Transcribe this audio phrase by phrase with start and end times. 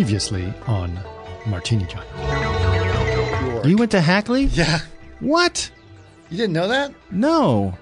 [0.00, 0.98] Previously on
[1.44, 2.02] Martini John.
[3.52, 3.66] York.
[3.66, 4.44] You went to Hackley?
[4.44, 4.78] yeah.
[5.20, 5.70] What?
[6.30, 6.94] You didn't know that?
[7.10, 7.76] No.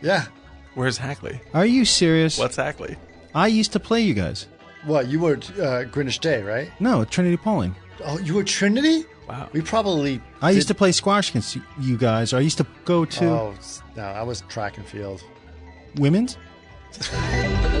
[0.00, 0.24] Yeah.
[0.72, 1.42] Where's Hackley?
[1.52, 2.38] Are you serious?
[2.38, 2.96] What's Hackley?
[3.34, 4.46] I used to play you guys.
[4.86, 5.08] What?
[5.08, 6.70] You were uh, Greenwich Day, right?
[6.80, 7.74] No, Trinity Pawling.
[8.02, 9.04] Oh, you were Trinity?
[9.28, 9.50] Wow.
[9.52, 10.22] We probably.
[10.40, 12.32] I used to play squash against you- you guys.
[12.32, 13.54] I used to go to Oh
[13.94, 15.22] no, I was track and field.
[15.96, 16.38] women's.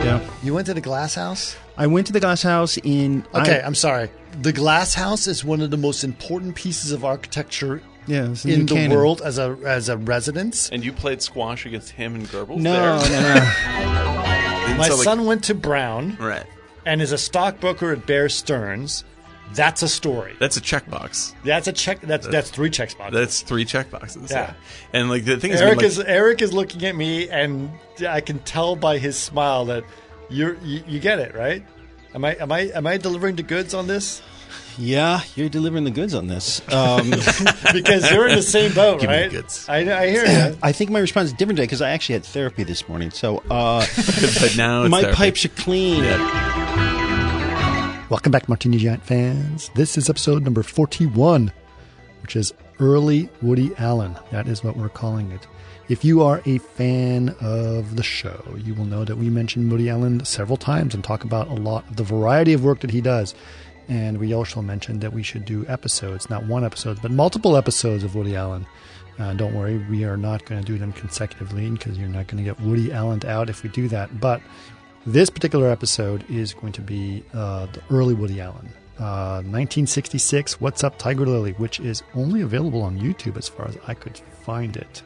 [0.00, 0.20] yeah.
[0.42, 1.56] You went to the Glass House?
[1.76, 3.24] I went to the glass house in.
[3.34, 4.10] Okay, I, I'm sorry.
[4.42, 8.74] The Glass House is one of the most important pieces of architecture yeah, in the
[8.74, 8.90] Canaan.
[8.96, 10.68] world as a as a residence.
[10.70, 13.34] And you played squash against him and Goebbels No, no, there?
[13.34, 13.40] no.
[14.66, 16.44] Didn't My sound like- son went to Brown Right.
[16.84, 19.04] and is a stockbroker at Bear Stearns.
[19.54, 20.36] That's a story.
[20.38, 21.34] That's a checkbox.
[21.44, 22.00] That's a check.
[22.00, 23.18] That's that's three checks boxes.
[23.18, 24.30] That's three checkboxes.
[24.30, 24.54] Yeah.
[24.92, 27.70] And like the thing is, Eric like, is Eric is looking at me, and
[28.08, 29.84] I can tell by his smile that
[30.28, 31.64] you're you, you get it right.
[32.14, 34.22] Am I am I am I delivering the goods on this?
[34.78, 36.62] Yeah, you're delivering the goods on this.
[36.72, 37.10] Um,
[37.72, 39.30] Because you're in the same boat, Give me right?
[39.30, 39.66] goods.
[39.68, 40.56] I, I hear you.
[40.62, 43.10] I think my response is different today because I actually had therapy this morning.
[43.10, 43.84] So uh,
[44.40, 45.16] but now it's my therapy.
[45.16, 46.04] pipes are clean.
[48.10, 49.70] Welcome back, Martini Giant fans.
[49.76, 51.52] This is episode number 41,
[52.22, 54.18] which is Early Woody Allen.
[54.32, 55.46] That is what we're calling it.
[55.88, 59.88] If you are a fan of the show, you will know that we mention Woody
[59.88, 63.00] Allen several times and talk about a lot of the variety of work that he
[63.00, 63.32] does.
[63.86, 68.02] And we also mentioned that we should do episodes, not one episode, but multiple episodes
[68.02, 68.66] of Woody Allen.
[69.20, 72.42] Uh, don't worry, we are not going to do them consecutively because you're not going
[72.42, 74.18] to get Woody Allen out if we do that.
[74.18, 74.40] But
[75.06, 78.68] this particular episode is going to be uh, the early Woody Allen.
[78.98, 83.78] Uh, 1966, What's Up Tiger Lily, which is only available on YouTube as far as
[83.86, 85.02] I could find it.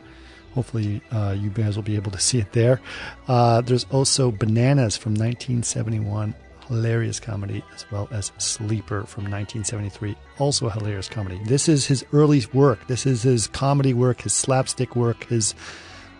[0.54, 2.80] Hopefully, uh, you guys will be able to see it there.
[3.28, 6.34] Uh, there's also Bananas from 1971,
[6.68, 11.40] hilarious comedy, as well as Sleeper from 1973, also a hilarious comedy.
[11.44, 12.86] This is his early work.
[12.88, 15.54] This is his comedy work, his slapstick work, his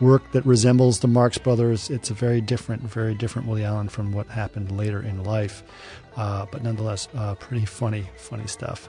[0.05, 1.91] work that resembles the Marx Brothers.
[1.91, 5.63] It's a very different, very different Woody Allen from what happened later in life,
[6.17, 8.89] uh, but nonetheless, uh, pretty funny, funny stuff.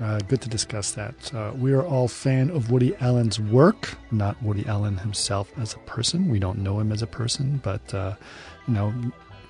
[0.00, 1.14] Uh, good to discuss that.
[1.56, 6.28] We are all fan of Woody Allen's work, not Woody Allen himself as a person.
[6.28, 8.14] We don't know him as a person, but uh,
[8.66, 8.94] you know,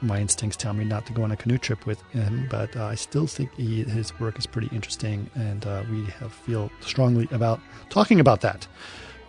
[0.02, 2.48] my instincts tell me not to go on a canoe trip with him.
[2.50, 6.32] But uh, I still think he, his work is pretty interesting, and uh, we have
[6.32, 8.66] feel strongly about talking about that.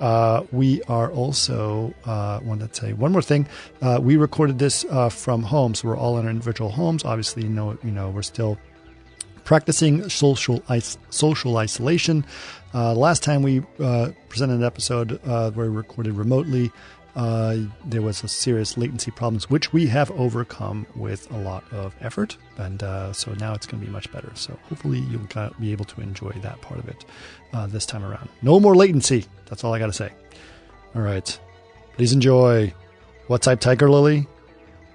[0.02, 3.48] Uh, we are also uh, want to say one more thing.
[3.82, 7.06] Uh, we recorded this uh, from home, so we're all in our individual homes.
[7.06, 8.58] Obviously, you know, you know, we're still
[9.44, 12.26] practicing social is- social isolation.
[12.74, 16.72] Uh, last time we uh, presented an episode where we recorded remotely,
[17.16, 21.94] uh, there was a serious latency problems, which we have overcome with a lot of
[22.00, 24.32] effort, and uh, so now it's going to be much better.
[24.36, 25.28] So hopefully you'll
[25.60, 27.06] be able to enjoy that part of it
[27.54, 28.30] uh, this time around.
[28.42, 29.26] No more latency.
[29.48, 30.12] That's all I got to say.
[30.96, 31.40] All right,
[31.96, 32.74] please enjoy
[33.28, 34.28] "What's Up, Tiger Lily,"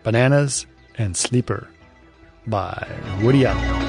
[0.02, 0.66] "Bananas,"
[0.96, 1.68] and "Sleeper"
[2.46, 2.86] by
[3.22, 3.86] Woody Allen.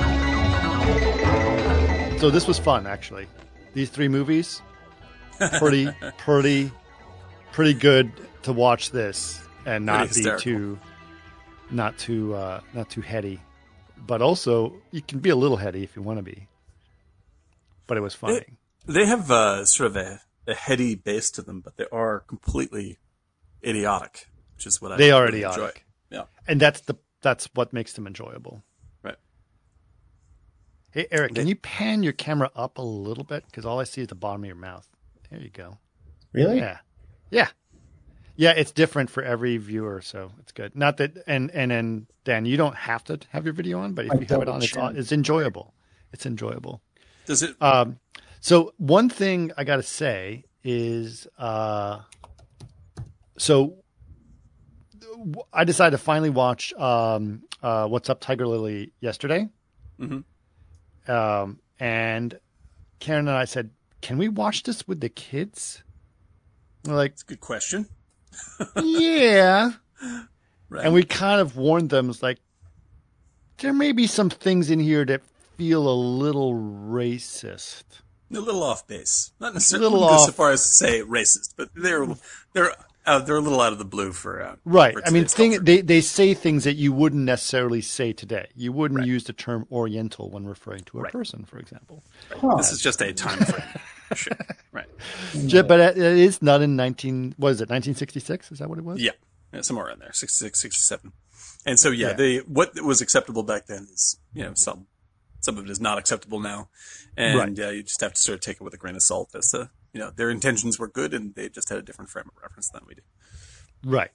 [2.20, 3.28] So this was fun, actually.
[3.74, 4.62] These three movies,
[5.60, 6.72] pretty, pretty,
[7.58, 8.12] pretty good
[8.44, 10.78] to watch this and not be too,
[11.72, 13.42] not too, uh, not too heady.
[13.98, 16.48] But also, you can be a little heady if you want to be.
[17.88, 18.46] But it was funny.
[18.86, 23.00] They have uh, sort of a, a heady base to them, but they are completely
[23.64, 25.54] idiotic, which is what I They are really enjoy.
[25.54, 25.86] idiotic.
[26.12, 28.62] Yeah, and that's the that's what makes them enjoyable.
[29.02, 29.18] right.
[30.92, 33.46] Hey Eric, can you pan your camera up a little bit?
[33.48, 34.88] Because all I see is the bottom of your mouth.
[35.32, 35.80] There you go.
[36.34, 36.58] Really?
[36.60, 36.78] Yeah,
[37.32, 37.50] yeah,
[38.36, 38.52] yeah.
[38.52, 40.76] It's different for every viewer, so it's good.
[40.76, 44.06] Not that, and and then Dan, you don't have to have your video on, but
[44.06, 44.96] if I you have it on, it's chin.
[44.98, 45.74] it's enjoyable.
[46.14, 46.82] It's enjoyable.
[47.26, 47.56] Does it?
[47.62, 48.00] Um,
[48.40, 52.00] so one thing I got to say is, uh,
[53.38, 53.76] so
[55.54, 59.48] I decided to finally watch um, uh, What's Up, Tiger Lily yesterday,
[60.00, 60.24] Mhm.
[61.08, 62.40] um, and
[63.00, 63.72] Karen and I said,
[64.02, 65.84] "Can we watch this with the kids?"
[66.88, 67.88] We're like, It's a good question.
[68.82, 69.72] "Yeah,"
[70.70, 70.86] Right.
[70.86, 72.40] and we kind of warned them, it's like,
[73.60, 75.22] there may be some things in here that
[75.58, 77.84] feel a little racist.
[78.34, 81.54] a little off base, not necessarily Little wouldn't go so far as to say racist,
[81.58, 82.06] but they're
[82.54, 82.74] they're
[83.06, 84.94] uh, they're a little out of the blue for uh, Right.
[84.94, 88.50] for I mean, thing, they they say things that you wouldn't necessarily say today.
[88.54, 89.08] You wouldn't Right.
[89.08, 91.12] use the term Oriental when referring to a Right.
[91.14, 92.04] person, for example.
[92.58, 93.64] This is just a time frame.
[94.16, 94.38] shit.
[94.72, 94.86] Right.
[95.48, 97.34] Ju- But it is not in nineteen.
[97.38, 97.70] What is it?
[97.70, 98.52] Nineteen sixty six?
[98.52, 99.02] Is that what it was?
[99.02, 99.12] Yeah.
[99.54, 99.62] yeah.
[99.62, 100.12] Somewhere around there.
[100.14, 101.12] 66, 67.
[101.66, 102.14] And so, yeah, Yeah.
[102.14, 104.86] they what was acceptable back then is, you know, some
[105.40, 106.70] some of it is not acceptable now,
[107.16, 107.58] and Right.
[107.58, 109.50] yeah, you just have to sort of take it with a grain of salt as
[109.52, 112.42] to, you know, their intentions were good and they just had a different frame of
[112.42, 113.02] reference than we do.
[113.84, 114.12] Right.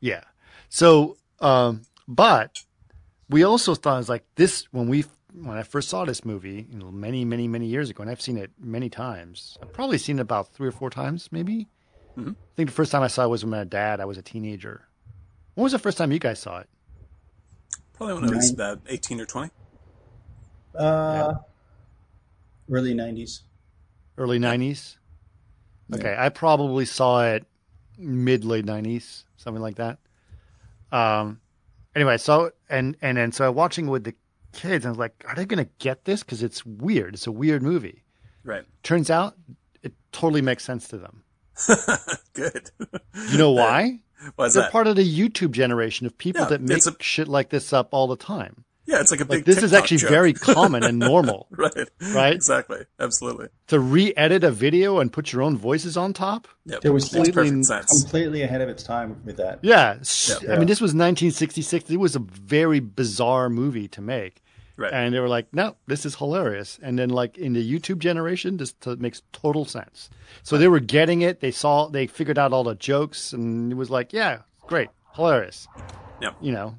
[0.00, 0.24] Yeah.
[0.68, 2.62] So, um, but
[3.28, 5.04] we also thought it was like this when we
[5.34, 8.20] when I first saw this movie, you know, many many many years ago, and I've
[8.20, 9.58] seen it many times.
[9.62, 11.68] I've probably seen it about three or four times, maybe.
[12.18, 14.00] I think the first time I saw it was with my dad.
[14.00, 14.86] I was a teenager.
[15.54, 16.68] When was the first time you guys saw it?
[17.94, 19.52] Probably when I was about eighteen or twenty.
[20.74, 21.34] Uh,
[22.70, 23.40] early '90s.
[24.18, 24.98] Early nineties.
[25.94, 27.46] Okay, I probably saw it
[27.98, 29.98] mid late nineties, something like that.
[30.92, 31.40] Um.
[31.94, 34.14] Anyway, so and and then so watching with the
[34.52, 36.22] kids, I was like, are they gonna get this?
[36.22, 37.14] Because it's weird.
[37.14, 38.02] It's a weird movie.
[38.44, 38.64] Right.
[38.82, 39.36] Turns out,
[39.82, 41.22] it totally makes sense to them.
[42.34, 42.70] Good.
[43.30, 44.00] You know why?
[44.36, 44.72] Why's They're that?
[44.72, 47.88] part of the YouTube generation of people Yeah, that make a- shit like this up
[47.92, 48.64] all the time.
[48.86, 49.44] Yeah, it's like a Like big.
[49.44, 50.10] this is actually joke.
[50.10, 51.46] very common and normal.
[51.50, 51.88] right.
[52.14, 52.34] Right?
[52.34, 52.80] Exactly.
[52.98, 53.48] Absolutely.
[53.68, 56.48] to re-edit a video and put your own voices on top.
[56.66, 56.84] Yep.
[56.84, 59.60] It was completely- Completely ahead of its time with that.
[59.62, 60.54] Yeah, s- Yeah.
[60.54, 61.90] I mean, this was 1966.
[61.90, 64.42] It was a very bizarre movie to make,
[64.76, 64.92] Right.
[64.92, 68.56] and they were like, "No, this is hilarious." And then, like in the YouTube generation,
[68.56, 70.10] this t- makes total sense.
[70.42, 71.40] So they were getting it.
[71.40, 75.68] They saw, they figured out all the jokes, and it was like, "Yeah, great, hilarious."
[76.20, 76.30] Yeah.
[76.40, 76.74] You know,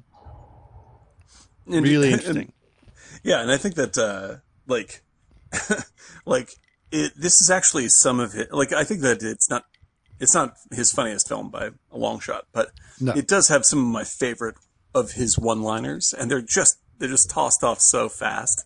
[1.74, 2.52] And- really and- interesting.
[3.24, 4.36] Yeah, and I think that uh
[4.66, 5.02] like
[6.26, 6.50] like
[6.90, 9.64] it this is actually some of it like I think that it's not
[10.20, 12.70] it's not his funniest film by a long shot, but
[13.00, 13.12] No.
[13.12, 14.56] it does have some of my favorite
[14.94, 18.64] of his one-liners and they're just they're just tossed off so fast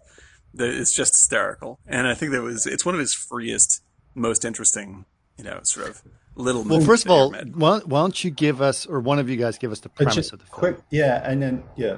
[0.54, 1.78] that it's just hysterical.
[1.86, 3.82] And I think that was it's one of his freest,
[4.14, 5.04] most interesting,
[5.38, 6.02] you know, sort of
[6.34, 9.36] little Well, first of all, why, why don't you give us, or one of you
[9.36, 10.58] guys, give us the premise just of the film?
[10.58, 11.96] quick, yeah, and then yeah.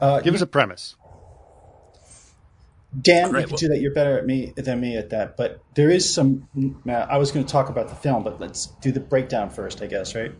[0.00, 0.96] Uh, Give us a premise.
[3.00, 3.80] Dan, Great, you can well- do that.
[3.80, 5.36] You're better at me than me at that.
[5.36, 6.48] But there is some.
[6.88, 9.80] uh, I was going to talk about the film, but let's do the breakdown first,
[9.80, 10.14] I guess.
[10.14, 10.32] Right?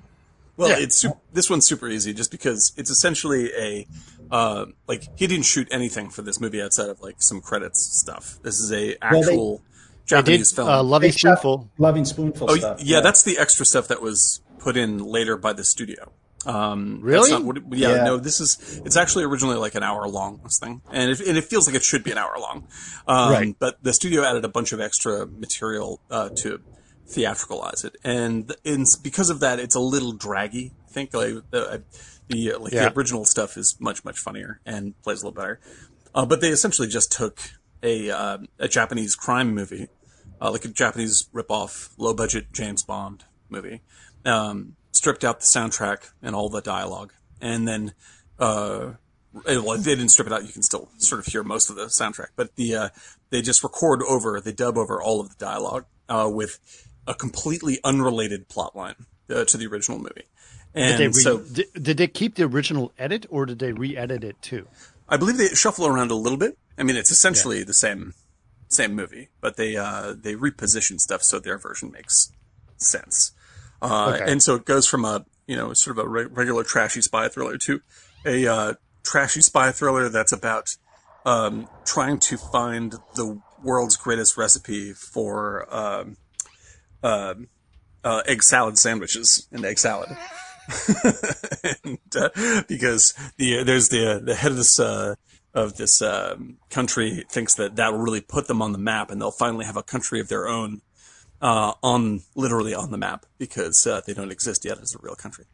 [0.57, 0.79] Well, Yeah.
[0.79, 3.87] it's super, this one's super easy just because it's essentially a
[4.33, 8.39] uh, like he didn't shoot anything for this movie outside of like some credits stuff.
[8.43, 9.63] This is a Well, they- actual They
[10.17, 10.69] did Japanese film.
[10.69, 11.71] uh, Lovey They shot Spoonful.
[11.79, 12.83] Lovin' Spoonful oh, stuff.
[12.83, 16.11] yeah, that's the extra stuff that was put in later by the studio.
[16.47, 17.31] Um, Really?
[17.31, 18.05] not yeah, Yeah.
[18.05, 20.81] no, this is, it's actually originally like an hour long, this thing.
[20.91, 22.67] And it, and it feels like it should be an hour long.
[23.07, 23.57] Um, Right.
[23.59, 26.61] but the studio added a bunch of extra material, uh, to
[27.09, 27.97] theatricalize it.
[28.05, 30.73] And it's, because of that, it's a little draggy.
[30.89, 31.83] I think like the,
[32.29, 32.89] the, uh, like Yeah.
[32.89, 35.61] the original stuff is much, much funnier and plays a little better.
[36.15, 37.39] Uh, but they essentially just took
[37.83, 39.89] a, uh, a Japanese crime movie,
[40.41, 43.83] uh, like a Japanese ripoff, low budget James Bond movie,
[44.25, 47.93] um, stripped out the soundtrack and all the dialogue, and then,
[48.39, 48.93] uh,
[49.33, 50.45] well, they didn't strip it out.
[50.47, 52.89] You can still sort of hear most of the soundtrack, but the, uh,
[53.31, 56.59] they just record over, they dub over all of the dialogue, uh, with
[57.07, 60.25] a completely unrelated plot line, uh, to the original movie.
[60.75, 63.73] And Did they, re- so did, did they keep the original edit or did they
[63.73, 64.69] re-edit it too?
[65.09, 66.57] I believe they shuffle around a little bit.
[66.79, 68.15] I mean, it's essentially the same
[68.69, 72.32] same movie, but they uh, they reposition stuff so their version makes
[72.77, 73.32] sense.
[73.82, 74.31] Uh, Okay.
[74.31, 77.29] And so it goes from a you know sort of a re- regular trashy spy
[77.29, 77.81] thriller to
[78.25, 80.77] a uh, trashy spy thriller that's about
[81.25, 86.17] um, trying to find the world's greatest recipe for um,
[87.03, 87.49] um,
[88.05, 90.17] uh, egg salad sandwiches and egg salad.
[91.84, 95.15] and, uh, because the there's the the head of this uh,
[95.53, 99.20] of this um, country thinks that that will really put them on the map, and
[99.20, 100.81] they'll finally have a country of their own
[101.41, 105.15] uh, on literally on the map because uh, they don't exist yet as a real
[105.15, 105.44] country.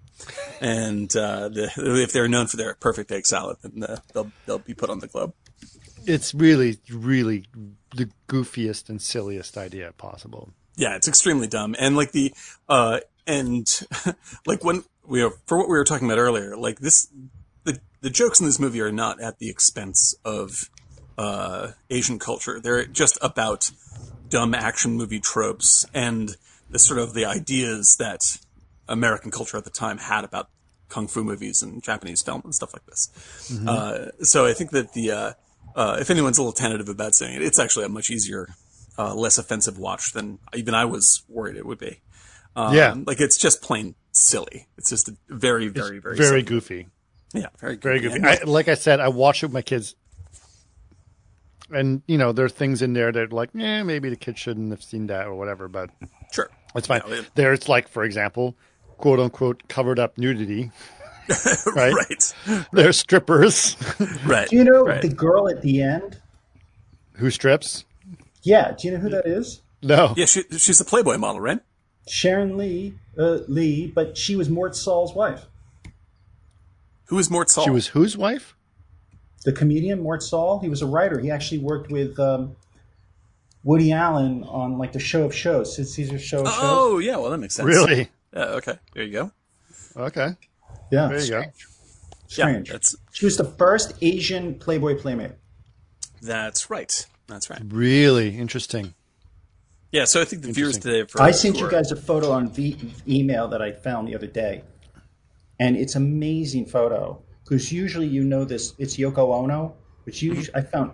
[0.60, 4.74] And uh, the, if they're known for their perfect egg salad, then they'll they'll be
[4.74, 5.34] put on the globe.
[6.06, 7.46] It's really, really
[7.94, 10.52] the goofiest and silliest idea possible.
[10.76, 11.74] Yeah, it's extremely dumb.
[11.78, 12.32] And like the,
[12.68, 13.66] uh, and
[14.46, 17.08] like when we are, for what we were talking about earlier, like this,
[17.64, 20.70] the, the jokes in this movie are not at the expense of,
[21.18, 22.60] uh, Asian culture.
[22.60, 23.70] They're just about
[24.28, 26.36] dumb action movie tropes and
[26.70, 28.38] the sort of the ideas that
[28.88, 30.48] American culture at the time had about
[30.88, 33.10] kung fu movies and Japanese film and stuff like this.
[33.66, 35.32] Uh, so I think that the, uh,
[35.74, 38.48] uh, if anyone's a little tentative about saying it, it's actually a much easier,
[38.98, 42.00] uh, less offensive watch than even I was worried it would be.
[42.54, 42.94] Um, Yeah.
[43.06, 44.66] Like it's just plain silly.
[44.78, 46.42] It's just a very, very, very, Very silly.
[46.42, 46.88] goofy.
[47.34, 48.20] yeah, very, Very goofy.
[48.20, 48.42] goofy.
[48.42, 49.94] I, like I said, I watched it with my kids.
[51.70, 54.70] And, you know, there are things in there that like, eh, maybe the kid shouldn't
[54.70, 55.90] have seen that or whatever, but
[56.32, 56.48] sure.
[56.74, 57.02] it's fine.
[57.08, 58.56] Yeah, it- There's like, for example,
[58.98, 60.70] quote unquote, covered up nudity
[61.74, 61.92] right?
[61.92, 62.34] right,
[62.72, 63.76] They're strippers
[64.26, 64.48] right.
[64.48, 65.02] Do you know right.
[65.02, 66.20] the girl at the end?
[67.14, 67.84] who strips.
[68.42, 68.72] Yeah.
[68.78, 69.62] Do you know who that is?
[69.82, 71.60] No, Yeah, she, she's the Playboy model, right?
[72.06, 75.46] China Lee, uh, Lee, but she was Mort Sahl's wife.
[77.06, 77.64] Who is Mort Sahl?
[77.64, 78.55] she was whose wife?
[79.44, 80.58] The comedian Mort Sahl.
[80.60, 81.18] He was a writer.
[81.20, 82.56] He actually worked with um,
[83.62, 86.58] Woody Allen on like the Show of Shows, Sid Caesar's Show of Shows.
[86.58, 87.16] Oh, yeah.
[87.16, 87.66] Well, that makes sense.
[87.66, 88.08] Really?
[88.34, 88.78] Yeah, okay.
[88.92, 89.32] There you go.
[89.96, 90.28] Okay,
[90.92, 91.44] yeah, there you go.
[92.28, 92.68] strange.
[92.68, 95.32] Yeah, that's She was the first Asian Playboy playmate.
[96.20, 97.06] that's right.
[97.28, 97.62] That's right.
[97.64, 98.94] Really interesting.
[99.90, 101.04] Yeah, so I think the viewers today.
[101.04, 102.76] For, I sent you guys a photo on the
[103.08, 104.62] email that I found the other day,
[105.58, 108.74] and it's amazing photo because usually you know this.
[108.78, 109.74] It's Yoko Ono,
[110.04, 110.92] but usually I found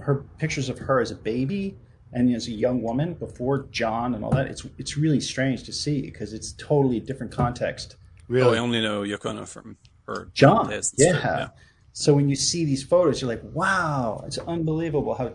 [0.00, 1.76] her pictures of her as a baby
[2.12, 4.46] and as a young woman before John and all that.
[4.46, 7.96] It's it's really strange to see because it's totally a different context.
[8.00, 9.76] Oh, Really, I only know Yoko Ono from
[10.06, 10.94] her John, days.
[10.96, 11.12] yeah.
[11.12, 11.60] That's true,
[11.92, 15.34] So when you see these photos, you're like, wow, it's unbelievable how.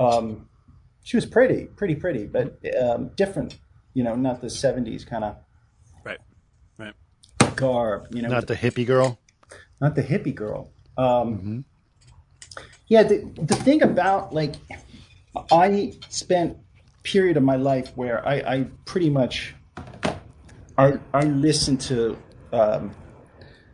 [0.00, 0.48] Um,
[1.04, 3.58] she was pretty, pretty, pretty, but um, different.
[3.94, 5.36] You know, not the '70s kind of
[6.04, 6.18] Right.
[6.78, 6.94] Right.
[7.56, 8.06] garb.
[8.14, 9.18] You know, not the hippie girl.
[9.82, 10.70] Not the hippie girl.
[10.96, 11.64] Um,
[12.86, 14.54] Yeah, the the thing about like
[15.50, 16.56] I spent
[17.02, 19.54] period of my life where I, I pretty much
[20.78, 22.16] I I listened to
[22.52, 22.94] um,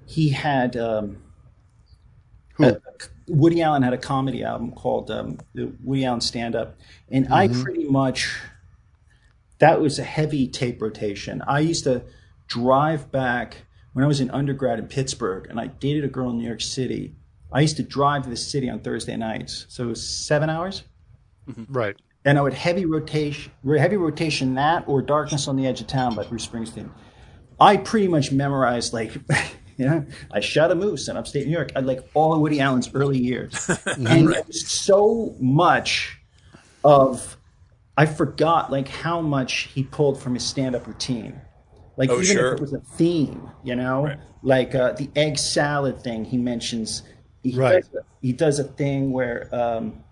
[0.07, 1.19] he had um,
[2.59, 2.81] a-
[3.29, 6.77] Woody Allen had a comedy album called um, the Woody Allen Stand Up,
[7.11, 8.35] and I pretty much
[9.59, 11.43] that was a heavy tape rotation.
[11.47, 12.03] I used to
[12.47, 16.39] drive back when I was in undergrad in Pittsburgh, and I dated a girl in
[16.39, 17.15] New York City.
[17.53, 20.83] I used to drive to the city on Thursday nights, so it was seven hours,
[21.49, 21.73] mm-hmm.
[21.73, 21.97] Right.
[22.25, 26.15] and I would heavy rotation, heavy rotation that or Darkness on the Edge of Town
[26.15, 26.91] by Bruce Springsteen.
[27.61, 29.15] I pretty much memorized like,
[29.77, 31.73] you know, I shot a moose in upstate New York.
[31.75, 36.19] I like all of Woody Allen's early years, and it was so much
[36.85, 37.37] of
[37.99, 41.41] I forgot like how much he pulled from his stand-up routine.
[41.99, 42.53] Like Oh, even sure.
[42.53, 44.19] if it was a theme, you know, Right.
[44.43, 47.03] like uh, the egg salad thing he mentions.
[47.43, 47.83] He Right.
[47.83, 50.03] does, he does a thing where, um,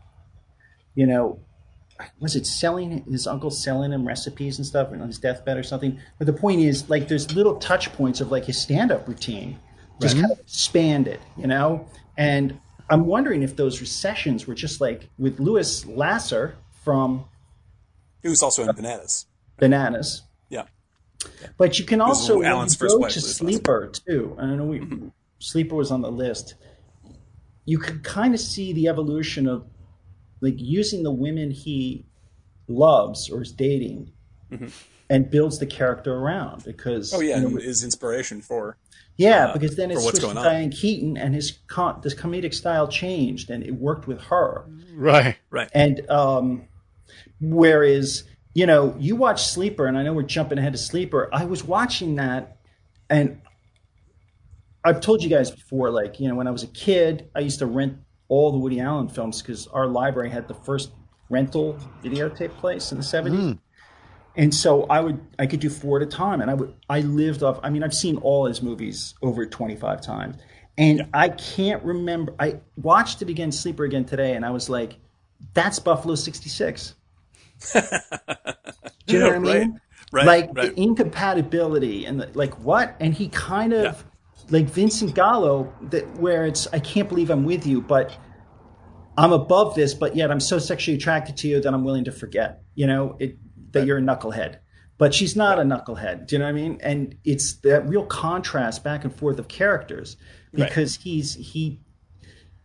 [0.97, 1.39] you know,
[2.21, 5.99] was it selling his uncle selling him recipes and stuff on his deathbed or something?
[6.19, 9.59] But the point is, like, there's little touch points of like his stand-up routine,
[10.03, 11.87] just kind of expanded, you know.
[12.19, 12.59] And
[12.91, 17.25] I'm wondering if those recessions were just like with Louise Lasser from
[18.23, 19.27] He was also in Bananas.
[19.59, 20.26] Bananas, Yeah.
[21.57, 23.35] But you can also when Allen's you first go to Louise Lasser.
[23.35, 24.37] Sleeper too.
[24.39, 24.65] I don't know.
[24.65, 26.55] We, Sleeper was on the list.
[27.65, 29.67] You can kind of see the evolution of
[30.41, 32.07] like using the women he
[32.69, 34.13] loves or is dating,
[35.11, 37.21] and builds the character around because Mm-hmm.
[37.21, 38.77] Oh yeah, you know, and his inspiration for
[39.17, 40.45] yeah uh, because then it for what's switched to going on.
[40.45, 44.65] Diane Keaton and his con- this comedic style changed and it worked with her.
[44.95, 45.37] Right.
[45.51, 45.69] right.
[45.75, 46.69] And um,
[47.41, 48.25] whereas,
[48.57, 51.29] you know, you watch Sleeper, and I know we're jumping ahead to Sleeper.
[51.31, 52.57] I was watching that,
[53.11, 53.43] and
[54.83, 57.59] I've told you guys before, like, you know, when I was a kid, I used
[57.59, 57.99] to rent
[58.29, 60.93] all the Woody Allen films because our library had the first
[61.29, 63.29] rental videotape place in the 70s.
[63.29, 63.53] Hmm.
[64.37, 67.01] And so I would, I could do four at a time, and I would, I
[67.01, 67.61] lived off.
[67.63, 70.37] I mean, I've seen all his movies over twenty five times,
[70.79, 72.35] and I can't remember.
[72.39, 74.97] I watched it again, Sleeper again today, and I was like,
[75.53, 76.95] "That's Buffalo '66."
[77.73, 79.81] Do you know what I mean?
[80.13, 80.75] Right, like right.
[80.75, 82.97] the incompatibility and the, like what?
[83.01, 84.05] And he kind of
[84.51, 88.17] like Vincent Gallo, that where it's I can't believe I'm with you, but
[89.19, 92.13] I'm above this, but yet I'm so sexually attracted to you that I'm willing to
[92.13, 92.63] forget.
[92.75, 93.37] You know, it,
[93.73, 94.59] that you're a knucklehead.
[94.99, 96.27] But she's not a knucklehead.
[96.27, 96.79] Do you know what I mean?
[96.83, 100.17] And it's that real contrast back and forth of characters
[100.53, 101.81] because he's he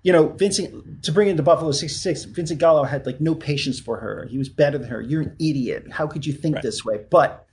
[0.04, 3.98] you know, Vincent to bring into Buffalo '66, Vincent Gallo had like no patience for
[3.98, 4.28] her.
[4.30, 5.02] He was better than her.
[5.02, 5.92] You're an idiot.
[5.92, 7.06] How could you think this way?
[7.10, 7.46] But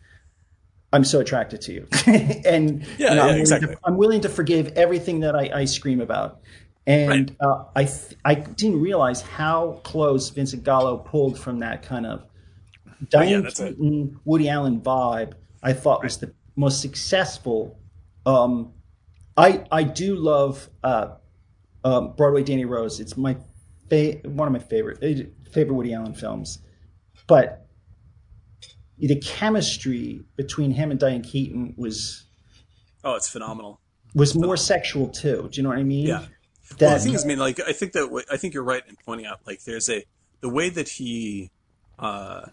[0.93, 3.75] I'm so attracted to you, and Yeah, you know, yeah, I'm, willing exactly.
[3.75, 6.41] to, I'm willing to forgive everything that I, I scream about.
[6.87, 12.07] And uh, I th- I didn't realize how close Vincent Gallo pulled from that kind
[12.07, 12.25] of
[13.11, 13.77] Diane that's it.
[13.77, 15.35] Keaton, Woody Allen vibe.
[15.63, 17.79] I thought was the most successful.
[18.25, 18.73] Um,
[19.37, 21.17] I I do love uh,
[21.85, 23.01] um, Broadway Danny Rose.
[23.01, 23.37] It's my
[23.89, 26.59] fa- one of my favorite eh, favorite Woody Allen films.
[27.27, 27.67] But
[28.99, 32.25] the chemistry between him and Diane Keaton was
[33.05, 33.81] Oh, it's phenomenal.
[34.15, 35.49] was more sexual too.
[35.51, 36.07] Do you know what I mean?
[36.07, 36.25] Yeah.
[36.79, 38.97] That, well, thing is, I mean, like, I think that I think you're right in
[39.07, 40.05] pointing out, like, there's a
[40.41, 41.51] the way that he,
[41.99, 42.47] uh,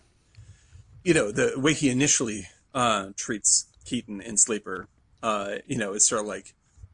[1.03, 4.87] you know, the way he initially uh, treats Keaton in Sleeper,
[5.21, 6.53] uh, you know, is sort of like,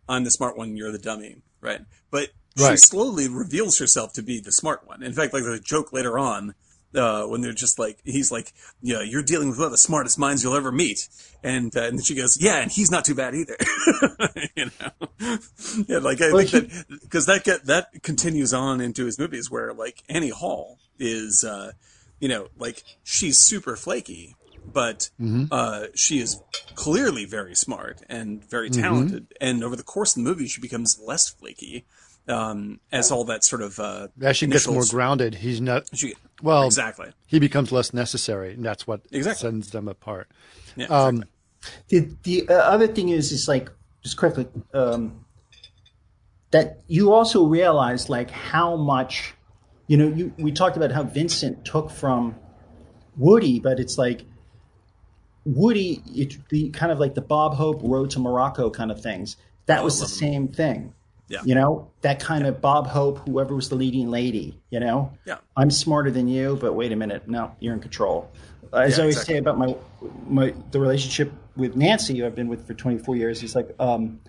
[0.10, 1.82] I'm the smart one, you're the dummy, right?
[2.10, 5.04] But she slowly reveals herself to be the smart one.
[5.04, 6.54] In fact, like the joke later on,
[6.94, 10.20] uh, when they're just like, he's like, yeah, you're dealing with one of the smartest
[10.20, 11.08] minds you'll ever meet.
[11.44, 13.56] And, uh, and then she goes, yeah, and he's not too bad either.
[14.56, 15.38] you know?
[15.88, 19.50] yeah, like, I Well, think that, cause that get, that continues on into his movies
[19.50, 21.72] where like Annie Hall is, uh,
[22.20, 25.10] you know, like she's super flaky, but,
[25.52, 26.42] uh, she is
[26.76, 29.28] clearly very smart and very talented.
[29.42, 31.86] And over the course of the movie, she becomes less flaky.
[32.28, 35.90] Um, as all that sort of, uh, As she gets more grounded, he's not.
[35.94, 37.12] she, Well, exactly.
[37.26, 39.42] he becomes less necessary, and that's what Exactly.
[39.50, 40.30] sends them apart.
[40.76, 41.28] Yeah, Um, exactly.
[41.90, 42.16] The
[42.46, 43.70] the uh, other thing is is like
[44.04, 45.26] just quickly um,
[46.52, 49.34] that you also realize like how much
[49.88, 52.36] you know you we talked about how Vincent took from
[53.18, 54.24] Woody, but it's like
[55.46, 59.38] Woody, it, the kind of like the Bob Hope Road to Morocco kind of things.
[59.66, 60.94] That was the same thing.
[61.28, 61.40] Yeah.
[61.46, 65.14] You know, that kind of Bob Hope, whoever was the leading lady, you know?
[65.26, 65.38] Yeah.
[65.56, 67.28] I'm smarter than you, but wait a minute.
[67.30, 68.30] No, you're in control.
[68.74, 69.34] As Yeah, I always exactly.
[69.36, 69.76] say about my,
[70.28, 74.20] my, the relationship with Nancy, who I've been with for 24 years, he's like, um,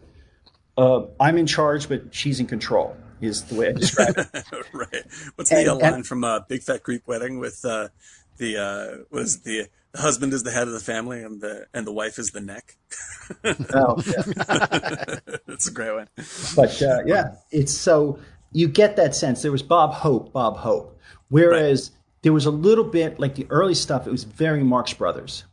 [0.78, 4.28] uh, I'm in charge, but she's in control, is the way I describe it.
[4.73, 5.04] right.
[5.35, 7.88] What's the uh, And- line and- from uh, Big Fat Greek Wedding with uh,
[8.37, 11.87] the uh, was the the husband is the head of the family and the and
[11.87, 12.76] the wife is the neck.
[13.44, 15.16] oh, yeah.
[15.46, 16.08] That's a great one.
[16.56, 18.18] But uh, yeah, it's so
[18.52, 19.42] you get that sense.
[19.42, 20.99] There was Bob Hope, Bob Hope.
[21.28, 21.90] Whereas
[22.22, 24.06] there was a little bit like the early stuff.
[24.06, 25.44] It was very Marx Brothers.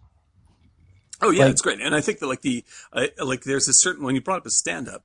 [1.21, 1.81] Oh yeah, Like- it's great.
[1.81, 4.43] And I think that like the uh, like there's a certain when you brought up
[4.45, 5.03] his stand up,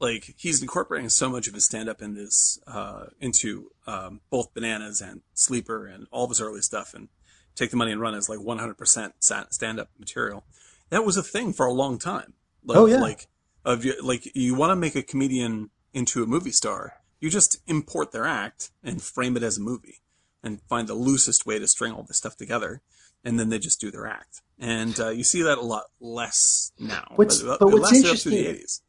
[0.00, 4.52] like he's incorporating so much of his stand up in this uh, into um, both
[4.54, 7.08] bananas and sleeper and all of his early stuff and
[7.54, 9.12] take the money and run as like 100%
[9.50, 10.44] stand up material.
[10.90, 12.34] That was a thing for a long time.
[12.64, 12.98] Like, Oh, yeah.
[13.00, 13.28] Like
[13.64, 17.56] of you, like you want to make a comedian into a movie star, you just
[17.66, 20.00] import their act and frame it as a movie
[20.42, 22.82] and find the loosest way to string all this stuff together.
[23.24, 24.42] And then they just do their act.
[24.58, 27.12] And uh, you see that a lot less now.
[27.16, 28.80] What's- but what's lasted the interesting- 80s.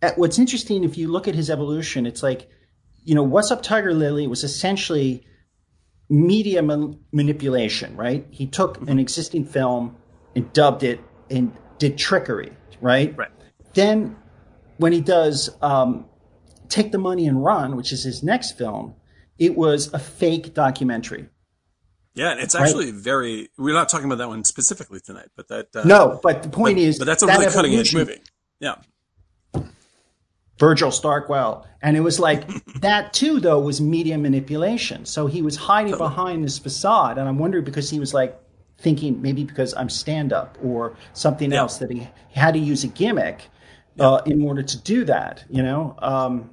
[0.00, 2.48] Uh, What's interesting, if you look at his evolution, it's like,
[3.04, 5.24] you know, What's Up Tiger Lily was essentially
[6.12, 8.26] media man- manipulation, right?
[8.30, 9.96] He took an existing film
[10.36, 13.16] and dubbed it and did trickery, right?
[13.16, 13.30] Right.
[13.72, 14.16] Then
[14.76, 16.04] when he does um,
[16.68, 18.94] Take the Money and Run, which is his next film,
[19.38, 21.28] it was a fake documentary.
[22.14, 23.48] Yeah, and it's actually very.
[23.56, 25.68] We're not talking about that one specifically tonight, but that.
[25.74, 28.20] Uh, No, but the point but, is, but that's a that really cutting edge movie.
[28.60, 28.74] Yeah.
[30.62, 31.66] Virgil Starkwell.
[31.82, 32.46] And it was like
[32.80, 35.04] that too, though, was media manipulation.
[35.06, 37.18] So he was hiding behind this facade.
[37.18, 38.38] And I'm wondering because he was like
[38.78, 42.88] thinking maybe because I'm stand up or something else that he had to use a
[42.88, 43.48] gimmick
[43.98, 45.96] uh, in order to do that, you know?
[45.98, 46.50] Um,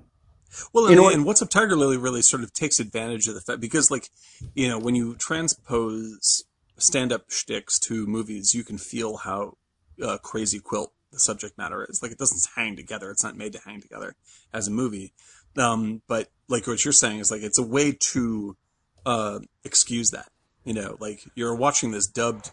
[0.73, 3.41] Well, and, order- and What's Up Tiger Lily really sort of takes advantage of the
[3.41, 4.09] fact because, like,
[4.55, 6.43] you know, when you transpose
[6.77, 9.57] stand-up shticks to movies, you can feel how
[10.03, 12.01] uh, crazy quilt the subject matter is.
[12.01, 13.11] Like, it doesn't hang together.
[13.11, 14.15] It's not made to hang together
[14.53, 15.13] as a movie.
[15.57, 18.57] Um, but like what you're saying is like it's a way to
[19.05, 20.29] uh, excuse that.
[20.63, 22.51] You know, like you're watching this dubbed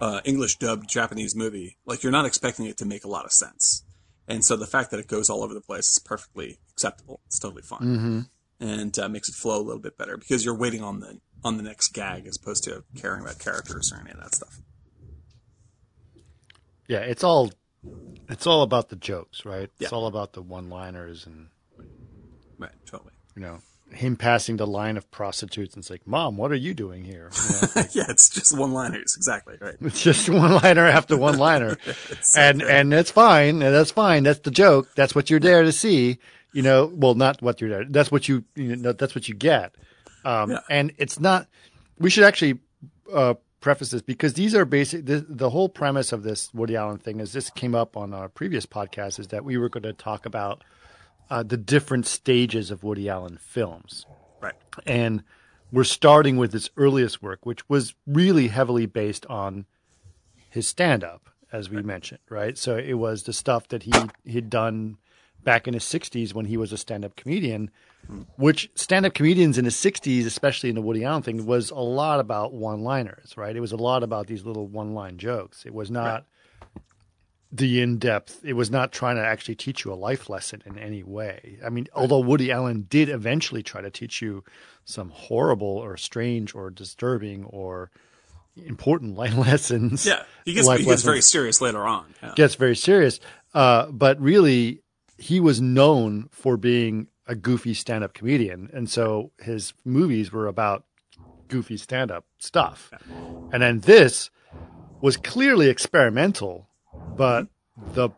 [0.00, 3.32] uh, English dubbed Japanese movie, like you're not expecting it to make a lot of
[3.32, 3.84] sense.
[4.28, 7.20] And so the fact that it goes all over the place is perfectly acceptable.
[7.26, 7.80] It's totally fine,
[8.60, 11.56] and uh, makes it flow a little bit better because you're waiting on the on
[11.56, 14.60] the next gag as opposed to caring about characters or any of that stuff.
[16.88, 17.52] Yeah, it's all
[18.28, 19.70] it's all about the jokes, right?
[19.80, 21.48] It's all about the one-liners and
[22.58, 23.12] Right, totally.
[23.34, 23.58] you know
[23.92, 27.30] him passing the line of prostitutes and it's like, "Mom, what are you doing here?"
[27.48, 29.76] You know, yeah, it's just one liners, exactly right.
[29.80, 31.76] it's just one-liner after one-liner,
[32.36, 34.24] and and that's fine, and that's fine.
[34.24, 34.88] That's the joke.
[34.96, 36.18] That's what you're there to see.
[36.52, 37.84] You know, well, not what you're there.
[37.84, 39.74] That's what you, you know, that's what you get.
[40.24, 40.60] Um, Yeah.
[40.70, 41.46] And it's not.
[41.98, 42.58] We should actually
[43.12, 43.34] uh,
[43.66, 45.06] preface this because these are basic.
[45.06, 48.28] The, the whole premise of this Woody Allen thing is this came up on our
[48.28, 49.18] previous podcast.
[49.18, 50.62] Is that we were going to talk about
[51.30, 54.06] uh, the different stages of Woody Allen films
[54.40, 54.54] Right.
[54.86, 55.24] and
[55.72, 59.66] we're starting with his earliest work, which was really heavily based on
[60.48, 62.56] his stand-up, as we mentioned, right?
[62.56, 63.92] So it was the stuff that he
[64.24, 64.98] he'd done
[65.42, 67.72] back in his '60s when he was a stand-up comedian,
[68.36, 72.20] which stand-up comedians in the '60s, especially in the Woody Allen thing, was a lot
[72.20, 73.54] about one-liners, right?
[73.54, 75.64] It was a lot about these little one-line jokes.
[75.66, 76.24] It was not
[77.50, 78.44] the in-depth.
[78.44, 81.58] It was not trying to actually teach you a life lesson in any way.
[81.64, 84.44] I mean, although Woody Allen did eventually try to teach you
[84.84, 87.90] some horrible or strange or disturbing or
[88.56, 90.06] important life lessons.
[90.06, 92.14] Yeah, he gets he gets very serious later on.
[92.22, 92.32] Yeah.
[92.36, 93.20] gets very serious.
[93.54, 94.82] Uh, but really,
[95.18, 100.84] he was known for being a goofy stand-up comedian, and so his movies were about
[101.48, 102.90] goofy stand-up stuff.
[103.52, 104.30] And then this
[105.00, 106.68] was clearly experimental,
[107.16, 107.48] but
[107.94, 108.10] the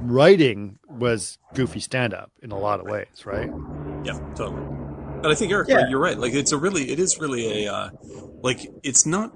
[0.00, 3.50] writing was goofy stand-up in a lot of ways, right?
[4.04, 4.62] Yeah, totally.
[5.22, 5.88] But I think Eric, Yeah.
[5.88, 6.18] you're right.
[6.18, 7.90] Like it's a really, it is really a, uh,
[8.42, 9.32] like it's not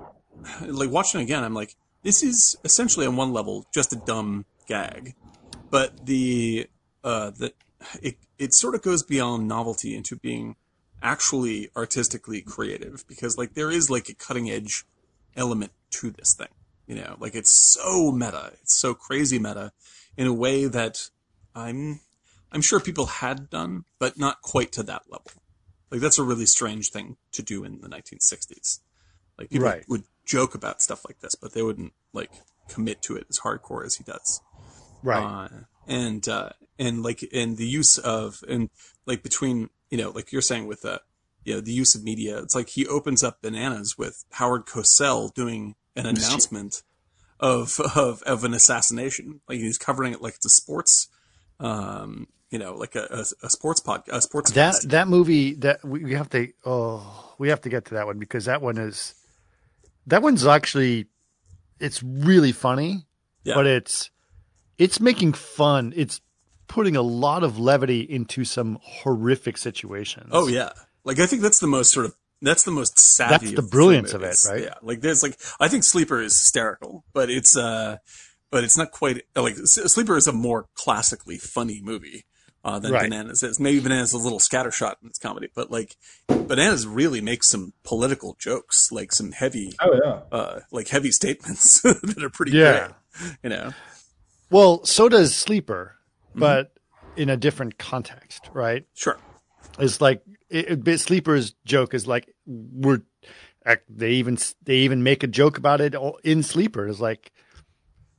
[0.63, 1.43] like watching again.
[1.43, 5.15] I'm like, this is essentially on one level just a dumb gag,
[5.71, 6.67] but the
[7.03, 7.53] uh the
[8.03, 10.57] it it sort of goes beyond novelty into being
[11.03, 14.85] actually artistically creative because like there is like a cutting edge
[15.37, 16.49] element to this thing.
[16.87, 19.73] You know, like it's so meta, it's so crazy meta
[20.17, 21.09] in a way that
[21.55, 22.01] I'm
[22.53, 25.31] I'm sure people had done, but not quite to that level.
[25.91, 28.81] Like that's a really strange thing to do in the 1960s.
[29.39, 29.85] Like people Right.
[29.89, 32.31] would joke about stuff like this, but they wouldn't like
[32.69, 34.41] commit to it as hardcore as he does.
[35.03, 35.23] Right.
[35.23, 35.49] Uh,
[35.87, 38.71] and uh, and like and the use of and
[39.07, 40.99] like between you know like you're saying with uh
[41.45, 45.33] you know the use of media, it's like he opens up bananas with Howard Cosell
[45.33, 46.83] doing an announcement
[47.39, 49.41] of of of an assassination.
[49.49, 51.09] Like he's covering it like it's a sports,
[51.59, 55.85] um, you know, like a, a, a sports pod, a sports that that movie that
[55.85, 58.77] we we have to oh we have to get to that one because that one
[58.77, 59.15] is
[60.07, 61.07] that one's actually
[61.79, 63.07] it's really funny
[63.45, 63.55] Yeah.
[63.55, 64.11] but it's
[64.77, 66.21] it's making fun it's
[66.71, 70.71] putting a lot of levity into some horrific situations Oh yeah,
[71.05, 73.33] like I think that's the most sort of that's the most savvy.
[73.49, 74.63] That's the of brilliance of it, right?
[74.63, 77.99] Yeah, like there's like I think Sleeper is hysterical, but it's uh,
[78.51, 82.25] but it's not quite like Sleeper is a more classically funny movie.
[82.63, 83.09] Uh, than Right.
[83.09, 83.59] Bananas is.
[83.59, 85.97] Maybe Bananas is a little scattershot in its comedy, but like
[86.29, 90.21] Bananas really makes some political jokes, like some heavy, Oh yeah.
[90.31, 92.93] uh, like heavy statements that are pretty Yeah.
[93.19, 93.33] great.
[93.43, 93.73] You know,
[94.51, 95.97] well so does sleeper
[96.31, 96.41] Mm-hmm.
[96.41, 96.73] but
[97.17, 99.19] in a different context right sure.
[99.79, 103.03] It's like it, it, Sleeper's joke is like we're
[103.89, 106.87] they even they even make a joke about it in Sleeper.
[106.89, 107.31] It's like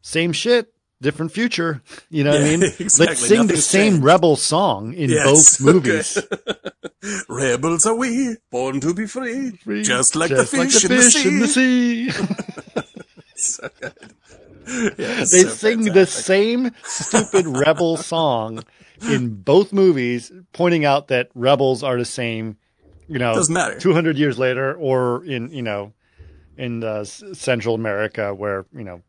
[0.02, 1.82] same shit, different future.
[2.10, 2.64] You know what I mean?
[2.80, 3.06] exactly.
[3.06, 4.04] Let's sing the Nothing's same changed.
[4.06, 6.18] rebel song in Yeah, both movies.
[6.30, 7.24] good.
[7.30, 10.98] Rebels are we, born to be free, Free, just like just the fish, in, the
[11.04, 12.10] fish in the sea.
[13.36, 13.94] so good.
[14.68, 18.64] Yeah, they so sing the same stupid rebel song
[19.10, 22.58] in both movies, pointing out that rebels are the same.
[23.08, 23.80] You know, Doesn't matter.
[23.80, 25.94] Two hundred years later, or in you know,
[26.58, 29.02] in uh, Central America, where you know,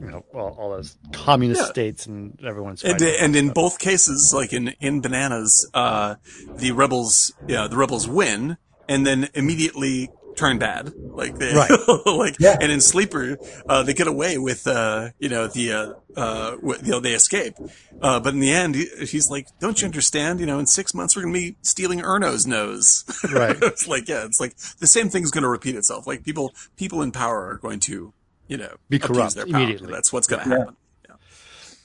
[0.00, 1.66] you know, all, all those communist Yeah.
[1.66, 6.16] states and everyone's And, and in both cases, like in, in Bananas, uh,
[6.56, 8.56] the rebels, yeah, the rebels win
[8.88, 10.10] and then immediately
[10.40, 10.92] turn bad.
[10.96, 11.70] Like they, Right.
[12.06, 12.56] like, Yeah.
[12.60, 13.36] and in Sleeper,
[13.68, 17.12] uh, they get away with, uh, you know, the, uh, uh, w- you know, they
[17.14, 17.54] escape.
[18.00, 20.40] Uh, but in the end, he, he's like, don't you understand?
[20.40, 23.04] You know, in six months, we're going to be stealing Erno's nose.
[23.32, 23.56] Right.
[23.62, 26.06] it's like, yeah, it's like the same thing's going to repeat itself.
[26.06, 28.12] Like people, people in power are going to,
[28.48, 29.56] you know, Be corrupt their power.
[29.62, 29.92] immediately.
[29.92, 30.58] That's what's going to Yeah.
[30.58, 30.76] happen.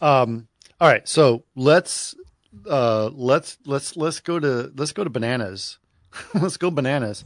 [0.01, 0.47] Um,
[0.81, 2.15] all right, so let's
[2.69, 5.77] uh, let's let's let's go to let's go to bananas.
[6.33, 7.23] let's go bananas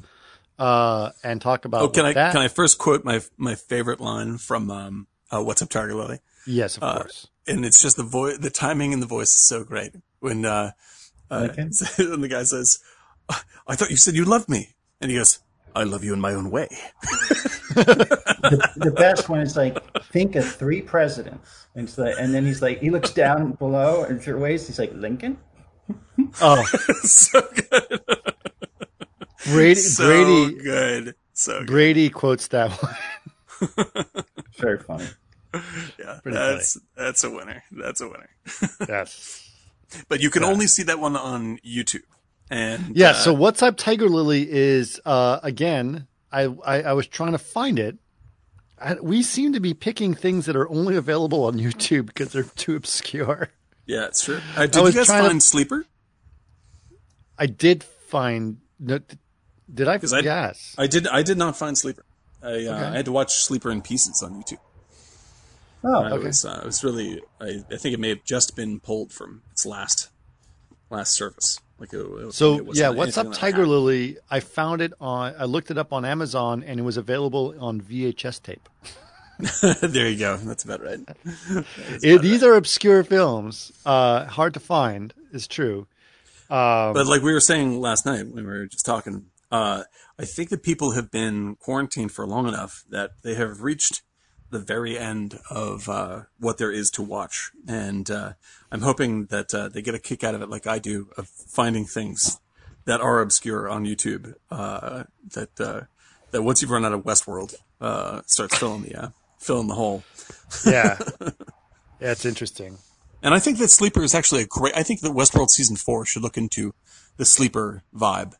[0.60, 2.32] uh, and talk about Oh, can I that.
[2.34, 6.20] can I first quote my my favorite line from um, uh, "What's Up, Tiger Lily"?
[6.46, 7.28] Yes, of Uh, course.
[7.48, 9.94] And it's just the voice, the timing and the voice is so great.
[10.20, 10.72] When uh,
[11.32, 11.62] uh, Okay.
[11.98, 12.80] and the guy says,
[13.68, 15.40] "I thought you said you loved me," and he goes,
[15.76, 16.68] "I love you in my own way."
[17.76, 19.78] the, the best one is like
[20.12, 24.04] think of three presidents, and, it's like, and then he's like he looks down below
[24.04, 25.38] and through ways he's like Lincoln.
[26.42, 26.64] Oh,
[27.04, 28.02] so good,
[29.46, 31.68] Brady so Brady good, so good.
[31.68, 32.96] Brady quotes that one.
[34.58, 35.08] Very funny.
[35.98, 37.64] Yeah, Pretty that's that's a winner.
[37.72, 38.30] That's a winner.
[38.88, 39.46] yes.
[40.08, 42.04] But you can only see that one on YouTube.
[42.52, 43.12] And Yeah.
[43.12, 46.08] uh, so what's up, Tiger Lily is uh, again.
[46.32, 47.98] I, I I was trying to find it.
[48.80, 52.44] I, we seem to be picking things that are only available on YouTube because they're
[52.44, 53.50] too obscure.
[53.88, 54.40] yeah, it's true.
[54.56, 55.86] Uh, did was you guys trying to- find Sleeper?
[57.38, 58.58] I did find.
[58.80, 59.00] No,
[59.74, 59.98] did I?
[59.98, 60.76] 'Cause I- yes.
[60.78, 61.08] I did.
[61.08, 62.04] I did not find Sleeper.
[62.42, 62.70] I, uh, Okay.
[62.72, 64.60] I had to watch Sleeper in pieces on YouTube.
[65.84, 67.22] Oh, I was, uh, it was really.
[67.40, 70.10] I, I think it may have just been pulled from its last
[70.90, 71.60] last service.
[71.80, 73.68] Like it, it- So it yeah, what's up, Tiger had.
[73.68, 74.18] Lily?
[74.30, 75.34] I found it on.
[75.38, 78.68] I looked it up on Amazon, and it was available on VHS tape.
[79.82, 80.36] there you go.
[80.38, 81.00] That's about right.
[82.04, 85.14] It- these are obscure films, uh, hard to find.
[85.32, 85.88] Is true.
[86.50, 89.84] Um, But like we were saying last night when we were just talking, uh,
[90.18, 94.04] I think that people have been quarantined for long enough that they have reached
[94.52, 98.34] the very end of uh, what there is to watch, and uh,
[98.72, 101.28] I'm hoping that uh, they get a kick out of it, like I do, of
[101.28, 102.40] finding things
[102.86, 104.34] that are obscure on YouTube.
[104.50, 105.82] Uh, that uh,
[106.32, 110.04] that once you've run out of Westworld, uh, starts filling the uh, filling the hole.
[110.66, 111.32] Yeah, yeah,
[112.12, 112.78] it's interesting.
[113.22, 114.76] And I think that Sleeper is actually a great.
[114.76, 116.74] I think that Westworld season four should look into
[117.18, 118.34] the Sleeper vibe.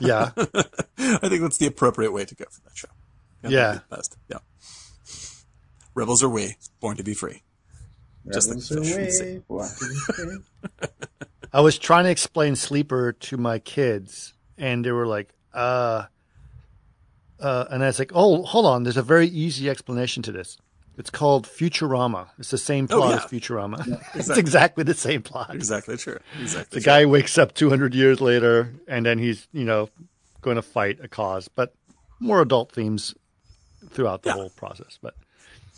[0.00, 2.88] Yeah, I think that's the appropriate way to go for that show.
[3.42, 3.74] That would Yeah.
[3.90, 4.16] be best.
[4.28, 4.38] Yeah.
[5.94, 7.42] Rebels are we, born to be free.
[8.32, 9.24] Just like Rebels the fish in the sea.
[9.24, 10.88] away, walking free.
[11.52, 16.04] I was trying to explain Sleeper to my kids, and they were like, "Uh."
[17.40, 18.82] Uh, and I was like, "Oh, hold on.
[18.82, 20.58] There's a very easy explanation to this.
[20.98, 22.26] It's called Futurama.
[22.38, 23.16] It's the same Oh, plot yeah.
[23.24, 24.02] as Futurama.
[24.14, 25.54] it's exactly the same plot.
[25.54, 26.18] Exactly true.
[26.40, 26.80] Exactly.
[26.80, 29.88] The guy wakes up 200 years later, and then he's, you know,
[30.42, 31.72] going to fight a cause, but
[32.20, 33.14] more adult themes
[33.90, 34.34] throughout the Yeah.
[34.34, 34.98] whole process.
[35.00, 35.14] But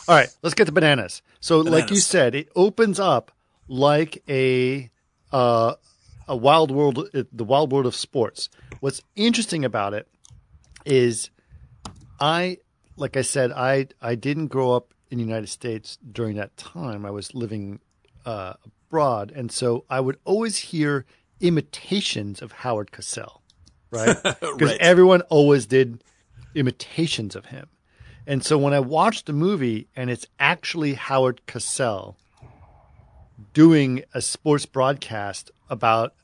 [0.08, 1.20] all right, let's get to bananas.
[1.40, 3.30] So, like you said, it opens up
[3.68, 4.90] like a
[5.32, 5.74] uh,
[6.26, 8.48] a wild world, the wild world of sports.
[8.80, 10.08] What's interesting about it
[10.86, 11.28] is,
[12.18, 12.56] I
[12.96, 17.04] like I said, I I didn't grow up in the United States during that time.
[17.04, 17.80] I was living
[18.24, 21.04] uh, abroad, and so I would always hear
[21.40, 23.40] imitations of Howard Cosell,
[23.90, 24.16] right?
[24.40, 24.80] Because Right.
[24.80, 26.02] everyone always did
[26.54, 27.68] imitations of him.
[28.26, 32.16] And so when I watched the movie and it's actually Howard Cosell
[33.52, 36.14] doing a sports broadcast about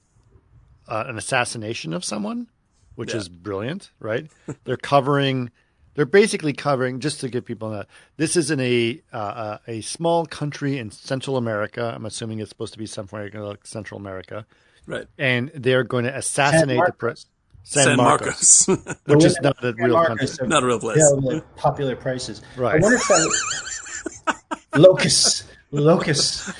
[0.88, 2.48] uh, an assassination of someone,
[2.94, 3.16] which Yeah.
[3.20, 4.28] is brilliant, right?
[4.64, 5.50] they're covering,
[5.96, 9.80] they're basically covering, just to give people that, this is in a, uh, uh, a
[9.80, 11.92] small country in Central America.
[11.94, 14.46] I'm assuming it's supposed to be somewhere like Central America.
[14.86, 15.06] Right.
[15.18, 16.96] And they're going to assassinate the Marcos.
[16.98, 17.32] president.
[17.64, 18.66] San Marcos.
[19.06, 20.48] Which is not a San real Marcos country.
[20.48, 20.98] Not a real place.
[20.98, 22.40] Yeah, like popular prices.
[22.56, 22.76] Right.
[22.76, 24.38] I wonder if that
[24.76, 26.52] locus, locus.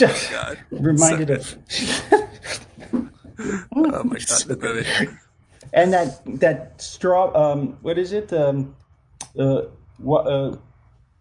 [0.70, 1.56] Reminded of,
[3.74, 5.16] oh my god, that movie.
[5.72, 7.32] And that that straw.
[7.34, 8.32] Um, what is it?
[8.32, 8.76] Um,
[9.38, 9.62] uh,
[9.98, 10.26] what?
[10.26, 10.56] Uh,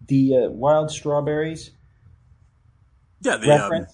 [0.08, 1.72] the uh, wild strawberries
[3.22, 3.86] Yeah, the um,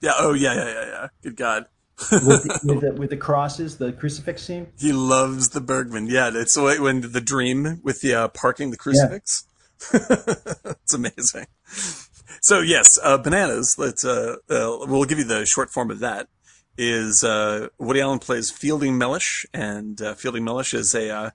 [0.00, 0.12] yeah.
[0.18, 1.08] Oh yeah, yeah, yeah, yeah.
[1.22, 1.66] Good God.
[2.10, 4.68] with, the, with, the, with the crosses, the crucifix scene.
[4.78, 6.06] He loves the Bergman.
[6.06, 9.44] Yeah, it's like when the dream with the uh, parking the crucifix.
[9.92, 11.46] it's amazing.
[12.40, 13.78] So yes, uh, bananas.
[13.78, 14.04] Let's.
[14.04, 16.28] Uh, uh, we'll give you the short form of that.
[16.78, 21.30] Is uh, Woody Allen plays Fielding Mellish, and uh, Fielding Mellish is a uh,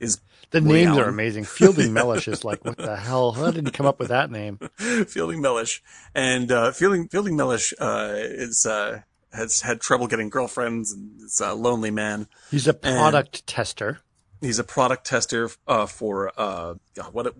[0.00, 1.44] is The Woody names are amazing.
[1.44, 3.32] Fielding Mellish is like, what the hell?
[3.32, 4.58] How did he come up with that name?
[4.76, 5.82] Fielding Mellish,
[6.14, 9.00] and uh, Fielding Fielding Mellish uh, is uh,
[9.32, 12.28] has had trouble getting girlfriends and is a lonely man.
[12.50, 14.00] He's a product tester.
[14.42, 17.34] He's a product tester uh, for uh, God, what it,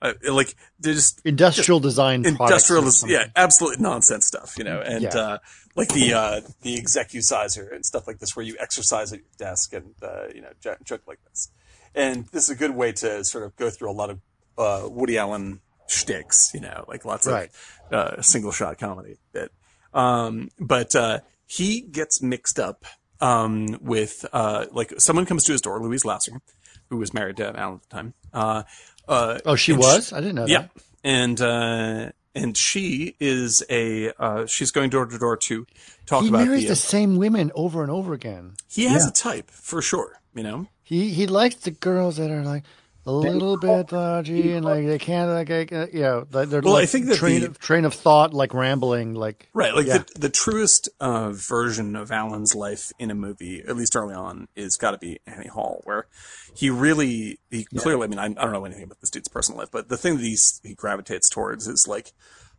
[0.00, 2.70] uh, like they're just Industrial design products.
[2.70, 5.38] industrial yeah absolute nonsense stuff you know and Yeah.
[5.76, 9.72] Like the uh the execusizer and stuff like this where you exercise at your desk
[9.72, 10.50] and uh you know
[10.84, 11.50] joke like this
[11.94, 14.20] and this is a good way to sort of go through a lot of
[14.56, 17.50] uh woody allen shticks you know like lots Right.
[17.90, 19.50] of uh single shot comedy bit
[19.92, 22.84] um but uh he gets mixed up
[23.20, 26.40] um with uh like someone comes to his door louise lasser
[26.88, 28.62] who was married to allen at the time uh
[29.08, 30.12] uh Oh, she was?
[30.12, 30.70] I didn't know yeah, that.
[31.04, 35.66] and uh, and she is a uh, she's going door to door to
[36.06, 36.68] talk He about marries the.
[36.70, 38.54] the same women over and over again.
[38.68, 39.08] he has Yeah.
[39.10, 40.66] a type for sure, you know.
[40.82, 42.64] He he likes the girls that are like
[43.06, 46.76] a little bit dodgy and like they can't like, like uh, you know they're Well,
[46.76, 49.86] I like think that train the- of train of thought like rambling like Right, like
[49.86, 49.98] Yeah.
[50.14, 54.48] the the truest uh, version of Allen's life in a movie, at least early on,
[54.56, 56.06] is got to be Annie Hall, where
[56.54, 59.58] he really, he clearly, I mean, I, I don't know anything about this dude's personal
[59.58, 62.12] life, but the thing that he's, he gravitates towards is like,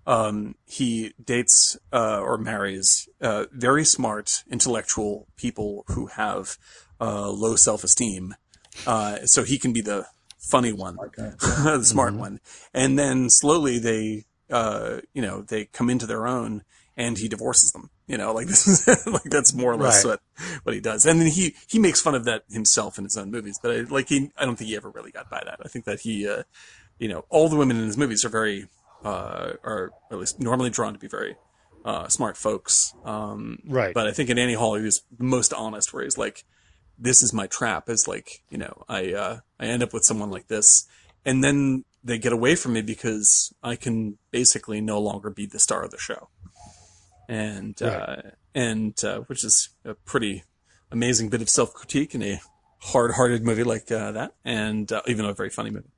[0.05, 6.57] um, he dates uh, or marries uh, very smart, intellectual people who have
[7.01, 8.35] uh, low self esteem,
[8.85, 10.05] uh, so he can be the
[10.49, 12.39] funny one, the smart one,
[12.73, 16.63] and then slowly they, uh, you know, they come into their own,
[16.97, 17.89] and he divorces them.
[18.07, 20.11] You know, like this is like that's more or less Right.
[20.37, 23.17] what what he does, and then he he makes fun of that himself in his
[23.17, 23.59] own movies.
[23.61, 25.59] But I, like he, I don't think he ever really got by that.
[25.63, 26.43] I think that he, uh,
[26.99, 28.67] you know, all the women in his movies are very,
[29.03, 31.35] uh, are at least normally drawn to be very
[31.83, 32.93] uh, smart folks.
[33.03, 33.93] Um, Right.
[33.93, 36.43] But I think in Annie Hall, he was the most honest, where he's like,
[36.97, 40.31] "This is my trap." Is like, you know, I uh, I end up with someone
[40.31, 40.87] like this,
[41.25, 45.59] and then they get away from me because I can basically no longer be the
[45.59, 46.29] star of the show,
[47.27, 48.17] and uh,
[48.53, 50.43] and uh, which is a pretty
[50.91, 52.41] amazing bit of self critique in a
[52.79, 55.89] hard hearted movie like uh, that, and uh, even though a very funny movie.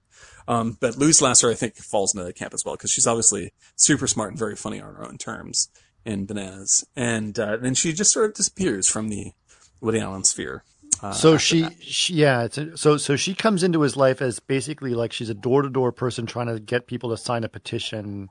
[0.48, 3.54] Um, but Louise Lasser, I think, falls into that camp as well because she's obviously
[3.76, 5.70] super smart and very funny on her own terms
[6.06, 6.86] in Bananas.
[6.96, 9.34] And uh, then she just sort of disappears from the
[9.82, 10.64] Woody Allen sphere.
[11.04, 14.40] Uh, so she, she, yeah, it's a, so so she comes into his life as
[14.40, 17.50] basically like she's a door to door person trying to get people to sign a
[17.50, 18.30] petition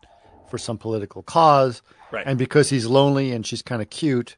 [0.51, 2.27] for some political cause, Right.
[2.27, 4.37] and because he's lonely and she's kind of cute,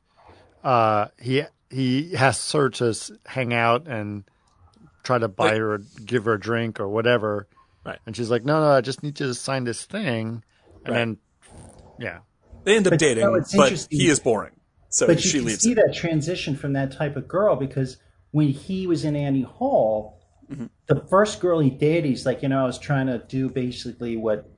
[0.65, 4.25] uh, he he has her to s- hang out and
[5.05, 5.59] try to buy Right.
[5.59, 7.47] her, give her a drink or whatever,
[7.85, 7.99] Right.
[8.07, 10.43] and she's like, no, no, I just need you to sign this thing,
[10.85, 10.95] and Right.
[10.95, 11.17] then,
[11.99, 12.19] yeah,
[12.65, 14.53] They end up But, dating, no, but he is boring.
[14.91, 15.61] So but you she can leaves.
[15.63, 15.77] see him.
[15.77, 17.99] that transition from that type of girl because
[18.33, 20.15] when he was in Annie Hall,
[20.51, 20.65] Mm-hmm.
[20.87, 24.17] the first girl he dated, he's like, you know, I was trying to do basically
[24.17, 24.49] what,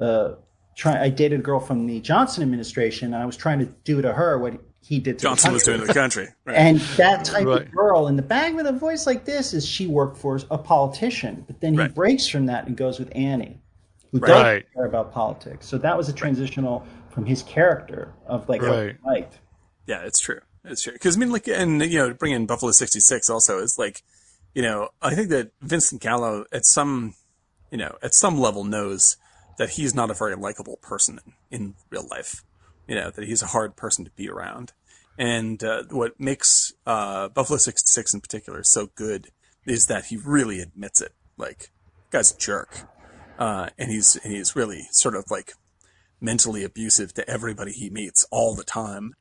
[0.00, 0.36] uh,
[0.74, 0.98] try.
[0.98, 4.10] I dated a girl from the Johnson administration, and I was trying to do to
[4.14, 6.28] her what he did to Johnson the was doing to the country.
[6.46, 6.56] Right.
[6.56, 7.66] And that type Right.
[7.66, 10.56] of girl in the bag with a voice like this is she worked for a
[10.56, 11.94] politician, but then he Right.
[11.94, 13.60] breaks from that and goes with Annie,
[14.12, 14.28] who Right.
[14.28, 15.66] doesn't care about politics.
[15.66, 18.96] So that was a transitional from his character of like what he Right.
[19.04, 19.40] liked.
[19.86, 20.40] Yeah, it's true.
[20.64, 20.92] It's true.
[20.92, 24.02] Because I mean, like, and you know, bring in Buffalo '66 also is like,
[24.54, 27.14] you know, I think that Vincent Gallo at some,
[27.70, 29.16] you know, at some level knows
[29.58, 32.42] that he's not a very likable person in, in real life.
[32.86, 34.72] You know, that he's a hard person to be around.
[35.18, 39.28] And uh, what makes uh, Buffalo '66 in particular so good
[39.66, 41.12] is that he really admits it.
[41.36, 41.70] Like,
[42.10, 42.88] guy's a jerk,
[43.38, 45.52] uh, and he's and he's really sort of like
[46.20, 49.14] mentally abusive to everybody he meets all the time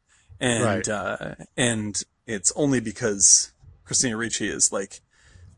[0.44, 0.90] and Right.
[0.90, 3.54] uh, and it's only because
[3.86, 5.00] Christina Ricci is like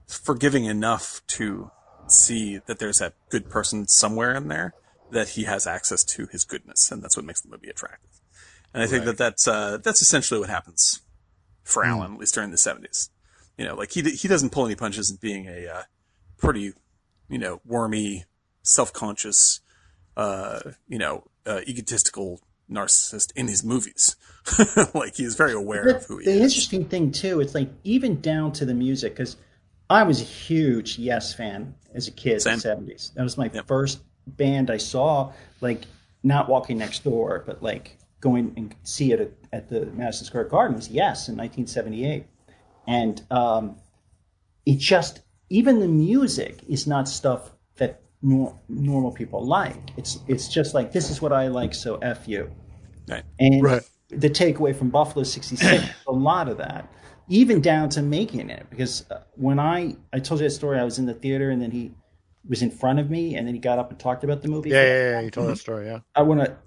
[0.07, 1.71] forgiving enough to
[2.07, 4.75] see that there's a good person somewhere in there
[5.09, 8.11] that he has access to his goodness, and that's what makes the movie attractive.
[8.75, 11.01] And I think that that's uh, that's essentially what happens
[11.63, 13.09] for Allen, at least during the '70s.
[13.57, 15.83] You know, like he he doesn't pull any punches in being a uh,
[16.37, 16.73] pretty,
[17.27, 18.25] you know, wormy,
[18.61, 19.61] self-conscious,
[20.15, 24.15] uh, you know, uh, egotistical narcissist in his movies.
[24.93, 26.41] like he's very aware of who he the is.
[26.41, 29.38] interesting thing too, it's like even down to the music because
[29.89, 32.54] I was a huge Yes fan as a kid Same.
[32.54, 33.12] in the seventies.
[33.15, 35.32] That was my first band I saw.
[35.62, 35.86] Like
[36.23, 40.45] not walking next door, but like going and see it at, at the Madison Square
[40.45, 42.25] Garden was Yes in 1978,
[42.88, 43.75] and um,
[44.65, 49.91] it just even the music is not stuff that nor- normal people like.
[49.97, 52.49] It's it's just like this is what I like, so f you.
[53.07, 53.23] Right.
[53.39, 53.83] And Right.
[54.09, 56.91] the takeaway from Buffalo 66, a lot of that,
[57.29, 58.65] even down to making it.
[58.71, 61.61] Because uh, when I, I told you that story, I was in the theater and
[61.61, 61.91] then he
[62.49, 64.71] was in front of me and then he got up and talked about the movie.
[64.71, 65.19] yeah, yeah, yeah.
[65.21, 65.99] You told that story, yeah.
[66.15, 66.57] I want to,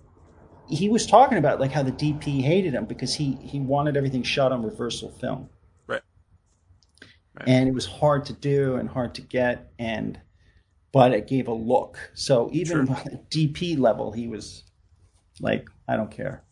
[0.68, 4.22] he was talking about like how the DP hated him because he, he wanted everything
[4.22, 5.48] shot on reversal film.
[5.88, 6.02] Right.
[7.34, 7.48] Right.
[7.48, 9.72] And it was hard to do and hard to get.
[9.78, 10.20] And,
[10.92, 11.98] but it gave a look.
[12.14, 14.64] So even at DP level, he was
[15.40, 16.42] like, I don't care.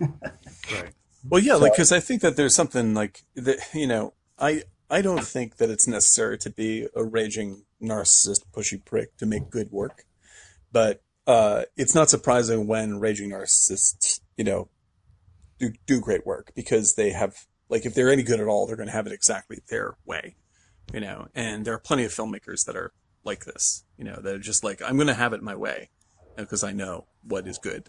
[0.00, 0.92] Right.
[1.28, 3.58] Well, yeah, like because I think that there's something like that.
[3.74, 8.84] You know, I I don't think that it's necessary to be a raging narcissist, pushy
[8.84, 10.04] prick to make good work,
[10.70, 14.68] but uh, it's not surprising when raging narcissists, you know,
[15.58, 18.76] do do great work because they have like if they're any good at all, they're
[18.76, 20.36] going to have it exactly their way,
[20.92, 21.26] you know.
[21.34, 22.92] And there are plenty of filmmakers that are
[23.26, 25.90] like this, you know, they're just like I'm going to have it my way
[26.36, 27.88] because I know what is good.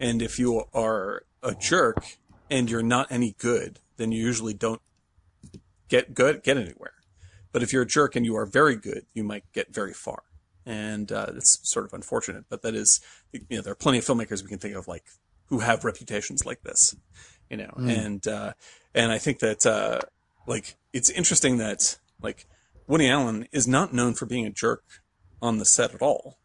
[0.00, 2.04] And if you are a jerk
[2.50, 4.80] and you're not any good, then you usually don't
[5.88, 6.94] get good, get anywhere.
[7.52, 10.22] But if you're a jerk and you are very good, you might get very far.
[10.64, 13.00] And uh, it's sort of unfortunate, but that is,
[13.32, 15.04] you know, there are plenty of filmmakers we can think of like
[15.46, 16.94] who have reputations like this,
[17.48, 18.52] you know, and uh,
[18.94, 20.00] and I think that uh,
[20.46, 22.46] like it's interesting that like
[22.88, 24.82] Woody Allen is not known for being a jerk
[25.40, 26.38] on the set at all.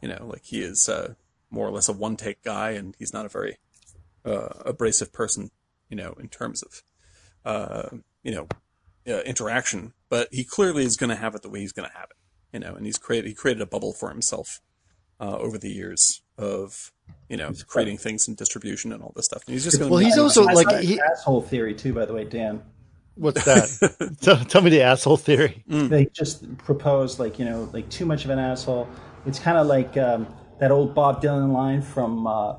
[0.00, 1.14] You know, like he is uh,
[1.50, 3.58] more or less a one take guy, and he's not a very
[4.24, 5.50] uh, abrasive person,
[5.90, 6.82] you know, in terms of,
[7.44, 8.46] uh, you know,
[9.06, 9.92] uh, interaction.
[10.08, 12.16] But he clearly is going to have it the way he's going to have it,
[12.52, 12.74] you know.
[12.74, 14.60] And he's created he created a bubble for himself
[15.20, 16.92] uh, over the years of,
[17.28, 19.42] you know, creating things and distribution and all this stuff.
[19.46, 19.90] And he's just going.
[19.90, 21.00] Well, he's also like my he.
[21.00, 22.62] asshole theory too, by the way, Dan.
[23.14, 24.16] What's that?
[24.20, 25.64] tell, tell me the asshole theory.
[25.66, 28.88] They just proposed like you know like too much of an asshole.
[29.26, 30.26] It's kind of like um,
[30.60, 32.54] that old Bob Dylan line from uh,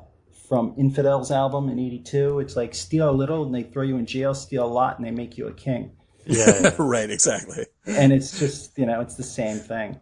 [0.47, 2.39] from Infidels album in '82.
[2.39, 5.05] It's like steal a little and they throw you in jail, steal a lot and
[5.05, 5.91] they make you a king.
[6.25, 6.61] Yeah.
[6.61, 6.75] yeah.
[6.79, 7.65] right, exactly.
[7.85, 9.99] And it's just you know it's the same thing.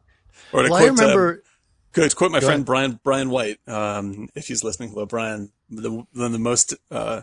[0.52, 1.44] Or to Well, I quote, uh, remember.
[1.94, 2.10] Good.
[2.10, 2.66] To quote my friend ahead.
[2.66, 5.52] Brian Brian White, um, if he's listening, hello Brian.
[5.70, 7.22] The, one of the most uh,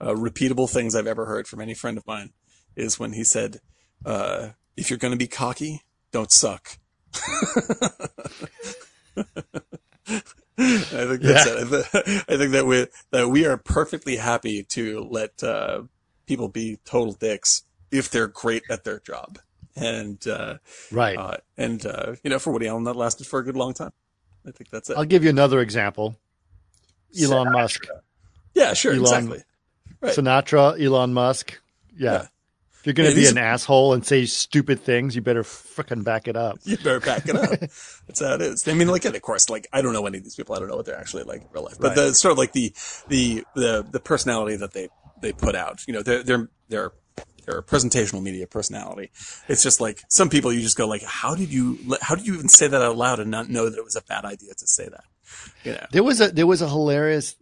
[0.00, 2.32] uh, repeatable things I've ever heard from any friend of mine
[2.78, 3.60] is when he said,
[4.04, 6.78] uh, "If you're going to be cocky, don't suck.
[10.60, 12.24] I think that's it.
[12.28, 15.82] I think that we that we are perfectly happy to let uh,
[16.26, 19.38] people be total dicks if they're great at their job,
[19.76, 20.58] and uh,
[20.90, 21.16] Right.
[21.16, 23.92] uh, and uh, you know, for Woody Allen, that lasted for a good long time.
[24.46, 24.96] I think that's it.
[24.96, 26.16] I'll give you another example.
[27.20, 27.86] Elon Musk,
[28.54, 29.42] yeah, sure, Elon- exactly.
[30.00, 30.14] Right.
[30.14, 31.58] Sinatra, Elon Musk.
[31.96, 32.12] Yeah.
[32.12, 32.26] Yeah.
[32.80, 36.28] If you're going to be an asshole and say stupid things, you better frickin' back
[36.28, 36.58] it up.
[36.64, 37.50] You better back it up.
[37.60, 38.66] That's how it is.
[38.68, 40.54] I mean, like, and of course, like, I don't know any of these people.
[40.54, 41.96] I don't know what they're actually like in real life, but Right.
[41.96, 42.72] the sort of like the,
[43.08, 44.88] the, the, the personality that they,
[45.20, 46.92] they put out, you know, they're, they're, they're,
[47.44, 49.10] they're a presentational media personality.
[49.48, 52.34] It's just like some people you just go like, how did you, how did you
[52.34, 54.66] even say that out loud and not know that it was a bad idea to
[54.66, 55.04] say that?
[55.64, 57.36] You know, There was a there was a hilarious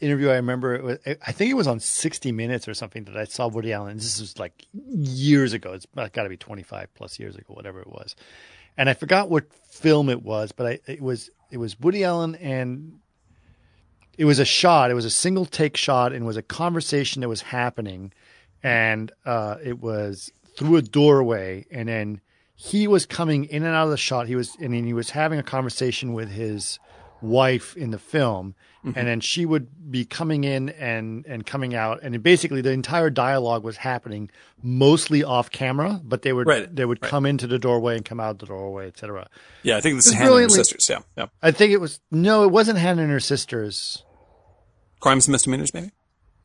[0.00, 0.30] interview.
[0.30, 0.82] I remember.
[0.82, 3.96] Was, I think it was on 60 Minutes or something that I saw Woody Allen.
[3.96, 5.72] This was like years ago.
[5.72, 8.16] It's got to be 25 plus years ago, whatever it was.
[8.76, 12.34] And I forgot what film it was, but I it was it was Woody Allen
[12.36, 13.00] and
[14.18, 14.90] it was a shot.
[14.90, 18.12] It was a single take shot, and was a conversation that was happening,
[18.62, 22.20] and uh, it was through a doorway, and then
[22.56, 24.26] he was coming in and out of the shot.
[24.26, 26.80] He was and he was having a conversation with his
[27.22, 32.00] wife in the film, and then she would be coming in and and coming out,
[32.02, 34.30] and basically the entire dialogue was happening
[34.62, 38.20] mostly off camera, but they would Right, they would come into the doorway and come
[38.20, 39.28] out the doorway, etc.
[39.62, 40.88] yeah, I think this is Hannah and her sisters.
[40.88, 41.00] Yeah.
[41.16, 41.26] Yeah.
[41.42, 44.04] I think it was no, it wasn't Hannah and her sisters.
[45.00, 45.90] Crimes and misdemeanors, maybe.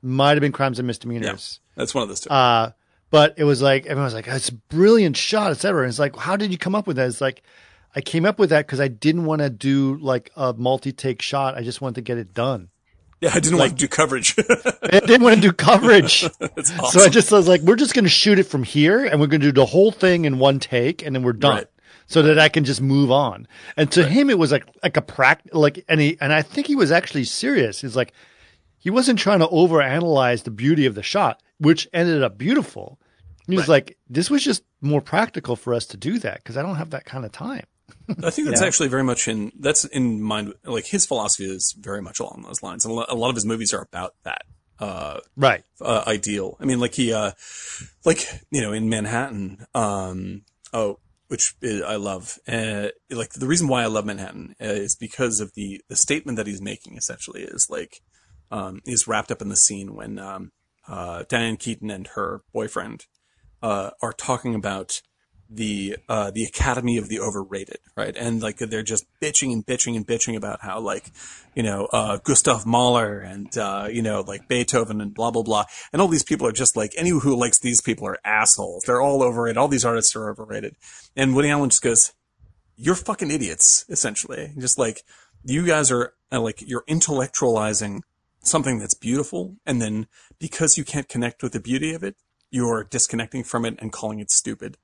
[0.01, 1.59] Might have been crimes and misdemeanors.
[1.61, 1.81] Yeah.
[1.81, 2.29] That's one of those two.
[2.29, 2.71] Uh,
[3.09, 5.99] but it was like everyone was like, oh, "It's a brilliant shot, etc." And it's
[5.99, 7.07] like, how did you come up with that?
[7.07, 7.43] It's like,
[7.95, 11.55] I came up with that because I didn't want to do like a multi-take shot.
[11.55, 12.69] I just wanted to get it done.
[13.21, 14.35] yeah, I didn't want to do coverage.
[14.83, 17.11] I didn't want to do coverage, That's so I awesome.
[17.11, 19.47] just was like, we're just going to shoot it from here, and we're going to
[19.47, 21.55] do the whole thing in one take, and then we're done.
[21.57, 21.67] Right.
[22.05, 23.47] So that I can just move on.
[23.77, 26.67] And to him, it was like like a practice, like, and he and I think
[26.67, 27.79] he was actually serious.
[27.79, 28.11] He's like,
[28.77, 32.99] he wasn't trying to overanalyze the beauty of the shot, which ended up beautiful.
[33.47, 36.61] He was like, this was just more practical for us to do that because I
[36.61, 37.65] don't have that kind of time.
[38.23, 40.53] I think that's actually very much in that's in mind.
[40.63, 43.73] Like his philosophy is very much along those lines, and a lot of his movies
[43.73, 44.43] are about that
[44.79, 45.63] uh, Right.
[45.81, 46.57] uh, ideal.
[46.59, 47.31] I mean, like he, uh,
[48.05, 52.37] like you know, in Manhattan, um, oh, which is, I love.
[52.47, 56.37] Uh, like the reason why I love Manhattan uh, is because of the the statement
[56.37, 56.97] that he's making.
[56.97, 58.01] Essentially, is like
[58.51, 60.51] um, is wrapped up in the scene when um,
[60.87, 63.05] uh, Diane Keaton and her boyfriend
[63.61, 65.01] uh, are talking about
[65.55, 68.15] the uh, the Academy of the Overrated, right?
[68.17, 71.11] And like they're just bitching and bitching and bitching about how like
[71.55, 75.65] you know uh, Gustav Mahler and uh, you know like Beethoven and blah blah blah,
[75.91, 78.83] and all these people are just like anyone who likes these people are assholes.
[78.85, 79.57] They're all overrated.
[79.57, 80.75] All these artists are overrated.
[81.15, 82.13] And Woody Allen just goes,
[82.75, 85.03] "You're fucking idiots." Essentially, just like
[85.43, 88.01] you guys are uh, like you're intellectualizing
[88.41, 90.07] something that's beautiful, and then
[90.39, 92.15] because you can't connect with the beauty of it,
[92.49, 94.77] you're disconnecting from it and calling it stupid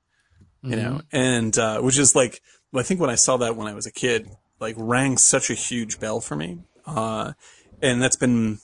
[0.62, 2.42] you know, and uh, which is like
[2.74, 4.30] I think when I saw that when I was a kid,
[4.60, 7.34] like rang such a huge bell for me, uh,
[7.82, 8.60] and that's been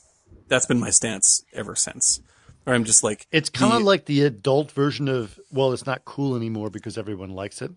[0.48, 2.22] that's been my stance ever since.
[2.64, 6.04] Where I'm just like It's kind of like the adult version of, well, it's not
[6.04, 7.72] cool anymore because everyone likes it.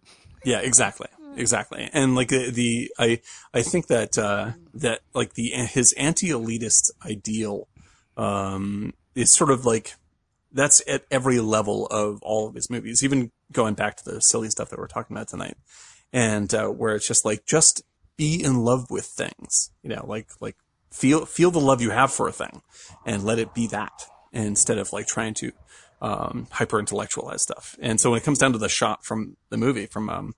[0.44, 1.90] Yeah, exactly, exactly.
[1.92, 3.20] And like the, the I
[3.52, 7.68] I think that uh, that like the his anti-elitist ideal
[8.16, 9.94] um, is sort of like
[10.52, 14.48] that's at every level of all of his movies, even going back to the silly
[14.50, 15.56] stuff that we're talking about tonight,
[16.12, 17.82] and uh, where it's just like just
[18.16, 20.56] be in love with things, you know, like like
[20.90, 22.62] feel feel the love you have for a thing,
[23.06, 23.92] and let it be that
[24.32, 25.52] instead of like trying to
[26.00, 27.76] um, hyper intellectualize stuff.
[27.80, 30.34] And so when it comes down to the shot from the movie from um,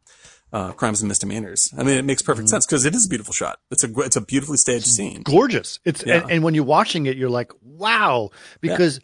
[0.52, 3.34] uh, Crimes and Misdemeanors, I mean, it makes perfect sense because it is a beautiful
[3.34, 3.58] shot.
[3.70, 5.22] It's a it's a beautifully staged scene.
[5.22, 5.80] gorgeous.
[5.84, 6.22] It's Yeah.
[6.22, 8.30] and, and when you're watching it, you're like, wow,
[8.61, 9.00] because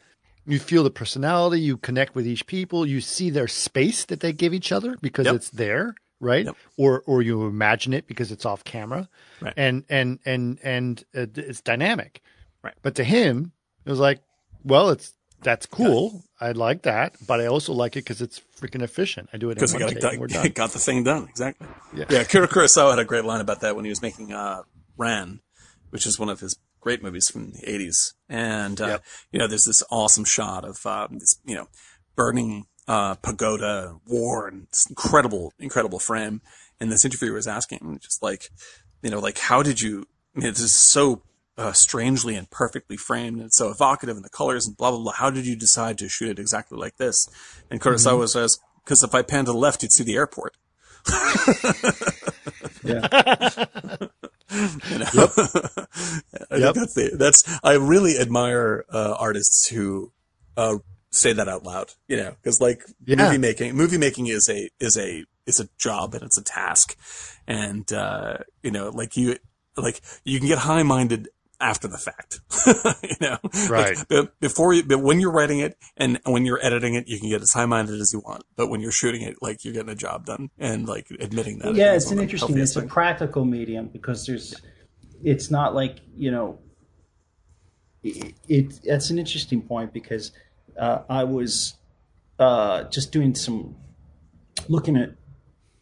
[0.47, 4.32] you feel the personality, you connect with each people, you see their space that they
[4.32, 5.34] give each other because Yep.
[5.34, 6.47] it's there, right?
[6.47, 6.57] Yep.
[6.76, 9.09] Or or you imagine it because it's off camera,
[9.40, 9.55] Right.
[9.57, 12.22] and and and and uh, it's dynamic,
[12.62, 12.74] Right.
[12.82, 13.53] But to him,
[13.84, 14.20] it was like,
[14.64, 16.24] well, it's that's cool.
[16.40, 19.28] I like that, but I also like it because it's freaking efficient.
[19.32, 21.68] I do it Because I got, got, got the thing done exactly.
[21.94, 22.07] Yeah.
[22.09, 24.62] Yeah, Akira Kurosawa had a great line about that when he was making uh,
[24.97, 25.40] Ran,
[25.90, 26.57] which is one of his
[26.87, 28.12] great movies from the '80s.
[28.28, 29.05] And uh, Yep.
[29.32, 31.66] you know, there's this awesome shot of um, this, you know,
[32.14, 36.43] burning uh, pagoda war and this incredible, incredible frame.
[36.78, 38.51] And this interviewer was asking, just like,
[39.03, 40.07] you know, like how did you?
[40.37, 41.22] I mean, this is so
[41.59, 45.12] uh, strangely and perfectly framed and so evocative, and the colors and blah blah blah.
[45.12, 47.28] How did you decide to shoot it exactly like this?
[47.68, 50.57] And Kurosawa says, because if I panned to the left, you'd see the airport.
[52.84, 53.09] Yeah.
[54.90, 55.07] You know?
[56.51, 56.74] I Yep.
[56.74, 60.12] think that's the, that's, I really admire, uh, artists who,
[60.57, 60.78] uh,
[61.11, 63.16] say that out loud, you know, cause like Yeah.
[63.24, 66.97] movie making, movie making is a, is a, is a job and it's a task.
[67.47, 69.36] And, uh, you know, like you,
[69.76, 71.28] like you can get high minded
[71.61, 72.40] after the fact,
[73.02, 73.38] you know,
[73.68, 73.96] Right.
[73.96, 77.18] Like, but before you, but when you're writing it and when you're editing it, you
[77.18, 78.44] can get as high minded as you want.
[78.57, 81.74] But when you're shooting it, like you're getting a job done and like admitting that.
[81.74, 82.48] Yeah, it's an one interesting.
[82.48, 84.54] healthiest It's a practical medium because there's.
[85.22, 86.59] It's not like you know.
[88.02, 90.32] It, it that's an interesting point because
[90.78, 91.74] uh, I was
[92.38, 93.76] uh, just doing some
[94.68, 95.11] looking at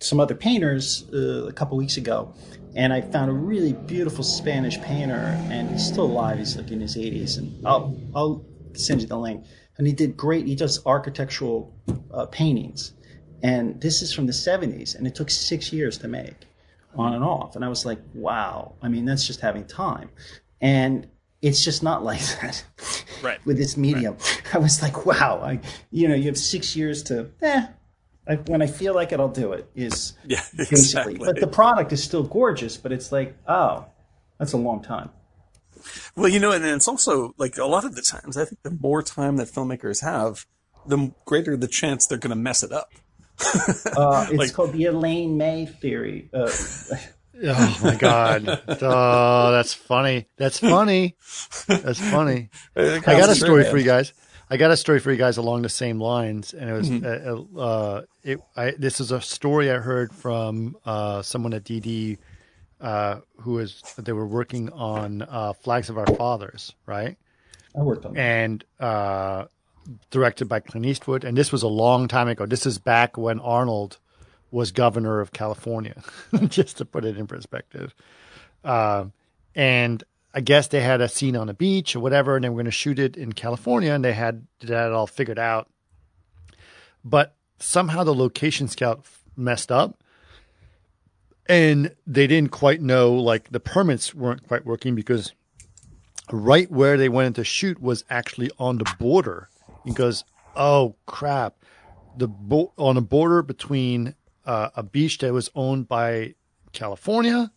[0.00, 2.34] some other painters uh, a couple weeks ago,
[2.76, 6.38] and I found a really beautiful Spanish painter, and he's still alive.
[6.38, 8.44] He's like in his 80s, and I'll I'll
[8.74, 9.44] send you the link.
[9.78, 10.46] And he did great.
[10.46, 11.74] He does architectural
[12.12, 12.92] uh, paintings,
[13.42, 16.34] and this is from the 70s, and it took six years to make,
[16.96, 17.56] on and off.
[17.56, 18.74] And I was like, wow.
[18.82, 20.10] I mean, that's just having time,
[20.60, 21.08] and
[21.42, 22.64] it's just not like that
[23.22, 23.44] Right.
[23.46, 24.16] with this medium.
[24.52, 25.40] I was like, wow.
[25.42, 25.60] I
[25.90, 27.66] you know you have six years to eh.
[28.26, 29.68] I, when I feel like it, I'll do it.
[29.74, 30.78] Is Yeah, basically.
[30.78, 31.18] exactly.
[31.18, 32.76] But the product is still gorgeous.
[32.76, 33.86] But it's like, oh,
[34.38, 35.10] that's a long time.
[36.16, 38.70] Well, you know, and it's also like a lot of the times, I think the
[38.80, 40.46] more time that filmmakers have,
[40.86, 42.90] the greater the chance they're going to mess it up.
[43.96, 46.30] Uh, it's Like- called the Elaine May theory.
[46.32, 46.50] Uh,
[47.46, 48.62] Oh my god.
[48.80, 50.28] Oh, that's funny.
[50.36, 51.16] That's funny.
[51.66, 52.48] That's funny.
[52.76, 54.12] I got a story for you guys.
[54.50, 57.58] I got a story for you guys along the same lines, and it was uh,
[57.58, 58.40] uh, it.
[58.56, 62.18] I, this is a story I heard from uh, someone at DD
[62.80, 67.16] uh, who was they were working on uh, Flags of Our Fathers, right?
[67.76, 68.20] I worked on that.
[68.20, 69.46] and uh,
[70.10, 71.24] directed by Clint Eastwood.
[71.24, 72.46] And this was a long time ago.
[72.46, 73.98] This is back when Arnold
[74.50, 76.02] was governor of California,
[76.46, 77.94] just to put it in perspective.
[78.62, 79.12] Um,
[79.54, 82.56] and I guess they had a scene on a beach or whatever, and they were
[82.56, 85.70] going to shoot it in California, and they had that all figured out.
[87.04, 89.06] But somehow the location scout
[89.36, 90.02] messed up,
[91.46, 95.32] and they didn't quite know, like the permits weren't quite working because
[96.32, 99.48] right where they went to shoot was actually on the border.
[99.84, 100.24] He goes,
[100.56, 101.54] "Oh crap!"
[102.16, 104.14] The bo- on a border between
[104.44, 106.34] uh, a beach that was owned by
[106.72, 107.52] California,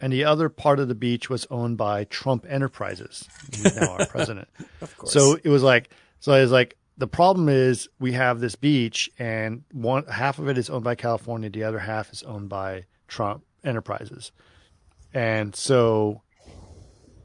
[0.00, 4.06] and the other part of the beach was owned by Trump Enterprises, who's now our
[4.10, 4.48] president.
[4.80, 5.12] Of course.
[5.12, 5.90] So it was like,
[6.20, 10.48] so I was like, the problem is we have this beach, and one half of
[10.48, 14.30] it is owned by California, the other half is owned by Trump Enterprises,
[15.12, 16.22] and so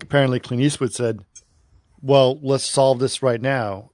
[0.01, 1.19] apparently Clint Eastwood said,
[2.01, 3.91] "Well, let's solve this right now."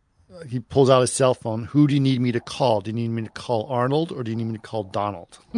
[0.48, 1.66] He pulls out his cell phone.
[1.66, 2.82] Who do you need me to call?
[2.82, 5.40] Do you need me to call Arnold or do you need me to call Donald?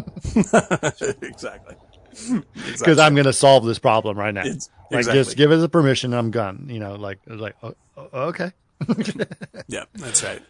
[1.21, 1.75] exactly.
[2.53, 4.41] Because I'm going to solve this problem right now.
[4.41, 5.23] It's- like, exactly.
[5.23, 6.13] just give us a permission.
[6.13, 6.67] I'm gone.
[6.69, 7.75] You know, like, like, oh,
[8.13, 8.51] okay.
[9.67, 10.41] Yeah, that's right.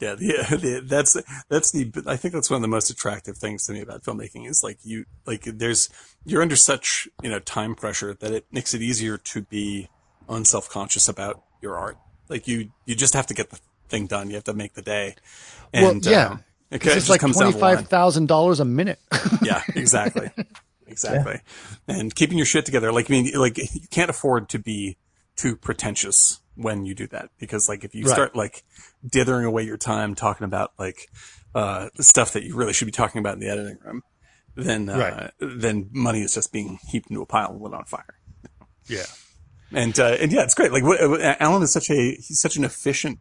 [0.00, 1.16] Yeah, the, the, that's
[1.48, 1.90] that's the.
[2.06, 4.78] I think that's one of the most attractive things to me about filmmaking is like
[4.82, 5.88] you like there's
[6.24, 9.88] you're under such you know time pressure that it makes it easier to be
[10.28, 11.96] unself conscious about your art.
[12.28, 14.28] Like you you just have to get the thing done.
[14.28, 15.16] You have to make the day.
[15.72, 16.26] And well, yeah.
[16.28, 18.98] um, it, It's like twenty the five thousand dollars a minute.
[19.42, 20.30] Yeah, exactly.
[20.96, 21.40] Exactly.
[21.86, 22.90] And keeping your shit together.
[22.90, 24.96] Like, I mean, like, you can't afford to be
[25.36, 27.28] too pretentious when you do that.
[27.38, 28.12] Because, like, if you Right.
[28.12, 28.64] start, like,
[29.06, 31.08] dithering away your time talking about, like,
[31.54, 34.02] uh, stuff that you really should be talking about in the editing room,
[34.54, 35.30] then, uh, Right.
[35.38, 38.18] then money is just being heaped into a pile and lit on fire.
[38.88, 39.04] yeah.
[39.72, 40.72] And, uh, and yeah, it's great.
[40.72, 40.98] Like, what,
[41.40, 43.18] Allen is such a, he's such an efficient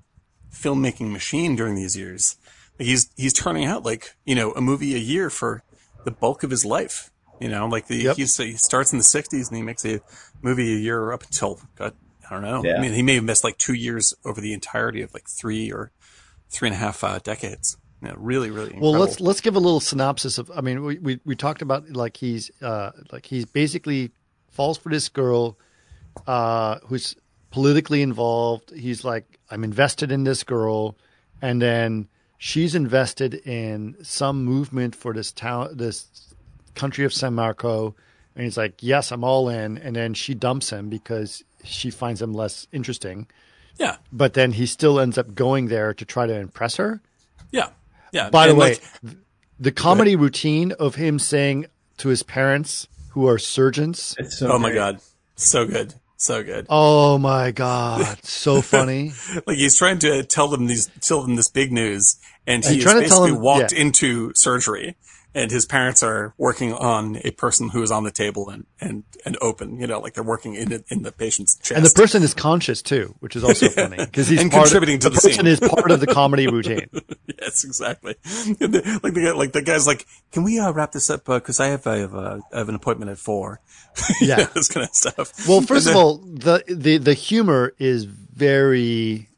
[0.54, 2.38] filmmaking machine during these years.
[2.80, 5.64] Like, he's, he's turning out, like, you know, a movie a year for
[6.06, 7.10] the bulk of his life.
[7.40, 8.16] You know, like the, Yep.
[8.18, 10.00] he starts in the sixties and he makes a
[10.42, 11.94] movie a year up until, God,
[12.30, 12.64] I don't know.
[12.64, 12.78] Yeah.
[12.78, 15.72] I mean, he may have missed like two years over the entirety of like three
[15.72, 15.92] or
[16.50, 17.78] three and a half, uh, decades.
[18.02, 18.92] Know, really, really incredible.
[18.92, 20.52] Well, let's let's give a little synopsis of.
[20.56, 24.12] I mean, we we, we talked about like he's uh like he's basically
[24.52, 25.58] falls for this girl,
[26.28, 27.16] uh, who's
[27.52, 28.72] politically involved.
[28.76, 30.98] He's like, I'm invested in this girl,
[31.42, 32.08] and then
[32.38, 36.25] she's invested in some movement for this town, this
[36.76, 37.96] country of San Marco,
[38.36, 39.78] and he's like, yes, I'm all in.
[39.78, 43.28] And then she dumps him because she finds him less interesting.
[43.80, 43.98] yeah.
[44.12, 47.02] But then he still ends up going there to try to impress her.
[47.52, 47.70] Yeah.
[48.12, 48.30] Yeah.
[48.30, 49.16] By the way, like,
[49.60, 51.66] the comedy routine of him saying
[51.98, 54.74] to his parents, who are surgeons, It's so oh my.
[54.74, 55.00] God.
[55.36, 55.94] So good.
[56.18, 56.66] So good.
[56.70, 59.12] "Oh my god, so funny!"
[59.46, 62.16] like he's trying to tell them these tell them this big news
[62.48, 63.82] and He's he has trying to tell basically them- walked yeah.
[63.82, 64.96] into surgery
[65.36, 69.04] and his parents are working on a person who is on the table and and
[69.26, 69.80] and open.
[69.80, 71.72] You know, like they're working in in the patient's chest.
[71.74, 74.96] And the person is conscious too, which is also funny because he's And part contributing
[74.96, 75.48] of, to the, the person scene.
[75.48, 76.90] is part of the comedy routine.
[77.42, 78.16] yes, exactly.
[78.24, 81.26] The- like the guy, like the guy's like, "Can we uh, wrap this up?
[81.26, 83.60] Because I have I have, uh, I have an appointment at four.
[84.22, 84.46] Yeah.
[84.54, 85.48] this kind of stuff.
[85.48, 89.30] Well, first And of all, the, the the humor is very,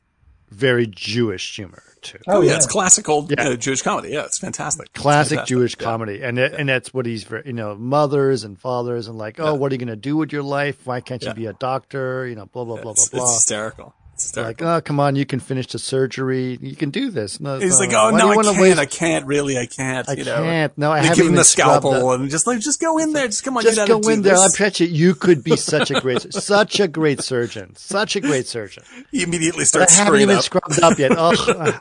[0.50, 2.20] very Jewish humor too.
[2.28, 2.56] oh yeah, yeah.
[2.58, 3.50] it's classic old Yeah.
[3.50, 4.10] uh, Jewish comedy.
[4.10, 4.88] Yeah, it's fantastic.
[4.94, 5.48] It's Classic fantastic.
[5.56, 5.84] Jewish Yeah.
[5.84, 7.42] comedy, and it, and that's what he's for.
[7.46, 10.32] You know, mothers and fathers, and like, oh, what are you going to do with
[10.32, 10.86] your life?
[10.86, 12.26] Why can't you be a doctor?
[12.28, 13.24] You know, blah blah blah blah It's, blah.
[13.24, 13.94] it's hysterical.
[14.18, 16.58] It's like, oh, come on, you can finish the surgery.
[16.60, 17.40] You can do this.
[17.40, 18.60] No, He's no, like, oh no, I can't.
[18.60, 19.58] waste- I can't really.
[19.60, 20.10] I can't.
[20.10, 20.38] I you know.
[20.44, 20.76] can't.
[20.78, 23.28] No, I haven't give him the scalpel and just like, just go in there.
[23.28, 24.36] Just come on, Just go in there.
[24.36, 24.58] I this.
[24.58, 28.48] bet you you could be such a great, such a great surgeon, such a great
[28.48, 28.84] surgeon.
[29.12, 30.44] He immediately I haven't even up.
[30.44, 31.12] scrubbed up yet.
[31.16, 31.34] Oh,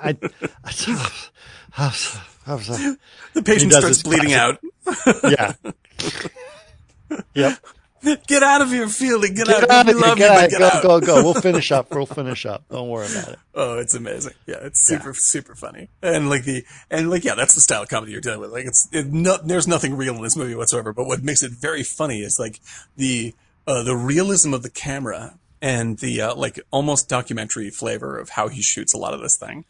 [0.02, 0.16] I,
[0.64, 0.72] I,
[1.76, 2.96] I,
[3.32, 4.58] the patient starts bleeding out.
[5.24, 5.54] yeah.
[7.34, 7.58] Yep.
[8.02, 9.34] Get out of here, Fielding.
[9.34, 9.70] Get, Get out.
[9.70, 10.06] out of here.
[10.06, 10.50] love Get you, out.
[10.50, 10.82] get Go, out.
[10.82, 11.22] go, go.
[11.24, 11.90] We'll finish up.
[11.90, 12.64] We'll finish up.
[12.70, 13.38] Don't worry about it.
[13.54, 14.34] Oh, it's amazing.
[14.46, 15.88] Yeah, it's super, super funny.
[16.02, 18.52] And like the, and like, yeah, that's the style of comedy you're dealing with.
[18.52, 20.92] Like it's, it, no, there's nothing real in this movie whatsoever.
[20.92, 22.60] But what makes it very funny is like
[22.96, 23.34] the,
[23.66, 28.48] uh, the realism of the camera and the, uh, like almost documentary flavor of how
[28.48, 29.64] he shoots a lot of this thing.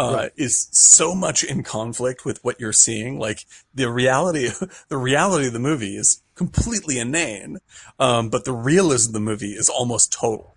[0.00, 3.18] Uh, is so much in conflict with what you're seeing.
[3.18, 3.44] Like
[3.74, 4.48] the reality,
[4.88, 7.58] the reality of the movie is completely inane.
[7.98, 10.56] Um, but the realism of the movie is almost total.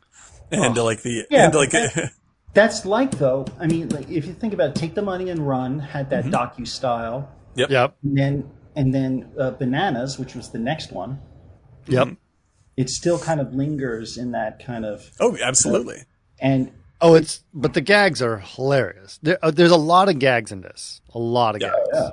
[0.52, 2.12] And uh, like the, Yeah, and like, that-
[2.54, 3.46] That's like though.
[3.60, 6.26] I mean, like if you think about it, Take the Money and Run had that
[6.26, 6.36] Mm-hmm.
[6.62, 7.96] docu style, Yep.
[8.04, 11.20] and then and then uh, Bananas, which was the next one.
[11.88, 12.10] Yep.
[12.78, 16.04] It still kind of lingers in that kind of oh, absolutely.
[16.40, 16.72] and
[17.04, 19.20] Oh, it's but the gags are hilarious.
[19.22, 21.02] There, uh, there's a lot of gags in this.
[21.14, 21.72] A lot of Yeah.
[21.92, 22.12] gags.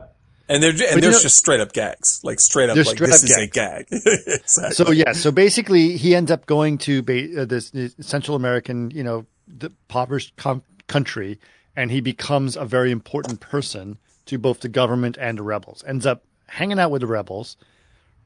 [0.49, 3.07] And they're and you there's know- just straight up gags, like straight up, like straight
[3.11, 3.87] this up is a gag.
[3.91, 4.75] exactly.
[4.75, 8.91] So yeah, so basically he ends up going to ba- uh, this uh, Central American,
[8.91, 11.39] you know, the impoverished com- country,
[11.77, 15.85] and he becomes a very important person to both the government and the rebels.
[15.87, 17.57] Ends up hanging out with the rebels,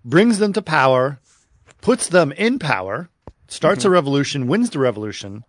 [0.03, 1.21] brings them to power,
[1.83, 3.11] puts them in power,
[3.49, 5.45] starts a revolution, wins the revolution,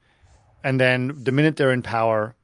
[0.65, 2.35] and then the minute they're in power,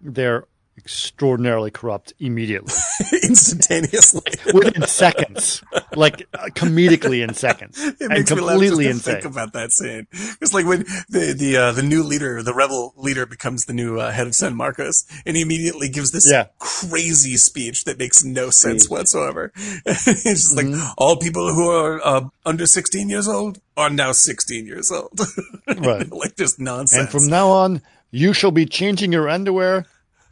[0.00, 0.46] they're
[0.78, 2.72] extraordinarily corrupt immediately
[3.22, 4.22] instantaneously.
[4.54, 5.62] within seconds,
[5.94, 9.14] like uh, comedically in seconds, It and makes me laugh completely insane.
[9.14, 10.06] think about that scene.
[10.40, 13.98] It's like when the the uh, the new leader, the rebel leader, becomes the new
[14.00, 16.46] uh, head of San Marcos, and he immediately gives this Yeah.
[16.58, 19.52] crazy speech that makes no sense whatsoever.
[19.86, 20.72] it's just Mm-hmm.
[20.72, 25.18] like all people who are uh, under sixteen years old are now sixteen years old.
[25.66, 26.10] Right.
[26.10, 27.00] like just nonsense.
[27.00, 29.86] And from now on, you shall be changing your underwear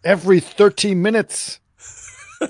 [0.05, 1.61] every 13 minutes.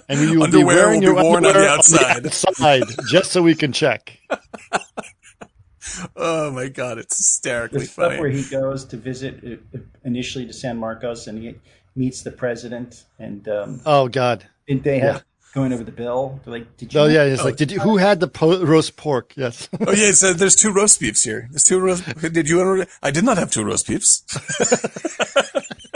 [0.09, 2.27] And you will be wearing will your be worn on the underwear outside.
[2.27, 4.19] outside, just so we can check.
[6.17, 8.21] oh my god, it's hysterically the funny.
[8.21, 9.43] where he goes to visit
[9.75, 11.57] uh, initially to San Marcos and he
[11.97, 14.47] meets the president and um, Oh God.
[14.69, 15.25] and they have
[15.55, 16.39] going over the bill.
[16.45, 17.01] They're like, did you?
[17.01, 17.81] Oh yeah, it's like, did you?
[17.81, 19.33] Who had the po- roast pork?
[19.37, 19.69] Yes.
[19.85, 21.49] Oh yeah, so there's two roast beefs here.
[21.51, 22.05] There's two roast.
[22.21, 22.87] Did you?
[23.03, 24.23] I did not have two roast beefs.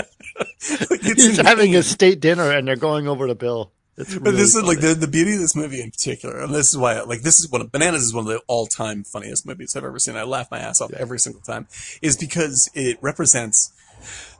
[1.03, 3.73] He's having a state dinner, and they're going over the bill.
[3.97, 6.55] It's But really this is like the, the beauty of this movie in particular, and
[6.55, 9.05] this is why, like, this is one of Bananas is one of the all time
[9.05, 10.17] funniest movies I've ever seen.
[10.17, 11.69] I laugh my ass off every single time,
[12.03, 13.73] is because it represents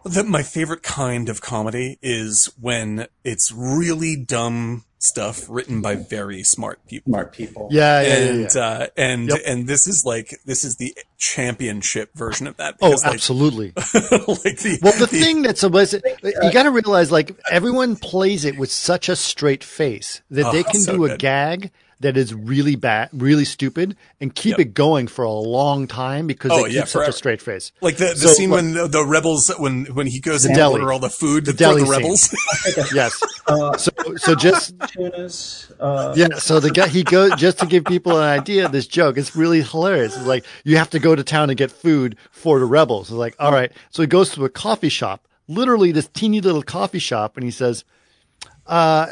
[0.05, 6.43] that my favorite kind of comedy is when it's really dumb stuff written by very
[6.43, 7.11] smart people.
[7.13, 7.69] Smart people.
[7.71, 8.61] yeah, yeah, yeah, and yeah.
[8.63, 9.41] uh, and Yep.
[9.47, 12.77] and this is like this is the championship version of that.
[12.81, 13.67] Oh, because, like, absolutely.
[13.77, 18.59] like the, Well, the thing that's always you got to realize, like everyone plays it
[18.59, 21.19] with such a straight face that they Oh, can so do a good.
[21.21, 24.61] gag that is really bad, really stupid, and keep Yep.
[24.61, 27.73] it going for a long time because Oh, they keep yeah, such a straight face.
[27.81, 30.55] like the, the So, scene like- when the, the rebels when when he goes and
[30.55, 30.75] deli.
[30.81, 32.35] order all the food The for deli the rebels.
[32.95, 33.21] Yes.
[33.79, 35.73] so, so just Tunas.
[35.81, 36.29] Uh, yeah.
[36.39, 38.67] So the guy he goes just to give people an idea.
[38.67, 40.17] of This joke it's really hilarious.
[40.17, 43.09] It's like you have to go to town and get food for the rebels.
[43.11, 43.73] It's like all right.
[43.91, 47.51] So he goes to a coffee shop, literally this teeny little coffee shop, and he
[47.51, 47.85] says,
[48.67, 49.07] uh,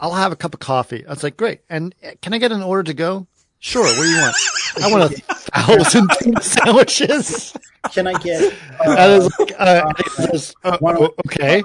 [0.00, 2.52] "I'll have a cup of coffee." I was like, "Great." And uh, can I get
[2.52, 3.26] an order to go?
[3.60, 3.82] Sure.
[3.82, 4.36] What do you want?
[4.82, 7.54] I want a thousand sandwiches.
[7.92, 8.52] Can I get
[8.84, 10.96] And uh, I was like, uh, and uh, One-
[11.26, 11.62] okay.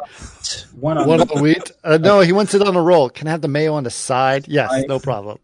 [0.79, 1.71] one on One on the wheat?
[1.83, 3.09] Uh, no, he wants it on a roll.
[3.09, 4.47] Can I have the mayo on the side?
[4.47, 5.39] Yes, I- no problem.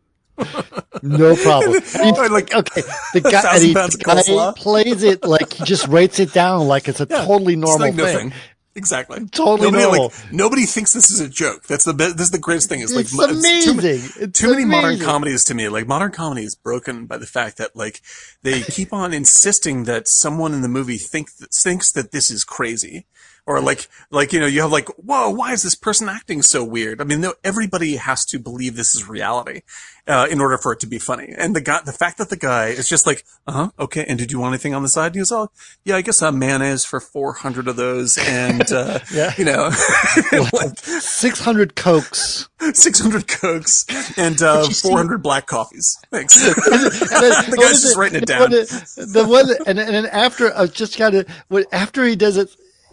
[1.02, 1.82] No problem.
[1.94, 2.82] He- like okay,
[3.14, 7.00] the guy, he, the guy plays it like he just writes it down like it's
[7.00, 8.30] a totally It's normal like thing.
[8.30, 8.34] nothing.
[8.78, 9.26] Exactly.
[9.28, 10.04] Totally nobody, normal.
[10.10, 11.64] Like, nobody thinks this is a joke.
[11.64, 12.82] That's the be- this is the greatest thing.
[12.82, 13.74] It's mo- amazing.
[13.80, 13.80] too,
[14.20, 15.70] It's too many modern comedies to me.
[15.70, 18.02] Like modern comedy is broken by the fact that like
[18.44, 23.06] they keep on insisting that someone in the movie think thinks that this is crazy.
[23.48, 26.64] Or like, like, you know, you have like, whoa, why is this person acting so
[26.64, 27.00] weird?
[27.00, 29.62] I mean, no, everybody has to believe this is reality,
[30.08, 31.32] uh, in order for it to be funny.
[31.38, 34.04] And the guy, the fact that the guy is just like, uh huh, okay.
[34.08, 35.08] And did you want anything on the side?
[35.08, 35.52] And he goes, oh,
[35.84, 38.18] yeah, I guess uh, mayonnaise for 400 of those.
[38.18, 39.32] And, uh, Yeah.
[39.38, 39.70] you know,
[40.52, 42.50] like 600 Cokes.
[42.74, 43.86] 600 Cokes
[44.18, 46.00] and, uh, 400 black coffees.
[46.10, 46.36] Thanks.
[46.48, 48.00] And then- the guy's just it?
[48.00, 48.52] writing it down.
[48.54, 51.28] it- The one, and, and then after, I was just kind of,
[51.72, 52.50] after he does it,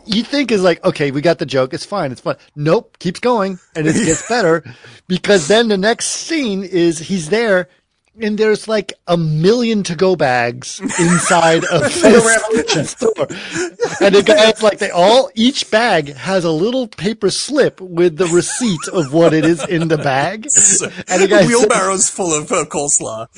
[0.07, 1.73] you think is like, okay, we got the joke.
[1.75, 2.13] It's fine.
[2.13, 2.37] It's fun.
[2.57, 2.99] Nope.
[2.99, 4.65] Keeps going and it gets better
[5.09, 7.69] because then the next scene is he's there
[8.21, 13.27] and there's like a million to go bags inside of this store.
[14.03, 18.27] And the guy's like, they all, each bag has a little paper slip with the
[18.27, 20.45] receipt of what it is in the bag.
[21.09, 23.29] And the guy says- Wheelbarrows full of uh, coleslaw.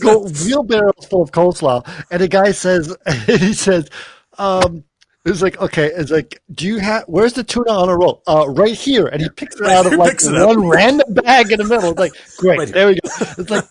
[0.00, 2.96] go wheelbarrows full of coleslaw, and the guy says,
[3.26, 3.88] he says,
[4.38, 4.84] um,
[5.24, 8.22] it's like, okay, it's like, do you have, where's the tuna on a roll?
[8.26, 9.06] Uh, right here.
[9.06, 11.90] And he picks it out of like one random bag in the middle.
[11.90, 12.68] It's like, great, Right.
[12.72, 13.00] there we go.
[13.38, 13.64] It's like,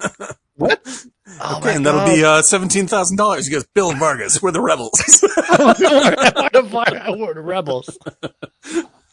[0.56, 1.06] what?
[1.44, 2.14] Oh my and that'll God.
[2.14, 3.48] be uh, seventeen thousand dollars.
[3.48, 4.92] He goes, Bill Vargas, we're the rebels.
[6.70, 7.98] fire word, rebels.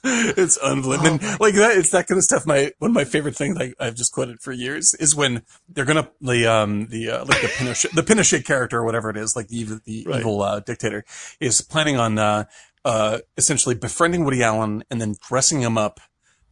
[0.04, 1.18] it's unbelievable.
[1.22, 2.46] Oh like that, it's that kind of stuff.
[2.46, 5.84] My one of my favorite things like I've just quoted for years is when they're
[5.84, 9.34] gonna the um the uh, like the Pinochet the Pinochet character or whatever it is
[9.34, 10.20] like the evil- the Right.
[10.20, 11.04] evil uh, dictator
[11.40, 12.44] is planning on uh
[12.84, 15.98] uh essentially befriending Woody Allen and then dressing him up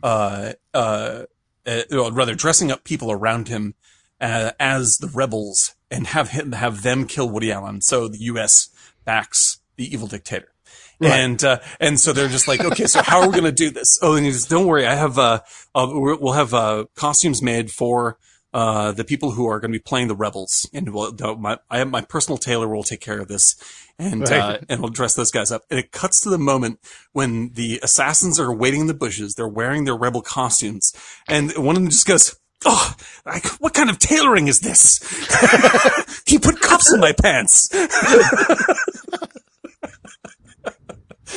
[0.02, 1.22] uh uh,
[1.66, 3.74] uh or rather dressing up people around him
[4.20, 8.70] uh, as the rebels and have him have them kill Woody Allen so the U.S.
[9.04, 10.48] backs the evil dictator.
[11.00, 13.70] And, uh, and so they're just like, okay, so how are we going to do
[13.70, 13.98] this?
[14.02, 14.86] Oh, and he says, don't worry.
[14.86, 15.40] I have, uh,
[15.74, 18.18] uh we'll have, uh, costumes made for,
[18.54, 20.68] uh, the people who are going to be playing the rebels.
[20.72, 23.54] And we'll, my, I have my personal tailor will take care of this.
[23.98, 25.64] And, uh, and we'll dress those guys up.
[25.70, 26.80] And it cuts to the moment
[27.12, 29.34] when the assassins are waiting in the bushes.
[29.34, 30.94] They're wearing their rebel costumes.
[31.28, 32.94] And one of them just goes, Oh,
[33.26, 35.00] like, what kind of tailoring is this?
[36.26, 37.68] he put cups in my pants.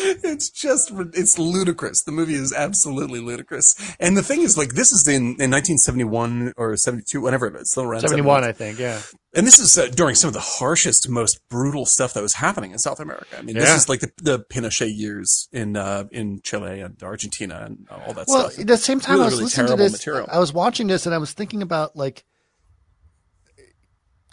[0.02, 2.04] It's just, it's ludicrous.
[2.04, 3.76] The movie is absolutely ludicrous.
[4.00, 7.72] And the thing is, like, this is in, in 1971 or 72, whenever it is,
[7.72, 9.02] still around 71, I think, yeah.
[9.36, 12.72] And this is uh, during some of the harshest, most brutal stuff that was happening
[12.72, 13.38] in South America.
[13.38, 17.64] I mean, this is like the, the Pinochet years in, uh, in Chile and Argentina
[17.66, 18.60] and all that Well, stuff.
[18.60, 19.91] at the same time, Really, I was really listening to this.
[19.91, 20.28] material.
[20.32, 22.24] I was watching this, and I was thinking about like,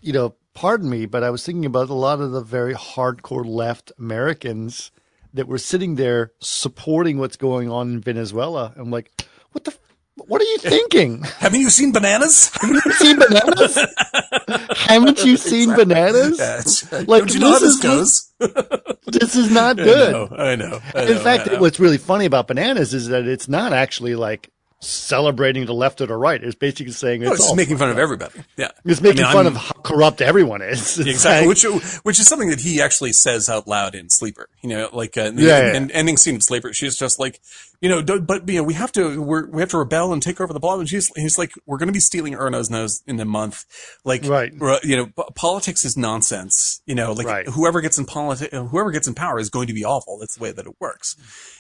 [0.02, 3.44] you know, pardon me, but I was thinking about a lot of the very hardcore
[3.46, 4.90] left Americans
[5.36, 8.72] that were sitting there supporting what's going on in Venezuela.
[8.76, 9.10] I'm like,
[9.52, 9.74] what the.
[10.28, 11.22] What are you thinking?
[11.38, 12.50] Haven't you seen Bananas?
[12.58, 13.78] Haven't you seen bananas?
[14.76, 16.38] Haven't you seen bananas?
[16.38, 18.32] Yeah, uh, Like, don't you know how this is- goes?
[19.08, 20.12] This is not I good.
[20.12, 20.80] know, I know.
[20.94, 21.60] I In fact, I know.
[21.60, 24.50] what's really funny about bananas is that it's not actually like
[24.80, 26.42] celebrating the left or the right.
[26.42, 28.40] It's basically saying it's, No, it's making fun of everybody.
[28.56, 28.70] Yeah.
[28.84, 30.98] it's making I mean, fun I'm- of how corrupt everyone is.
[31.06, 34.48] It's Exactly, like- which which is something that he actually says out loud in Sleeper.
[34.62, 37.18] You know, like uh, in the Yeah, yeah, en- ending scene of Sleeper, she's just
[37.18, 37.40] like,
[37.80, 40.22] you know, don't, but you know, we have to we're, we have to rebel and
[40.22, 40.78] take over the block.
[40.78, 43.64] And she's he's like, we're going to be stealing Erno's nose in a month.
[44.04, 44.52] Like, Right.
[44.82, 46.80] You know, politics is nonsense.
[46.86, 47.46] You know, like Right.
[47.48, 50.18] whoever gets in politics, whoever gets in power is going to be awful.
[50.18, 51.16] That's the way that it works.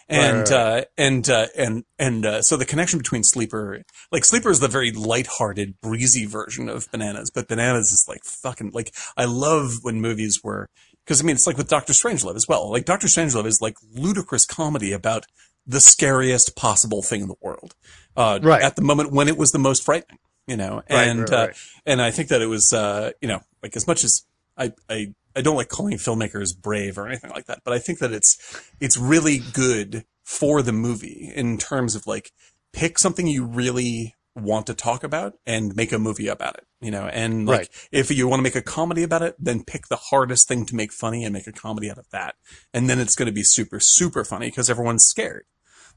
[0.08, 3.82] And right, uh, and uh, and and uh, so the connection between Sleeper,
[4.12, 8.70] like Sleeper, is the very lighthearted, breezy version of Bananas, but Bananas is like fucking
[8.72, 10.68] like I love when movies were
[11.04, 12.70] because I mean it's like with Doctor Strangelove as well.
[12.70, 15.26] Like Doctor Strangelove is like ludicrous comedy about
[15.66, 17.74] the scariest possible thing in the world,
[18.16, 18.62] uh, Right.
[18.62, 21.46] At the moment when it was the most frightening, you know, Right, and right, uh,
[21.48, 21.56] right.
[21.84, 24.24] and I think that it was uh, you know like as much as
[24.56, 27.98] I I I don't like calling filmmakers brave or anything like that, but I think
[28.00, 28.38] that it's
[28.80, 32.32] it's really good for the movie in terms of like
[32.72, 36.90] pick something you really want to talk about and make a movie about it, you
[36.90, 37.88] know, and like Right.
[37.90, 40.74] if you want to make a comedy about it, then pick the hardest thing to
[40.76, 42.34] make funny and make a comedy out of that.
[42.74, 45.46] And then it's going to be super, super funny because everyone's scared,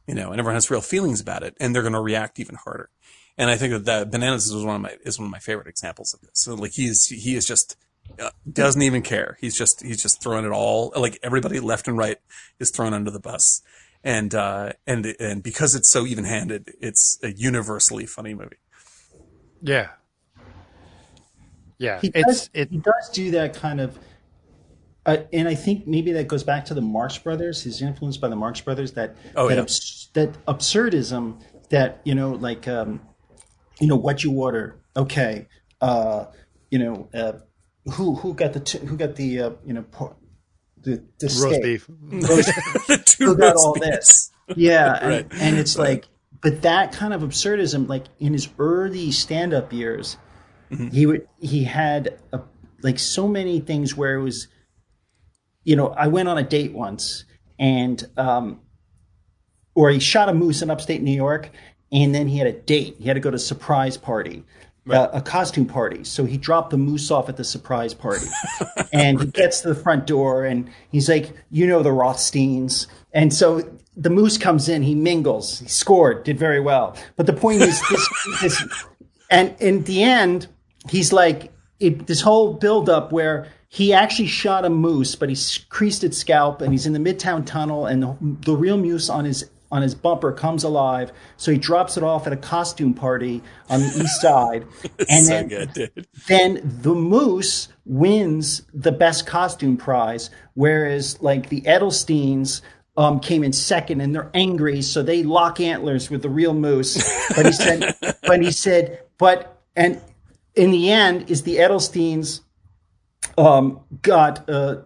[0.08, 2.56] you know, and everyone has real feelings about it and they're going to react even
[2.56, 2.90] harder.
[3.38, 5.68] And I think that, that Bananas is one of my, is one of my favorite
[5.68, 6.32] examples of this.
[6.36, 7.76] So like he is, he is just,
[8.52, 9.38] doesn't even care.
[9.42, 12.18] He's just, he's just throwing it all, like everybody left and right
[12.60, 13.62] is thrown under the bus.
[14.04, 18.58] And, uh, and, and because it's so even handed, it's a universally funny movie.
[19.62, 19.90] yeah,
[21.78, 22.00] yeah.
[22.02, 22.70] He It's does, it.
[22.72, 23.98] he does do that kind of
[25.06, 27.64] uh, and I think maybe that goes back to the Marx Brothers.
[27.64, 28.92] His influence by the Marx Brothers.
[28.92, 29.62] That Oh, that, yeah.
[29.62, 31.42] abs- that absurdism.
[31.70, 33.02] That you know, like um,
[33.80, 34.82] you know, what you order.
[34.98, 35.48] Okay,
[35.82, 36.26] uh,
[36.70, 37.34] you know, uh,
[37.94, 40.16] who who got the t- who got the uh, you know por-
[40.82, 41.64] the the Roast steak.
[41.64, 41.88] beef.
[41.88, 43.86] The two who got all beefs.
[43.86, 44.32] this?
[44.56, 45.28] Yeah, and, Right.
[45.42, 46.08] and it's like,
[46.42, 50.18] but that kind of absurdism, like in his early stand-up years,
[50.92, 52.42] he would he had a,
[52.82, 54.48] like so many things where it was,
[55.64, 57.26] you know, I went on a date once
[57.60, 58.62] and um,
[59.76, 61.50] or he shot a moose in upstate New York,
[61.92, 62.96] and then he had a date.
[63.00, 64.44] He had to go to a surprise party.
[64.90, 66.04] Uh, a costume party.
[66.04, 68.26] So he dropped the moose off at the surprise party.
[68.94, 72.88] and he gets to the front door and he's like, You know, the Rothsteins.
[73.14, 73.62] And so
[73.96, 76.96] the moose comes in, he mingles, he scored, did very well.
[77.18, 78.10] But the point is, this,
[78.42, 78.86] this
[79.30, 80.48] and in the end,
[80.90, 85.38] he's like, it, this whole buildup where he actually shot a moose, but he
[85.70, 89.26] creased its scalp, and he's in the Midtown Tunnel, and the, the real moose on
[89.26, 91.12] his on his bumper comes alive.
[91.38, 94.66] So he drops it off at a costume party on the east side,
[95.10, 101.62] and so then good, then the moose wins the best costume prize, whereas like the
[101.62, 102.62] Edelsteins
[102.98, 106.96] um, came in second, and they're angry, so they lock antlers with the real moose.
[107.36, 110.02] But he said, but he said, but and
[110.56, 112.42] in the end, is the Edelsteins
[113.38, 114.82] um, got uh,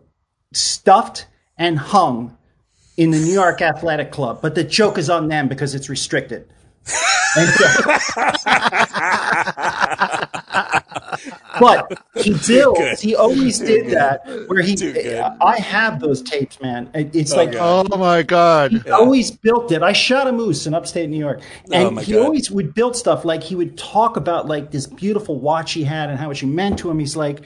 [0.53, 1.27] stuffed
[1.57, 2.38] and hung
[2.97, 6.47] in the New York Athletic Club, but the joke is on them because it's restricted.
[11.59, 12.99] But he did.
[12.99, 14.21] He always did that.
[14.47, 14.75] Where he,
[15.41, 16.89] I have those tapes, man.
[16.93, 18.71] It- It's like Oh my god!
[18.71, 19.83] he always built it.
[19.83, 21.41] I shot a moose in upstate New York,
[21.71, 22.25] and Oh, he God.
[22.25, 23.23] always would build stuff.
[23.23, 26.47] Like he would talk about like this beautiful watch he had and how much it
[26.47, 26.99] meant to him.
[26.99, 27.41] He's like,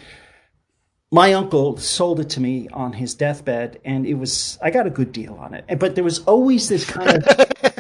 [1.12, 4.90] my uncle sold it to me on his deathbed, and it was I got a
[4.90, 5.66] good deal on it.
[5.80, 7.24] But there was always this kind of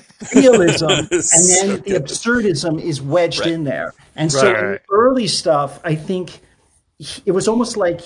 [0.36, 3.93] realism, and then So the absurdism is wedged in there.
[4.15, 6.39] And so Right, in early stuff, I think
[7.25, 8.01] it was almost like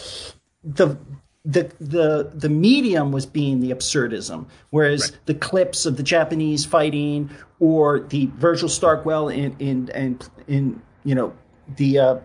[0.63, 0.97] the
[1.45, 7.29] the the the medium was being the absurdism, whereas the clips of the Japanese fighting
[7.59, 11.33] or the Virgil Starkwell in in in, in you know
[11.77, 12.17] the uh,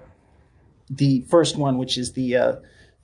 [0.89, 2.57] the first one, which is the uh,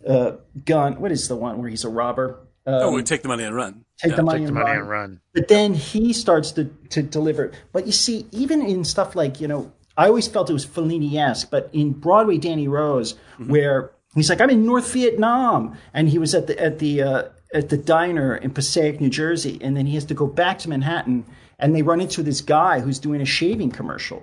[0.06, 0.32] uh,
[0.64, 1.00] gun.
[1.00, 2.40] What is the one where he's a robber?
[2.66, 3.84] Uh, Oh, we take the money and run.
[3.98, 4.78] take the money, Take the and, money run.
[4.80, 5.20] and run.
[5.34, 7.52] But then he starts to to deliver.
[7.72, 11.50] But you see, even in stuff like you know, I always felt it was Fellini-esque.
[11.50, 13.14] But in Broadway, Danny Rose,
[13.46, 17.22] where he's like, I'm in North Vietnam, and he was at the at the uh,
[17.52, 20.68] at the diner in Passaic, New Jersey, and then he has to go back to
[20.68, 21.24] Manhattan,
[21.58, 24.22] and they run into this guy who's doing a shaving commercial.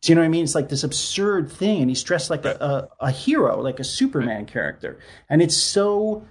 [0.00, 0.44] Do you know what I mean?
[0.44, 3.84] It's like this absurd thing, and he's dressed like a, a, a hero, like a
[3.84, 6.24] Superman character, and it's so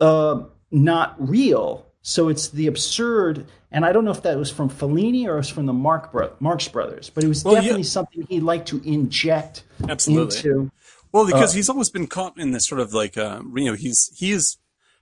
[0.00, 1.86] uh, not real.
[2.04, 5.36] So it's the absurd, and I don't know if that was from Fellini or it
[5.36, 7.88] was from the Mark bro- Marx Brothers, but it was Well, definitely yeah.
[7.88, 10.36] something he liked to inject Absolutely.
[10.36, 10.72] into.
[11.12, 13.74] Well, Uh, because he's always been caught in this sort of like, uh, you know,
[13.74, 14.56] he's he is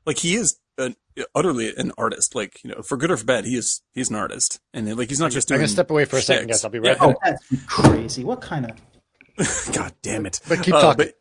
[0.04, 0.56] like he is
[1.34, 2.34] utterly an artist.
[2.34, 5.08] Like you know, for good or for bad, he is he's an artist, and like
[5.08, 6.58] he's not just I'm gonna step away for a second, shticks.
[6.58, 6.64] guys.
[6.64, 7.06] I'll be right Yeah.
[7.08, 7.16] back.
[7.16, 8.24] Oh, that's crazy!
[8.24, 8.76] What kind of?
[9.74, 10.40] God damn it!
[10.48, 11.06] But keep Uh, talking.
[11.06, 11.14] but-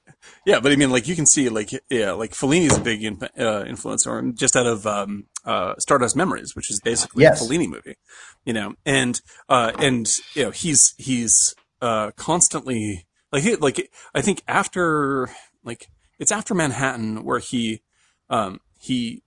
[0.45, 3.17] yeah, but I mean, like you can see, like yeah, like Fellini's a big in,
[3.23, 7.41] uh, influencer, and just out of um, uh, Stardust Memories, which is basically Yes.
[7.41, 7.95] a Fellini movie,
[8.43, 14.21] you know, and uh, and you know he's he's uh, constantly like he, like I
[14.21, 15.29] think after
[15.63, 15.87] like
[16.19, 17.81] it's after Manhattan where he
[18.29, 19.23] um, he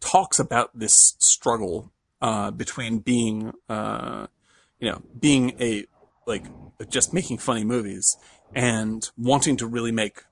[0.00, 4.26] talks about this struggle uh, between being uh,
[4.78, 5.86] you know being a
[6.26, 6.46] like
[6.88, 8.16] just making funny movies
[8.54, 10.22] and wanting to really make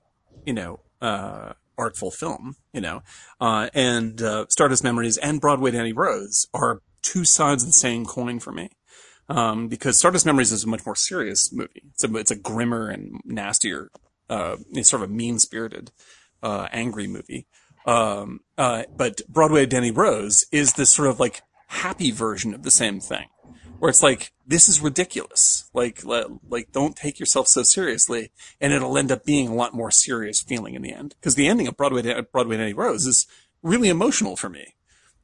[0.45, 3.01] you know uh, artful film you know
[3.39, 8.05] uh, and uh, Stardust Memories and Broadway Danny Rose are two sides of the same
[8.05, 8.69] coin for me.
[9.27, 11.81] Um, because Stardust Memories is a much more serious movie.
[11.93, 13.89] It's a it's a grimmer and nastier
[14.29, 15.91] uh, it's sort of a mean spirited
[16.43, 17.47] uh, angry movie
[17.85, 22.71] um, uh, but Broadway Danny Rose is this sort of like happy version of the
[22.71, 23.27] same thing,
[23.79, 25.69] where it's like this is ridiculous.
[25.73, 29.73] Like, le- like don't take yourself so seriously, and it'll end up being a lot
[29.73, 31.15] more serious feeling in the end.
[31.19, 33.27] Because the ending of Broadway Da- Broadway Danny Rose is
[33.61, 34.75] really emotional for me.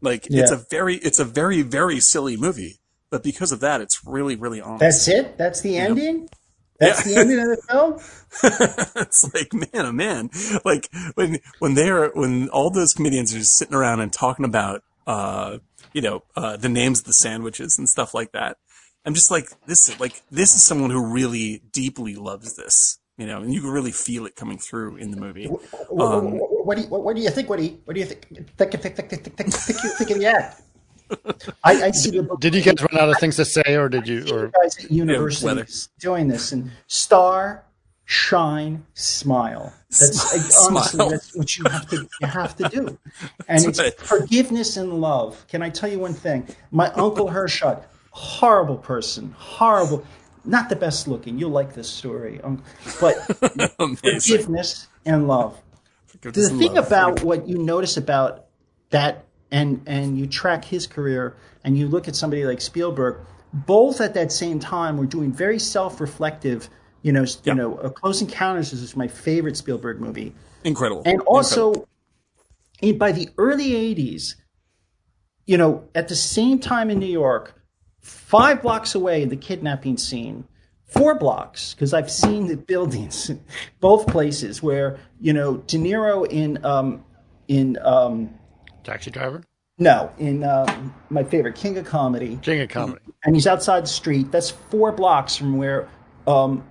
[0.02, 2.80] Like, it's a very, it's a very, very silly movie,
[3.12, 4.80] but because of that, it's really, really honest.
[4.80, 5.38] That's it.
[5.38, 6.28] That's the ending.
[6.82, 7.14] That's Yeah.
[7.14, 8.00] the ending of the film.
[9.04, 10.30] it's like man oh man
[10.64, 14.84] like when when they're when all those comedians are just sitting around and talking about
[15.06, 15.58] uh
[15.94, 18.56] you know uh the names of the sandwiches and stuff like that
[19.06, 23.42] i'm just like this like this is someone who really deeply loves this you know,
[23.42, 25.46] and you can really feel it coming through in the movie.
[25.48, 27.50] Um, what, what, do you, what, what, do you think?
[27.50, 28.28] What do you, what do you think?
[28.58, 30.62] Think, think, think, think, think, think, think, think of the act.
[31.64, 34.08] I, I see the Did you guys run out of things to say, or did
[34.08, 34.26] you?
[34.34, 37.64] Or guys at universities doing this and star,
[38.06, 39.74] shine, smile.
[39.90, 40.42] That's like,
[40.72, 41.10] honestly Smile.
[41.10, 42.98] that's what you have to you have to do.
[43.48, 43.94] And it's right.
[44.00, 45.46] forgiveness and love.
[45.48, 46.48] Can I tell you one thing?
[46.72, 50.06] My uncle Hershot, horrible person, horrible.
[50.44, 51.38] Not the best looking.
[51.38, 52.64] You'll like this story, um,
[53.00, 53.14] but
[54.00, 55.62] forgiveness and love.
[56.08, 56.88] Forgiveness The thing love.
[56.88, 58.46] about what you notice about
[58.90, 63.18] that, and and you track his career, and you look at somebody like Spielberg,
[63.54, 66.70] both at that same time were doing very self-reflective.
[67.04, 67.54] You know, Yeah.
[67.54, 70.34] you know, Close Encounters is my favorite Spielberg movie,
[70.64, 71.90] incredible, and also Incredible.
[72.82, 74.36] in, by the early '80s,
[75.46, 77.60] you know, at the same time in New York,
[78.00, 80.46] five blocks away, the kidnapping scene,
[80.86, 83.32] four blocks, because I've seen the buildings,
[83.80, 87.04] both places where you know De Niro in um,
[87.48, 88.30] in um,
[88.84, 89.44] taxi driver,
[89.78, 93.02] no in um, my favorite King of Comedy, King of comedy.
[93.24, 94.32] and he's outside the street.
[94.32, 95.88] That's four blocks from where
[96.28, 96.64] um,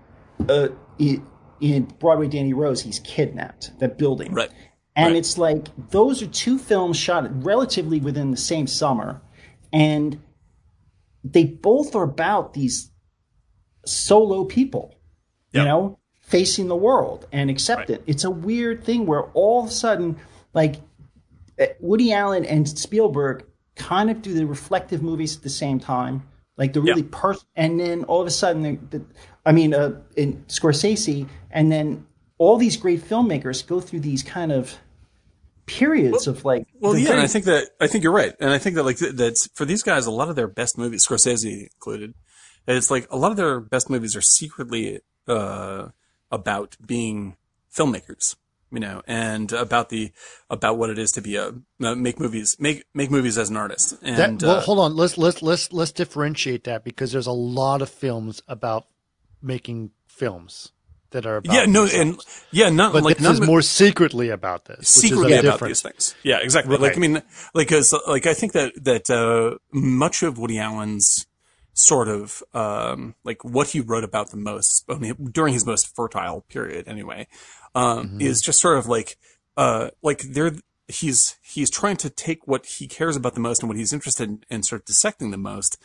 [0.49, 1.27] uh, in,
[1.61, 3.79] in Broadway Danny Rose he's kidnapped.
[3.81, 4.51] That building, Right.
[4.97, 5.17] And Right.
[5.19, 9.23] it's like those are two films shot relatively within the same summer,
[9.73, 10.21] and
[11.23, 12.91] they both are about these
[13.87, 14.95] solo people,
[15.53, 18.03] you know, facing the world and accept it.
[18.07, 20.17] It's a weird thing where all of a sudden,
[20.55, 20.81] like uh,
[21.81, 23.45] Woody Allen and Spielberg
[23.77, 26.23] kind of do the reflective movies at the same time,
[26.57, 27.09] like the really Yeah.
[27.11, 29.05] pers- and then all of a sudden, the, the,
[29.47, 32.07] I mean, uh, in Scorsese, and then
[32.39, 34.79] all these great filmmakers go through these kind of
[35.67, 38.59] periods of like, Well, yeah, very- I think that I think you're right, and I
[38.59, 41.69] think that like th- that's for these guys, a lot of their best movies, Scorsese
[41.73, 42.15] included,
[42.67, 45.89] it's like a lot of their best movies are secretly uh,
[46.31, 47.37] about being
[47.75, 48.37] filmmakers,
[48.73, 50.13] you know, and about the
[50.49, 53.57] about what it is to be a uh, make movies make make movies as an
[53.57, 53.97] artist.
[54.03, 54.97] And That, well, uh, hold on.
[54.97, 58.87] Let's let's let's let's differentiate that because there's a lot of films about
[59.43, 60.73] making films
[61.11, 64.29] that are about yeah, no, these and yeah, not but like this is more secretly
[64.29, 64.79] about this.
[64.79, 65.83] which is secretly about difference.
[65.83, 66.15] these things.
[66.23, 66.77] Yeah, exactly.
[66.77, 67.23] Like I mean,
[67.55, 71.27] like, cause, like I think that that uh, much of Woody Allen's
[71.73, 75.95] sort of um, like what he wrote about the most I mean, during his most
[75.95, 77.27] fertile period, anyway,
[77.75, 78.21] um, Mm-hmm.
[78.21, 79.17] is just sort of like
[79.57, 80.53] uh, like there.
[80.89, 84.29] He's he's trying to take what he cares about the most and what he's interested
[84.29, 85.77] in, in sort of dissecting the most,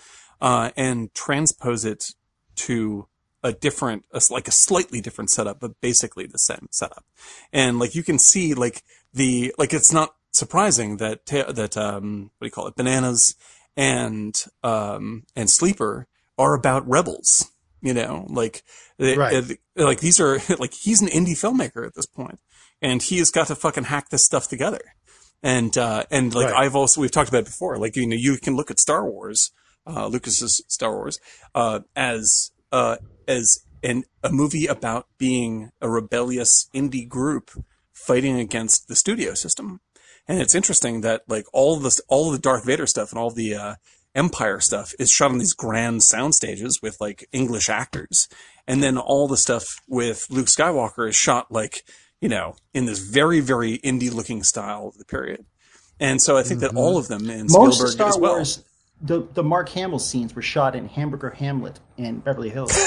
[0.41, 2.13] uh, and transpose it
[2.55, 3.07] to
[3.43, 7.05] a different, a, like a slightly different setup, but basically the same setup.
[7.53, 8.81] And like you can see, like
[9.13, 13.36] the like it's not surprising that ta- that um what do you call it, bananas
[13.77, 16.07] and um and sleeper
[16.38, 17.51] are about rebels.
[17.81, 18.63] You know, like
[18.97, 19.33] they- Right.
[19.76, 22.39] Like these are like he's an indie filmmaker at this point,
[22.82, 24.82] and he has got to fucking hack this stuff together.
[25.43, 26.65] And uh, and like Right.
[26.65, 27.78] I've also we've talked about it before.
[27.78, 29.51] Like you know you can look at Star Wars,
[29.86, 31.19] uh, Lucas's Star Wars,
[31.53, 32.97] uh, as uh,
[33.28, 37.51] as an a movie about being a rebellious indie group
[37.93, 39.82] fighting against the studio system.
[40.28, 43.55] And it's interesting that like all this all the Darth Vader stuff and all the
[43.55, 43.76] uh,
[44.15, 48.28] Empire stuff is shot on these grand sound stages with like English actors,
[48.68, 51.84] and then all the stuff with Luke Skywalker is shot like
[52.22, 55.45] you know in this very very indie looking style of the period.
[55.99, 56.99] And so I think that all mm-hmm.
[56.99, 58.34] of them in most Spielberg of Star as well.
[58.34, 58.63] Wars,
[59.01, 62.72] the the Mark Hamill scenes were shot in Hamburger Hamlet in Beverly Hills.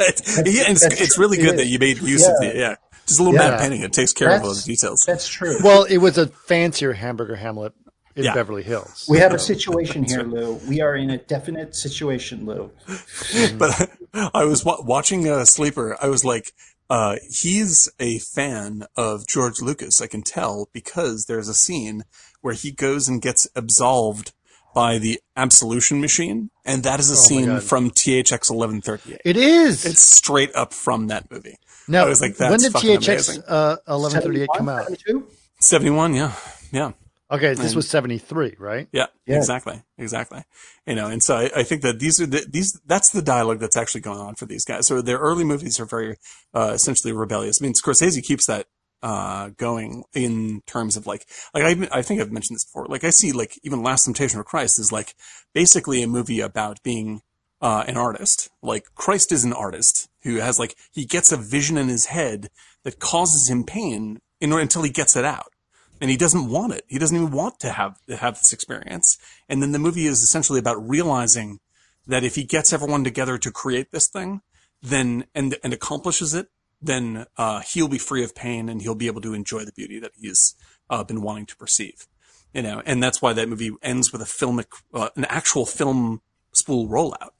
[0.00, 1.56] it's, yeah, it's, it's really good is.
[1.56, 2.52] that you made use of Yeah.
[2.52, 2.74] the yeah.
[3.06, 3.50] Just a little Yeah.
[3.50, 3.82] matte painting.
[3.82, 5.04] It takes care of all the details.
[5.06, 5.56] That's true.
[5.62, 7.72] Well, it was a fancier hamburger Hamlet
[8.16, 8.34] in Yeah.
[8.34, 9.06] Beverly Hills.
[9.08, 10.54] we have a situation here, Lou.
[10.68, 12.70] We are in a definite situation, Lou.
[13.58, 13.90] but
[14.34, 15.96] I was wa- watching uh, Sleeper.
[16.02, 16.52] I was like,
[16.88, 20.00] uh, he's a fan of George Lucas.
[20.00, 22.04] I can tell because there's a scene
[22.40, 24.32] where he goes and gets absolved
[24.74, 29.20] by the absolution machine, and that is a scene from THX 1138.
[29.24, 29.86] It is.
[29.86, 31.56] It's straight up from that movie.
[31.88, 34.84] now, I was like, that's when did THX uh, 1138 come out?
[34.84, 35.26] 72?
[35.60, 36.32] 71, yeah,
[36.72, 36.92] yeah.
[37.28, 38.88] Okay, this was 73, right?
[38.92, 39.36] Yeah, Yeah.
[39.38, 40.44] exactly, exactly.
[40.86, 43.58] You know, and so I, I think that these are the, these that's the dialogue
[43.58, 44.86] that's actually going on for these guys.
[44.86, 46.18] So their early movies are very
[46.54, 47.60] uh, essentially rebellious.
[47.60, 48.66] I mean, Scorsese keeps that
[49.02, 52.86] uh, going in terms of like like I I think I've mentioned this before.
[52.86, 55.14] Like I see like even Last Temptation of Christ is like
[55.52, 57.22] basically a movie about being
[57.60, 58.50] uh, an artist.
[58.62, 62.50] Like Christ is an artist who has like he gets a vision in his head
[62.84, 65.52] that causes him pain in order until he gets it out
[66.00, 66.84] and he doesn't want it.
[66.88, 69.18] He doesn't even want to have to have this experience.
[69.48, 71.60] And then the movie is essentially about realizing
[72.06, 74.42] that if he gets everyone together to create this thing,
[74.82, 76.48] then and and accomplishes it,
[76.80, 79.98] then uh, he'll be free of pain and he'll be able to enjoy the beauty
[79.98, 80.54] that he's
[80.90, 82.06] uh, been wanting to perceive.
[82.54, 86.22] You know, and that's why that movie ends with a filmic, uh, an actual film
[86.52, 87.30] spool rollout.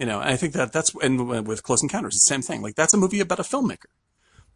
[0.00, 2.62] You know, and I think that that's and with Close Encounters, it's the same thing.
[2.62, 3.86] Like that's a movie about a filmmaker.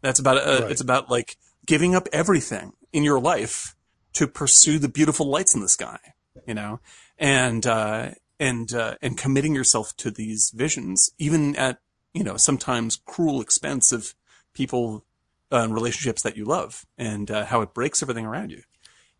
[0.01, 0.71] That's about uh, Right.
[0.71, 3.75] it's about like giving up everything in your life
[4.13, 5.99] to pursue the beautiful lights in the sky.
[6.47, 6.79] You know,
[7.17, 11.79] and uh, and uh, and committing yourself to these visions, even at
[12.13, 14.15] you know sometimes cruel expense of
[14.53, 15.05] people
[15.51, 18.63] uh, and relationships that you love, and uh, how it breaks everything around you.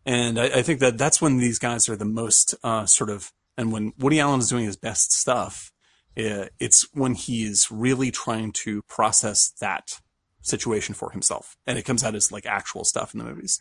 [0.04, 3.32] And I, I think that that's when these guys are the most uh, sort of,
[3.56, 5.72] and when Woody Allen is doing his best stuff,
[6.16, 10.00] it's when he is really trying to process that
[10.44, 13.60] situation for himself, and it comes out as like actual stuff in the movies.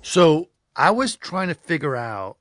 [0.00, 2.38] So I was trying to figure out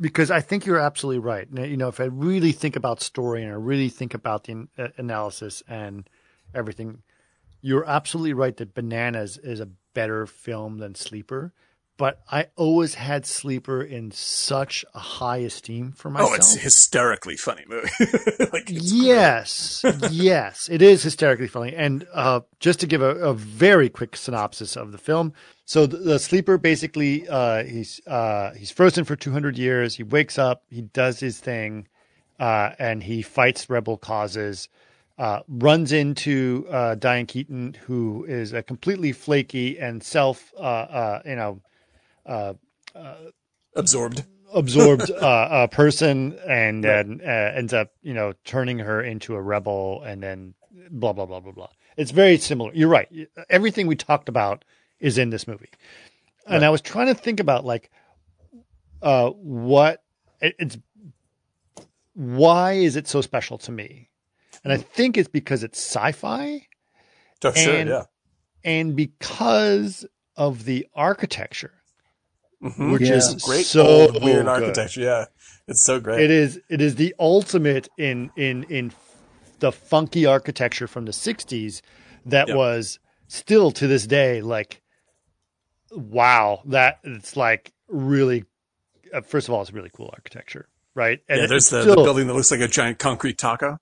[0.00, 1.48] because I think you're absolutely right.
[1.52, 4.88] You know, if I really think about story and I really think about the uh,
[4.96, 6.08] analysis and
[6.54, 7.02] everything,
[7.60, 11.52] you're absolutely right that Bananas is a better film than Sleeper.
[11.98, 16.30] But I always had Sleeper in such a high esteem for myself.
[16.30, 17.90] Oh, it's a hysterically funny movie.
[18.52, 21.74] like, Yes, yes, it is hysterically funny.
[21.74, 25.32] And uh, just to give a, a very quick synopsis of the film,
[25.64, 29.96] so the, the sleeper basically uh, he's uh, he's frozen for 200 years.
[29.96, 31.88] He wakes up, he does his thing,
[32.38, 34.68] uh, and he fights rebel causes.
[35.18, 41.22] Uh, runs into uh, Diane Keaton, who is a completely flaky and self, uh, uh,
[41.26, 41.60] you know,
[43.74, 44.24] absorbed.
[44.54, 49.40] absorbed uh, uh, person and then uh, ends up you know turning her into a
[49.42, 50.54] rebel and then
[50.90, 51.68] blah blah blah blah blah.
[51.96, 52.72] It's very similar.
[52.74, 53.08] You're right.
[53.50, 54.64] Everything we talked about
[55.00, 55.70] is in this movie.
[56.46, 57.90] And i was trying to think about like
[59.02, 60.02] uh what
[60.40, 60.78] it, it's
[62.14, 64.08] why is it so special to me?
[64.64, 66.66] And i think it's because it's sci-fi.
[67.44, 68.04] Oh, sure, And- yeah.
[68.64, 70.04] and because
[70.36, 71.74] of the architecture
[72.62, 72.92] Mhm.
[72.92, 73.14] which Yeah.
[73.16, 74.48] is Great so old weird good.
[74.48, 75.00] architecture.
[75.00, 75.24] Yeah,
[75.68, 76.20] it's so great.
[76.22, 78.92] It is it is the ultimate in in in
[79.60, 81.82] the funky architecture from the 60s
[82.26, 82.56] that Yep.
[82.56, 82.98] was
[83.28, 84.80] still to this day like
[85.90, 88.44] wow that it's like really
[89.12, 92.02] uh, first of all it's really cool architecture right and yeah, there's the, still- the
[92.02, 93.78] building that looks like a giant concrete taco.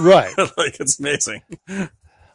[0.00, 1.40] right like it's amazing.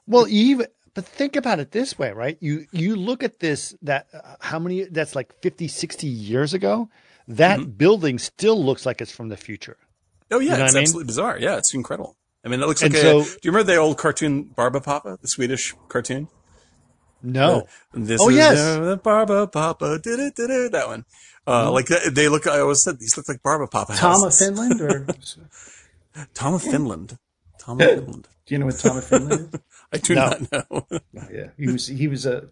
[0.07, 2.37] Well, even but think about it this way, right?
[2.41, 6.89] You you look at this that uh, how many that's like 50, 60 years ago.
[7.27, 7.69] That Mm-hmm.
[7.77, 9.77] building still looks like it's from the future.
[10.31, 10.83] Oh yeah, You know it's I mean?
[10.83, 11.37] absolutely bizarre.
[11.39, 12.17] Yeah, it's incredible.
[12.43, 13.23] I mean, it looks And like so- a.
[13.23, 16.27] Do you remember the old cartoon Barba Papa, the Swedish cartoon?
[17.23, 17.67] No.
[17.93, 18.57] This Oh, is yes.
[18.57, 19.99] the Barba Papa.
[19.99, 20.35] did it
[20.71, 21.05] That one.
[21.47, 22.47] Uh, Like that, they look.
[22.47, 23.93] I always said these look like Barba Papa.
[23.95, 24.47] Tom of houses.
[24.47, 25.05] Finland, or
[26.33, 27.17] Tom of Finland.
[27.59, 28.27] Tom of Finland.
[28.45, 29.59] Do you know what Tom of Finland is?
[29.93, 30.29] I do No.
[30.29, 30.87] not know.
[31.33, 32.47] Yeah, he was he was a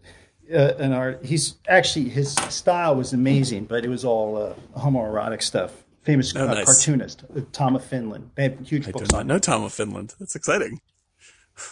[0.54, 1.24] uh, an art.
[1.26, 5.84] He's actually his style was amazing, but it was all uh, homoerotic stuff.
[6.02, 6.66] Famous Oh, uh, nice.
[6.66, 8.32] cartoonist uh, Tom of Finland.
[8.36, 10.16] They have huge I do books not know Tom of Finland.
[10.20, 10.82] That's exciting.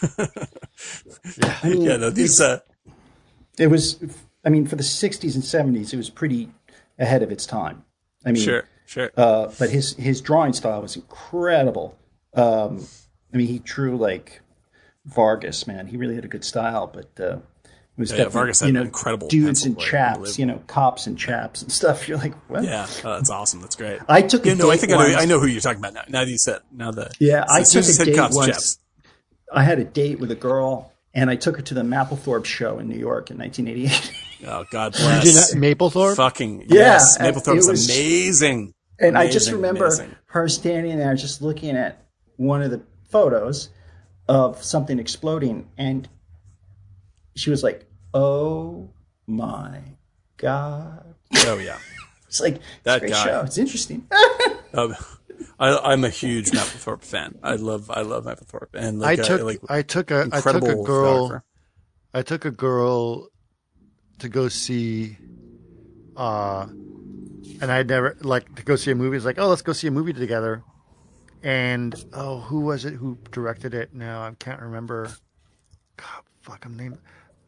[1.64, 2.40] yeah, no, these.
[2.40, 2.60] Uh,
[3.58, 3.98] It was,
[4.44, 6.50] I mean, for the '60s and '70s, it was pretty
[6.98, 7.84] ahead of its time.
[8.24, 9.10] I mean, sure, sure.
[9.16, 11.96] Uh, but his his drawing style was incredible.
[12.34, 12.86] Um,
[13.32, 14.40] I mean, he drew like
[15.08, 15.86] Vargas, man.
[15.86, 17.40] He really had a good style, but uh, it
[17.96, 21.18] was yeah, definitely Vargas had you know incredible dudes and chaps, you know, cops and
[21.18, 22.08] chaps and stuff.
[22.08, 22.62] You're like, what?
[22.64, 23.60] yeah, oh, that's awesome.
[23.60, 24.00] That's great.
[24.08, 25.78] I took a Yeah, no, I date think I know, I know who you're talking
[25.80, 26.04] about now.
[26.08, 28.48] Now that you said, now that Yeah, I took a date cops, once.
[28.48, 28.78] chaps.
[29.52, 32.78] I had a date with a girl, and I took her to the Mapplethorpe show
[32.78, 34.12] in New York in 1988.
[34.46, 35.52] Oh God Did you bless.
[35.52, 36.14] know Mapplethorpe?
[36.14, 38.72] Fucking Yeah, yes, and Mapplethorpe's it was- amazing.
[39.00, 40.14] And I just remember amazing.
[40.26, 42.04] her standing there just looking at
[42.36, 42.80] one of the
[43.10, 43.70] photos
[44.28, 46.08] of something exploding and
[47.34, 48.90] she was like, "Oh
[49.26, 49.80] my
[50.36, 51.14] god."
[51.46, 51.78] Oh yeah.
[52.28, 53.24] It's like That it's a great guy.
[53.24, 53.40] show.
[53.42, 54.06] It's interesting.
[54.74, 54.94] Um,
[55.58, 57.38] I, I'm a huge Mapplethorpe fan.
[57.42, 60.40] I love I love Mapplethorpe and I like, uh, took like I took a I
[60.42, 61.42] took a girl.
[62.12, 63.28] I took a girl
[64.18, 65.16] to go see
[66.16, 66.66] uh
[67.62, 69.16] and I'd never like to go see a movie.
[69.16, 70.62] It's like, oh, let's go see a movie together.
[71.42, 73.94] And oh, who was it who directed it?
[73.94, 75.10] Now I can't remember.
[75.96, 76.98] God, fuck, I'm name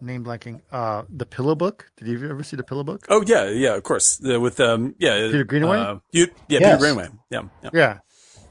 [0.01, 0.61] name blanking.
[0.71, 1.91] Uh, the Pillow Book.
[1.97, 3.07] Did you ever see the Pillow Book?
[3.09, 4.17] Oh yeah, yeah, of course.
[4.19, 5.79] The, with um, yeah, Peter Greenaway?
[5.79, 6.63] Uh, you, yeah, Yes.
[6.63, 7.09] Peter Greenaway.
[7.31, 7.71] Yeah, yeah.
[7.73, 7.99] Yeah,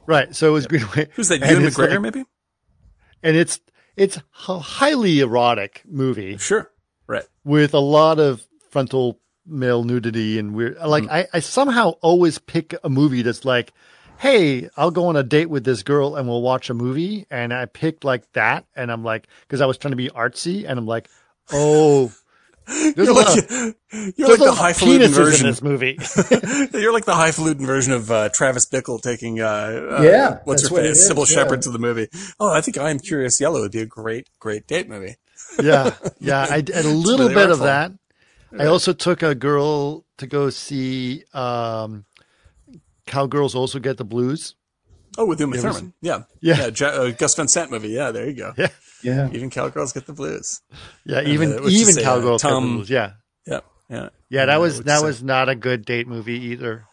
[0.06, 0.36] right.
[0.36, 1.08] So it was Greenaway.
[1.14, 1.42] Who's that?
[1.44, 2.24] And Ewan McGregor, like- maybe?
[3.24, 3.60] and it's
[3.96, 4.18] it's
[4.48, 6.38] a highly erotic movie.
[6.38, 6.70] Sure.
[7.08, 7.26] Right.
[7.44, 10.78] with a lot of frontal male nudity and weird.
[10.78, 11.12] Like Mm.
[11.12, 13.74] I, I somehow always pick a movie that's like
[14.20, 17.26] hey, I'll go on a date with this girl and we'll watch a movie.
[17.32, 18.66] And I picked like that.
[18.76, 20.66] And I'm like, because I was trying to be artsy.
[20.68, 21.10] And I'm like,
[21.54, 22.14] oh,
[22.68, 25.48] there's You're a like, of, you're there's like a the lot of highfalutin version.
[25.48, 25.98] of this movie.
[26.78, 30.70] You're like the highfalutin version of uh, Travis Bickle taking, uh, uh, Yeah, what's that's
[30.70, 31.36] her what it face, Cybill yeah.
[31.36, 32.10] Shepherd to the movie.
[32.40, 35.16] Oh, I think I Am Curious Yellow would be a great, great date movie.
[35.64, 35.96] yeah.
[36.20, 36.46] Yeah.
[36.50, 37.66] I did a little really bit of artful.
[37.66, 37.92] that.
[38.60, 42.06] I also took a girl to go see, um,
[43.10, 44.56] Cowgirls Also Get the Blues.
[45.18, 45.94] Oh, with Uma You ever Thurman.
[46.02, 46.24] Yeah.
[46.42, 46.70] Yeah.
[46.76, 47.90] Ja- uh, Gus Van Sant movie.
[47.90, 48.54] Yeah, there you go.
[48.58, 48.70] Yeah.
[49.04, 49.30] Yeah.
[49.34, 50.62] Even Cowgirls get the blues.
[51.06, 51.22] Yeah.
[51.22, 52.90] Even, uh, even say, uh, Cowgirls Get the Blues.
[52.90, 53.14] Yeah.
[53.46, 53.60] Yeah.
[53.90, 54.10] Yeah.
[54.30, 54.46] Yeah.
[54.46, 56.86] That Uh, was, that was not a good date movie either.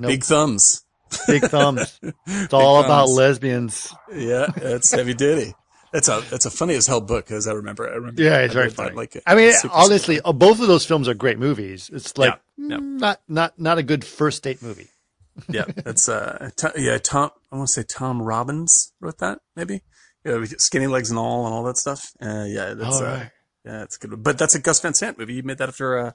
[0.00, 0.82] Big thumbs.
[1.28, 1.98] Big thumbs.
[2.26, 3.94] It's all about lesbians.
[4.12, 5.54] Yeah, that's heavy duty.
[5.92, 7.88] That's a that's a funny as hell book as I remember.
[7.88, 8.20] I remember.
[8.20, 8.96] Yeah, it's I very read that, funny.
[8.96, 11.88] Like, I mean, honestly, uh, both of those films are great movies.
[11.92, 12.78] It's like Yeah, yeah.
[12.80, 14.88] not not not a good first date movie.
[15.48, 17.30] Yeah, that's uh, Tom, yeah, Tom.
[17.52, 19.82] I want to say Tom Robbins wrote that, maybe.
[20.24, 22.10] Yeah, with skinny legs and all, and all that stuff.
[22.20, 23.30] Uh, yeah, that's All uh, right.
[23.64, 24.22] yeah, it's good.
[24.22, 25.34] But that's a Gus Van Sant movie.
[25.34, 26.12] You made that after uh,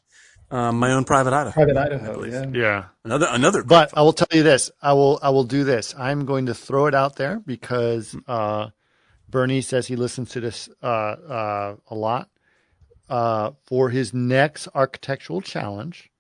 [0.53, 1.51] uh, my own private Idaho.
[1.53, 2.23] Private Idaho.
[2.25, 2.45] Yeah.
[2.51, 3.63] Yeah, Another another.
[3.63, 5.95] but I will tell you this: I will I will do this.
[5.97, 8.69] I'm going to throw it out there because uh,
[9.29, 12.29] Bernie says he listens to this uh, uh, a lot
[13.09, 16.10] uh, for his next architectural challenge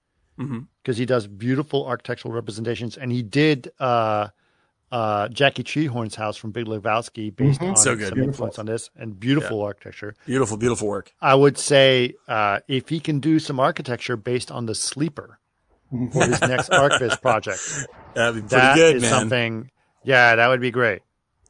[0.41, 0.67] Mhm.
[0.81, 3.71] because he does beautiful architectural representations, and he did.
[3.79, 4.29] Uh,
[4.91, 8.09] uh, Jackie Treehorn's house from Big Lebowski, based on So good.
[8.09, 8.27] some Beautiful.
[8.47, 10.15] influence on this, and beautiful architecture.
[10.25, 11.13] beautiful, beautiful work.
[11.21, 15.39] I would say uh, if he can do some architecture based on the sleeper
[16.11, 17.61] for his next Archivist project,
[18.15, 19.09] That'd be pretty that good, is man.
[19.11, 19.71] something.
[20.03, 21.03] Yeah, that would be great.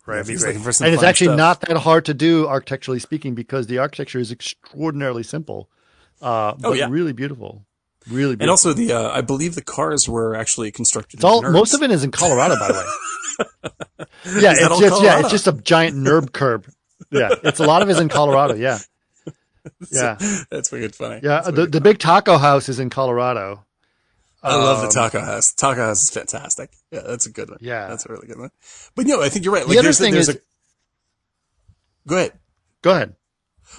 [0.06, 0.48] Right, be great.
[0.50, 1.38] looking for some and it's actually stuff.
[1.38, 5.68] not that hard to do architecturally speaking because the architecture is extraordinarily simple,
[6.22, 6.90] uh, but Oh, yeah.
[6.90, 7.66] really beautiful,
[8.10, 8.44] really beautiful.
[8.44, 11.18] And also the uh, I believe the cars were actually constructed.
[11.18, 14.08] it's all most of it is in Colorado, by the way.
[14.42, 16.68] yeah, it's just yeah, it's just a giant nerd curb.
[17.12, 18.56] Yeah, it's a lot of it is in Colorado.
[18.56, 18.80] Yeah,
[19.92, 20.18] yeah,
[20.50, 21.22] That's wicked funny.
[21.24, 21.42] yeah.
[21.42, 23.66] That's The the big taco house is in Colorado.
[24.44, 25.54] I love the Um, Taco House.
[25.54, 26.72] Taco House is fantastic.
[26.90, 27.60] Yeah, that's a good one.
[27.62, 27.88] Yeah.
[27.88, 28.50] that's a really good one.
[28.96, 29.62] But no, I think you're right.
[29.68, 30.40] Like, The other there's, thing there's is- a.
[32.08, 32.34] Go ahead.
[32.82, 33.16] Go ahead.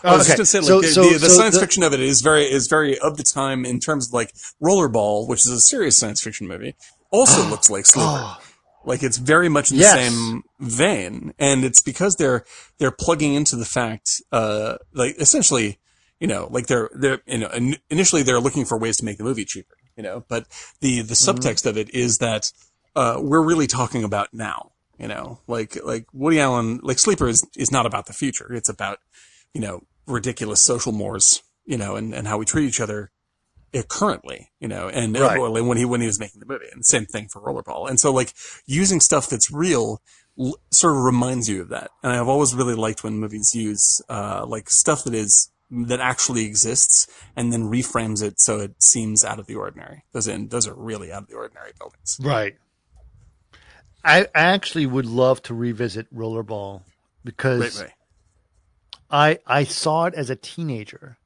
[0.05, 1.61] I was Okay, just gonna say, so- like, the, so- the, the so science the-
[1.61, 4.33] fiction of it is very is very of the time in terms of like
[4.63, 6.75] Rollerball, which is a serious science fiction movie.
[7.11, 8.37] Also looks like Sleeper.
[8.85, 9.95] Like it's very much in the Yes.
[10.13, 12.45] same vein, and it's because they're
[12.79, 15.79] they're plugging into the fact, uh, like essentially,
[16.19, 19.19] you know, like they're they're you know in, initially they're looking for ways to make
[19.19, 20.47] the movie cheaper, you know, but
[20.81, 22.51] the the subtext of it is that
[22.97, 27.47] uh, we're really talking about now, you know, like like Woody Allen, like Sleeper is
[27.57, 28.99] is not about the future, it's about
[29.55, 33.11] you know ridiculous social mores, you know, and and how we treat each other
[33.89, 35.39] currently, you know, and Right.
[35.39, 37.89] when he when he was making the movie, and same thing for Rollerball.
[37.89, 38.35] And so like
[38.67, 40.03] using stuff that's real
[40.39, 41.91] l- sort of reminds you of that.
[42.03, 46.45] And I've always really liked when movies use uh like stuff that is that actually
[46.45, 50.05] exists and then reframes it so it seems out of the ordinary.
[50.13, 52.19] Those in those are really out of the ordinary buildings.
[52.21, 52.57] Right.
[54.05, 56.83] I I actually would love to revisit Rollerball
[57.25, 57.95] because Right, right.
[59.13, 61.19] I I saw it as a teenager,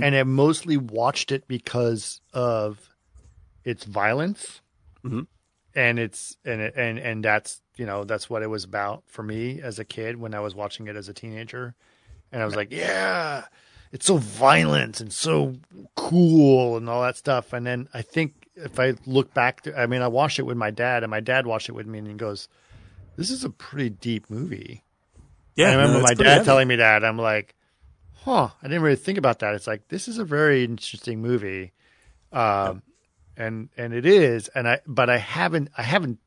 [0.00, 2.90] and I mostly watched it because of
[3.64, 4.60] its violence,
[5.04, 5.26] Mhm.
[5.74, 9.22] and it's and it, and and that's you know that's what it was about for
[9.22, 11.74] me as a kid when I was watching it as a teenager,
[12.32, 13.44] and I was like, yeah,
[13.92, 15.54] it's so violent and so
[15.94, 17.52] cool and all that stuff.
[17.52, 20.56] And then I think if I look back, to, I mean, I watched it with
[20.56, 22.48] my dad, and my dad watched it with me, and he goes,
[23.16, 24.82] "This is a pretty deep movie."
[25.56, 26.44] Yeah, I remember no, my dad heavy.
[26.44, 27.04] telling me that.
[27.04, 27.54] I'm like,
[28.24, 29.54] huh, I didn't really think about that.
[29.54, 31.72] It's like this is a very interesting movie,
[32.32, 32.82] um,
[33.36, 34.48] and and it is.
[34.48, 36.18] And I, but I haven't, I haven't,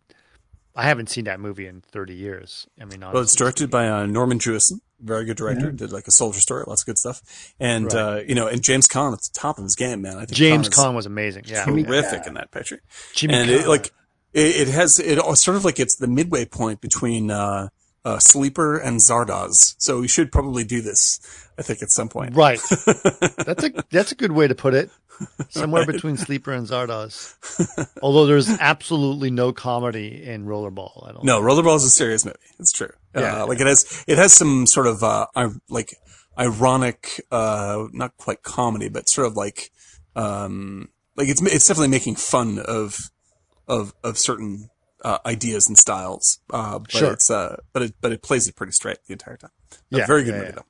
[0.76, 2.68] I haven't seen that movie in 30 years.
[2.80, 5.72] I mean, Well, it's directed by uh, Norman Jewison, very good director.
[5.72, 7.54] Did like a soldier story, lots of good stuff.
[7.60, 7.96] And Right.
[7.96, 10.18] uh, you know, and James Caan at the top of his game, man.
[10.18, 11.44] I think James is Caan was amazing.
[11.48, 12.82] Yeah, terrific in that picture.
[13.14, 13.92] Jimmy and it, like
[14.34, 17.70] it, it has it sort of like it's the midway point between uh,
[18.06, 19.76] uh, Sleeper and Zardoz.
[19.80, 21.20] So we should probably do this.
[21.58, 22.36] I think at some point.
[22.36, 22.60] right.
[23.38, 24.90] that's a that's a good way to put it.
[25.50, 27.36] Somewhere between Sleeper and Zardoz.
[28.02, 31.08] Although there's absolutely no comedy in Rollerball.
[31.08, 31.24] I don't.
[31.24, 32.38] No, Rollerball is a serious movie.
[32.60, 32.92] It's true.
[33.16, 33.44] Yeah.
[33.44, 35.96] Uh, like it has, it has some sort of, uh, I, like
[36.38, 39.72] ironic, uh, not quite comedy, but sort of like,
[40.18, 42.98] um, like it's, it's definitely making fun of,
[43.70, 44.70] of, of certain,
[45.06, 46.40] uh, ideas and styles.
[46.50, 47.14] Uh, but Sure.
[47.14, 49.52] it's, uh, but it, but it plays it pretty straight the entire time.
[49.94, 50.62] A Yeah, very good yeah, movie yeah.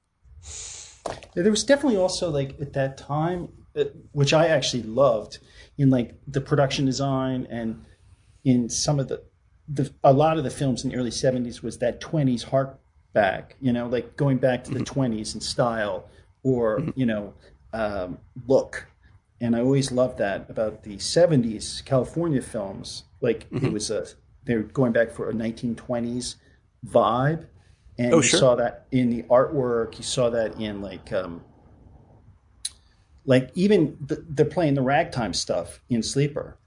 [1.34, 1.42] though.
[1.42, 5.40] There was definitely also like at that time, uh, which I actually loved
[5.78, 7.84] in like the production design and
[8.44, 9.24] in some of the
[9.68, 12.80] the, a lot of the films in the early 70s was that 20s hark
[13.14, 16.08] back, you know, like going back to the 20s in style
[16.44, 17.34] or, you know,
[17.74, 18.86] um, look.
[19.42, 23.06] And I always loved that about the 70s California films.
[23.22, 24.06] Like it was a,
[24.46, 26.36] they're going back for a 1920s
[26.88, 27.46] vibe.
[27.98, 28.40] And Oh, you sure.
[28.40, 29.98] saw that in the artwork.
[29.98, 31.42] You saw that in like, um,
[33.26, 36.58] like even the, they're playing the ragtime stuff in Sleeper.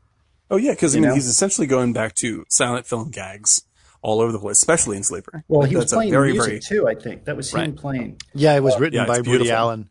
[0.50, 1.14] Oh yeah, because I mean know?
[1.14, 3.62] he's essentially going back to silent film gags
[4.00, 5.44] all over the place, especially in Sleeper.
[5.48, 6.88] Well, he was that's a playing very, music very too.
[6.88, 7.76] I think that was him Right.
[7.76, 8.20] playing.
[8.34, 9.50] Yeah, it was written yeah, by it's Woody.
[9.50, 9.90] Allen.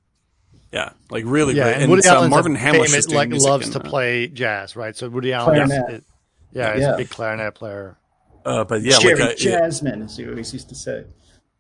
[0.74, 1.74] yeah, like really Yeah, great.
[1.76, 4.76] and, And, Woody uh, Allen Marvin Hamlisch famous, like loves in, to uh, play jazz,
[4.76, 4.96] right?
[4.96, 6.04] So Woody Allen, is, it-
[6.52, 6.94] yeah, he's Yeah.
[6.94, 7.98] a big clarinet player.
[8.46, 11.06] Uh, but yeah, Jerry like uh, yeah, Jasmine, as he always used to say.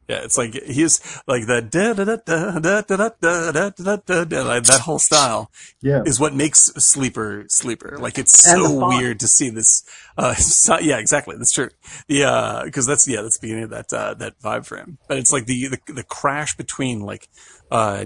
[0.07, 3.95] yeah, it's like he's like that da da da da da da da da da
[3.97, 5.51] da da like that whole style
[5.81, 6.03] Yeah.
[6.05, 7.97] is what makes Sleeper Sleeper.
[7.99, 9.83] Like it's so weird to see this.
[10.17, 11.35] Uh, so, yeah, exactly.
[11.37, 11.69] That's true.
[12.07, 14.97] The uh, because that's yeah, that's the beginning of that uh, that vibe for him.
[15.09, 17.27] But it's like the the, the crash between like
[17.69, 18.05] uh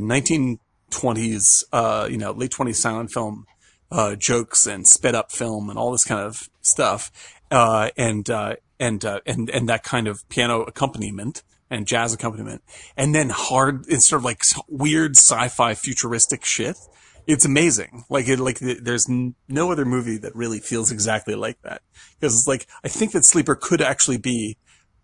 [0.92, 3.46] 1920s uh you know late 20s silent film
[3.92, 7.12] uh jokes and sped up film and all this kind of stuff
[7.50, 12.62] uh and uh and uh and and that kind of piano accompaniment and jazz accompaniment.
[12.98, 16.78] And then hard it's sort of like weird sci-fi futuristic shit.
[17.26, 18.04] It's amazing.
[18.10, 21.82] Like it like th- there's no other movie that really feels exactly like that.
[22.20, 24.58] Because it's like i think that sleeper could actually be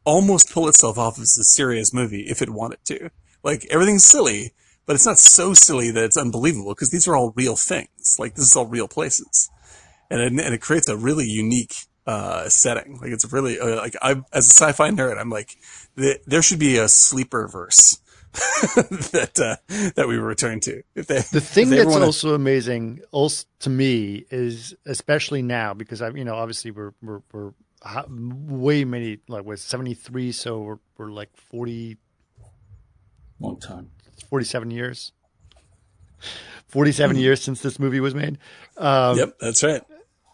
[0.03, 3.09] almost pull itself off as a serious movie if it wanted to.
[3.43, 4.53] Like everything's silly,
[4.85, 8.15] but it's not so silly that it's unbelievable because these are all real things.
[8.19, 9.49] Like this is all real places,
[10.09, 11.75] and it, and it creates a really unique
[12.05, 12.97] uh, setting.
[13.01, 15.57] Like it's really uh, like I as a sci-fi nerd, I'm like
[15.97, 17.99] th- there should be a sleeper verse
[18.33, 20.83] that uh, that we return to.
[20.95, 25.41] If they The thing if they that's wanna- also amazing, also to me, is especially
[25.41, 27.51] now because I, you know, obviously we're we're, we're
[28.19, 31.97] way many like we're seventy three, so we're we're like 40,
[33.39, 33.91] Long time.
[34.29, 35.11] 47 years,
[36.67, 38.37] forty seven years since this movie was made.
[38.77, 39.81] Um, Yep, that's right.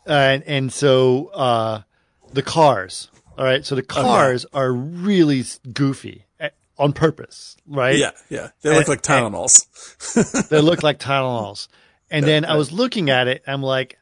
[0.05, 1.81] And and so uh,
[2.31, 3.09] the cars.
[3.38, 5.43] All right, so the cars are really
[5.73, 7.97] goofy eh, on purpose, right?
[7.97, 8.49] Yeah, yeah.
[8.61, 10.47] They look like Tylenols.
[10.49, 11.67] they look like Tylenols.
[12.11, 13.97] And then I was looking at it, I'm like,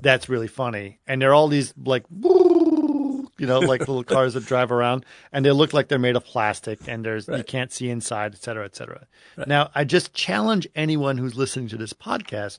[0.00, 0.98] that's really funny.
[1.06, 5.52] And they're all these like, you know, like little cars that drive around, and they
[5.52, 8.74] look like they're made of plastic, and there's you can't see inside, et cetera, et
[8.74, 9.06] cetera.
[9.46, 12.58] Now, I just challenge anyone who's listening to this podcast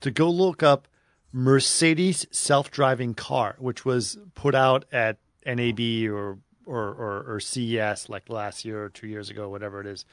[0.00, 0.88] to go look up
[1.32, 5.80] Mercedes self-driving car, which was put out at NAB
[6.10, 10.04] or or, or, or CES like last year or two years ago, whatever it is.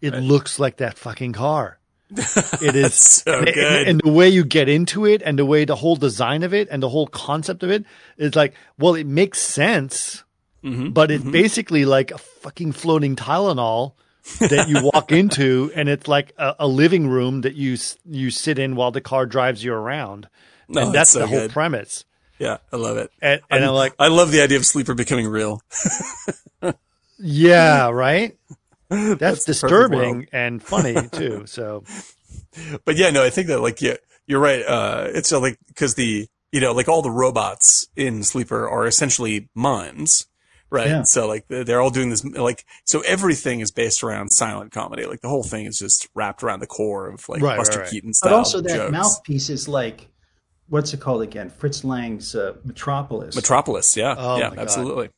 [0.00, 1.78] It looks like that fucking car.
[2.10, 2.94] It is
[3.24, 3.88] so and, good.
[3.88, 6.68] and the way you get into it, and the way the whole design of it,
[6.70, 7.84] and the whole concept of it
[8.18, 10.22] is like, well, it makes sense,
[10.64, 10.90] Mm-hmm.
[10.90, 13.92] but it's basically like a fucking floating Tylenol
[14.40, 18.58] that you walk into, and it's like a, a living room that you you sit
[18.58, 20.28] in while the car drives you around,
[20.68, 21.50] No, and that's so the whole good.
[21.50, 22.04] premise.
[22.38, 23.10] Yeah, I love it.
[23.22, 25.62] And, and I'm like, I love the idea of sleeper becoming real.
[27.18, 28.36] yeah, right.
[28.88, 31.44] That's, the perfect disturbing and funny too.
[31.46, 31.84] So
[32.84, 34.62] But yeah, no, I think that like yeah, you're right.
[34.66, 38.86] Uh, it's uh, like because the you know like all the robots in sleeper are
[38.86, 40.26] essentially minds
[40.70, 40.88] right?
[40.88, 41.02] Yeah.
[41.02, 45.06] So like they're they're all doing this like so everything is based around silent comedy.
[45.06, 47.84] Like the whole thing is just wrapped around the core of like Right, Buster right,
[47.84, 47.90] right.
[47.90, 48.92] Keaton But style also that jokes.
[48.92, 50.08] mouthpiece is like,
[50.68, 51.50] what's it called again?
[51.50, 53.34] Fritz Lang's uh, Metropolis.
[53.36, 54.62] Metropolis, yeah, Oh yeah, my God.
[54.62, 55.10] absolutely,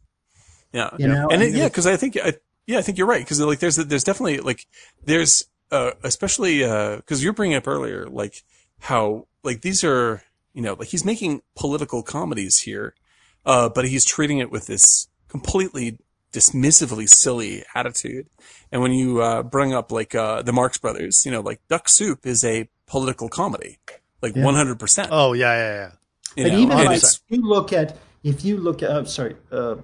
[0.72, 2.34] yeah, You know, and I it, yeah, because I think, I,
[2.66, 3.24] yeah, I think you're right.
[3.24, 4.66] Because like, there's there's definitely like
[5.04, 8.42] there's uh, especially because you're bringing up earlier like
[8.80, 10.22] how like these are
[10.54, 12.94] you know like he's making political comedies here,
[13.46, 15.98] uh, but he's treating it with this completely
[16.32, 18.26] dismissively silly attitude.
[18.70, 21.88] And when you uh, bring up like uh, the Marx Brothers, you know, like Duck
[21.88, 23.78] Soup is a political comedy,
[24.22, 24.78] like 100.
[24.78, 25.90] percent oh yeah, yeah, yeah.
[26.36, 29.36] You But know, even like, if you look at, if you look at, uh, sorry,
[29.50, 29.76] uh,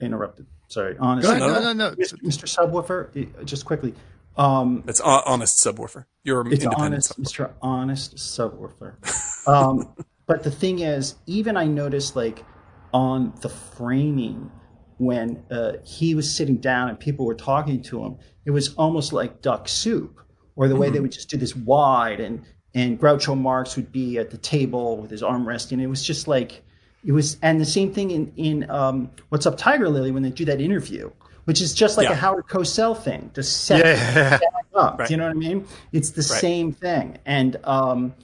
[0.00, 0.46] interrupted.
[0.68, 1.28] Sorry, honest.
[1.28, 1.90] No, No, no, no.
[1.92, 2.14] Mr.
[2.22, 2.46] Mr.
[2.48, 3.94] Subwoofer, uh, just quickly.
[4.36, 6.06] Um, It's hon- honest subwoofer.
[6.24, 6.80] You're it's independent.
[6.82, 7.46] honest, subwoofer.
[7.46, 7.52] Mr.
[7.62, 9.46] Honest Subwoofer.
[9.48, 9.94] Um,
[10.26, 12.44] but the thing is, even I noticed like
[12.92, 14.50] on the framing
[14.98, 19.12] when uh, he was sitting down and people were talking to him, it was almost
[19.12, 20.18] like duck soup,
[20.56, 22.42] or the way they would just do this wide and
[22.74, 25.80] and Groucho Marx would be at the table with his arm resting.
[25.80, 26.62] It was just like
[27.04, 30.30] it was, and the same thing in in um, What's Up Tiger Lily when they
[30.30, 31.10] do that interview,
[31.44, 32.12] which is just like Yeah.
[32.14, 34.38] a Howard Cosell thing, to set Yeah.
[34.74, 34.98] up.
[34.98, 35.08] Right.
[35.08, 35.66] Do you know what I mean?
[35.92, 36.40] It's the Right.
[36.40, 38.14] same thing, and um,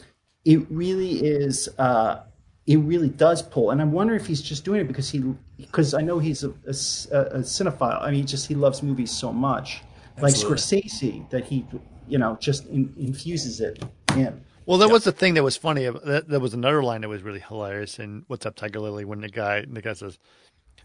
[0.45, 1.69] it really is.
[1.79, 2.21] Uh,
[2.67, 3.71] it really does pull.
[3.71, 5.25] And I'm wondering if he's just doing it because he,
[5.57, 8.01] because I know he's a, a, a cinephile.
[8.01, 9.81] I mean, just he loves movies so much,
[10.19, 10.51] Absolutely.
[10.51, 11.67] like Scorsese, that he,
[12.07, 13.83] you know, just in, infuses it
[14.16, 14.45] in.
[14.66, 15.87] Well, that was the thing that was funny.
[15.87, 19.05] Uh, that, that was another line that was really hilarious And "What's Up, Tiger Lily"
[19.05, 20.19] when the guy the guy says,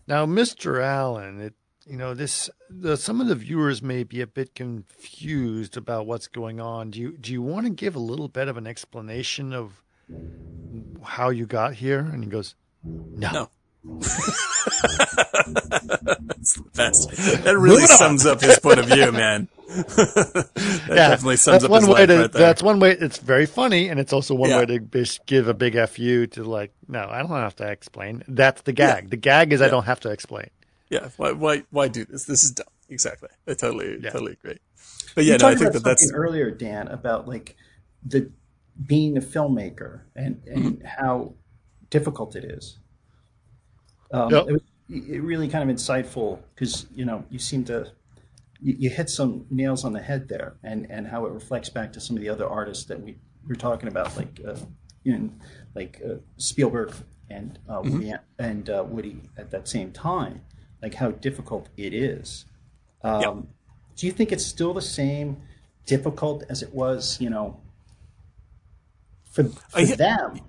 [0.08, 1.54] "Now, Mister Allen, it,
[1.86, 2.50] you know this.
[2.70, 6.92] The, some of the viewers may be a bit confused about what's going on.
[6.92, 9.84] Do you do you want to give a little bit of an explanation of
[11.04, 13.50] how you got here?" And he goes, "No." no.
[16.26, 17.12] That's the best.
[17.44, 19.48] That really sums up his point of view, man.
[19.68, 22.92] that yeah, definitely sums up one way to, right That's one way.
[22.92, 24.60] It's very funny, and it's also one yeah.
[24.60, 26.72] way to give a big fu to like.
[26.88, 28.24] No, I don't have to explain.
[28.28, 29.06] That's the gag.
[29.06, 29.10] Yeah.
[29.10, 29.68] The gag is yeah.
[29.68, 30.50] I don't have to explain.
[30.90, 31.10] Yeah.
[31.18, 31.32] Why?
[31.32, 31.64] Why?
[31.72, 32.26] Why do this?
[32.26, 32.68] This is dumb.
[32.90, 33.30] Exactly.
[33.48, 34.60] I totally, totally agree.
[35.16, 37.56] But yeah, no, I think that that's earlier, Dan, about like
[38.06, 38.30] the
[38.86, 40.86] being a filmmaker and and mm-hmm.
[40.86, 41.34] how
[41.90, 42.78] difficult it is.
[44.12, 44.48] Um, yep.
[44.48, 47.92] it, was, it really kind of insightful because you know you seem to
[48.66, 51.94] you, you, hit some nails on the head there, and and how it reflects back
[51.94, 53.18] to some of the other artists that we
[53.48, 54.56] were talking about, like uh,
[55.04, 55.30] you know,
[55.76, 56.92] like uh, Spielberg
[57.30, 57.94] and uh, mm-hmm.
[57.94, 60.42] Woody and uh, Woody at that same time,
[60.82, 62.46] like how difficult it is.
[63.04, 63.50] Um.
[63.96, 65.38] Do you think it's still the same
[65.86, 67.62] difficult as it was, you know,
[69.32, 70.42] for, for them?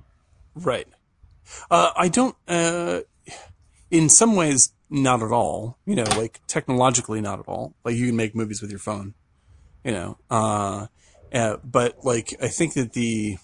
[0.54, 0.88] Right.
[1.70, 2.34] Uh, I don't.
[2.48, 3.02] Uh,
[3.90, 5.78] in some ways, not at all.
[5.84, 7.74] You know, like technologically, not at all.
[7.84, 9.14] Like you can make movies with your phone.
[9.84, 10.86] You know, uh,
[11.32, 13.38] uh, but like I think that the,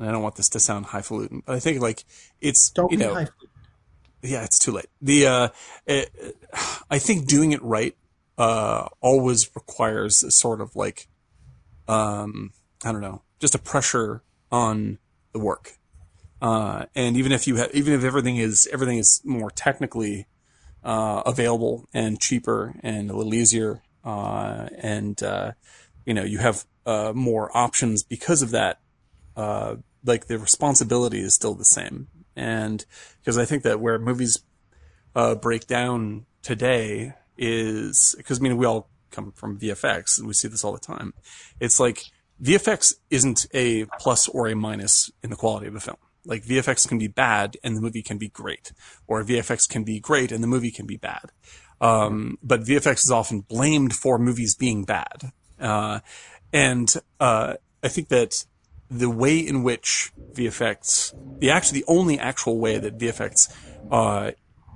[0.00, 2.04] I don't want this to sound highfalutin, but I think like
[2.40, 3.26] it's don't you know,
[4.22, 4.86] yeah, it's too late.
[5.02, 5.48] The uh,
[5.86, 6.10] it,
[6.90, 7.94] I think doing it right
[8.38, 11.08] uh, always requires a sort of like,
[11.86, 12.52] um,
[12.84, 14.98] I don't know, just a pressure on
[15.32, 15.78] the work.
[16.40, 20.26] Uh, and even if you have, even if everything is everything is more technically
[20.84, 25.52] uh, available and cheaper and a little easier, uh, and uh,
[26.04, 28.80] you know you have uh, more options because of that.
[29.36, 32.84] Uh, like the responsibility is still the same, and
[33.20, 34.42] because I think that where movies
[35.40, 40.48] break down today is because I mean we all come from VFX and we see
[40.48, 41.14] this all the time.
[41.60, 42.04] It's like
[42.42, 45.96] VFX isn't a plus or a minus in the quality of a film.
[46.28, 48.72] Like VFX can be bad and the movie can be great,
[49.06, 51.32] or VFX can be great and the movie can be bad.
[51.80, 55.32] Um, but VFX is often blamed for movies being bad.
[55.58, 56.00] Uh,
[56.52, 58.44] and, uh, I think that
[58.90, 63.48] the way in which VFX, the actually, the only actual way that VFX,
[63.90, 64.32] uh,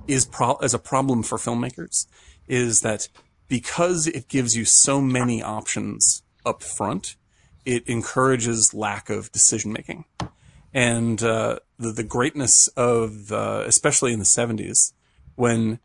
[0.09, 2.07] is pro- as a problem for filmmakers
[2.49, 3.09] is that
[3.49, 7.17] because it gives you so many options up front,
[7.65, 10.05] it encourages lack of decision making
[10.73, 14.95] and uh, the the greatness of uh, especially in the seventies
[15.35, 15.79] when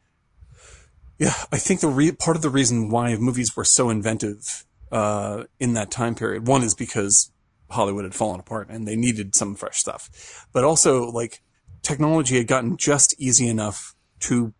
[1.17, 5.43] yeah I think the re- part of the reason why movies were so inventive uh,
[5.59, 7.31] in that time period one is because
[7.69, 11.41] Hollywood had fallen apart and they needed some fresh stuff, but also like
[11.81, 14.53] technology had gotten just easy enough to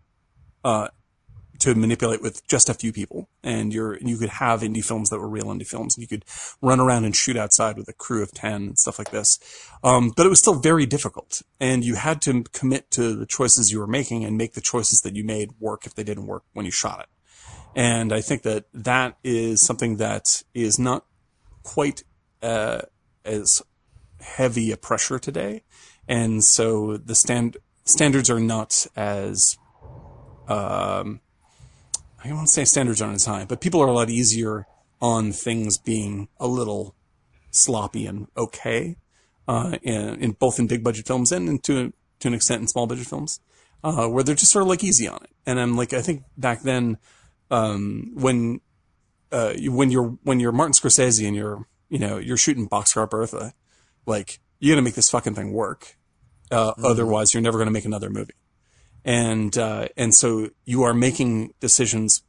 [0.64, 0.90] uh,
[1.59, 3.29] to manipulate with just a few people.
[3.43, 6.25] And you're, you could have indie films that were real indie films and you could
[6.61, 9.39] run around and shoot outside with a crew of 10 and stuff like this.
[9.84, 13.71] Um, but it was still very difficult and you had to commit to the choices
[13.71, 16.43] you were making and make the choices that you made work if they didn't work
[16.53, 17.07] when you shot it.
[17.75, 21.05] And I think that that is something that is not
[21.63, 22.03] quite,
[22.41, 22.81] uh,
[23.23, 23.61] as
[24.19, 25.63] heavy a pressure today.
[26.07, 29.57] And so the stand, standards are not as,
[30.47, 31.21] um,
[32.23, 34.65] I won't say standards aren't as high, but people are a lot easier
[35.02, 36.95] on things being a little
[37.52, 38.98] sloppy and okay,
[39.48, 42.68] uh, in, in, both in big budget films and in, to to an extent in
[42.68, 43.39] small budget films,
[43.84, 45.30] uh, where they're just sort of like easy on it.
[45.45, 46.98] And I'm like, I think back then,
[47.52, 48.61] um, when
[49.31, 53.53] uh, when you're when you're Martin Scorsese and you're you know you're shooting Boxcar Bertha,
[54.06, 55.95] like you got to make this fucking thing work.
[56.49, 56.85] Uh, mm-hmm.
[56.85, 58.34] Otherwise, you're never going to make another movie
[59.07, 62.21] and uh, and so you are making decisions,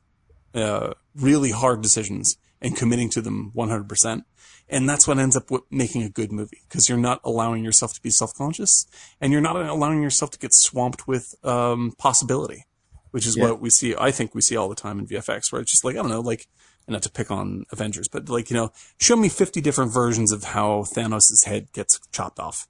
[0.55, 4.25] uh, really hard decisions, and committing to them 100 percent.
[4.71, 8.03] And that's what ends up making a good movie because you're not allowing yourself to
[8.03, 8.87] be self-conscious,
[9.21, 12.67] and you're not allowing yourself to get swamped with um, possibility,
[13.11, 13.45] which is yeah.
[13.45, 13.97] what we see.
[13.99, 16.11] I think we see all the time in VFX, where it's just like I don't
[16.11, 16.47] know, like
[16.87, 20.45] not to pick on Avengers, but like you know, show me 50 different versions of
[20.45, 22.69] how Thanos' head gets chopped off.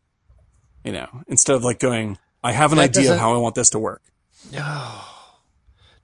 [0.82, 3.55] You know, instead of like going, I have an that idea of how I want
[3.55, 4.02] this to work.
[4.52, 5.01] No.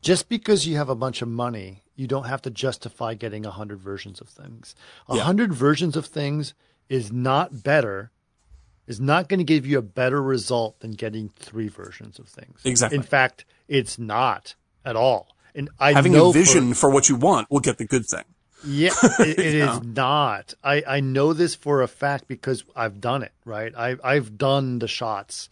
[0.02, 3.50] Just because you have a bunch of money, you don't have to justify getting a
[3.50, 4.74] hundred versions of things.
[5.08, 5.58] A hundred yeah.
[5.58, 6.54] versions of things
[6.88, 8.10] is not better
[8.86, 12.60] is not going to give you a better result than getting three versions of things.
[12.64, 12.96] Exactly.
[12.96, 14.54] In fact, it's not
[14.84, 15.34] at all.
[15.54, 18.24] And I Having a vision for, for, what you want will get the good thing.
[18.66, 18.90] yeah,
[19.20, 20.52] it, it is not.
[20.62, 23.72] I, I know this for a fact because I've done it, right?
[23.76, 25.48] I, I've done the shots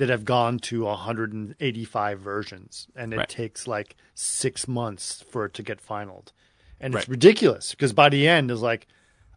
[0.00, 3.28] that have gone to 185 versions, and it Right.
[3.28, 6.32] takes like six months for it to get finaled.
[6.80, 7.00] And Right.
[7.02, 8.86] it's ridiculous because by the end, it's like,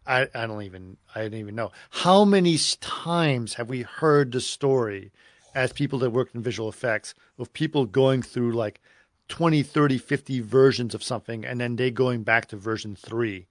[0.08, 1.74] I, I don't even, I don't even know.
[1.90, 5.12] How many times have we heard the story
[5.54, 8.80] as people that work in visual effects of people going through like
[9.28, 13.48] 20, 30, 50 versions of something and then they going back to version three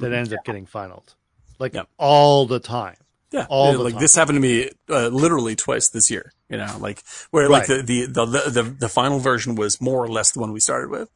[0.00, 1.14] that ends up getting finaled?
[1.60, 1.84] Like Yeah.
[1.96, 2.96] all the time.
[3.30, 4.00] Yeah, All Yeah, the like time.
[4.00, 6.32] this happened to me uh, literally twice this year.
[6.50, 10.08] You know, like where like the, the the the the final version was more or
[10.08, 11.08] less the one we started with,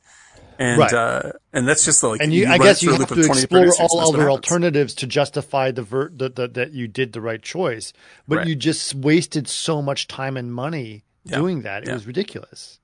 [0.60, 0.92] and Right.
[0.92, 3.66] uh, and that's just the, like And you, I guess you have to 20 explore
[3.80, 7.92] all other alternatives to justify the, ver- the, the that you did the right choice.
[8.28, 8.46] But Right.
[8.46, 11.38] you just wasted so much time and money Yeah.
[11.38, 11.82] doing that.
[11.82, 11.94] It Yeah.
[11.94, 12.78] was ridiculous.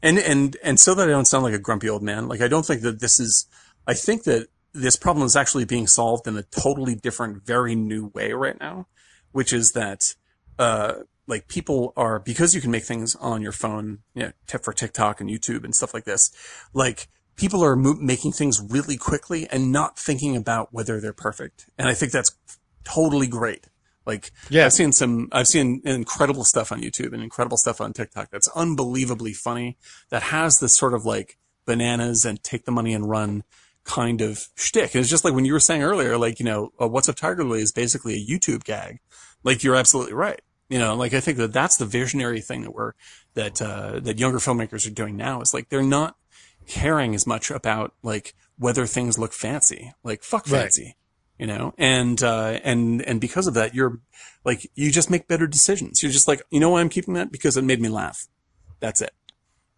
[0.00, 2.46] And and and so that I don't sound like a grumpy old man, like I
[2.48, 3.46] don't think that this is.
[3.86, 8.06] I think that this problem is actually being solved in a totally different, very new
[8.14, 8.86] way right now,
[9.32, 10.14] which is that
[10.58, 10.92] uh
[11.30, 14.72] like people are because you can make things on your phone, you know, tip for
[14.72, 16.30] TikTok and YouTube and stuff like this.
[16.74, 21.70] Like people are mo- making things really quickly and not thinking about whether they're perfect,
[21.78, 22.36] and I think that's
[22.84, 23.66] totally great.
[24.06, 24.66] Like Yeah.
[24.66, 28.48] I've seen some, I've seen incredible stuff on YouTube and incredible stuff on TikTok that's
[28.48, 29.76] unbelievably funny
[30.08, 33.44] that has this sort of like bananas and take the money and run
[33.84, 34.94] kind of shtick.
[34.94, 37.16] And it's just like when you were saying earlier, like, you know, uh, What's Up
[37.16, 39.00] Tiger Lily is basically a YouTube gag.
[39.44, 40.40] Like you're absolutely right.
[40.70, 42.92] You know, like I think that that's the visionary thing that we're,
[43.34, 46.16] that, uh, that younger filmmakers are doing now is like they're not
[46.66, 49.92] caring as much about like whether things look fancy.
[50.02, 50.62] Like fuck Right.
[50.62, 50.96] fancy
[51.38, 51.72] you know?
[51.78, 53.98] And uh and and because of that you're
[54.44, 56.02] like you just make better decisions.
[56.02, 57.32] You're just like you know why i'm keeping that?
[57.32, 58.28] Because it made me laugh.
[58.78, 59.12] That's it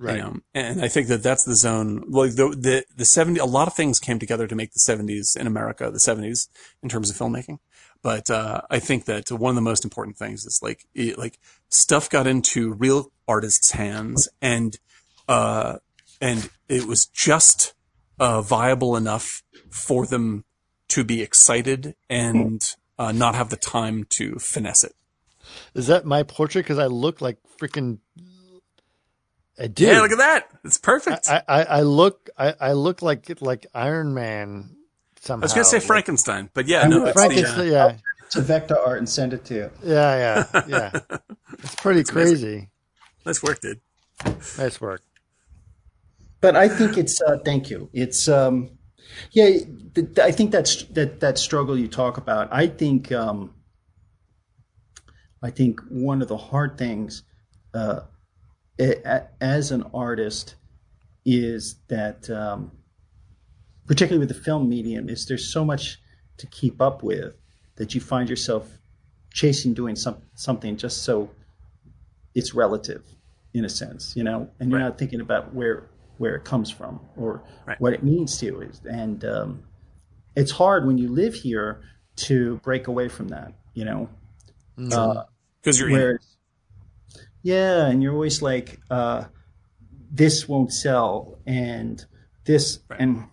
[0.03, 0.17] Right.
[0.17, 3.45] you know and i think that that's the zone like the the the 70 a
[3.45, 6.49] lot of things came together to make the 70s in america the 70s
[6.83, 7.59] in terms of filmmaking
[8.03, 11.39] but uh i think that one of the most important things is like it, like
[11.69, 14.79] stuff got into real artists hands and
[15.29, 15.77] uh
[16.21, 17.75] and it was just
[18.19, 20.45] uh viable enough for them
[20.89, 24.95] to be excited and uh, not have the time to finesse it.
[25.75, 26.63] Is that my portrait?
[26.63, 27.99] Because I look like freaking.
[29.59, 29.85] I do.
[29.87, 30.49] Yeah, look at that.
[30.65, 31.29] It's perfect.
[31.29, 34.77] I, I, I, I look I, I look like like Iron Man
[35.21, 35.43] somehow.
[35.43, 37.71] I was going to say Frankenstein, but yeah, I'm no, with it's the, uh, Frankenstein.
[37.73, 37.97] Yeah,
[38.31, 39.71] to vector art and send it to you.
[39.85, 41.01] yeah, yeah, yeah.
[41.59, 42.71] It's pretty crazy.
[43.27, 43.81] nice work, dude.
[44.25, 45.03] Nice work.
[46.41, 47.89] But I think it's uh, thank you.
[47.93, 48.71] It's um,
[49.33, 49.49] yeah.
[49.51, 52.49] th- th- I think that's that that struggle you talk about.
[52.51, 53.55] I think um,
[55.43, 57.23] I think one of the hard things
[57.75, 58.07] uh, a- a-
[58.79, 60.57] as an artist
[61.25, 62.73] is that um,
[63.87, 66.01] particularly with the film medium is there's so much
[66.39, 67.35] to keep up with
[67.77, 68.79] that you find yourself
[69.33, 71.31] chasing doing some, something just so
[72.35, 73.05] it's relative
[73.55, 74.87] in a sense, you know, and you're Right.
[74.87, 75.89] not thinking about where
[76.19, 77.81] where it comes from or Right.
[77.81, 78.71] what it means to you.
[78.89, 79.63] And um,
[80.37, 81.83] it's hard when you live here
[82.17, 84.09] to break away from that, you know.
[84.91, 85.25] Uh,
[85.61, 86.19] Because you're in.
[87.43, 89.25] Yeah, and you're always like, uh,
[90.11, 92.05] this won't sell, and
[92.45, 93.29] this, and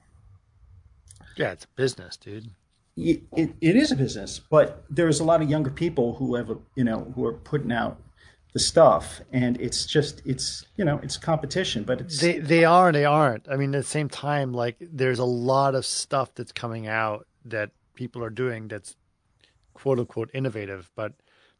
[1.35, 2.49] Yeah, it's a business, dude.
[2.97, 6.49] it, it, it is a business, but there's a lot of younger people who have,
[6.49, 7.99] a, you know, who are putting out
[8.53, 12.87] the stuff, and it's just, it's, you know, it's competition, but it's, They they are
[12.87, 13.47] and they aren't.
[13.49, 17.27] I mean, at the same time, like there's a lot of stuff that's coming out
[17.45, 18.95] that people are doing that's
[19.73, 21.13] quote unquote innovative, but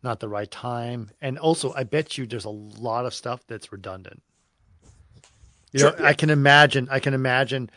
[0.03, 1.11] not the right time.
[1.21, 4.21] And also, I bet you there's a lot of stuff that's redundant.
[5.71, 6.05] You know, Sure.
[6.05, 6.87] I can imagine.
[6.89, 7.69] I can imagine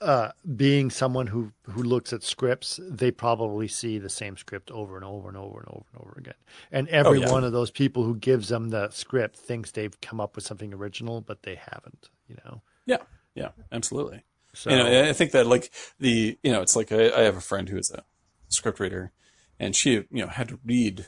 [0.00, 2.80] uh, being someone who who looks at scripts.
[2.82, 6.14] They probably see the same script over and over and over and over and over
[6.18, 6.34] again.
[6.70, 7.30] And every yeah.
[7.30, 10.72] one of those people who gives them the script thinks they've come up with something
[10.72, 12.08] original, but they haven't.
[12.28, 12.62] You know.
[12.86, 12.98] Yeah,
[13.34, 14.24] yeah, absolutely.
[14.54, 17.36] So You know, I think that like the, you know, it's like I, I have
[17.36, 18.04] a friend who is a
[18.48, 19.12] script reader
[19.58, 21.06] and she, you know, had to read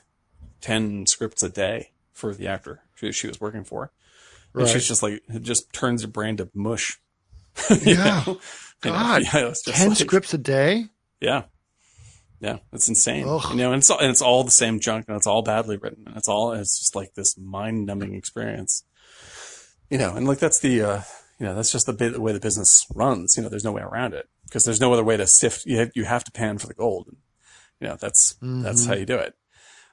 [0.64, 3.92] 10 scripts a day for the actor she, she was working for.
[4.54, 4.72] And Right.
[4.72, 6.98] she's just like, it just turns your brain to mush.
[7.82, 8.22] Yeah.
[8.26, 8.40] Know?
[8.80, 10.86] God, yeah, it's just ten like- scripts a day.
[11.20, 11.44] Yeah.
[12.40, 13.26] Yeah, it's insane.
[13.28, 13.42] Ugh.
[13.50, 15.76] You know, and it's all, and it's all the same junk and it's all badly
[15.76, 18.84] written and it's all it's just like this mind-numbing experience.
[19.90, 21.02] You know, and like that's the uh
[21.38, 23.36] you know, that's just the, bit, the way the business runs.
[23.36, 25.66] You know, there's no way around it because there's no other way to sift.
[25.66, 27.08] You have, you have to pan for the gold.
[27.80, 29.34] You know, that's that's how you do it.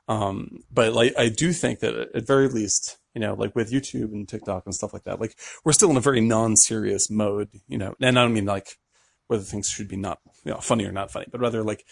[0.08, 4.12] Um, but like, I do think that at very least, you know, like with YouTube
[4.12, 7.78] and TikTok and stuff like that, like we're still in a very non-serious mode, you
[7.78, 8.78] know, and I don't mean like
[9.28, 11.86] whether things should be not, you know, funny or not funny, but rather like,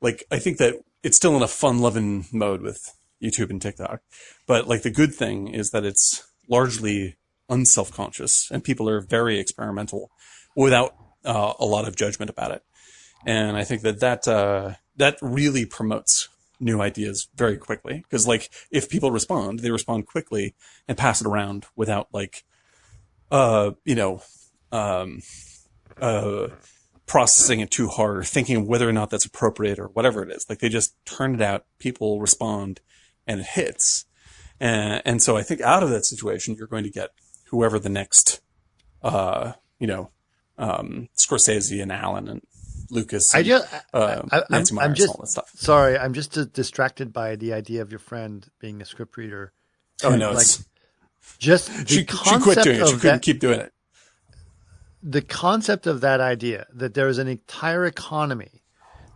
[0.00, 4.00] like I think that it's still in a fun-loving mode with YouTube and TikTok.
[4.46, 7.16] But like the good thing is that it's largely
[7.48, 10.10] unself-conscious and people are very experimental
[10.56, 10.94] without
[11.24, 12.62] uh, a lot of judgment about it.
[13.24, 16.28] And I think that that, uh, that really promotes
[16.62, 18.04] new ideas very quickly.
[18.10, 20.54] Cause like if people respond, they respond quickly
[20.88, 22.44] and pass it around without like,
[23.30, 24.22] uh, you know,
[24.70, 25.20] um,
[26.00, 26.48] uh,
[27.06, 30.46] processing it too hard or thinking whether or not that's appropriate or whatever it is.
[30.48, 32.80] Like they just turn it out, people respond
[33.26, 34.06] and it hits.
[34.60, 37.10] And, and so I think out of that situation, you're going to get
[37.50, 38.40] whoever the next,
[39.02, 40.10] uh, you know,
[40.56, 42.42] um, Scorsese and Allen and
[42.92, 43.34] Lucas.
[43.34, 45.50] I just, uh, I, am and just all that stuff.
[45.56, 45.98] sorry.
[45.98, 49.52] I'm just uh, distracted by the idea of your friend being a script reader.
[50.04, 50.46] Oh no, like,
[51.38, 52.86] just the she, she quit doing it.
[52.86, 53.72] She couldn't that, keep doing it.
[55.02, 58.62] the concept of that idea that there is an entire economy.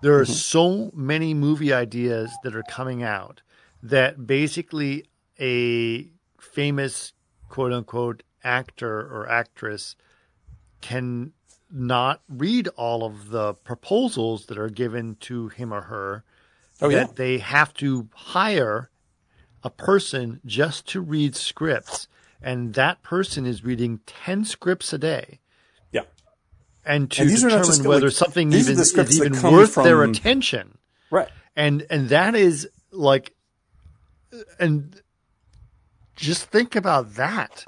[0.03, 0.33] There are Mm-hmm.
[0.33, 3.43] so many movie ideas that are coming out
[3.83, 5.05] that basically
[5.41, 6.09] a
[6.41, 7.13] famous
[7.49, 9.97] quote unquote actor or actress
[10.81, 11.33] can
[11.71, 16.25] not read all of the proposals that are given to him or her
[16.81, 17.07] Oh that yeah.
[17.15, 18.91] they have to hire
[19.65, 22.07] a person just to read scripts
[22.43, 25.41] and that person is reading 10 scripts a day
[25.91, 26.03] Yeah.
[26.85, 30.79] and to And determine whether like, something even is even worth their attention
[31.11, 31.29] Right.
[31.57, 33.33] and and that is like
[34.61, 35.01] and
[36.15, 37.65] just think about that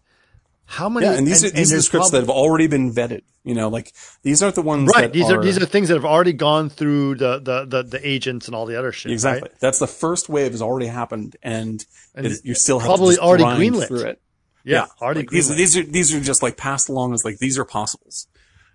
[0.70, 1.15] how many Yeah.
[1.15, 3.23] And these are, these are the scripts prob- that have already been vetted.
[3.43, 5.95] You know, like these aren't the ones right that these are, these are things that
[5.95, 9.49] have already gone through the the the, the agents and all the other shit Exactly.
[9.49, 9.61] right?
[9.61, 11.82] That's the first wave has already happened, and,
[12.15, 13.86] And it- you still have probably to just already grind greenlit.
[13.89, 14.20] through it.
[14.65, 15.57] yeah, already Like, these greenlit.
[15.57, 18.27] these are these are just like passed along as like these are possibles,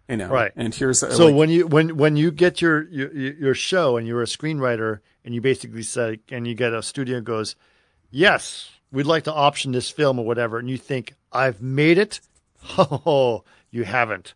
[0.10, 0.30] you know.
[0.30, 0.52] Right.
[0.56, 4.08] And here's So like, when you when when you get your, your your show and
[4.08, 7.56] you're a screenwriter and you basically say and you get a studio goes,
[8.10, 12.22] yes, we'd like to option this film or whatever, and you think I've made it,
[12.78, 14.34] oh, you haven't,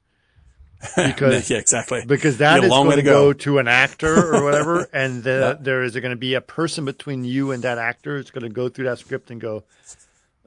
[0.96, 2.04] because yeah, exactly.
[2.06, 3.32] because that is got a long going to go.
[3.32, 3.34] go.
[3.34, 7.24] to an actor or whatever, and the, there is going to be a person between
[7.24, 8.18] you and that actor.
[8.18, 9.64] It's going to go through that script and go,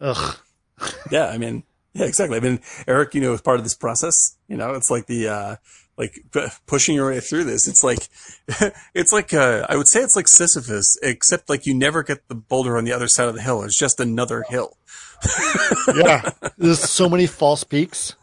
[0.01, 0.39] ugh,
[1.11, 1.63] yeah, I mean,
[1.95, 2.37] yeah, exactly.
[2.37, 4.37] I mean, Eric, you know, is part of this process.
[4.49, 5.57] You know, it's like the uh
[6.01, 6.15] like
[6.67, 7.69] pushing your way through this.
[7.69, 8.09] It's like
[8.95, 12.35] it's like uh I would say it's like Sisyphus, except like you never get the
[12.35, 13.63] boulder on the other side of the hill.
[13.63, 14.77] It's just another hill.
[15.95, 16.31] yeah.
[16.59, 18.15] There's so many false peaks.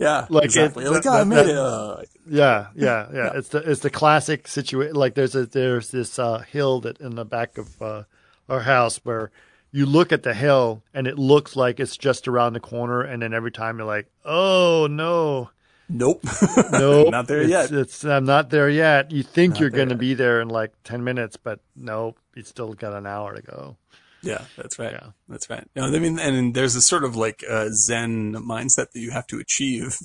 [0.00, 0.84] Yeah, Like, exactly.
[0.84, 1.56] it- like, that- oh, I made that- it.
[1.56, 3.30] Uh, Yeah, yeah, yeah.
[3.36, 4.96] It's the it's the classic situation.
[4.96, 8.02] Like there's a there's this uh, hill that in the back of uh,
[8.48, 9.30] our house where
[9.70, 13.22] you look at the hill and it looks like it's just around the corner, and
[13.22, 15.50] then every time you're like, oh no,
[15.88, 16.24] nope.
[16.72, 17.10] nope.
[17.10, 17.70] Not there yet.
[17.70, 19.10] It's I'm not there yet.
[19.10, 22.42] You think Not you're going to be there in like ten minutes, but nope, you
[22.42, 23.76] still got an hour to go.
[24.22, 24.92] Yeah, that's right.
[24.92, 25.10] Yeah.
[25.28, 25.68] That's right.
[25.76, 29.26] No, I mean, and there's a sort of like uh, Zen mindset that you have
[29.28, 29.96] to achieve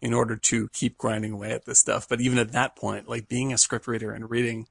[0.00, 2.08] in order to keep grinding away at this stuff.
[2.08, 4.66] But even at that point, like being a scriptwriter and reading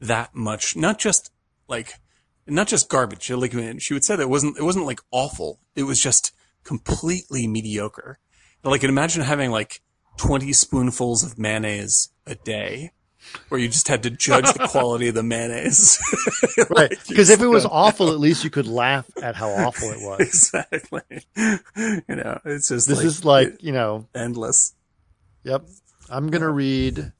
[0.00, 1.30] that much, not just
[1.68, 1.94] like,
[2.46, 3.30] not just garbage.
[3.30, 5.60] Like she would say that it wasn't, it wasn't like awful.
[5.76, 6.32] It was just
[6.64, 8.18] completely mediocre.
[8.64, 9.80] Like imagine having like
[10.16, 12.92] 20 spoonfuls of mayonnaise a day.
[13.48, 15.98] Where you just had to judge the quality of the mayonnaise.
[16.70, 16.90] Right.
[16.90, 19.90] Like, you Because if it was awful, at least you could laugh at how awful
[19.90, 20.20] it was.
[20.20, 21.02] exactly.
[21.36, 24.74] You know, it's just This like, is like you know endless.
[25.44, 25.64] Yep.
[26.08, 27.12] I'm going to read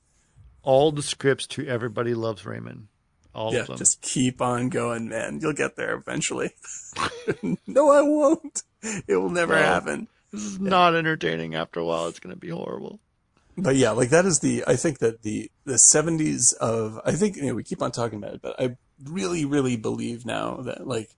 [0.63, 2.89] all the scripts to Everybody Loves Raymond.
[3.35, 3.77] All Yeah, of them.
[3.79, 5.39] just keep on going, man.
[5.41, 6.51] You'll get there eventually.
[7.67, 8.63] no, I won't.
[9.07, 10.09] It will never happen.
[10.33, 12.07] This is not entertaining after a while.
[12.07, 13.01] It's going to be horrible.
[13.57, 14.65] But yeah, like that is the.
[14.67, 17.01] I think that the the seventies of.
[17.05, 20.25] I think you know we keep on talking about it, but I really, really believe
[20.25, 21.11] now that like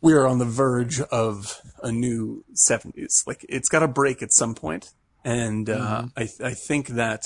[0.00, 3.24] we are on the verge of a new seventies.
[3.26, 4.90] Like it's got to break at some point,
[5.24, 7.24] and uh, I I think that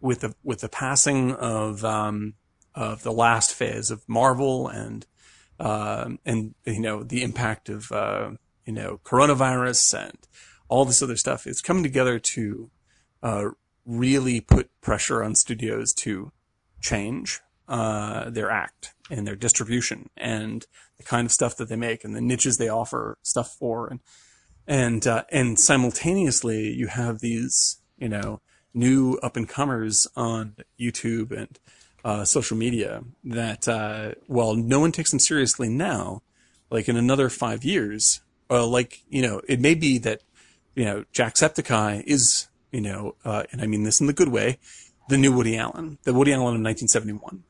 [0.00, 2.34] with the with the passing of um
[2.74, 5.06] of the last phase of Marvel and
[5.58, 8.30] um and you know the impact of uh,
[8.70, 10.18] you know coronavirus and
[10.68, 12.70] all this other stuff, it's coming together to
[13.20, 13.46] uh,
[13.84, 16.30] really put pressure on studios to
[16.80, 20.66] change uh, their act and their distribution and
[20.98, 23.88] the kind of stuff that they make and the niches they offer stuff for.
[23.88, 24.00] And
[24.68, 28.40] and uh, and simultaneously you have these you know
[28.72, 31.58] new up and comers on YouTube and
[32.04, 36.22] uh, social media that uh, while no one takes them seriously now,
[36.70, 38.20] like in another five years,
[38.50, 40.22] uh, like you know, it may be that
[40.74, 44.58] you know Jacksepticeye is you know, uh, and I mean this in the good way,
[45.08, 47.42] the new Woody Allen, the Woody Allen of 1971,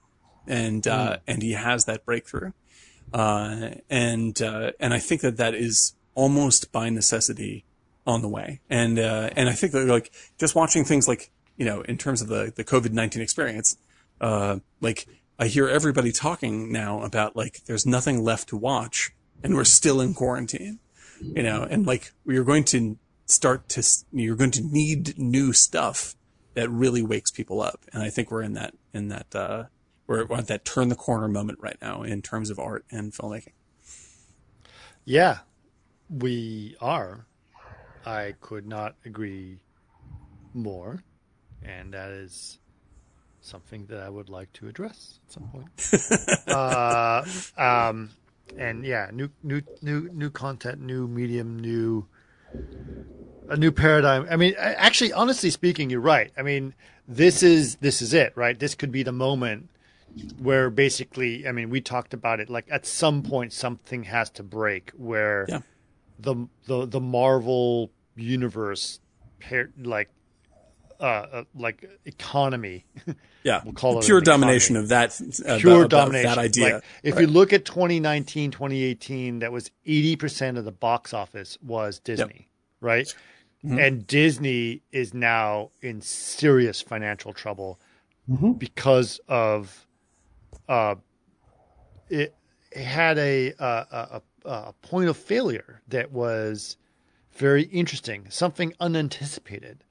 [0.47, 2.53] and uh, and he has that breakthrough,
[3.13, 7.65] uh, and uh, and I think that that is almost by necessity
[8.07, 11.65] on the way, and uh, and I think that like just watching things like you
[11.65, 13.77] know in terms of the the COVID 19 experience,
[14.21, 15.07] uh, like
[15.39, 19.13] I hear everybody talking now about like there's nothing left to watch,
[19.43, 20.79] and we're still in quarantine,
[21.21, 23.83] you know, and like we're going to start to
[24.13, 26.17] you're going to need new stuff
[26.55, 27.81] that really wakes people up.
[27.93, 29.65] And I think we're in that, in that, uh,
[30.07, 33.53] we're at that turn the corner moment right now in terms of art and filmmaking.
[35.05, 35.39] Yeah,
[36.09, 37.27] we are.
[38.05, 39.59] I could not agree
[40.53, 41.05] more.
[41.63, 42.59] And that is
[43.41, 45.69] something that I would like to address at some point.
[46.49, 47.25] uh,
[47.57, 48.11] um,
[48.57, 52.07] and yeah, new, new, new, new content, new medium, new,
[53.49, 54.27] a new paradigm.
[54.31, 56.33] I mean, actually, honestly speaking, you're right.
[56.37, 56.75] I mean,
[57.07, 58.59] this is this is it, right?
[58.59, 59.69] This could be the moment
[60.39, 62.51] where basically, I mean, we talked about it.
[62.51, 65.61] Like at some point, something has to break where yeah.
[66.19, 69.01] the the the Marvel universe,
[69.79, 70.11] like
[71.01, 72.85] uh, uh, like economy.
[73.43, 75.19] Yeah, we'll call it pure domination of that.
[75.47, 76.29] Uh, pure domination.
[76.29, 76.75] That idea.
[76.75, 77.23] Like, if right.
[77.23, 82.47] you look at 2019, 2018, that was 80% of the box office was Disney, yep.
[82.83, 83.15] right?
[83.65, 83.79] Mm-hmm.
[83.79, 87.81] And Disney is now in serious financial trouble
[88.31, 88.53] mm-hmm.
[88.53, 89.87] because of
[90.69, 90.97] uh,
[92.11, 92.35] it,
[92.73, 96.77] it had a, a, a, a point of failure that was
[97.33, 99.83] very interesting, something unanticipated.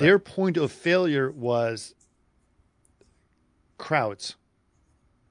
[0.00, 0.06] Right.
[0.06, 1.94] Their point of failure was
[3.76, 4.36] crowds.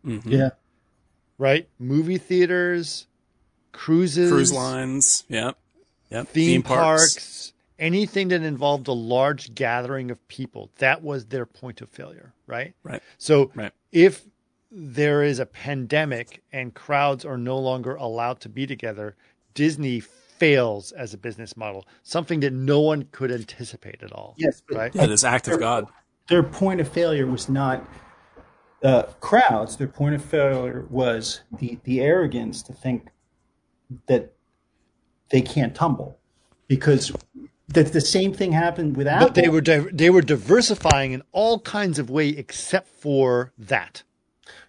[0.05, 0.29] Mm-hmm.
[0.29, 0.49] Yeah.
[1.37, 1.69] Right?
[1.79, 3.07] Movie theaters,
[3.71, 5.51] cruises, cruise lines, yeah.
[6.09, 6.27] Yep.
[6.27, 7.13] Theme, theme parks.
[7.15, 12.33] parks anything that involved a large gathering of people, that was their point of failure,
[12.45, 12.73] right?
[12.83, 13.01] Right.
[13.17, 13.71] So right.
[13.91, 14.25] if
[14.71, 19.15] there is a pandemic and crowds are no longer allowed to be together,
[19.53, 20.01] Disney
[20.39, 24.35] fails as a business model, something that no one could anticipate at all.
[24.37, 24.93] Yes, right.
[24.93, 25.87] Yeah, this act of God.
[26.29, 27.87] Their point of failure was not
[28.83, 29.77] uh, crowds.
[29.77, 33.09] Their point of failure was the the arrogance to think
[34.07, 34.33] that
[35.29, 36.17] they can't tumble,
[36.67, 37.11] because
[37.69, 39.27] that the same thing happened with Apple.
[39.27, 44.03] But they were di- they were diversifying in all kinds of way except for that.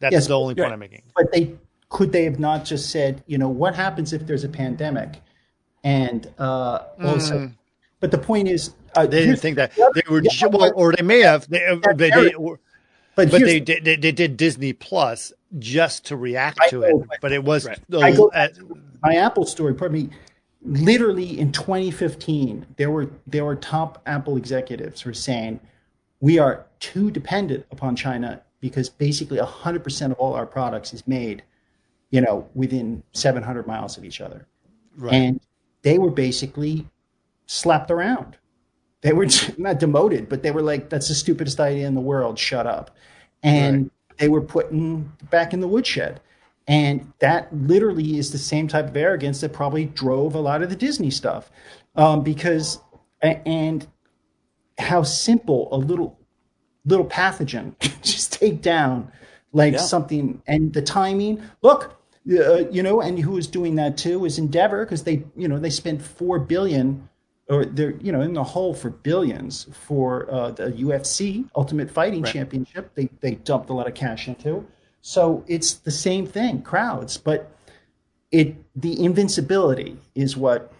[0.00, 1.02] That's yes, the only point I'm making.
[1.14, 1.54] But they
[1.88, 5.20] could they have not just said, you know, what happens if there's a pandemic,
[5.84, 7.38] and uh, also.
[7.38, 7.54] Mm.
[8.00, 11.02] But the point is, uh, they didn't think that they were yeah, well, or they
[11.02, 11.48] may have.
[11.48, 11.58] They,
[11.94, 12.32] they, they,
[13.16, 17.20] but, but they, they, they did Disney Plus just to react to know, it.
[17.20, 17.78] But it was right.
[18.00, 18.52] I go, at,
[19.02, 19.74] my Apple story.
[19.74, 20.10] Pardon me
[20.62, 25.60] literally in 2015, there were there were top Apple executives who were saying
[26.20, 31.44] we are too dependent upon China because basically 100% of all our products is made,
[32.10, 34.46] you know, within 700 miles of each other.
[34.96, 35.14] Right.
[35.14, 35.40] And
[35.82, 36.86] they were basically
[37.46, 38.36] slapped around.
[39.00, 39.26] They were
[39.58, 42.38] not demoted, but they were like, that's the stupidest idea in the world.
[42.38, 42.96] Shut up.
[43.42, 44.18] And right.
[44.18, 46.20] they were put in, back in the woodshed.
[46.66, 50.68] And that literally is the same type of arrogance that probably drove a lot of
[50.68, 51.50] the Disney stuff.
[51.96, 52.78] Um, because,
[53.22, 53.86] and
[54.78, 56.18] how simple a little,
[56.84, 59.10] little pathogen just take down
[59.52, 59.78] like yeah.
[59.78, 61.42] something and the timing.
[61.62, 61.97] Look,
[62.28, 65.58] uh, you know, and who is doing that too is Endeavor because they, you know,
[65.58, 67.08] they spent four billion
[67.48, 72.22] or they're, you know, in the hole for billions for uh, the UFC Ultimate Fighting
[72.22, 72.32] right.
[72.32, 72.94] Championship.
[72.94, 74.66] They they dumped a lot of cash into.
[75.00, 77.50] So it's the same thing, crowds, but
[78.30, 80.72] it the invincibility is what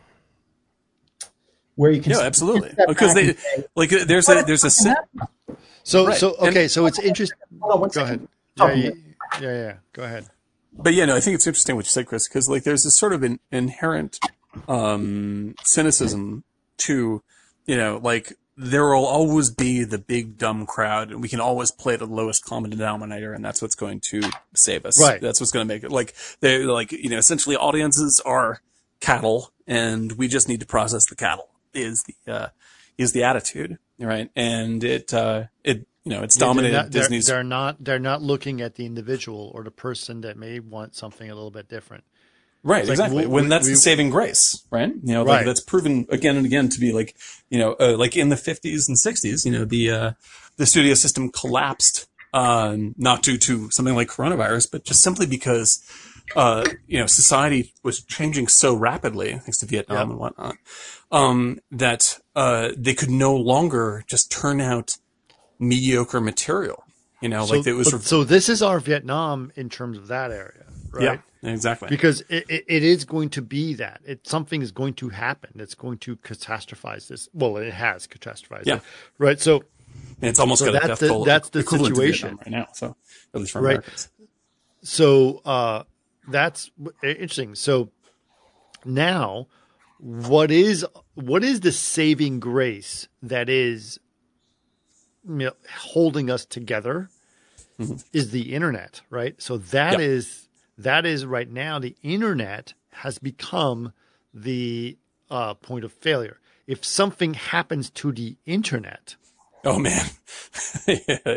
[1.77, 4.71] where you can yeah absolutely because they say, like there's a there's a
[5.83, 6.19] so right.
[6.19, 8.91] so okay and, so it's interesting go ahead yeah, yeah,
[9.41, 10.29] yeah yeah go ahead
[10.79, 12.97] but yeah no I think it's interesting what you said Chris because like there's this
[12.97, 14.19] sort of an inherent
[14.67, 16.45] um cynicism
[16.79, 17.23] to
[17.67, 21.71] you know like there will always be the big dumb crowd and we can always
[21.71, 24.21] play the lowest common denominator and that's what's going to
[24.53, 25.01] save us.
[25.01, 25.21] Right.
[25.21, 28.61] That's what's going to make it like they like, you know, essentially audiences are
[28.99, 32.49] cattle and we just need to process the cattle is the, uh,
[32.99, 33.79] is the attitude.
[34.01, 34.29] Right.
[34.35, 37.27] And it, uh, it, you know, it's yeah, dominated they're not, Disney's.
[37.27, 40.95] They're, they're not, they're not looking at the individual or the person that may want
[40.95, 42.05] something a little bit different.
[42.63, 43.27] Right, like, exactly.
[43.27, 44.89] We, when that's we, the saving grace, right?
[44.89, 45.47] You know, like right.
[45.47, 47.17] that's proven again and again to be like,
[47.51, 50.13] you know, uh, like in the 50s and 60s, you know, the uh,
[50.57, 55.83] the studio system collapsed um, not due to something like coronavirus, but just simply because
[56.37, 60.57] uh, you know society was changing so rapidly thanks to Vietnam and whatnot
[61.11, 64.99] um, that uh, they could no longer just turn out
[65.59, 66.85] mediocre material.
[67.21, 67.91] You know, So, like it was.
[67.91, 71.21] but- so this is our Vietnam in terms of that area, right?
[71.43, 71.89] Yeah, exactly.
[71.89, 75.51] Because it, it, it is going to be that it something is going to happen
[75.57, 77.29] that's going to catastrophize this.
[77.33, 78.77] Well, it has catastrophized, Yeah.
[78.77, 78.83] it,
[79.19, 79.41] right?
[79.41, 79.65] So
[80.21, 82.37] And it's almost So got a that's death the- toll that's the situation.
[82.37, 82.69] Right now.
[82.75, 82.95] So
[83.35, 83.79] at least for Right.
[83.79, 84.09] Americans.
[84.83, 85.83] so uh,
[86.29, 86.71] that's
[87.03, 87.57] interesting.
[87.57, 87.91] So
[88.85, 89.49] now,
[89.99, 93.99] what is what is the saving grace that is
[95.29, 97.11] you know, holding us together?
[98.13, 99.41] Is the internet right?
[99.41, 100.07] So that Yeah.
[100.07, 103.93] is that is right now the internet has become
[104.35, 104.97] the
[105.31, 106.39] uh, point of failure.
[106.67, 109.15] If something happens to the internet,
[109.65, 110.07] Oh man,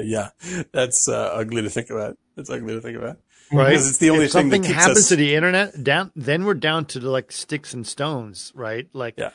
[0.03, 0.30] yeah,
[0.72, 2.18] that's uh, ugly to think about.
[2.35, 3.18] That's ugly to think about.
[3.51, 3.69] right?
[3.72, 6.11] Because it's the only if thing that something keeps happens us- to the internet, down
[6.15, 8.88] then we're down to the, like sticks and stones, right?
[8.93, 9.31] Like Yeah,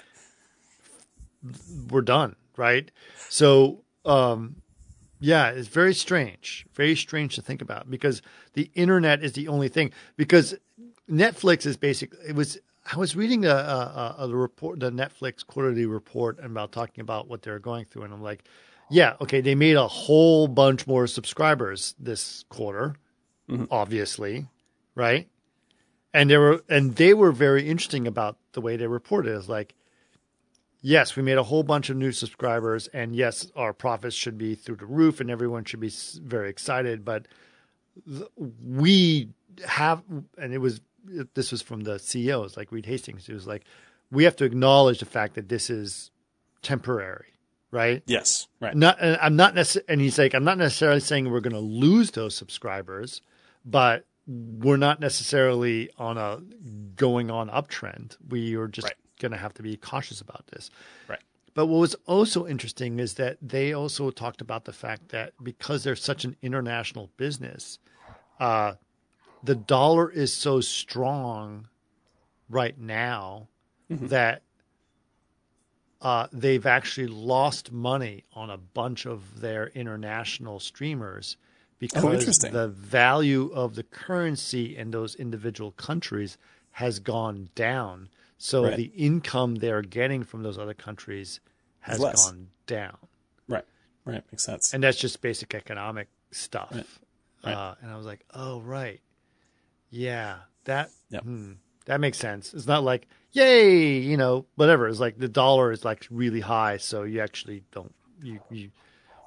[1.91, 2.91] we're done, right?
[3.29, 4.57] So, um,
[5.19, 8.23] yeah, it's very strange, very strange to think about because
[8.53, 9.93] the internet is the only thing.
[10.17, 10.55] Because
[11.11, 12.59] Netflix is basically it was.
[12.93, 17.27] I was reading a, a, a, report, the Netflix quarterly report and about talking about
[17.27, 18.45] what they're going through, and I'm like,
[18.91, 22.95] yeah, okay, they made a whole bunch more subscribers this quarter,
[23.73, 24.47] obviously,
[24.95, 25.29] right?
[26.15, 29.37] And they were and they were very interesting about the way they reported.
[29.37, 29.75] It's like,
[30.87, 34.55] yes, we made a whole bunch of new subscribers, and yes, our profits should be
[34.55, 35.91] through the roof, and everyone should be
[36.23, 37.05] very excited.
[37.05, 37.27] But
[38.07, 38.29] th-
[38.65, 39.31] we
[39.67, 40.03] have,
[40.39, 40.81] and it was
[41.35, 43.29] this was from the CEOs like Reed Hastings.
[43.29, 43.65] It was like
[44.13, 46.13] we have to acknowledge the fact that this is
[46.63, 47.35] temporary,
[47.73, 48.03] right?
[48.07, 48.77] yes, right.
[48.77, 51.59] Not, and I'm not necessarily, and he's like, I'm not necessarily saying we're going to
[51.59, 53.23] lose those subscribers,
[53.65, 56.41] but we're not necessarily on a
[56.97, 58.17] going on uptrend.
[58.29, 58.95] We are just Right.
[59.21, 60.71] Going to have to be cautious about this.
[61.09, 61.21] Right.
[61.55, 65.85] But what was also interesting is that they also talked about the fact that because
[65.85, 67.79] they're such an international business,
[68.39, 68.75] uh,
[69.43, 71.69] the dollar is so strong
[72.51, 73.49] right now
[73.89, 74.43] that
[76.03, 81.37] uh, they've actually lost money on a bunch of their international streamers
[81.79, 82.53] because interesting.
[82.53, 86.39] the value of the currency in those individual countries
[86.73, 88.09] has gone down.
[88.39, 88.77] So Right.
[88.77, 91.41] the income they're getting from those other countries
[91.81, 92.25] has less.
[92.25, 92.97] gone down.
[93.49, 93.65] Right,
[94.05, 94.75] right, makes sense.
[94.75, 96.73] And that's just basic economic stuff.
[97.45, 97.55] Right.
[97.55, 99.01] Uh, and I was like, oh, right.
[99.91, 101.23] Yeah, that Yep.
[101.23, 101.53] hmm,
[101.87, 102.53] that makes sense.
[102.53, 104.89] It's not like, yay, you know, whatever.
[104.89, 108.71] It's like the dollar is like really high, so you actually don't you you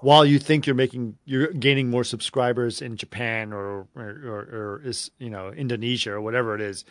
[0.02, 4.82] while you think you're making you're gaining more subscribers in Japan or or, or, or
[4.84, 6.84] is you know Indonesia or whatever it is,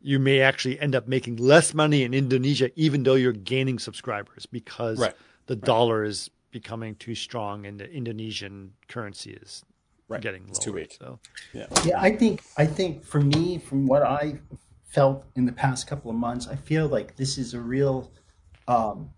[0.00, 4.46] you may actually end up making less money in Indonesia even though you're gaining subscribers
[4.46, 5.14] because Right.
[5.46, 9.64] the dollar is becoming too strong and the Indonesian currency is
[10.08, 10.20] Right.
[10.20, 10.50] getting lower.
[10.50, 10.96] It's too weak.
[10.98, 11.20] So
[11.52, 12.00] Yeah, yeah.
[12.00, 14.40] I think I think for me, from what I
[14.84, 18.10] felt in the past couple of months, I feel like this is a real
[18.66, 19.10] um,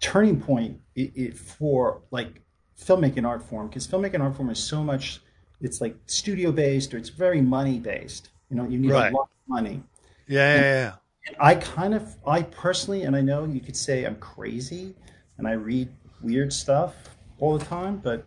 [0.00, 2.42] turning point i i for like
[2.78, 5.20] filmmaking art form because filmmaking art form is so much.
[5.60, 8.30] It's like studio based or it's very money based.
[8.52, 9.10] You know, you need Right.
[9.10, 9.82] a lot of money.
[10.28, 10.92] yeah, yeah, yeah.
[11.26, 14.94] And I kind of, I personally, and I know you could say I'm crazy
[15.38, 15.88] and I read
[16.20, 16.94] weird stuff
[17.38, 18.26] all the time, but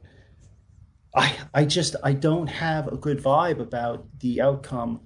[1.14, 5.02] I, I just, I don't have a good vibe about the outcome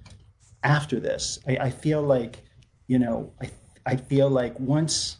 [0.62, 1.38] after this.
[1.46, 2.42] I, I feel like,
[2.86, 3.50] you know, I,
[3.84, 5.18] I feel like once,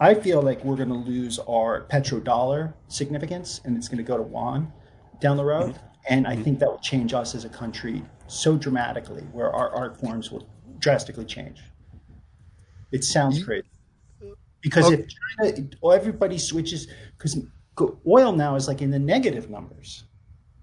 [0.00, 4.16] I feel like we're going to lose our petrodollar significance and it's going to go
[4.16, 4.72] to yuan
[5.20, 5.74] down the road.
[5.74, 5.86] Mm-hmm.
[6.08, 6.42] And I mm-hmm.
[6.44, 10.48] think that will change us as a country so dramatically where our art forms will
[10.78, 11.60] drastically change.
[12.92, 13.66] It sounds crazy.
[14.60, 15.06] Because if
[15.38, 16.88] China, oh, everybody switches,
[17.18, 17.38] because
[18.06, 20.04] oil now is like in the negative numbers.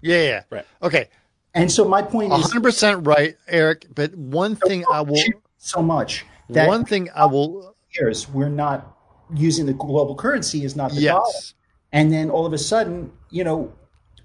[0.00, 0.42] Yeah, yeah.
[0.50, 0.66] Right.
[0.82, 1.08] Okay.
[1.54, 3.86] And so my point is, 100% right, Eric.
[3.94, 5.22] But one thing I will,
[5.58, 8.96] so much that one thing I will, years we're not
[9.34, 11.22] using the global currency is not the dollar.
[11.26, 11.54] yes,
[11.92, 13.72] And then all of a sudden, you know,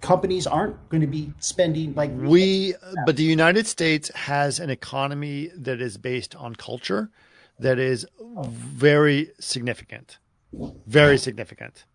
[0.01, 2.73] companies aren't going to be spending like we,
[3.05, 7.09] but the United States has an economy that is based on culture
[7.59, 8.05] that is
[8.43, 10.19] very significant,
[10.85, 11.85] very significant.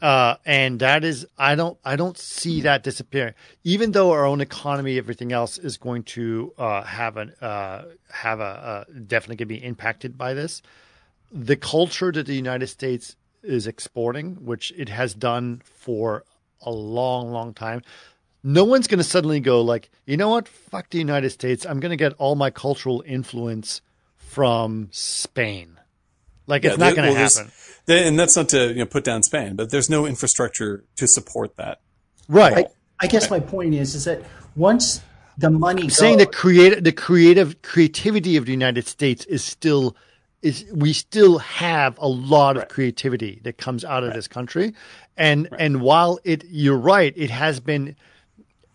[0.00, 3.34] Uh, and that is, I don't, I don't see that disappearing.
[3.64, 8.38] Even though our own economy, everything else is going to uh, have an, uh, have
[8.38, 10.62] a, uh, definitely going to be impacted by this.
[11.32, 16.24] The culture that the United States is exporting, which it has done for
[16.62, 17.82] a long, long time.
[18.42, 20.48] No one's going to suddenly go like, you know what?
[20.48, 21.66] Fuck the United States.
[21.66, 23.80] I'm going to get all my cultural influence
[24.16, 25.78] from Spain.
[26.46, 27.52] Like it's not going to well, happen.
[27.86, 31.06] there- and that's not to you know put down Spain, but there's no infrastructure to
[31.06, 31.80] support that.
[32.26, 32.66] Right.
[32.66, 32.66] I,
[33.00, 34.22] I guess my point is is that
[34.56, 35.02] once
[35.36, 39.94] the money saying goes, the creative the creative creativity of the United States is still
[40.42, 44.74] is we still have a lot of creativity that comes out of this country.
[45.16, 47.96] And and while it you're right it has been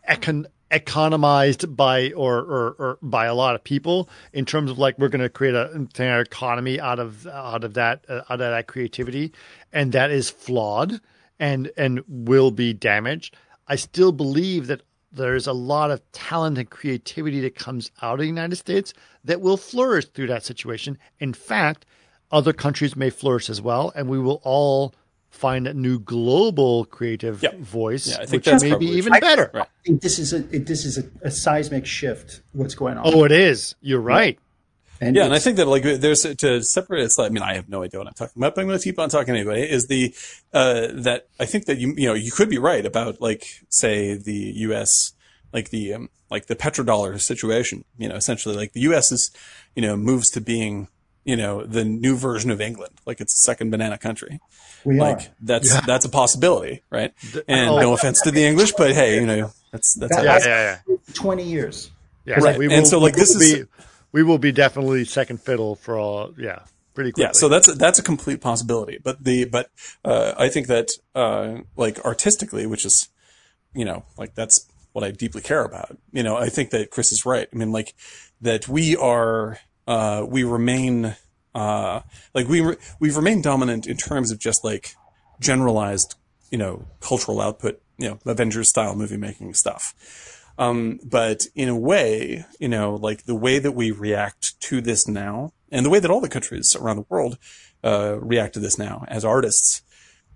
[0.10, 4.98] econ- economized by or, or or by a lot of people in terms of like
[4.98, 8.31] we're going to create a, an entire economy out of out of that uh, out
[8.31, 9.31] of that creativity.
[9.72, 10.99] And that is flawed
[11.40, 13.35] and and will be damaged.
[13.68, 14.81] I still believe that
[15.14, 19.40] there's a lot of talent and creativity that comes out of the united states that
[19.41, 21.85] will flourish through that situation in fact
[22.31, 24.94] other countries may flourish as well and we will all
[25.30, 27.49] find a new global creative Yeah.
[27.60, 29.19] voice Yeah, I think which may be even true.
[29.22, 29.64] better Right.
[29.64, 32.41] I think this is a it, this is a, a seismic shift.
[32.53, 33.03] What's going on?
[33.06, 33.76] Oh, it is.
[33.81, 34.38] You're right.
[35.07, 37.03] And Yeah, and I think that like there's to separate.
[37.03, 38.80] It's like, I mean, I have no idea what I'm talking about, but I'm going
[38.80, 39.69] to keep on talking anyway.
[39.69, 40.13] Is the
[40.53, 44.15] uh, that I think that you you know you could be right about like say
[44.15, 45.13] the U.S.
[45.51, 47.85] like the um, like the petrodollar situation.
[47.97, 49.11] You know, essentially like the U.S.
[49.11, 49.31] is
[49.75, 50.88] you know moves to being
[51.23, 54.39] you know the new version of England, like it's a second banana country.
[54.84, 55.27] we Like are.
[55.41, 57.13] that's that's a possibility, right?
[57.47, 57.80] And oh.
[57.80, 60.45] no offense to the English, but hey, you know that's that's That- how it is.
[60.45, 61.91] Yeah, yeah, Twenty years.
[62.25, 62.39] yeah.
[62.39, 62.57] Right.
[62.57, 63.65] We And so, like, we this will is- be,
[64.14, 66.34] we will be definitely second fiddle for all.
[66.38, 66.60] Yeah,
[66.94, 67.23] pretty quickly.
[67.23, 68.98] Yeah, so that's that's a complete possibility.
[69.03, 69.69] But the but
[70.06, 73.10] uh, I think that uh, like artistically, which is
[73.73, 75.98] you know like that's what I deeply care about.
[76.11, 77.49] You know, I think that Chris is right.
[77.52, 77.95] I mean, like
[78.41, 79.57] that we are
[79.88, 81.15] uh, we remain
[81.53, 82.02] uh,
[82.34, 84.95] like we re- we've remained dominant in terms of just like
[85.40, 86.15] generalized
[86.52, 87.81] you know cultural output.
[87.98, 89.94] You know, Avengers style movie making stuff.
[90.57, 95.07] Um, but in a way, you know, like the way that we react to this
[95.07, 97.38] now, and the way that all the countries around the world
[97.84, 99.81] uh, react to this now as artists,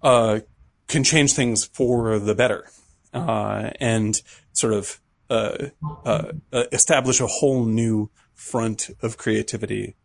[0.02, 0.40] uh,
[0.88, 2.68] can change things for the better,
[3.14, 4.22] uh, and
[4.54, 5.00] sort of
[5.30, 5.68] uh,
[6.06, 9.96] uh, uh, establish a whole new front of creativity,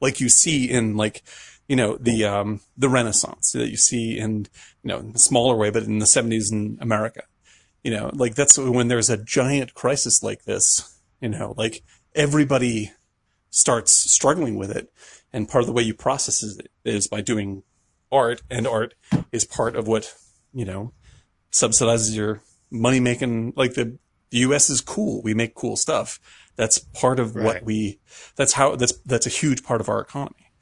[0.00, 1.22] like you see in like
[1.68, 4.48] you know the um, the Renaissance that you see in
[4.82, 7.22] you know in a smaller way, but in the '70s in America
[7.82, 11.82] you know, like that's when there's a giant crisis like this, you know, like
[12.14, 12.92] everybody
[13.50, 14.92] starts struggling with it.
[15.32, 17.62] And part of the way you process it is by doing
[18.10, 18.94] art and art
[19.32, 20.14] is part of what,
[20.52, 20.92] you know,
[21.52, 23.98] subsidizes your money making, like the,
[24.30, 24.70] the U.S.
[24.70, 25.22] is cool.
[25.22, 26.20] We make cool stuff.
[26.56, 28.00] That's part of what we,
[28.36, 30.52] that's how, that's, that's a huge part of our economy.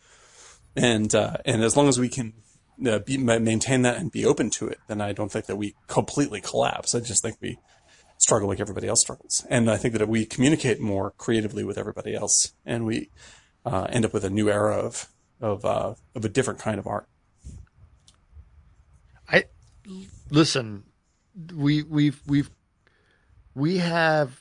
[0.76, 2.34] And, uh, and as long as we can
[2.86, 5.74] uh, be, maintain that and be open to it, then I don't think that we
[5.86, 6.94] completely collapse.
[6.94, 7.58] I just think we
[8.18, 9.44] struggle like everybody else struggles.
[9.48, 13.10] And I think that if we communicate more creatively with everybody else and we
[13.64, 15.08] uh, end up with a new era of,
[15.40, 17.08] of, uh, of a different kind of art.
[19.28, 19.44] I
[20.30, 20.84] listen.
[21.54, 22.50] We we've we've
[23.54, 24.40] we have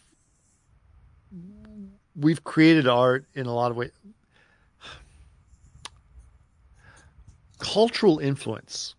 [2.15, 3.91] we've created art in a lot of ways.
[7.59, 8.95] Cultural influence.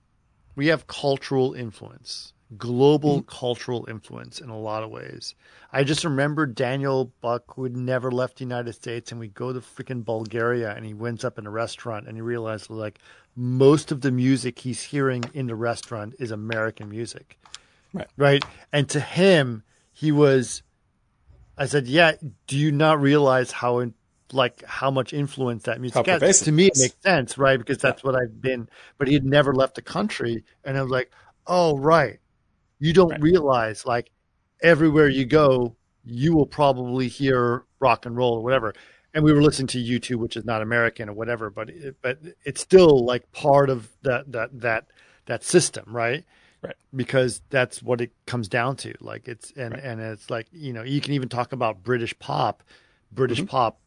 [0.57, 3.29] We have cultural influence, global mm-hmm.
[3.29, 5.35] cultural influence in a lot of ways.
[5.73, 9.53] I just remember Daniel Buck who had never left the United States, and we go
[9.53, 12.99] to freaking Bulgaria, and he winds up in a restaurant, and he realizes like
[13.37, 17.39] most of the music he's hearing in the restaurant is American music,
[17.93, 18.09] Right.
[18.17, 19.63] Right, and to him,
[19.93, 20.63] he was.
[21.57, 22.13] I said, "Yeah,
[22.47, 23.81] do you not realize how
[24.33, 27.59] like how much influence that music How has?" To me, it makes sense, right?
[27.59, 28.69] Because that's what I've been.
[28.99, 31.13] But he had never left the country, and I was like,
[31.47, 32.21] "Oh, right.
[32.81, 33.21] You don't Right.
[33.21, 34.11] realize like
[34.63, 38.75] everywhere you go, you will probably hear rock and roll or whatever."
[39.15, 42.19] And we were listening to U2, which is not American or whatever, but it, but
[42.45, 44.87] it's still like part of that that that
[45.27, 46.25] that system, right?
[46.63, 46.75] Right.
[46.95, 48.95] Because that's what it comes down to.
[49.01, 52.63] Like it's and and it's like you know you can even talk about British pop.
[53.13, 53.47] British Mm-hmm.
[53.47, 53.79] pop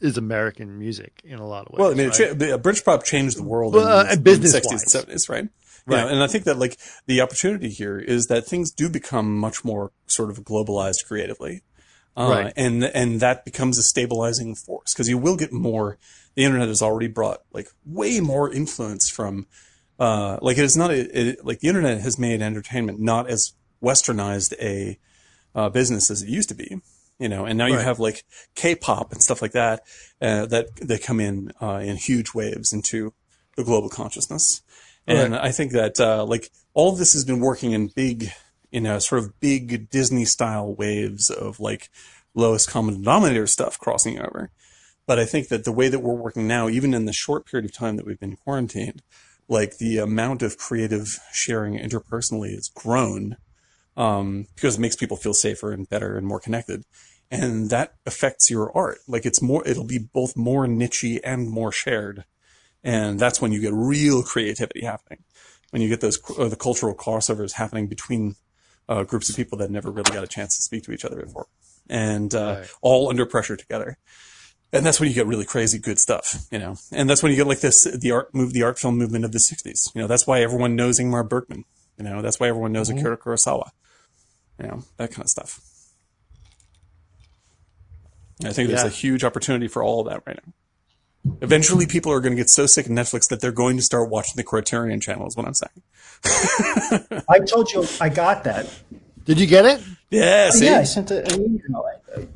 [0.00, 1.78] is American music in a lot of ways.
[1.80, 2.20] Well, I mean, right?
[2.20, 4.84] it cha- the- British pop changed the world Well, uh, in, the- in the business-wise.
[4.84, 5.48] 60s and 70s, right?
[5.86, 6.04] Right.
[6.04, 6.76] Yeah, and I think that like
[7.06, 11.62] the opportunity here is that things do become much more sort of globalized creatively.
[12.16, 12.52] Uh, Right.
[12.56, 15.98] and, and that becomes a stabilizing force because you will get more,
[16.34, 19.46] the internet has already brought like way more influence from,
[20.00, 23.52] uh, like it is not, a, it, like the internet has made entertainment not as
[23.82, 24.98] westernized a,
[25.54, 26.80] uh, business as it used to be,
[27.18, 28.24] you know, and now you have like
[28.54, 29.82] K-pop and stuff like that,
[30.20, 33.12] uh, that, that come in, uh, in huge waves into
[33.56, 34.62] the global consciousness.
[35.06, 38.30] And I think that uh, like all of this has been working in big,
[38.70, 41.90] you know, sort of big Disney style waves of like
[42.34, 44.50] lowest common denominator stuff crossing over.
[45.06, 47.64] But I think that the way that we're working now, even in the short period
[47.64, 49.02] of time that we've been quarantined,
[49.48, 53.38] like the amount of creative sharing interpersonally has grown
[53.98, 56.84] um, because it makes people feel safer and better and more connected.
[57.30, 58.98] And that affects your art.
[59.06, 62.24] Like it's more, it'll be both more nichey and more shared.
[62.82, 65.24] And that's when you get real creativity happening.
[65.70, 68.36] When you get those, uh, the cultural crossovers happening between
[68.88, 71.20] uh, groups of people that never really got a chance to speak to each other
[71.20, 71.46] before
[71.90, 72.70] and uh, Right.
[72.80, 73.98] all under pressure together.
[74.72, 76.76] And that's when you get really crazy good stuff, you know.
[76.92, 79.32] And that's when you get like this the art move the art film movement of
[79.32, 79.94] the '60s.
[79.94, 81.64] You know, that's why everyone knows Ingmar Bergman.
[81.96, 83.70] You know, that's why everyone knows Akira Kurosawa.
[84.60, 85.60] You know, that kind of stuff.
[88.44, 88.86] I think there's Yeah.
[88.86, 91.36] a huge opportunity for all of that right now.
[91.42, 94.08] Eventually, people are going to get so sick of Netflix that they're going to start
[94.08, 95.26] watching the Criterion channel.
[95.26, 97.22] Is what I'm saying.
[97.28, 98.68] I told you I got that.
[99.24, 99.82] Did you get it?
[100.10, 100.66] Yeah, see?
[100.66, 101.84] Yeah, I sent a, an email.
[102.16, 102.28] I, I,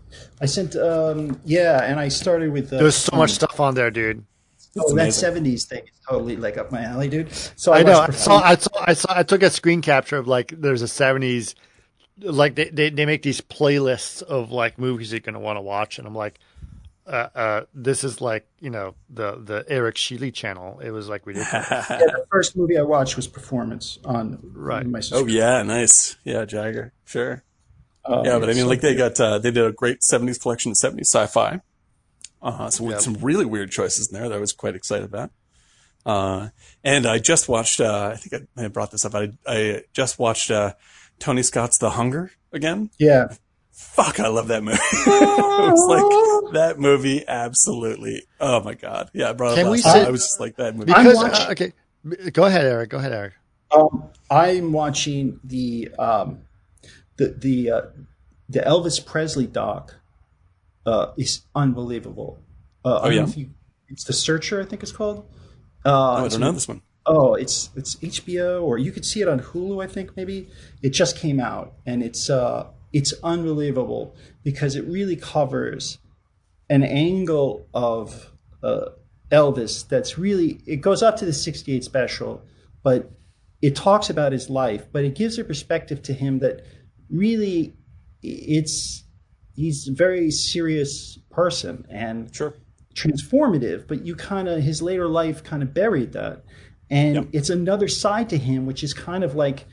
[0.42, 2.72] I sent, um, yeah, and I started with.
[2.72, 4.24] Uh, There's so much stuff on there, dude.
[4.78, 7.32] Oh, that '70s thing is totally like up my alley, dude.
[7.56, 8.00] So I I, know.
[8.00, 8.40] I saw.
[8.42, 8.70] I saw.
[8.74, 9.18] I saw.
[9.18, 11.54] I took a screen capture of like there's a '70s,
[12.18, 15.98] like they they, they make these playlists of like movies you're gonna want to watch,
[15.98, 16.38] and I'm like,
[17.06, 20.78] uh, uh, this is like you know the the Eric Sheely channel.
[20.80, 21.70] It was like ridiculous.
[21.70, 24.86] yeah, the first movie I watched was Performance on Right.
[24.86, 26.16] my Oh yeah, nice.
[26.24, 26.92] Yeah, Jagger.
[27.04, 27.42] Sure.
[28.04, 30.40] Uh, Yeah, but I mean, so- like they got uh, they did a great '70s
[30.40, 31.60] collection of '70s sci-fi.
[32.42, 33.00] Uh, so with Yep.
[33.02, 35.30] some really weird choices in there that I was quite excited about.
[36.04, 36.48] Uh,
[36.82, 37.80] and I just watched.
[37.80, 39.14] Uh, I think I may brought this up.
[39.14, 40.74] I I just watched uh,
[41.18, 42.90] Tony Scott's The Hunger again.
[42.98, 43.34] yeah,
[43.70, 44.78] Fuck, I love that movie.
[44.92, 45.06] it
[45.72, 47.24] was like that movie.
[47.26, 48.22] Absolutely.
[48.40, 49.10] Oh my god.
[49.14, 49.92] Yeah, I brought it Can up we last time.
[49.94, 50.86] sit- I was just like that movie.
[50.92, 52.90] Because watching- uh, okay, go ahead, Eric.
[52.90, 53.32] Go ahead, Eric.
[53.74, 56.40] um, I'm watching the um,
[57.16, 57.80] the the uh,
[58.48, 59.96] the Elvis Presley doc.
[60.84, 62.40] Uh, is unbelievable.
[62.84, 63.26] Uh, I yeah?
[63.36, 63.50] you-
[63.88, 65.24] it's the Searcher, I think it's called.
[65.84, 66.82] Uh, oh, I it's don't know this one.
[67.04, 70.48] Oh, it's it's HBO or you could see it on Hulu, I think maybe.
[70.82, 74.14] It just came out and it's uh it's unbelievable
[74.44, 75.98] because it really covers
[76.68, 78.32] an angle of
[78.62, 78.90] uh,
[79.30, 82.42] Elvis that's really it goes up to the 68 special,
[82.82, 83.10] but
[83.60, 86.64] it talks about his life, but it gives a perspective to him that
[87.10, 87.74] really
[88.22, 89.04] it's
[89.56, 92.54] he's a very serious person and Sure.
[92.94, 96.44] Transformative, but you kind of his later life kind of buried that,
[96.90, 97.26] and Yep.
[97.32, 99.64] it's another side to him, which is kind of like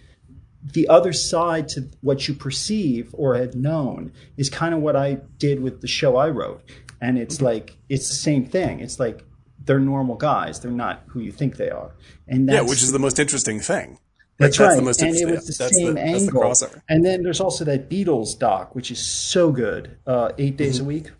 [0.74, 5.20] the other side to what you perceive or had known is kind of what I
[5.38, 6.62] did with the show I wrote,
[7.00, 8.80] and it's like it's the same thing.
[8.82, 9.24] It's like
[9.66, 11.92] they're normal guys; they're not who you think they are,
[12.28, 14.00] and that's, Yeah, which is the most interesting thing.
[14.38, 14.76] that's Like, right.
[14.78, 15.36] the most and it interesting.
[15.36, 16.42] was the that's same the, that's the angle.
[16.44, 16.82] crossover.
[16.90, 20.84] and then there's also that Beatles doc, which is so good, uh, eight days a
[20.84, 21.12] week.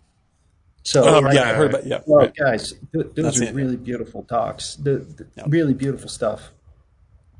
[0.82, 2.00] So Oh, like, yeah, I heard about yeah.
[2.06, 2.34] well, right.
[2.34, 3.54] guys, th- those That's are it.
[3.54, 4.76] really beautiful talks.
[4.76, 6.50] The, the Really beautiful stuff.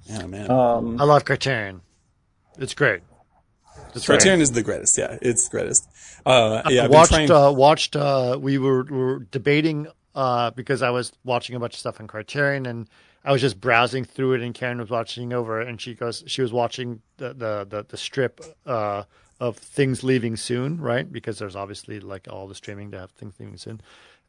[0.05, 0.51] Yeah, man.
[0.51, 1.81] Um, I love Criterion.
[2.59, 3.01] It's great.
[3.95, 4.19] It's great.
[4.21, 4.99] Criterion is the greatest.
[4.99, 5.89] Yeah, it's the greatest.
[6.27, 7.31] Uh, yeah, I've watched trying.
[7.31, 11.79] uh, watched uh, we were, were debating uh, because I was watching a bunch of
[11.81, 12.89] stuff on Criterion and
[13.25, 16.25] I was just browsing through it and Karen was watching over it and she goes
[16.27, 19.05] she was watching the the the, the strip uh,
[19.41, 23.35] of things leaving soon right because there's obviously like all the streaming to have things
[23.41, 23.81] leaving soon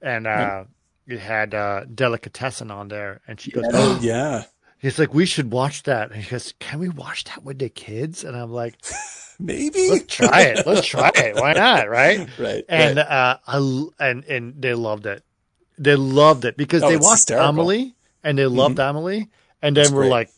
[0.02, 0.64] and uh,
[1.08, 4.44] it had uh, delicatessen on there and she goes oh yeah,
[4.80, 7.70] he's like we should watch that and he goes can we watch that with the
[7.70, 8.76] kids and I'm like
[9.40, 9.90] maybe.
[9.90, 10.66] let's try it.
[10.66, 11.36] Let's try it.
[11.36, 11.90] Why not?
[11.90, 12.30] Right.
[12.38, 13.08] Right, And right.
[13.08, 13.58] uh, I,
[14.00, 15.24] and and they loved it.
[15.78, 17.50] They loved it because Oh, they watched hysterical.
[17.50, 19.30] Amelie and they loved Amelie,
[19.64, 20.10] and then It's we're great.
[20.12, 20.30] like,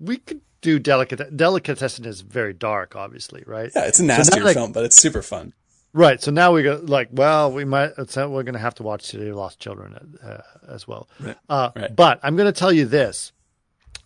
[0.00, 1.36] we could do delicate.
[1.36, 3.70] Delicatessen is very dark, obviously, right?
[3.74, 5.52] yeah, it's a nastier like- film, but it's super fun.
[5.94, 6.20] Right.
[6.22, 7.92] So now we go like, well, we might.
[7.96, 11.08] It's, uh, we're going to have to watch City of Lost Children uh, as well.
[11.18, 11.36] Right.
[11.48, 11.96] Uh, Right.
[11.96, 13.32] But I'm going to tell you this: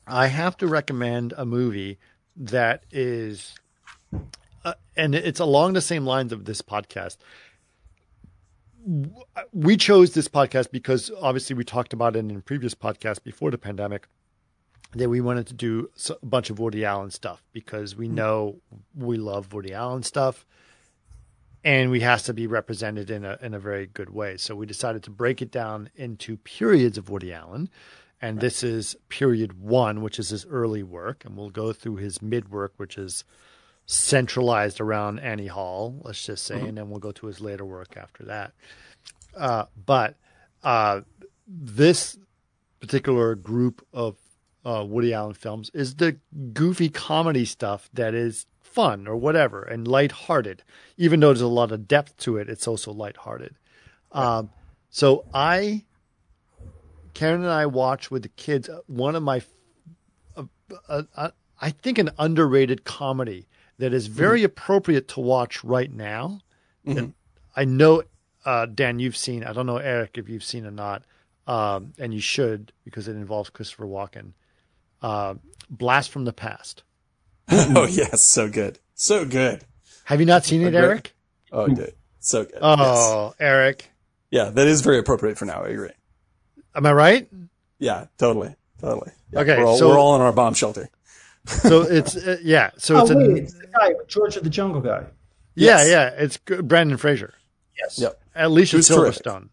[0.07, 1.99] I have to recommend a movie
[2.37, 3.57] that is,
[4.65, 7.16] uh, and it's along the same lines of this podcast.
[9.53, 13.59] We chose this podcast because obviously we talked about it in previous podcasts before the
[13.59, 14.07] pandemic
[14.94, 18.56] that we wanted to do a bunch of Woody Allen stuff because we know
[18.94, 20.44] we love Woody Allen stuff
[21.64, 24.36] and we has to be represented in a in a very good way.
[24.36, 27.69] So we decided to break it down into periods of Woody Allen,
[28.20, 32.20] and this is period one, which is his early work, and we'll go through his
[32.20, 33.24] mid work, which is
[33.86, 37.97] centralized around Annie Hall, let's just say, and then we'll go to his later work
[37.97, 38.52] after that.
[39.36, 40.16] Uh, but
[40.62, 41.01] uh,
[41.47, 42.16] this
[42.81, 44.16] particular group of
[44.64, 46.16] uh, Woody Allen films is the
[46.52, 50.62] goofy comedy stuff that is fun or whatever and lighthearted.
[50.97, 53.56] Even though there's a lot of depth to it, it's also lighthearted.
[54.12, 54.51] Um,
[54.90, 55.84] so I,
[57.14, 59.43] Karen and I watch with the kids uh, one of my,
[60.36, 60.44] uh,
[60.89, 61.30] uh, uh,
[61.60, 63.47] I think an underrated comedy
[63.78, 66.40] that is very appropriate to watch right now.
[66.84, 67.14] And
[67.56, 68.02] I know,
[68.44, 69.44] uh, Dan, you've seen.
[69.44, 71.05] I don't know, Eric, if you've seen or not,
[71.47, 74.32] um, and you should because it involves Christopher Walken.
[75.03, 75.35] Uh,
[75.69, 76.83] Blast from the Past.
[77.51, 79.65] oh yes, so good, so good.
[80.05, 81.15] Have you not seen it, Eric?
[81.51, 82.53] Oh, dude, so good.
[82.55, 82.62] Yes.
[82.62, 83.91] Oh, Eric,
[84.31, 85.62] yeah, that is very appropriate for now.
[85.65, 85.91] I agree.
[86.74, 87.29] am I right?
[87.79, 89.11] Yeah, totally, totally.
[89.33, 90.89] Yeah, Okay, we're all, so- we're all in our bomb shelter.
[91.47, 92.70] So it's uh, yeah.
[92.79, 95.01] So Oh it's a wait, it's the guy, George of the Jungle guy.
[95.57, 95.89] yeah, yes.
[95.91, 96.09] yeah.
[96.23, 96.69] It's good.
[96.69, 97.35] Brendan Fraser,
[97.77, 97.99] Yes.
[97.99, 98.23] Yep.
[98.37, 99.24] Alicia Who's terrific.
[99.24, 99.49] Silverstone.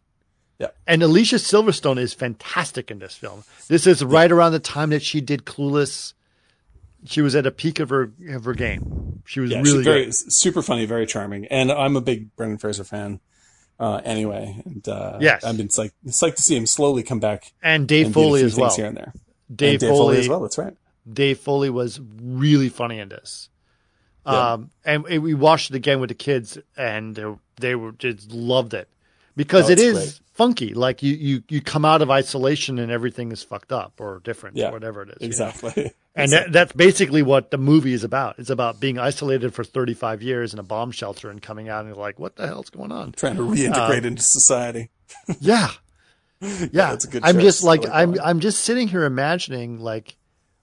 [0.60, 0.68] Yeah.
[0.86, 3.44] And Alicia Silverstone is fantastic in this film.
[3.70, 6.14] This is right around the time that she did Clueless.
[7.06, 9.22] She was at a peak of her of her game.
[9.26, 10.14] She was Yeah, really very good.
[10.14, 13.22] super funny, very charming, and I'm a big Brendan Fraser fan.
[13.80, 15.46] Uh, anyway, and uh, Yes.
[15.46, 18.14] I've been it's like it's like to see him slowly come back And Dave and
[18.14, 18.76] Foley as well.
[18.76, 19.14] here and there.
[19.56, 20.40] Dave, and Dave Foley, Foley as well.
[20.42, 20.76] That's right.
[21.12, 23.48] Dave Foley was really funny in this.
[24.26, 24.54] Yeah.
[24.54, 27.24] Um, and we- we watched it again with the kids, and they,
[27.62, 28.90] they were just loved it
[29.40, 30.20] because Oh, it's great.
[30.34, 30.74] funky.
[30.74, 34.58] Like you, you, you come out of isolation and everything is fucked up or different,
[34.58, 35.16] Yeah, or whatever it is.
[35.22, 35.48] you know?
[35.48, 35.92] Exactly.
[36.16, 38.40] And that, that's basically what the movie is about.
[38.40, 41.90] It's about being isolated for 35 years in a bomb shelter and coming out and
[41.96, 43.14] you're like, what the hell's going on?
[43.14, 44.90] Trying to reintegrate uh, into society.
[45.40, 45.70] Yeah.
[46.42, 46.68] Yeah.
[46.72, 48.20] that's a good I'm just like, really I'm, one.
[48.22, 50.18] I'm just sitting here imagining like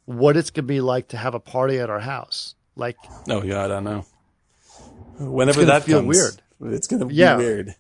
[0.05, 2.55] what it's going to be like to have a party at our house.
[2.75, 2.97] Like,
[3.31, 4.05] Oh yeah, I don't know.
[5.19, 6.09] Whenever that feel comes,
[6.61, 6.75] weird.
[6.75, 7.37] It's gonna Yeah.
[7.37, 7.75] be weird.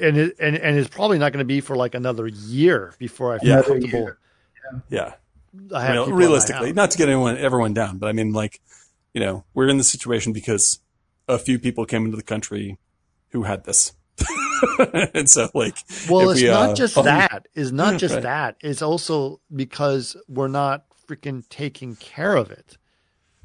[0.00, 3.34] And it, and, and it's probably not going to be for like another year before
[3.34, 3.62] I feel Yeah.
[3.62, 4.10] comfortable.
[4.88, 5.14] Yeah.
[5.74, 8.12] I have Real- people in my realistically, not to get anyone everyone down, but I
[8.12, 8.60] mean, like,
[9.12, 10.78] you know, we're in this situation because
[11.28, 12.78] a few people came into the country
[13.30, 13.92] who had this,
[15.14, 15.76] and so like,
[16.08, 17.48] Well, it's we, not uh, just um, that.
[17.54, 18.22] It's not just Right.
[18.22, 18.56] that.
[18.60, 22.78] It's also because we're not freaking taking care of it.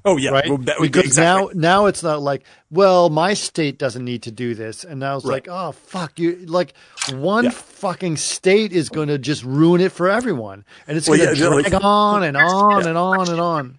[0.08, 0.48] Oh yeah, right?
[0.48, 1.54] well, that would be because exactly.
[1.56, 5.18] now, now it's not like, well, my state doesn't need to do this, and now
[5.18, 5.46] it's Right.
[5.46, 6.74] like, oh fuck, you like
[7.14, 7.50] one Yeah.
[7.52, 11.42] fucking state is going to just ruin it for everyone, and it's Well, going to
[11.42, 13.78] yeah, drag like- on and on and on and on.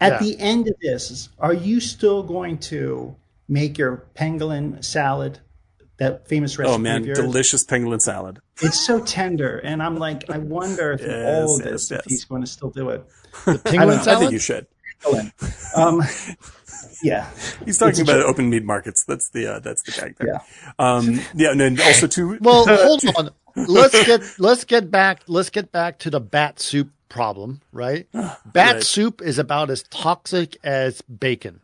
[0.00, 0.18] At Yeah.
[0.18, 3.16] the end of this, are you still going to
[3.48, 5.38] make your pangolin salad?
[5.98, 7.18] That famous oh, recipe oh man, of yours?
[7.18, 8.38] delicious pangolin salad.
[8.60, 11.96] It's so tender, and I'm like, I wonder if Yes, all of yes, this, if
[11.96, 12.04] yes.
[12.06, 13.02] he's going to still do it.
[13.46, 14.12] The I don't penguin know.
[14.12, 14.66] I think you should.
[15.06, 15.76] Pangolin.
[15.76, 16.02] Um,
[17.02, 17.28] yeah,
[17.64, 18.28] He's talking It's about joke.
[18.28, 19.04] open meat markets.
[19.04, 20.28] That's the uh, that's the gag there.
[20.28, 20.72] yeah.
[20.78, 22.38] Um, yeah, and then also too.
[22.40, 23.30] well, hold on.
[23.54, 28.06] Let's get let's get back let's get back to the bat soup problem, right?
[28.12, 28.82] Bat Right.
[28.82, 31.60] soup is about as toxic as bacon.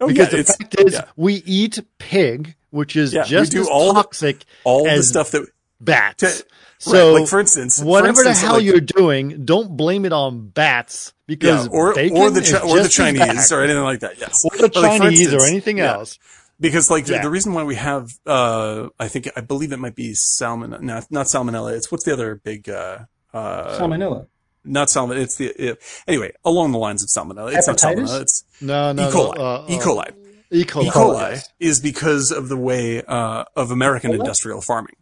[0.00, 1.04] oh yeah, Because the fact is, yeah.
[1.16, 5.30] we eat pig, which is Yeah, just as all the- toxic all the as stuff
[5.32, 5.46] that
[5.80, 6.22] bats.
[6.40, 6.44] to-
[6.78, 10.04] so, right, like, for instance- for whatever instance, the hell like- you're doing, don't blame
[10.06, 13.52] it on bats because yeah, or bacon or the Chi- or the Chinese bad.
[13.52, 14.18] or anything like that.
[14.18, 15.92] Yes, or the But, like, for Chinese or anything yeah.
[15.94, 16.18] else.
[16.58, 17.22] Because like the, Yeah.
[17.22, 21.02] the reason why we have, uh, I think I believe it might be salmon, no,
[21.10, 21.72] not salmonella.
[21.74, 22.98] It's what's the other big, uh,
[23.34, 24.26] uh, Salmonella.
[24.64, 25.16] not salmon.
[25.18, 27.54] It's the it, anyway along the lines of salmonella.
[27.56, 28.22] It's not salmonella.
[28.22, 29.12] It's No, no, E.
[29.12, 29.36] coli.
[29.36, 29.76] no, uh, e.
[29.78, 30.10] coli.
[30.50, 30.64] E.
[30.64, 30.86] coli.
[30.86, 30.90] E.
[30.90, 34.96] coli is because of the way uh, of American industrial farming.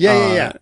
[0.00, 0.52] Yeah, yeah, Uh, yeah.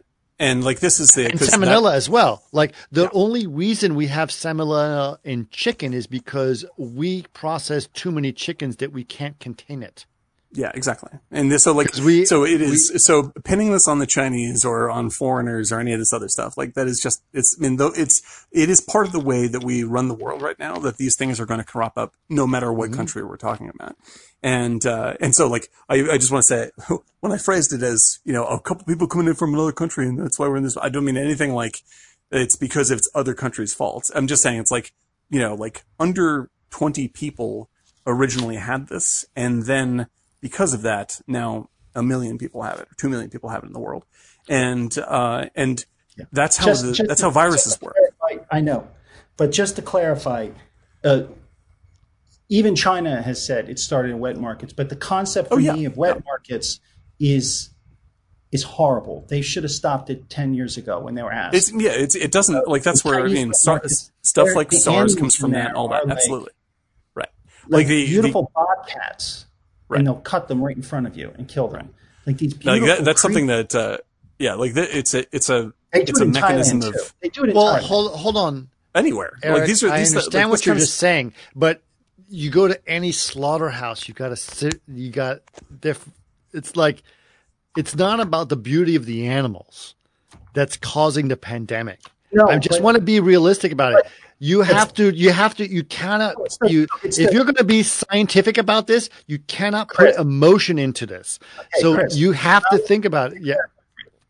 [0.40, 2.42] and like this is the and 'cause that- salmonella as well.
[2.52, 8.32] Like the only reason we have salmonella in chicken is because we process too many
[8.32, 10.06] chickens that we can't contain it.
[10.52, 11.10] Yeah, exactly.
[11.30, 14.90] And this, so like, we- so it is, so pinning this on the Chinese or
[14.90, 17.76] on foreigners or any of this other stuff, like that is just, it's, I mean,
[17.76, 20.76] though it's, it is part of the way that we run the world right now
[20.78, 23.96] that these things are going to crop up no matter what country we're talking about.
[24.42, 26.70] And, uh, and so like, I, I just want to say,
[27.20, 30.06] when I phrased it as, you know, a couple people coming in from another country
[30.08, 31.82] and that's why we're in this, I don't mean anything like
[32.30, 34.10] it's because it's other countries' fault.
[34.14, 34.92] I'm just saying it's like,
[35.28, 37.68] you know, like under 20 people
[38.06, 40.06] originally had this and then
[40.40, 43.66] because of that, now a million people have it, or two million people have it
[43.66, 44.04] in the world,
[44.48, 45.84] and uh, and
[46.32, 47.94] that's how Just- the, just that's to- how viruses work.
[48.20, 48.88] clarify- I know,
[49.36, 50.48] but just to clarify,
[51.04, 51.22] uh,
[52.48, 55.72] even China has said it started in wet markets, but the concept for Oh, yeah.
[55.74, 56.80] me of wet markets
[57.20, 57.70] is
[58.50, 59.26] is horrible.
[59.28, 61.54] They should have stopped it ten years ago when they were asked.
[61.54, 64.72] It's yeah, it's it doesn't like that's the where I mean wet markets, stuff like
[64.72, 66.52] SARS comes from that, there all that, are like- absolutely,
[67.14, 67.28] right.
[67.64, 69.44] like, Like the beautiful bobcats,
[69.88, 69.98] Right.
[69.98, 71.94] and they'll cut them right in front of you and kill them.
[72.26, 72.88] Like these the, beautiful.
[72.88, 73.98] like that, that's cre- something that uh,
[74.38, 77.14] yeah, like the, it's a it's a They do it's it a mechanism Thailand of.
[77.22, 77.82] They do it in Well, Thailand.
[77.82, 79.38] hold hold on, anywhere.
[79.42, 79.60] Eric.
[79.60, 81.80] like these are I these understand like, what you're kind of- just saying, but
[82.28, 84.82] you go to any slaughterhouse, you got to sit.
[84.86, 85.40] You got
[85.80, 86.06] diff-
[86.52, 87.02] It's like
[87.76, 89.94] it's not about the beauty of the animals
[90.52, 92.00] that's causing the pandemic.
[92.30, 94.06] No, I just but- want to be realistic about it.
[94.40, 95.10] You have to.
[95.14, 95.68] You have to.
[95.68, 96.36] You cannot.
[96.62, 100.16] You if you're going to be scientific about this, you cannot Chris.
[100.16, 101.38] put emotion into this.
[101.80, 102.16] so Chris.
[102.16, 103.42] you have to think about it.
[103.42, 103.54] Yeah.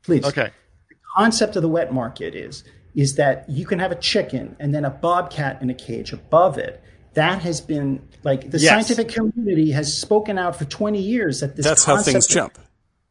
[0.03, 0.25] Please.
[0.25, 0.51] Okay.
[0.89, 2.65] The concept of the wet market is
[2.95, 6.57] is that you can have a chicken and then a bobcat in a cage above
[6.59, 6.83] it.
[7.15, 8.71] That has been like the Yes.
[8.71, 12.59] scientific community has spoken out for 20 years that this that's how things of- jump.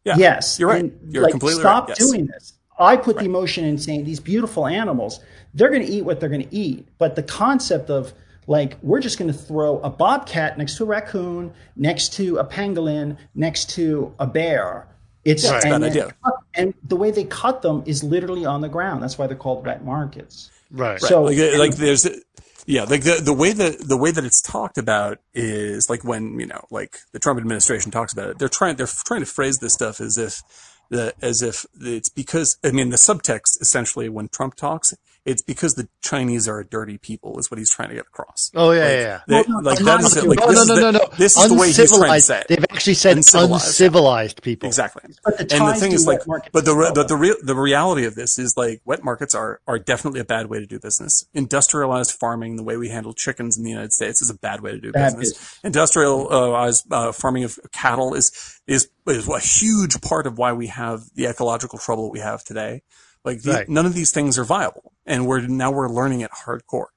[0.04, 0.80] Yeah, Yes, you're right.
[0.86, 2.00] And, You're like, completely stop right.
[2.00, 2.10] Yes.
[2.10, 2.54] doing this.
[2.80, 5.20] I put the emotion in saying these beautiful animals,
[5.54, 6.88] they're going to eat what they're going to eat.
[6.98, 8.14] But the concept of
[8.46, 12.46] like we're just going to throw a bobcat next to a raccoon, next to a
[12.46, 14.88] pangolin, next to a bear.
[15.26, 16.16] It's Yeah, it's a bad and, then- idea.
[16.54, 19.04] and the way they cut them is literally on the ground.
[19.04, 20.50] That's why they're called wet markets.
[20.72, 21.00] Right.
[21.02, 22.08] So like uh, like there's
[22.66, 26.40] yeah like the the way that the way that it's talked about is like when
[26.40, 29.60] you know like the Trump administration talks about it they're trying they're trying to phrase
[29.60, 30.42] this stuff as if
[30.90, 34.94] the as if it's because I mean the subtext essentially when Trump talks
[35.26, 38.50] it's because the Chinese are a dirty people is what he's trying to get across.
[38.56, 39.00] Oh yeah, Like, yeah.
[39.02, 39.20] yeah.
[39.28, 41.10] they- no, like I'm that not like no, this no, no, the, no, no.
[41.18, 42.48] this is the way he's trying to say it.
[42.48, 44.68] They've actually said Uncivilized, uncivilized, people.
[44.68, 45.02] Exactly.
[45.26, 46.22] But the and the thing is like,
[46.54, 46.94] but the as well.
[46.94, 50.26] but the real the reality of this is like wet markets are are definitely a
[50.26, 51.26] bad way to do business.
[51.34, 54.72] Industrialized farming, the way we handle chickens in the United States, is a bad way
[54.72, 55.60] to do Bad business.
[55.62, 58.32] Industrialized uh, farming of cattle is
[58.66, 62.44] is is a huge part of why we have the ecological trouble that we have
[62.44, 62.82] today.
[63.24, 63.70] Like the, Right.
[63.70, 66.88] none of these things are viable, and we're now we're learning it hardcore.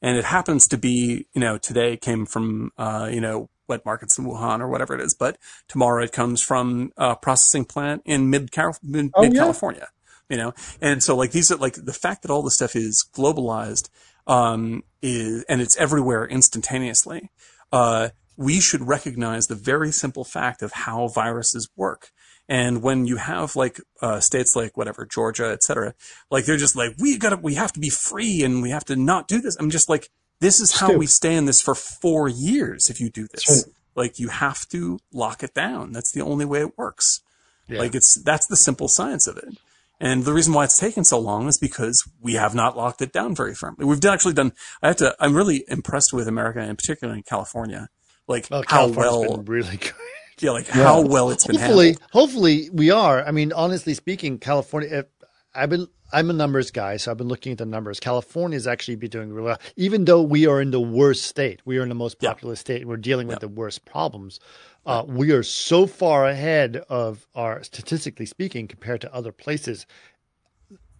[0.00, 4.18] And it happens to be, you know, today came from, uh, you know, wet markets
[4.18, 5.38] in Wuhan or whatever it is, but
[5.68, 8.50] tomorrow it comes from a processing plant in mid
[8.82, 9.30] mid Oh, yeah.
[9.30, 9.88] California,
[10.28, 10.52] you know?
[10.80, 13.88] And so like these are like the fact that all this stuff is globalized,
[14.26, 17.30] um, is, and it's everywhere instantaneously.
[17.72, 22.10] Uh, we should recognize the very simple fact of how viruses work.
[22.48, 25.94] And when you have like uh, states like whatever Georgia, et cetera,
[26.30, 28.96] like they're just like we gotta, we have to be free and we have to
[28.96, 29.56] not do this.
[29.56, 30.98] I'm just like, this is how Stu.
[30.98, 32.90] we stay in this for four years.
[32.90, 33.74] If you do this, right.
[33.94, 35.92] like you have to lock it down.
[35.92, 37.22] That's the only way it works.
[37.66, 37.78] Yeah.
[37.78, 39.56] Like it's that's the simple science of it.
[40.00, 43.12] And the reason why it's taken so long is because we have not locked it
[43.12, 43.86] down very firmly.
[43.86, 44.52] We've actually done.
[44.82, 45.16] I have to.
[45.18, 47.88] I'm really impressed with America, and particularly in California,
[48.28, 49.92] like Well, how well, been really good.
[50.40, 52.08] yeah, like how well it's been hopefully, handled.
[52.12, 53.24] hopefully we are.
[53.24, 54.90] I mean, honestly speaking, California.
[55.00, 55.06] If,
[55.54, 55.86] I've been.
[56.12, 57.98] I'm a numbers guy, so I've been looking at the numbers.
[57.98, 61.60] California is actually be doing really well, even though we are in the worst state.
[61.64, 62.30] We are in the most Yeah.
[62.30, 62.82] populous state.
[62.82, 64.38] And we're dealing with the worst problems.
[64.86, 69.86] Uh, we are so far ahead of our statistically speaking compared to other places.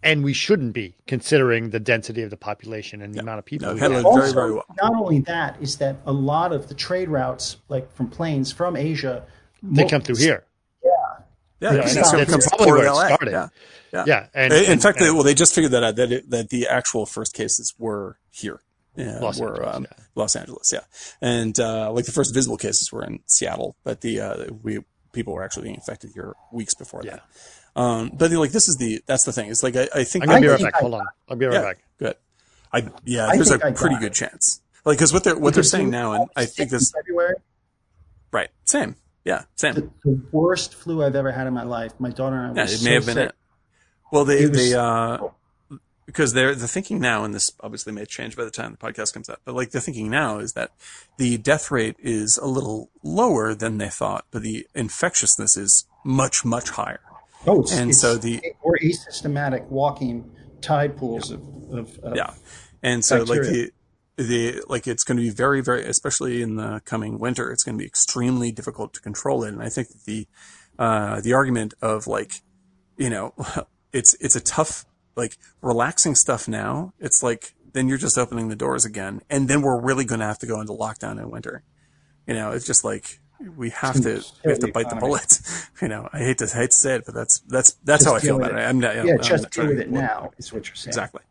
[0.04, 3.68] And we shouldn't be considering the density of the population and the amount of people.
[3.68, 3.92] No, we have.
[3.92, 4.66] it very, very well.
[4.80, 8.76] not only that is that a lot of the trade routes, like from planes from
[8.76, 9.24] Asia,
[9.62, 10.44] They come through here.
[10.84, 10.90] Yeah,
[11.60, 12.12] Yeah, it's- I it's know.
[12.12, 13.30] gonna come That's probably where it started.
[13.32, 13.48] Yeah,
[13.94, 14.04] yeah.
[14.06, 16.50] Yeah, and, in and- fact, they, well, they just figured that out that it, that
[16.50, 18.60] the actual first cases were here.
[18.96, 20.04] Yeah, Los were Angeles, um, yeah.
[20.14, 20.80] Los Angeles, yeah,
[21.22, 24.80] and uh, like the first visible cases were in Seattle, but the uh, we
[25.12, 27.22] people were actually being infected here weeks before that.
[27.76, 29.50] Um, but like this is the that's the thing.
[29.50, 30.74] It's like I, I think I'm gonna I be right back.
[30.76, 31.78] I Hold on, I'll be right yeah, back.
[31.98, 32.14] good.
[32.72, 34.14] I yeah, there's a pretty good it.
[34.14, 34.60] chance.
[34.84, 37.36] Like because what they're what they're saying now, and I think this February,
[38.32, 39.74] right, same, yeah, same.
[39.74, 41.92] the, the worst flu I've ever had in my life.
[41.98, 43.28] My daughter and I Yeah, were it so may have been sick.
[43.30, 43.34] it.
[44.12, 45.18] Well, they It was- they uh
[46.06, 49.14] because they're the thinking now, and this obviously may change by the time the podcast
[49.14, 49.40] comes out.
[49.46, 50.70] But like the thinking now is that
[51.16, 56.44] the death rate is a little lower than they thought, but the infectiousness is much
[56.44, 57.00] much higher.
[57.46, 60.30] Oh, it's, And it's- so the- we're asymptomatic walking
[60.60, 62.32] tide pools of, of, of Yeah,
[62.82, 63.70] and so like the
[64.16, 67.76] the like it's going to be very very especially in the coming winter it's going
[67.76, 69.48] to be extremely difficult to control it.
[69.52, 70.26] And i think that the
[70.78, 72.42] uh the argument of like
[72.96, 73.34] you know
[73.92, 78.56] it's it's a tough like relaxing stuff now it's like then you're just opening the
[78.56, 81.64] doors again and then we're really going to have to go into lockdown in winter.
[82.26, 83.18] You know it's just like
[83.56, 85.40] we have to we have to bite the bullet
[85.82, 88.16] you know i hate to hate to say it but that's that's that's Just how
[88.16, 88.68] i feel about it it.
[88.68, 90.90] i'm not yeah, I'm just deal with it now is what you're saying.
[90.90, 91.22] Exactly.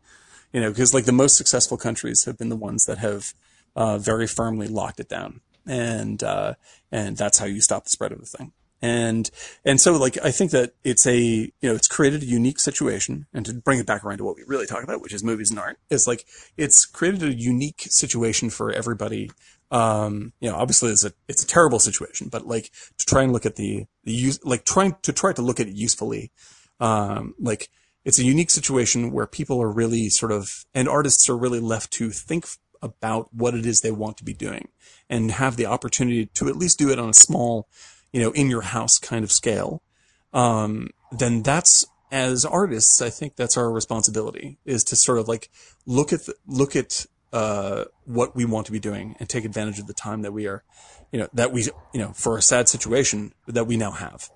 [0.52, 3.34] You know, because like the most successful countries have been the ones that have
[3.74, 6.54] uh, very firmly locked it down, and uh,
[6.92, 8.52] and that's how you stop the spread of the thing.
[8.80, 9.30] And
[9.64, 13.26] and so like I think that it's a you know it's created a unique situation,
[13.34, 15.50] and to bring it back around to what we really talk about, which is movies
[15.50, 16.24] and art, is like
[16.56, 19.32] it's created a unique situation for everybody.
[19.74, 23.32] Um, you know, obviously it's a it's a terrible situation, but like to try and
[23.32, 26.30] look at the the use like trying to try to look at it usefully
[26.80, 27.68] Um, like
[28.04, 31.90] it's a unique situation where people are really sort of, and artists are really left
[31.92, 32.46] to think
[32.82, 34.68] about what it is they want to be doing
[35.08, 37.66] and have the opportunity to at least do it on a small,
[38.12, 39.82] you know, in your house kind of scale.
[40.32, 45.50] Um, then that's as artists, I think that's our responsibility is to sort of like
[45.86, 49.80] look at the, look at uh, what we want to be doing and take advantage
[49.80, 50.62] of the time that we are,
[51.10, 54.30] you know, that we you know for a sad situation that we now have,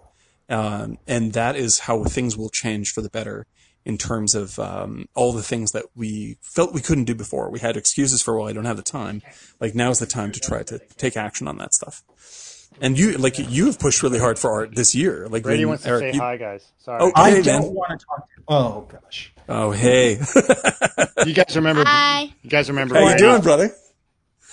[0.49, 3.47] um, and that is how things will change for the better
[3.85, 7.51] in terms of um, all the things that we felt we couldn't do before.
[7.51, 9.23] We had excuses for, well, I don't have the time.
[9.61, 12.03] Like now is the time to try to take action on that stuff.
[12.81, 15.27] And you, like, you have pushed really hard for art this year.
[15.29, 16.65] Like, Brady when- wants to Eric, say you- hi, guys.
[16.79, 17.01] Sorry.
[17.03, 17.75] Oh, I hey, don't man.
[17.75, 18.19] want to talk.
[18.29, 19.33] To, oh gosh.
[19.49, 20.21] Oh, hey.
[21.27, 21.83] you guys remember?
[21.85, 22.33] Hi.
[22.43, 22.95] You guys remember?
[22.95, 23.23] How you Brady?
[23.23, 23.71] doing, brother?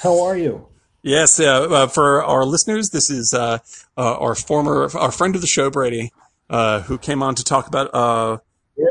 [0.01, 0.67] How are you?
[1.03, 3.59] Yes, uh, uh, for our listeners, this is uh,
[3.95, 6.11] uh, our former, our friend of the show, Brady,
[6.49, 8.39] uh, who came on to talk about uh, uh,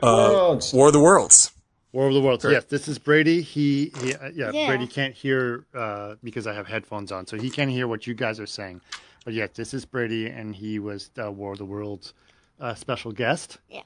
[0.02, 0.72] Worlds.
[0.72, 1.51] War of the Worlds.
[1.92, 2.42] War of the Worlds.
[2.42, 2.52] Sure.
[2.52, 3.40] Yes, this is Brady.
[3.42, 4.66] He, he uh, yeah, Yeah.
[4.68, 8.14] Brady can't hear uh, because I have headphones on, so he can't hear what you
[8.14, 8.80] guys are saying.
[9.24, 12.12] But yes, this is Brady, and he was uh, War of the Worlds
[12.60, 13.59] uh, special guest.
[13.70, 13.82] Yeah.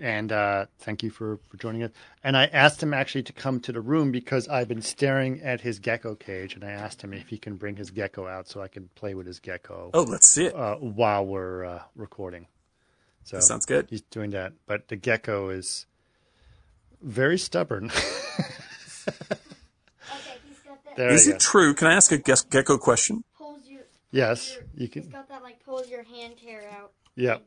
[0.00, 1.90] And uh, thank you for, for joining us.
[2.24, 5.60] And I asked him actually to come to the room because I've been staring at
[5.60, 8.62] his gecko cage, and I asked him if he can bring his gecko out so
[8.62, 10.54] I can play with his gecko Oh, let's see it.
[10.56, 12.46] uh, while we're uh, recording.
[13.24, 13.88] So That sounds good.
[13.90, 15.84] He's doing that, but the gecko is
[17.02, 17.90] very stubborn.
[19.08, 20.96] Okay, he's got that.
[20.96, 21.34] there Is go.
[21.34, 21.74] it true?
[21.74, 23.24] Can I ask a guess, gecko question?
[24.10, 24.28] Pulls your.
[24.28, 25.10] Yes, your- you He's can.
[25.10, 26.92] got that like pulls your hand hair out.
[27.16, 27.38] Yeah.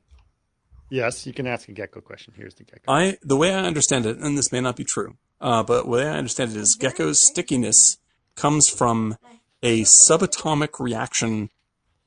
[0.89, 2.33] Yes, you can ask a gecko question.
[2.37, 2.83] Here's the gecko.
[2.91, 5.89] I the way I understand it, and this may not be true, uh, but the
[5.89, 7.97] way I understand it is gecko's stickiness
[8.35, 9.17] comes from
[9.63, 11.49] a subatomic reaction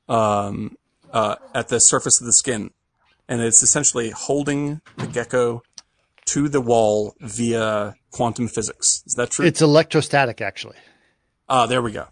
[0.09, 0.77] um,
[1.13, 2.71] uh, at the surface of the skin,
[3.29, 5.63] and it's essentially holding the gecko
[6.27, 9.03] to the wall via quantum physics.
[9.07, 9.47] Is that true?
[9.47, 10.77] It's electrostatic, actually.
[11.49, 12.07] Ah, there we go.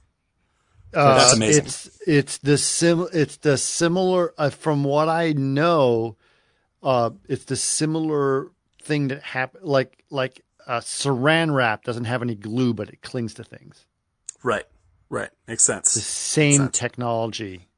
[0.94, 1.64] Uh, That's amazing.
[1.66, 3.06] It's it's the sim.
[3.12, 4.32] It's the similar.
[4.38, 6.16] Uh, from what I know,
[6.82, 8.50] uh, it's the similar
[8.82, 9.60] thing that happen.
[9.64, 13.86] Like like uh, Saran wrap doesn't have any glue, but it clings to things.
[14.42, 14.64] Right,
[15.08, 15.94] right, makes sense.
[15.94, 16.78] The same Sense.
[16.78, 17.68] technology.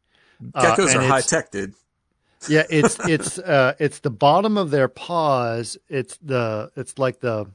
[0.54, 1.74] Uh, Geckos are high tech, dude.
[2.48, 5.78] Yeah, it's it's uh it's the bottom of their paws.
[5.88, 7.46] It's the it's like the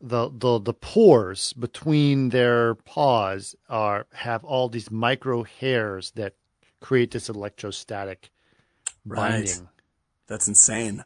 [0.00, 6.34] the the the pores between their paws are have all these micro hairs that
[6.80, 8.30] create this electrostatic
[9.06, 9.30] Right.
[9.30, 9.68] binding.
[10.26, 11.04] That's insane.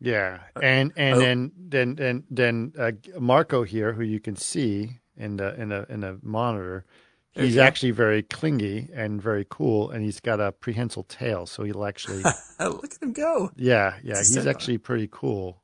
[0.00, 1.20] Yeah, and and oh.
[1.20, 5.86] then then then then uh, Marco here, who you can see in the in the
[5.88, 6.84] in the monitor,
[7.32, 7.62] he's go.
[7.62, 12.22] actually very clingy and very cool, and he's got a prehensile tail, so he'll actually
[12.60, 13.50] look at him go.
[13.56, 15.62] Yeah, yeah, he's actually pretty cool.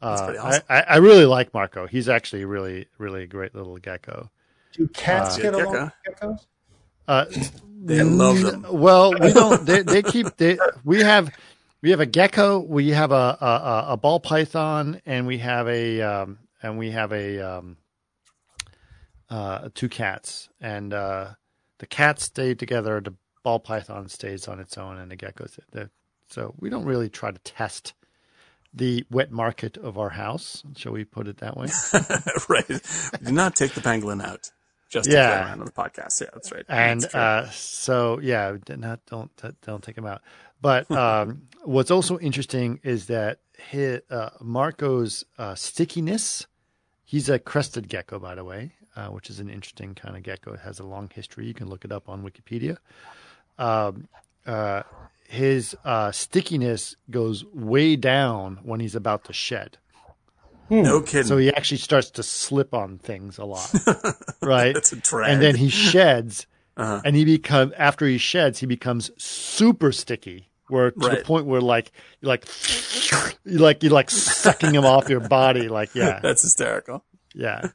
[0.00, 0.62] That's Uh, pretty awesome.
[0.68, 1.86] I, I, I really like Marco.
[1.86, 4.30] He's actually really, really a great little gecko.
[4.72, 5.70] Do cats Uh, get Gecko.
[5.70, 6.46] along with geckos?
[7.08, 7.24] Uh,
[7.78, 8.66] They love them.
[8.68, 9.64] Well, we don't.
[9.64, 10.36] They, they keep.
[10.38, 11.30] They, we have,
[11.82, 12.58] we have a gecko.
[12.58, 16.90] We have a a, a- a ball python, and we have a um, and we
[16.90, 17.76] have a um,
[19.30, 20.48] uh, two cats.
[20.60, 21.28] And uh,
[21.78, 23.00] the cats stay together.
[23.00, 23.14] The
[23.44, 25.58] ball python stays on its own, and the geckos.
[25.70, 25.90] The,
[26.28, 27.94] so we don't really try to test
[28.76, 30.62] the wet market of our house.
[30.76, 31.68] Shall we put it that way?
[32.48, 32.66] right.
[33.24, 34.50] Do not take the pangolin out.
[34.88, 35.28] Just to Yeah.
[35.28, 36.20] play around on the podcast.
[36.20, 36.64] Yeah, that's right.
[36.68, 39.30] and That's uh, so yeah, not don't
[39.62, 40.22] don't take him out.
[40.60, 46.46] But um, what's also interesting is that his, uh, Marco's uh, stickiness.
[47.08, 50.54] He's a crested gecko, by the way, uh, which is an interesting kind of gecko.
[50.54, 51.46] It has a long history.
[51.46, 52.78] You can look it up on Wikipedia.
[53.58, 54.08] Um,
[54.44, 54.82] uh,
[55.28, 59.78] his uh, stickiness goes way down when he's about to shed.
[60.70, 61.24] no kidding.
[61.26, 63.72] So he actually starts to slip on things a lot,
[64.42, 64.74] right?
[64.74, 65.30] That's a drag.
[65.32, 66.46] and then he sheds,
[66.76, 67.00] Uh-huh.
[67.04, 70.50] and he become after he sheds, he becomes super sticky.
[70.68, 72.44] Where to the point where like you're like
[73.44, 77.04] you like you like sucking him off your body, like yeah, That's hysterical.
[77.34, 77.68] yeah.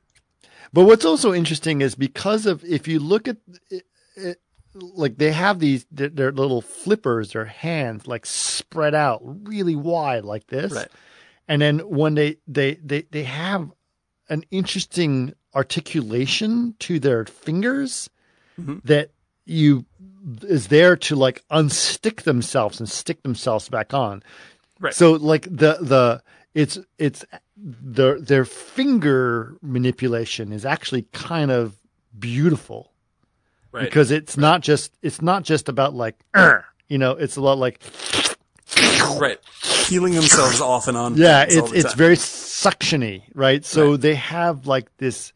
[0.74, 3.38] But what's also interesting is because of if you look at
[3.70, 3.86] it,
[4.18, 4.42] it,
[4.74, 10.24] like they have these their, their little flippers, their hands like spread out really wide
[10.26, 10.88] like this, Right.
[11.48, 13.70] and then when they they they they have
[14.30, 18.10] an interesting articulation to their fingers
[18.60, 18.82] Mhm.
[18.84, 19.12] that
[19.46, 19.86] you
[20.44, 24.22] is there to like unstick themselves and stick themselves back on.
[24.80, 24.94] Right.
[24.94, 26.22] So like the the
[26.54, 27.26] it's it's
[27.58, 31.76] their their finger manipulation is actually kind of
[32.18, 32.91] beautiful
[33.72, 33.86] Right.
[33.86, 36.20] because it's not just it's not just about like
[36.90, 37.80] you know it's a lot like
[39.20, 39.38] right.
[39.88, 41.16] peeling themselves off and on.
[41.16, 43.64] Yeah, it's it's very suctiony, right?
[43.66, 44.02] So Right.
[44.02, 45.34] they have like this.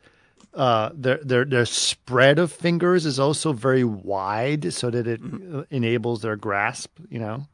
[0.53, 5.59] Uh, their their their spread of fingers is also very wide, so that it Mm-hmm.
[5.59, 6.91] uh, enables their grasp.
[7.09, 7.47] You know,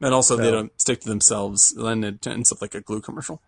[0.00, 1.74] and also they don't stick to themselves.
[1.74, 3.42] Then it ends up like a glue commercial.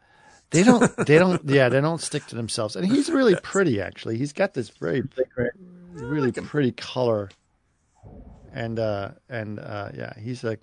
[0.50, 2.76] They don't they don't yeah they don't stick to themselves.
[2.76, 4.18] And he's really pretty actually.
[4.18, 5.02] He's got this very
[5.34, 5.52] Great.
[5.92, 7.30] really pretty color,
[8.52, 10.58] and uh and uh yeah he's a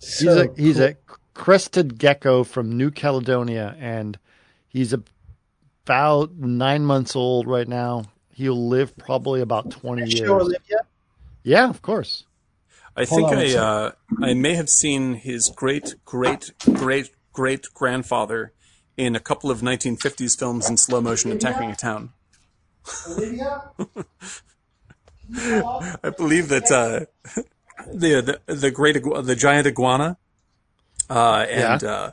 [0.00, 0.84] he's So a he's cool.
[0.86, 0.96] a
[1.34, 4.18] crested gecko from New Caledonia, and
[4.68, 8.04] he's about nine months old right now.
[8.32, 10.30] He'll live probably about twenty Show years.
[10.30, 10.78] Olivia.
[11.44, 12.24] Yeah, of course.
[12.96, 13.92] I Hold think on a I uh,
[14.22, 18.52] I may have seen his great great great great grandfather
[18.98, 22.10] in a couple of 1950s films in slow motion attacking a town.
[23.08, 23.62] Olivia.
[26.02, 27.06] I believe that uh,
[27.92, 30.16] the, the the great igu- the giant iguana
[31.10, 32.10] uh, and uh,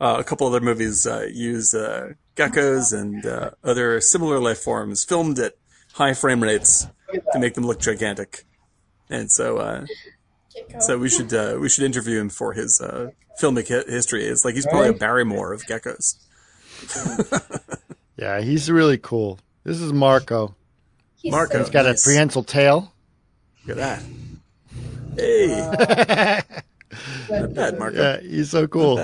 [0.00, 5.04] uh, a couple other movies uh, use uh, geckos and uh, other similar life forms
[5.04, 5.54] filmed at
[5.92, 6.86] high frame rates
[7.32, 8.44] to make them look gigantic.
[9.10, 9.86] And so uh,
[10.80, 14.24] so we should uh, we should interview him for his uh, filmic hi- history.
[14.24, 16.16] It's like he's probably a Barrymore of geckos.
[18.16, 19.40] Yeah, he's really cool.
[19.64, 20.54] This is Marco.
[21.16, 21.58] He's Marco.
[21.58, 22.00] He's got Nice.
[22.00, 22.92] a prehensile tail.
[23.66, 24.02] Look at
[25.16, 25.18] that.
[25.18, 26.40] Hey,
[27.28, 27.96] not bad, Marco.
[28.00, 28.98] Yeah, he's so cool.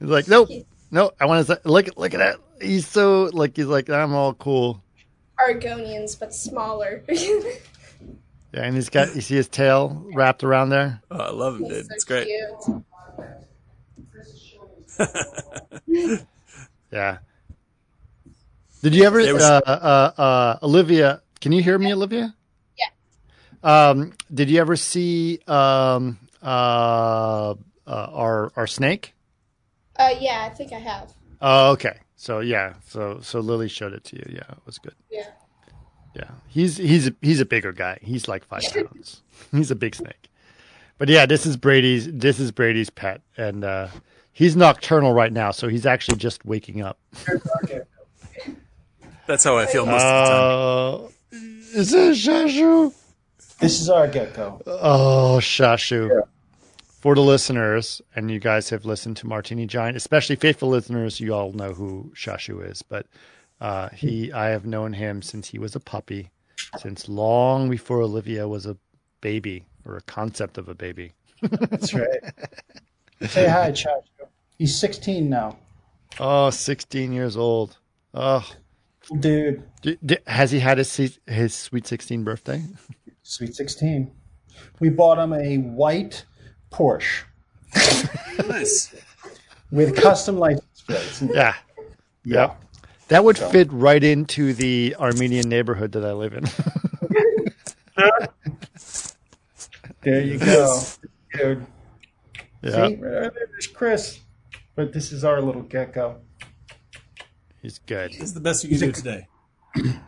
[0.00, 0.48] He's like, nope,
[0.90, 1.14] nope.
[1.20, 1.88] I want to look.
[1.96, 2.36] Look at that.
[2.60, 4.82] He's so like he's like I'm all cool.
[5.38, 7.04] Argonians, but smaller.
[8.54, 11.02] Yeah, and he's got you see his tail wrapped around there.
[11.10, 11.84] Oh, I love him, dude.
[11.86, 12.26] So It's great.
[16.96, 17.02] cute.
[17.02, 17.18] Yeah.
[18.82, 21.22] Did you ever, was- uh, uh, uh, Olivia?
[21.40, 22.34] Can you hear me, Olivia?
[22.78, 23.88] Yeah.
[23.90, 27.54] Um, did you ever see um, uh, uh,
[27.86, 29.14] our our snake?
[29.98, 31.12] Uh, yeah, I think I have.
[31.40, 31.98] Oh, okay.
[32.16, 34.24] So yeah, so so Lily showed it to you.
[34.28, 34.94] Yeah, it was good.
[35.10, 35.28] Yeah.
[36.14, 37.98] Yeah, he's he's a, he's a bigger guy.
[38.00, 39.22] He's like five pounds.
[39.52, 40.28] he's a big snake.
[40.98, 43.88] But yeah, this is Brady's this is Brady's pet, and uh,
[44.36, 46.98] he's nocturnal right now, so he's actually just waking up.
[49.26, 51.12] That's how I feel most of the time.
[51.32, 52.94] Uh, is it Shashu?
[53.58, 54.60] This is our gecko.
[54.66, 56.22] Oh, Shashu.
[57.00, 61.34] For the listeners, and you guys have listened to Martini Giant, especially faithful listeners, you
[61.34, 62.82] all know who Shashu is.
[62.82, 63.06] But
[63.60, 66.30] uh, he, I have known him since he was a puppy,
[66.78, 68.76] since long before Olivia was a
[69.20, 71.12] baby or a concept of a baby.
[71.42, 72.20] That's right.
[73.22, 74.02] Say hi, Chacho.
[74.58, 75.58] He's 16 now.
[76.18, 77.76] Oh, 16 years old.
[78.14, 78.48] Oh,
[79.20, 82.62] Dude, D- d- has he had his his sweet 16 birthday?
[83.22, 84.10] sweet 16.
[84.80, 86.24] We bought him a white
[86.72, 87.22] Porsche
[88.48, 88.94] Nice.
[89.70, 91.22] with custom license plates.
[91.22, 91.54] Yeah.
[92.24, 92.60] Yep.
[93.08, 96.44] That would fit right into the Armenian neighborhood that I live in.
[100.02, 100.82] There you go.
[101.32, 101.66] Dude.
[102.66, 102.88] Yeah.
[102.88, 104.20] See, right there's Chris.
[104.74, 106.20] But this is our little gecko.
[107.62, 108.12] He's good.
[108.12, 109.26] This is the best you can do today.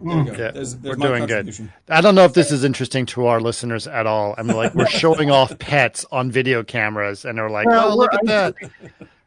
[0.00, 0.32] There go.
[0.32, 1.70] Yeah, There's, we're doing good.
[1.88, 4.34] I don't know if this is interesting to our listeners at all.
[4.38, 8.14] I'm like, we're showing off pets on video cameras, and they're like, Well, "Oh, look
[8.14, 8.54] at that!"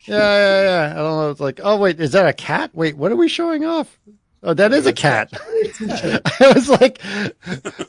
[0.06, 0.92] Yeah, yeah, yeah.
[0.94, 1.30] I don't know.
[1.30, 2.72] It's like, oh wait, is that a cat?
[2.74, 4.00] Wait, what are we showing off?
[4.44, 5.30] Oh, that is a cat.
[5.80, 7.00] I was like,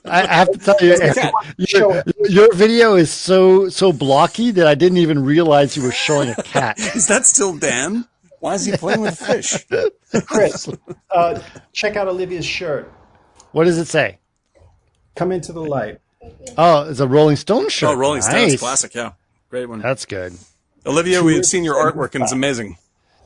[0.05, 0.97] I I have to tell you,
[1.57, 6.29] your, your video is so so blocky that I didn't even realize you were showing
[6.29, 6.79] a cat.
[6.95, 8.07] Is that still Dan?
[8.41, 9.57] Why is he playing with fish?
[10.27, 10.69] Chris,
[11.13, 11.41] uh,
[11.73, 12.93] check out Olivia's shirt.
[13.53, 14.19] What does it say?
[15.15, 16.01] Come into the light.
[16.59, 17.91] Oh, it's a Rolling Stone shirt.
[17.91, 18.59] Oh, Rolling Stones Nice.
[18.61, 18.95] classic.
[18.97, 19.13] Yeah,
[19.49, 19.79] great one.
[19.81, 20.33] That's good.
[20.85, 22.77] Olivia, we've seen your artwork and it's amazing.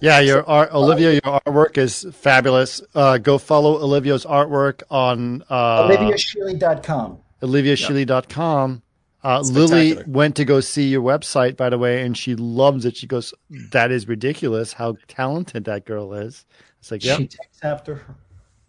[0.01, 2.83] Yeah, your art, Olivia, your artwork is fabulous.
[2.95, 7.19] Uh, go follow Olivia's artwork on uh, OliviaShealy.com.
[7.43, 8.83] oliviashealy.com.
[9.25, 12.97] Uh, Lily went to go see your website, by the way, and she loves it.
[12.97, 13.35] She goes,
[13.73, 14.73] "That is ridiculous!
[14.75, 16.45] How talented that girl is."
[16.79, 18.15] It's like, yeah, She takes after her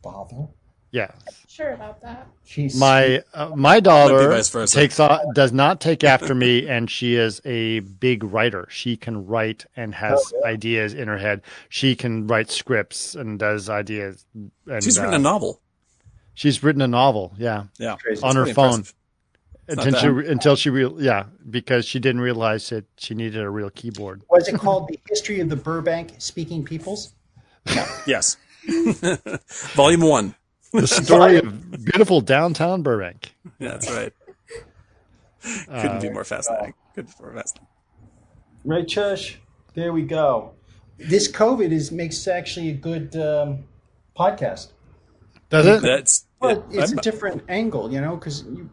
[0.01, 0.47] father.
[0.91, 1.11] yeah.
[1.57, 2.27] Sure about that.
[2.45, 4.75] She's My uh, my daughter be vice versa.
[4.75, 8.67] takes on, does not take after me, and she is a big writer.
[8.69, 11.41] She can write and has Oh, ideas in her head.
[11.69, 14.23] She can write scripts and does ideas.
[14.67, 15.59] And, She's written uh, a novel.
[16.35, 18.21] She's written a novel, yeah, Yeah, Crazy.
[18.21, 18.83] on her phone
[19.67, 23.71] until she until she real yeah because she didn't realize that she needed a real
[23.71, 24.21] keyboard.
[24.29, 27.15] was it called The History of the Burbank Speaking Peoples?
[28.05, 28.37] Yes.
[29.73, 30.35] Volume one.
[30.73, 33.33] The story of beautiful downtown Burbank.
[33.59, 34.13] Yeah, that's right.
[35.69, 36.73] Uh, Couldn't be more fascinating.
[36.93, 37.67] Couldn't be more fascinating.
[38.65, 39.35] Right, Chush?
[39.75, 40.53] There we go.
[40.97, 43.63] This COVID is makes actually a good um,
[44.17, 44.71] podcast.
[45.49, 45.81] Does it?
[45.81, 48.69] That's But it's I'm- a different angle, you know, because you.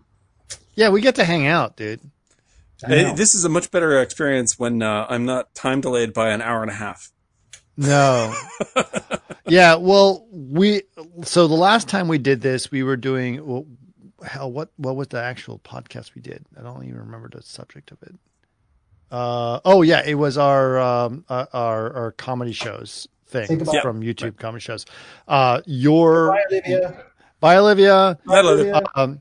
[0.74, 2.00] Yeah, we get to hang out, dude.
[2.84, 6.42] I this is a much better experience when uh, I'm not time delayed by an
[6.42, 7.12] hour and a half.
[7.76, 8.34] No.
[9.48, 10.82] yeah, well, we
[11.24, 13.66] so the last time we did this, we were doing well,
[14.24, 14.50] hell.
[14.52, 16.44] What what was the actual podcast we did?
[16.58, 18.14] I don't even remember the subject of it.
[19.10, 23.82] Uh oh yeah, it was our um uh, our our comedy shows thing Think about-
[23.82, 24.86] from YouTube comedy shows.
[25.28, 27.04] Uh, your Bye, Olivia.
[27.40, 28.18] bye Olivia.
[28.28, 28.62] I love it.
[28.72, 28.82] Olivia.
[28.94, 29.20] Um,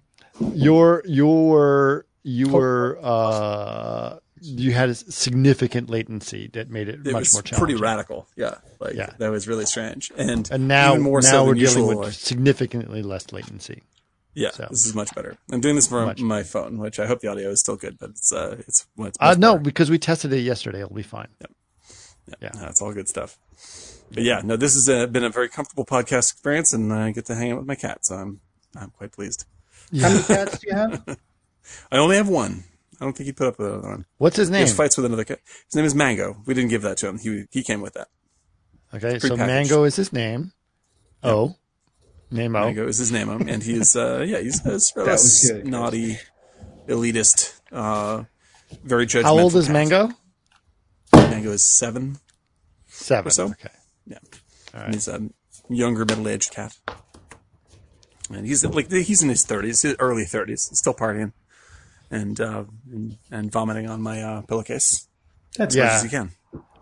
[0.54, 7.22] your your you were uh you had a significant latency that made it, It much
[7.22, 7.58] was more challenging.
[7.66, 8.28] pretty radical.
[8.36, 9.12] Yeah, like Yeah.
[9.18, 10.12] that was really strange.
[10.18, 13.84] And And now, even more now so we're than dealing with like- significantly less latency
[14.36, 15.38] Yeah, So- this is much better.
[15.52, 16.20] I'm doing this from Much.
[16.20, 19.08] my phone, which I hope the audio is still good, but it's uh, it's, well,
[19.10, 19.64] it's Uh, no, better.
[19.64, 20.82] because we tested it yesterday.
[20.82, 21.28] It'll be fine.
[21.40, 21.52] Yep.
[22.42, 22.52] Yeah.
[22.56, 23.38] That's all good stuff.
[24.12, 27.26] But yeah, no, this has uh, been a very comfortable podcast experience, and I get
[27.28, 28.40] to hang out with my cat, so I'm
[28.76, 29.46] I'm quite pleased.
[30.02, 31.04] How many cats do you have?
[31.92, 32.64] I only have one.
[33.04, 34.06] I don't think he put up with another one.
[34.18, 34.62] What's his He name?
[34.62, 35.40] has fights with another cat.
[35.66, 36.38] His name is Mango.
[36.46, 37.18] We didn't give that to him.
[37.18, 38.08] He he came with that.
[38.94, 39.38] Okay, so prepackaged.
[39.48, 40.54] Mango is his name.
[41.22, 41.56] Oh,
[42.32, 45.52] name Mango is his name, and he's uh yeah he's a sort of That was
[45.52, 45.68] good.
[45.68, 46.18] naughty,
[46.88, 48.24] elitist, uh,
[48.86, 49.24] very judgmental.
[49.24, 49.74] How old is cat.
[49.74, 50.10] Mango?
[51.14, 52.20] Mango is seven.
[52.88, 53.28] Seven.
[53.28, 53.46] Or so.
[53.48, 53.70] Okay.
[54.08, 54.20] Yeah.
[54.74, 55.30] And He's a
[55.70, 56.78] younger, middle-aged cat.
[58.30, 61.34] And he's like he's in his thirties, early thirties, still partying,
[62.14, 65.08] and uh, and, and vomiting on my uh, pillowcase
[65.58, 65.96] That's as much Yeah.
[65.96, 66.32] as he can.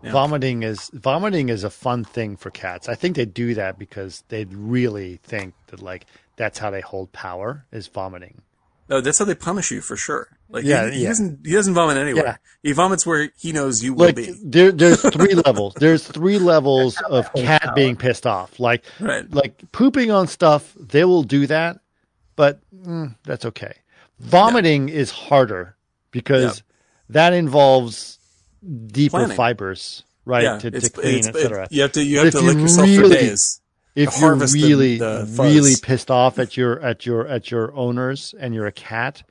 [0.02, 0.12] Yeah.
[0.12, 2.88] Vomiting is vomiting is a fun thing for cats.
[2.88, 6.06] I think they do that because they really think that like
[6.36, 8.42] that's how they hold power is vomiting.
[8.88, 10.26] No, that's how they punish you for sure.
[10.50, 11.08] Like Yeah, he, he yeah.
[11.10, 12.24] doesn't he doesn't vomit anywhere.
[12.24, 12.36] Yeah.
[12.64, 14.34] He vomits where he knows you will be.
[14.44, 15.74] there, there's three levels.
[15.74, 18.58] There's three levels of cat being pissed off.
[18.58, 19.24] Like Right.
[19.32, 21.78] like pooping on stuff, they will do that,
[22.34, 23.74] but mm, that's okay.
[24.22, 25.76] Vomiting is harder
[26.10, 26.62] because Yeah.
[27.10, 28.18] that involves
[28.86, 29.36] deeper Planning.
[29.36, 30.44] fibers, right?
[30.44, 31.66] yeah, to, to clean, etc.
[31.70, 33.60] you have to you have If to lick yourself for days.
[33.94, 38.34] If you're the- really, the really pissed off at your at your at your owners
[38.38, 39.22] and you're a cat,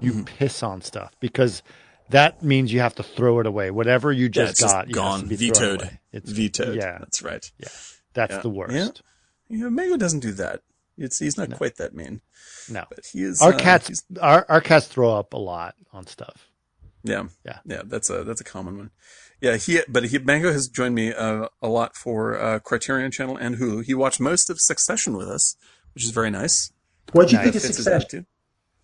[0.00, 0.22] you Mm-hmm.
[0.24, 1.62] piss on stuff because
[2.10, 3.70] that means you have to throw it away.
[3.70, 5.98] Whatever you Yeah, just just got, you have gone, vetoed.
[6.12, 6.74] It's vetoed.
[6.76, 7.48] Yeah, that's right.
[7.58, 7.68] Yeah,
[8.14, 8.40] that's Yeah.
[8.40, 8.74] the worst.
[8.74, 9.56] Yeah.
[9.56, 10.62] You know, Mango doesn't do that.
[10.98, 12.20] It's he's not quite that mean,
[12.68, 13.40] No, but he is.
[13.40, 16.48] our uh, cats, he's- our our cats throw up a lot on stuff.
[17.04, 17.58] Yeah, Yeah.
[17.64, 17.82] yeah.
[17.84, 18.90] That's a that's a common one.
[19.40, 23.36] Yeah, he but he Mango has joined me uh, a lot for uh, Criterion Channel
[23.36, 23.84] and Hulu.
[23.84, 25.56] He watched most of Succession with us,
[25.94, 26.70] which is very nice.
[27.12, 27.44] What'd you Nice.
[27.46, 28.26] think of Succession?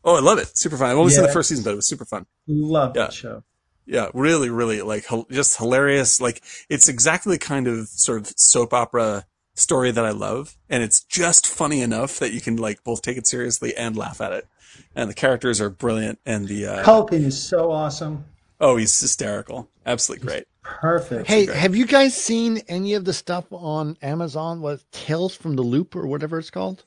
[0.05, 0.57] Oh, I love it.
[0.59, 0.91] Super fun.
[0.91, 2.27] I've only seen the first season, but it was super fun.
[2.49, 3.03] Love Yeah.
[3.03, 3.45] that show.
[3.87, 6.21] Yeah, really, really like just hilarious.
[6.21, 9.27] Like it's exactly the kind of sort of soap opera
[9.59, 13.17] story that I love, and it's just funny enough that you can like both take
[13.17, 14.47] it seriously and laugh at it.
[14.95, 18.25] And the characters are brilliant, and the uh, Culkin is so awesome.
[18.61, 20.45] oh, he's hysterical, absolutely great.
[20.63, 21.27] Perfect.
[21.27, 24.61] Hey, have you guys seen any of the stuff on Amazon?
[24.61, 26.85] What Tales from the Loop or whatever it's called?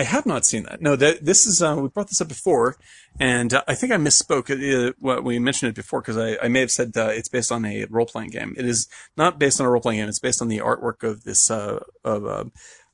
[0.00, 0.80] I have not seen that.
[0.80, 2.76] No, that this is uh, we brought this up before,
[3.18, 4.48] and uh, I think I misspoke.
[4.48, 7.52] Uh, what we mentioned it before because I, I may have said uh, it's based
[7.52, 8.54] on a role playing game.
[8.56, 8.88] It is
[9.18, 10.08] not based on a role playing game.
[10.08, 12.44] It's based on the artwork of this uh, of uh,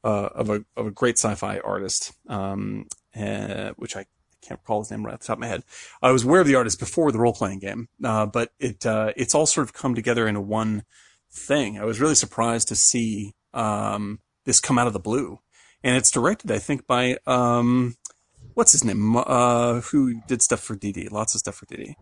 [0.03, 4.07] uh, of a of a great sci fi artist, um, uh, which I
[4.43, 5.63] can't recall his name right off the top of my head.
[6.03, 9.47] I was aware of the artist before the role playing game, but it it's all
[9.47, 10.83] sort of come together into one
[11.31, 11.79] thing.
[11.79, 15.39] I was really surprised to see um, this come out of the blue
[15.87, 17.95] and it's directed, I think, by um,
[18.55, 19.15] what's his name?
[19.15, 21.13] Uh, who did stuff for DD?
[21.13, 21.95] Lots of stuff for DD.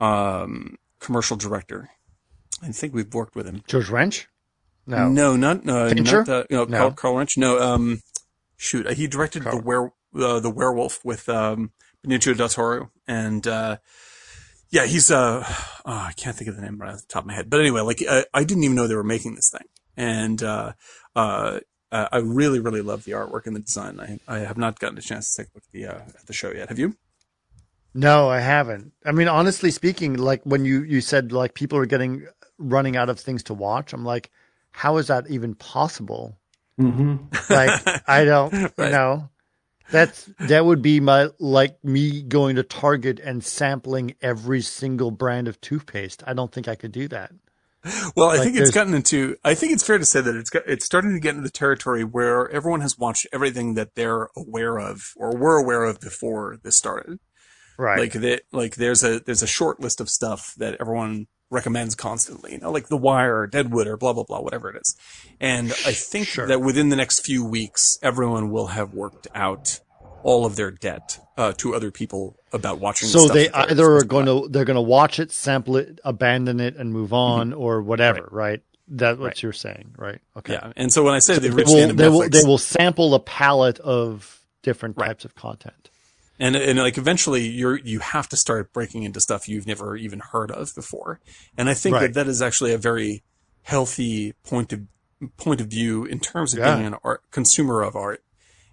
[0.00, 1.90] Um, commercial director.
[2.62, 3.64] I think we've worked with him.
[3.66, 4.28] George Wrench?
[4.86, 5.10] No.
[5.10, 6.24] no, not uh, Fincher?
[6.24, 6.78] not uh, no, No.
[6.78, 7.36] Carl, Carl Rinsch.
[7.36, 8.00] No, um,
[8.56, 11.70] shoot, he directed the were uh, the werewolf with um,
[12.04, 13.76] Benicio del Toro, and uh,
[14.70, 15.44] yeah, he's uh,
[15.84, 17.60] oh, I can't think of the name right off the top of my head, but
[17.60, 20.72] anyway, like I, I didn't even know they were making this thing, and uh,
[21.14, 21.60] uh,
[21.92, 24.00] uh, I really, really love the artwork and the design.
[24.00, 26.26] I, I have not gotten a chance to take a look at the uh, at
[26.26, 26.70] the show yet.
[26.70, 26.96] Have you?
[27.94, 28.92] No, I haven't.
[29.04, 32.26] I mean, honestly speaking, like when you you said like people are getting
[32.58, 34.30] running out of things to watch, I'm like,
[34.72, 36.38] how is that even possible?
[36.80, 37.16] Mm-hmm.
[37.48, 38.90] Like, I don't, you Right.
[38.90, 39.30] know,
[39.90, 45.48] that's that would be my like me going to Target and sampling every single brand
[45.48, 46.22] of toothpaste.
[46.26, 47.32] I don't think I could do that.
[48.16, 49.36] Well, I Like, think it's gotten into.
[49.44, 51.50] I think it's fair to say that it's got, it's starting to get into the
[51.50, 56.58] territory where everyone has watched everything that they're aware of or were aware of before
[56.62, 57.18] this started.
[57.78, 57.98] Right.
[57.98, 62.52] Like that, like there's a there's a short list of stuff that everyone recommends constantly,
[62.52, 64.94] you know, like The Wire or Deadwood or blah blah blah, whatever it is.
[65.40, 66.46] And I think Sure.
[66.46, 69.80] that within the next few weeks, everyone will have worked out
[70.22, 73.08] all of their debt uh, to other people about watching.
[73.08, 76.76] So they either are going to they're going to watch it, sample it, abandon it,
[76.76, 78.60] and move on, or whatever, right?
[78.88, 79.42] That's what Right.
[79.42, 80.20] you're saying, right?
[80.36, 80.54] Okay.
[80.54, 83.20] Yeah, and so when I say they They will, they, will, they will sample a
[83.20, 85.06] palette of different Right.
[85.08, 85.88] types of content.
[86.38, 90.20] and and like eventually you're you have to start breaking into stuff you've never even
[90.20, 91.20] heard of before
[91.58, 92.02] and i think Right.
[92.02, 93.22] that that is actually a very
[93.62, 94.80] healthy point of
[95.36, 96.74] point of view in terms of Yeah.
[96.74, 98.22] being an art consumer of art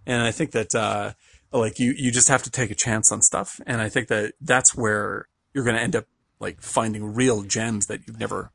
[0.06, 1.12] and i think that uh
[1.52, 4.34] like you you just have to take a chance on stuff and i think that
[4.42, 6.06] that's where you're going to end up
[6.40, 8.52] like finding real gems that you've never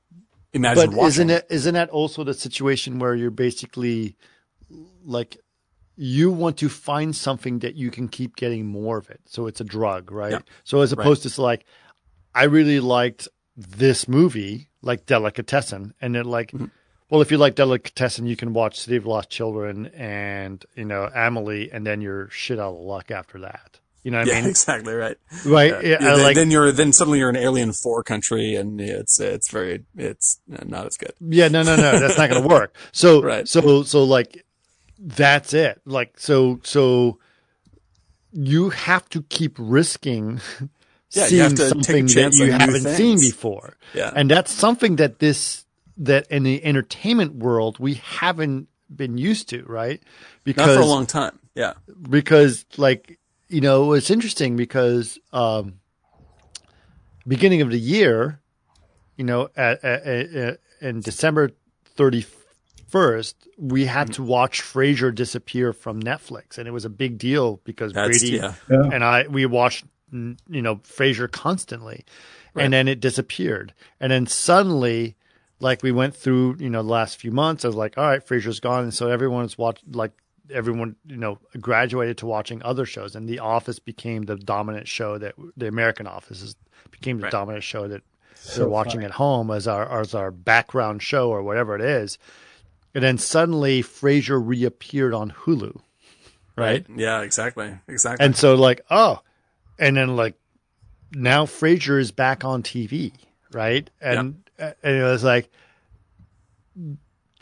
[0.52, 4.16] imagined But watching isn't it isn't that also the situation where you're basically
[5.04, 5.36] like
[5.96, 9.20] you want to find something that you can keep getting more of it.
[9.26, 10.32] So it's a drug, right?
[10.32, 10.40] Yeah.
[10.64, 11.64] So as opposed to like
[12.34, 16.66] I really liked this movie, like Delicatessen, and then like Mm-hmm.
[17.10, 21.08] Well, if you like Delicatessen, you can watch City of Lost Children and you know
[21.14, 23.78] Amelie, and then you're shit out of luck after that.
[24.02, 24.50] You know what yeah I mean?
[24.50, 25.16] exactly right
[25.46, 25.70] Right?
[25.70, 25.78] Yeah.
[25.80, 29.18] Yeah, Yeah, then, like then you're then suddenly you're an alien 4 country and it's
[29.18, 32.76] it's very it's not as good Yeah, no, no, no, that's not going to work.
[32.92, 33.48] So, Right.
[33.48, 34.44] so, so, like,
[34.98, 35.80] that's it.
[35.86, 37.18] Like, so, so,
[38.32, 40.40] you have to keep risking
[41.08, 43.76] seeing have to take a something that you haven't seen before.
[43.94, 44.12] Yeah.
[44.14, 45.63] and that's something that this
[45.96, 50.00] that in the entertainment world we haven't been used to, right?
[50.02, 51.38] Not Because for a long time.
[51.54, 51.74] Yeah.
[52.10, 55.74] because like you know it's interesting because um
[57.26, 58.40] beginning of the year
[59.16, 61.50] you know at, at, at, in december
[61.96, 67.60] 31st we had to watch frasier disappear from netflix and it was a big deal
[67.64, 68.54] because That's brady yeah.
[68.68, 72.04] and i we watched you know frasier constantly
[72.56, 75.16] and then it disappeared and then suddenly
[75.60, 78.26] like we went through you know the last few months i was like all right
[78.26, 80.12] frasier's gone and so everyone's watched like
[80.50, 85.16] everyone you know graduated to watching other shows and the office became the dominant show
[85.18, 86.56] that the american office is,
[86.90, 87.32] became the Right.
[87.32, 88.02] dominant show that
[88.56, 92.18] they're watching at home as our as our background show or whatever it is
[92.94, 95.80] and then suddenly frasier reappeared on hulu
[96.56, 97.78] right Yeah, exactly.
[97.88, 98.24] Exactly.
[98.24, 99.20] and so like, oh,
[99.78, 100.34] and then like
[101.12, 103.12] now Frasier is back on TV,
[103.52, 103.88] right?
[104.00, 105.50] And and it was like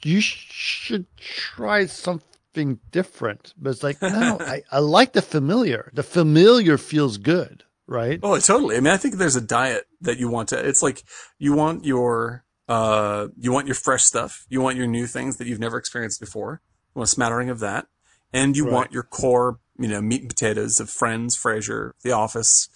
[0.02, 3.54] you sh- should try something different.
[3.56, 5.90] But it's like, no, I, I like the familiar.
[5.94, 8.18] The familiar feels good, right?
[8.22, 8.76] oh, totally.
[8.76, 11.04] I mean, I think there's a diet that you want to, it's like
[11.38, 14.46] you want your, uh, you want your fresh stuff.
[14.48, 16.60] You want your new things that you've never experienced before.
[16.94, 17.86] You want a smattering of that.
[18.32, 18.72] And you Right.
[18.72, 22.68] want your core, you know, meat and potatoes of Friends, Frasier, The Office,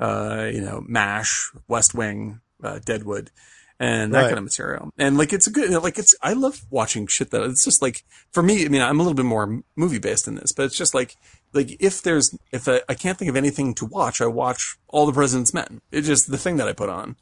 [0.00, 3.30] uh, you know, MASH, West Wing, uh, Deadwood,
[3.80, 4.26] and that Right.
[4.26, 4.90] kind of material.
[4.98, 8.04] And like, it's a good, like, it's, I love watching shit that it's just like,
[8.32, 10.76] for me, I mean, I'm a little bit more movie based in this, but it's
[10.76, 11.16] just like,
[11.52, 15.06] like if there's, if I, I can't think of anything to watch, I watch All
[15.06, 15.80] the President's Men.
[15.90, 17.16] It's just the thing that I put on.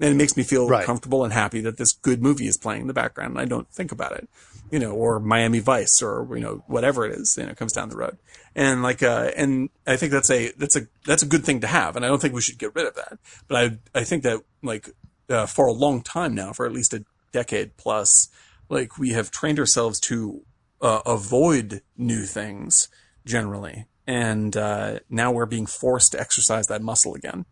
[0.00, 0.86] And it makes me feel Right.
[0.86, 3.68] comfortable and happy that this good movie is playing in the background and I don't
[3.68, 4.28] think about it,
[4.70, 7.88] you know, or Miami Vice or, you know, whatever it is, you know, comes down
[7.88, 8.16] the road.
[8.54, 11.66] And like, uh, and I think that's a, that's a, that's a good thing to
[11.66, 11.96] have.
[11.96, 13.18] And I don't think we should get rid of that.
[13.48, 14.88] But I, I think that like,
[15.28, 18.28] uh, for a long time now, for at least a decade plus,
[18.68, 20.42] like we have trained ourselves to,
[20.80, 22.88] uh, avoid new things
[23.24, 23.86] generally.
[24.06, 27.44] And, uh, now we're being forced to exercise that muscle again.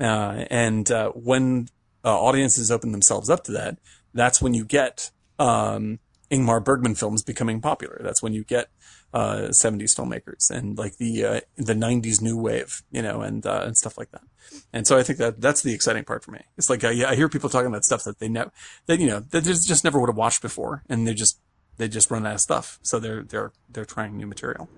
[0.00, 1.68] Uh, and, uh, when,
[2.04, 3.78] uh, audiences open themselves up to that,
[4.14, 5.98] that's when you get, um,
[6.30, 8.00] Ingmar Bergman films becoming popular.
[8.02, 8.68] That's when you get,
[9.12, 13.62] uh, 70s filmmakers and like the, uh, the 90s new wave, you know, and, uh,
[13.64, 14.22] and stuff like that.
[14.72, 16.40] And so I think that that's the exciting part for me.
[16.56, 18.50] It's like, I, I hear people talking about stuff that they know,
[18.86, 21.38] that, you know, that they just never would have watched before and they just,
[21.76, 22.78] they just run out of stuff.
[22.82, 24.68] So they're, they're, they're trying new material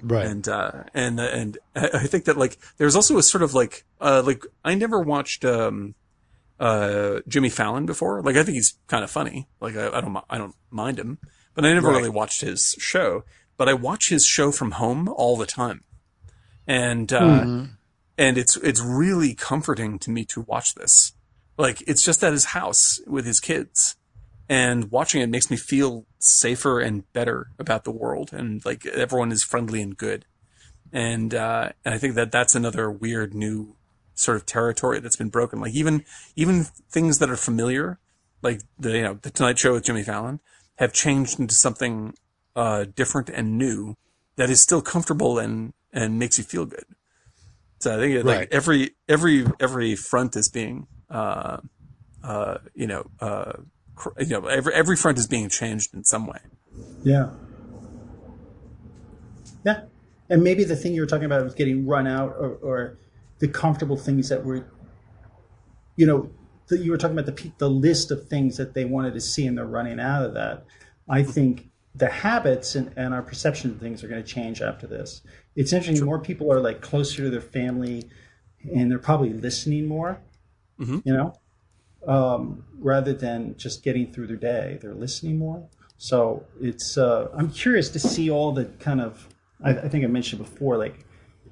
[0.00, 0.26] Right.
[0.26, 4.22] and uh and and I think that like there's also a sort of like uh
[4.24, 5.96] like I never watched um
[6.60, 8.22] uh Jimmy Fallon before.
[8.22, 9.48] Like I think he's kind of funny.
[9.60, 11.18] Like I, I don't I don't mind him,
[11.54, 11.96] but I never Right.
[11.96, 13.24] really watched his show.
[13.56, 15.82] But I watch his show from home all the time,
[16.66, 17.44] and uh
[18.18, 21.12] and it's it's really comforting to me to watch this.
[21.56, 23.96] Like it's just at his house with his kids.
[24.50, 28.32] And watching it makes me feel safer and better about the world.
[28.32, 30.24] And like everyone is friendly and good.
[30.92, 33.76] And uh and i think that that's another weird new
[34.14, 35.60] sort of territory that's been broken.
[35.60, 37.98] Like even even things that are familiar
[38.42, 40.40] like the you know the tonight show with jimmy fallon
[40.76, 42.14] have changed into something
[42.56, 43.96] uh different and new
[44.36, 46.84] that is still comfortable and and makes you feel good
[47.78, 48.38] so i think it, Right.
[48.40, 51.58] like every every every front is being uh
[52.22, 53.52] uh, you know, uh,
[53.94, 56.40] cr- you know, every every front is being changed in some way.
[57.04, 57.30] Yeah.
[59.64, 59.82] Yeah.
[60.28, 62.98] And maybe the thing you were talking about was getting run out or, or
[63.38, 64.66] the comfortable things that were,
[65.96, 66.30] you know,
[66.66, 69.46] the, you were talking about the, the list of things that they wanted to see
[69.46, 70.64] and they're running out of that.
[71.08, 71.67] I think
[71.98, 75.22] the habits and, and our perception of things are going to change after this.
[75.56, 76.06] It's interesting.
[76.06, 78.08] More people are like closer to their family
[78.74, 80.20] and they're probably listening more,
[81.04, 81.34] you know,
[82.06, 84.78] um, rather than just getting through their day.
[84.80, 85.68] They're listening more.
[85.96, 89.28] So it's uh, I'm curious to see all the kind of
[89.64, 91.04] I, I think I mentioned before like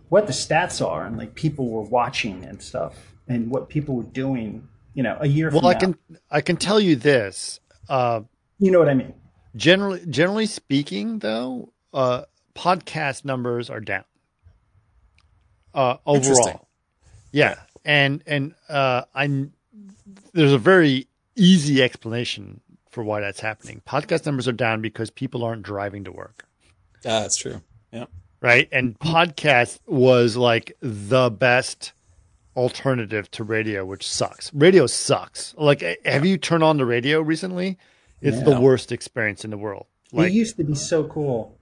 [0.09, 2.95] what the stats are and like people were watching and stuff
[3.27, 4.69] and what people were doing.
[4.95, 5.51] You know, a year.
[5.51, 5.79] Well, from I now.
[5.81, 5.99] can
[6.31, 7.61] I can tell you this.
[7.89, 8.21] Uh,
[8.59, 9.13] You know what I mean?
[9.57, 12.23] Generally generally speaking, though, uh,
[12.55, 14.05] podcast numbers are down.
[15.75, 16.69] Uh, overall,
[17.33, 19.47] yeah, and and uh, I
[20.33, 22.61] there's a very easy explanation
[22.91, 23.83] for why that's happening.
[23.87, 26.47] Podcast numbers are down because people aren't driving to work.
[27.05, 27.61] Ah, that's true.
[27.93, 28.07] Yeah.
[28.41, 28.69] right?
[28.73, 31.93] And podcast was like the best
[32.57, 34.53] alternative to radio, which sucks.
[34.55, 35.55] Radio sucks.
[35.59, 37.79] Like, eh, have you turned on the radio recently?
[38.27, 39.87] It's the worst experience in the world.
[40.13, 41.59] it used to be so cool.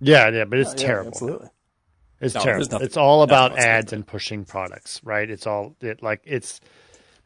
[0.00, 1.08] yeah, yeah, but it's Yeah, terrible.
[1.08, 1.48] Absolutely.
[2.20, 2.66] It's No, terrible.
[2.70, 3.72] nothing- It's all about whatsoever.
[3.72, 5.28] ads and pushing products, right?
[5.28, 6.60] It's all it like it's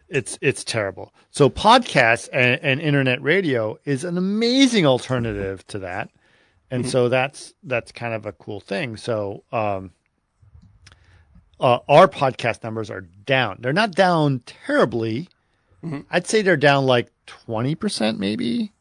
[0.09, 1.13] it's it's terrible.
[1.31, 6.11] So podcasts and, and internet radio is an amazing alternative to that,
[6.71, 6.91] and Mm-hmm.
[6.91, 8.97] so that's that's kind of a cool thing.
[8.97, 9.91] So um,
[11.61, 13.59] uh, our podcast numbers are down.
[13.61, 15.29] They're not down terribly.
[15.87, 16.01] Mm-hmm.
[16.11, 18.73] I'd say they're down like twenty percent, maybe,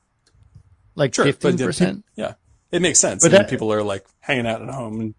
[0.96, 1.26] like Sure.
[1.26, 2.34] but fifteen yeah, Yeah.
[2.72, 3.24] It makes sense.
[3.24, 5.16] But I that- people are like hanging out at home and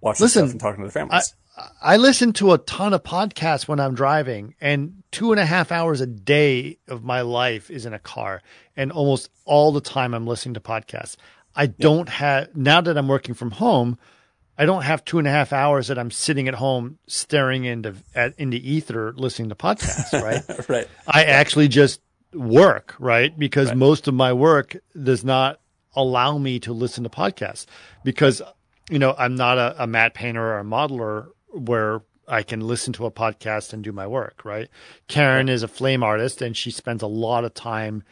[0.00, 1.34] watching Listen, stuff and talking to their families.
[1.82, 5.72] I listen to a ton of podcasts when I'm driving, and two and a half
[5.72, 8.42] hours a day of my life is in a car,
[8.76, 11.16] and almost all the time I'm listening to podcasts.
[11.56, 13.98] I don't have now that I'm working from home.
[14.58, 17.94] I don't have two and a half hours that I'm sitting at home staring into
[18.14, 20.12] at into ether listening to podcasts.
[20.22, 20.68] Right.
[20.68, 20.88] right.
[21.06, 22.00] I actually just
[22.34, 23.36] work, right?
[23.38, 25.60] Because most of my work does not
[25.94, 27.66] allow me to listen to podcasts
[28.04, 28.42] because,
[28.90, 32.92] you know, I'm not a, a matte painter or a modeler where I can listen
[32.94, 34.68] to a podcast and do my work, right?
[35.06, 38.02] Karen is a flame artist and she spends a lot of time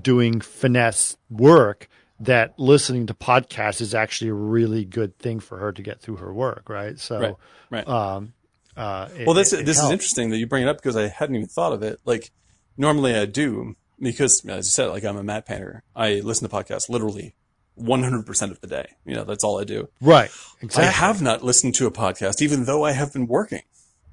[0.00, 1.88] doing finesse work
[2.20, 6.16] that listening to podcasts is actually a really good thing for her to get through
[6.16, 6.98] her work, right?
[6.98, 7.34] So, Right.
[7.70, 7.88] Right.
[7.88, 8.32] um,
[8.76, 10.96] uh, it- well, this it- it this is interesting that you bring it up because
[10.96, 12.00] I hadn't even thought of it.
[12.04, 12.30] Like
[12.76, 15.82] normally I do because, as you said, like I'm a matte painter.
[15.94, 17.34] I listen to podcasts literally
[17.80, 18.86] 100% of the day.
[19.04, 19.88] You know, that's all I do.
[20.00, 20.30] Right.
[20.60, 20.84] Exactly.
[20.88, 23.62] I have not listened to a podcast, even though I have been working.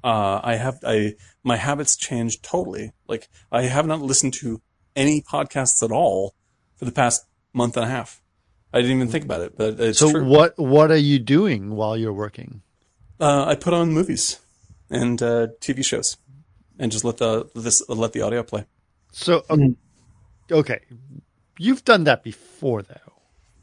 [0.04, 2.92] Uh, I have, I, my habits changed totally.
[3.08, 4.60] Like I have not listened to
[4.94, 6.34] any podcasts at all
[6.76, 7.24] for the past
[7.56, 8.20] month and a half.
[8.72, 10.24] I didn't even think about it, but it's So true.
[10.24, 12.62] what what are you doing while you're working?
[13.18, 14.38] Uh, I put on movies
[14.90, 16.18] and, uh, TV shows
[16.78, 18.66] and just let the, this, let the audio play.
[19.12, 19.74] So okay,
[20.52, 20.80] okay.
[21.58, 23.12] you've done that before though.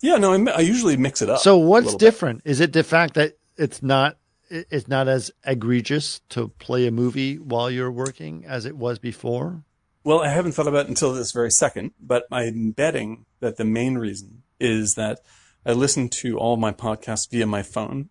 [0.01, 1.39] Yeah, no, I, I usually mix it up.
[1.39, 2.05] So what's little bit.
[2.05, 2.41] different?
[2.45, 4.17] Is it the fact that it's not
[4.49, 9.63] it's not as egregious to play a movie while you're working as it was before?
[10.03, 13.65] Well, I haven't thought about it until this very second, but I'm betting that the
[13.65, 15.19] main reason is that
[15.65, 18.09] I listen to all my podcasts via my phone,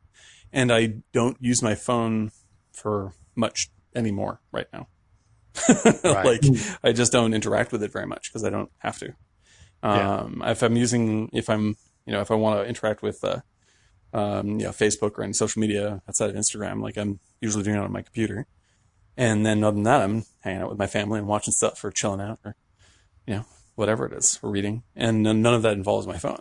[0.53, 2.31] and I don't use my phone
[2.73, 4.89] for much anymore right now.
[6.05, 6.43] like
[6.83, 9.15] I just don't interact with it very much because I don't have to.
[9.85, 10.17] Yeah.
[10.17, 13.41] Um, if I'm using, if I'm, you know, if I want to interact with, uh,
[14.15, 17.77] um, you know, Facebook or any social media outside of Instagram, like I'm usually doing
[17.77, 18.47] it on my computer.
[19.17, 21.91] And then other than that, I'm hanging out with my family and watching stuff or
[21.91, 22.57] chilling out or,
[23.27, 24.83] you know, whatever it is, or reading.
[24.97, 26.41] And none of that involves my phone.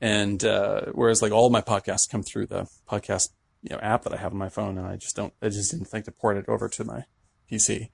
[0.00, 3.30] And, uh, whereas like all my podcasts come through the podcast,
[3.62, 5.70] you know, app that I have on my phone and I just don't, I just
[5.70, 7.04] didn't think to port it over to my
[7.50, 7.88] PC.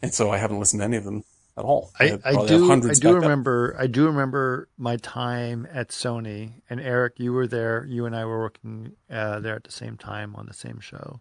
[0.00, 1.24] And so I haven't listened to any of them
[1.56, 1.90] at all.
[1.98, 3.22] I, I probably do I do backed up.
[3.22, 8.16] remember I do remember my time at Sony and Eric you were there you and
[8.16, 11.20] I were working uh, there at the same time on the same show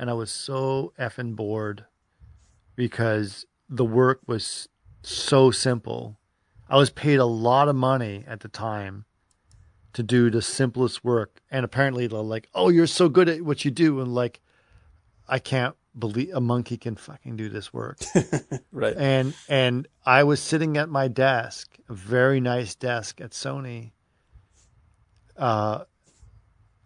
[0.00, 1.84] and I was so effing bored
[2.74, 4.68] because the work was
[5.02, 6.18] so simple
[6.68, 9.04] I was paid a lot of money at the time
[9.92, 13.64] to do the simplest work and apparently they're like oh you're so good at what
[13.64, 14.40] you do and like
[15.28, 17.98] I can't believe a monkey can fucking do this work
[18.72, 18.96] Right.
[18.96, 23.92] and and I was sitting at my desk, a very nice desk at Sony.
[25.36, 25.84] Uh,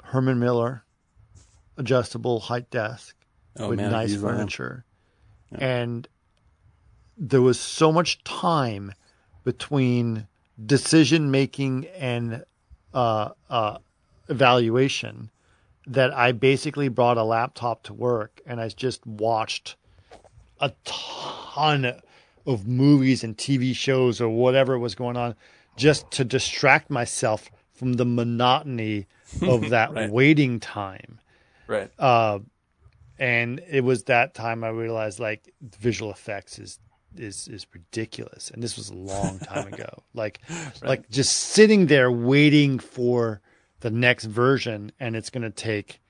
[0.03, 0.84] Herman Miller,
[1.77, 3.17] adjustable height desk
[3.57, 4.47] Oh, with man, nice he's one of them.
[4.49, 4.85] furniture,
[5.53, 6.09] and
[7.17, 8.93] there was so much time
[9.45, 10.27] between
[10.67, 12.45] decision making and
[12.93, 13.79] uh, uh,
[14.29, 15.31] evaluation
[15.87, 19.77] that I basically brought a laptop to work and I just watched
[20.61, 22.01] a ton
[22.47, 25.35] of movies and TV shows or whatever was going on
[25.77, 29.07] just to distract myself from the monotony
[29.43, 30.11] of that Right.
[30.11, 31.21] waiting time.
[31.67, 31.91] Right.
[31.99, 32.41] Uh,
[33.19, 36.79] and it was that time I realized like visual effects is
[37.17, 40.03] is is ridiculous, and this was a long time ago.
[40.15, 40.41] Like
[40.83, 43.41] like just sitting there waiting for
[43.81, 46.01] the next version, and it's going to take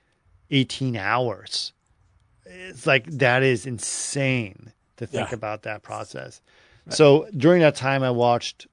[0.51, 1.73] eighteen hours.
[2.45, 5.35] It's like that is insane to think Yeah.
[5.35, 6.41] about that process.
[6.89, 8.67] So during that time, I watched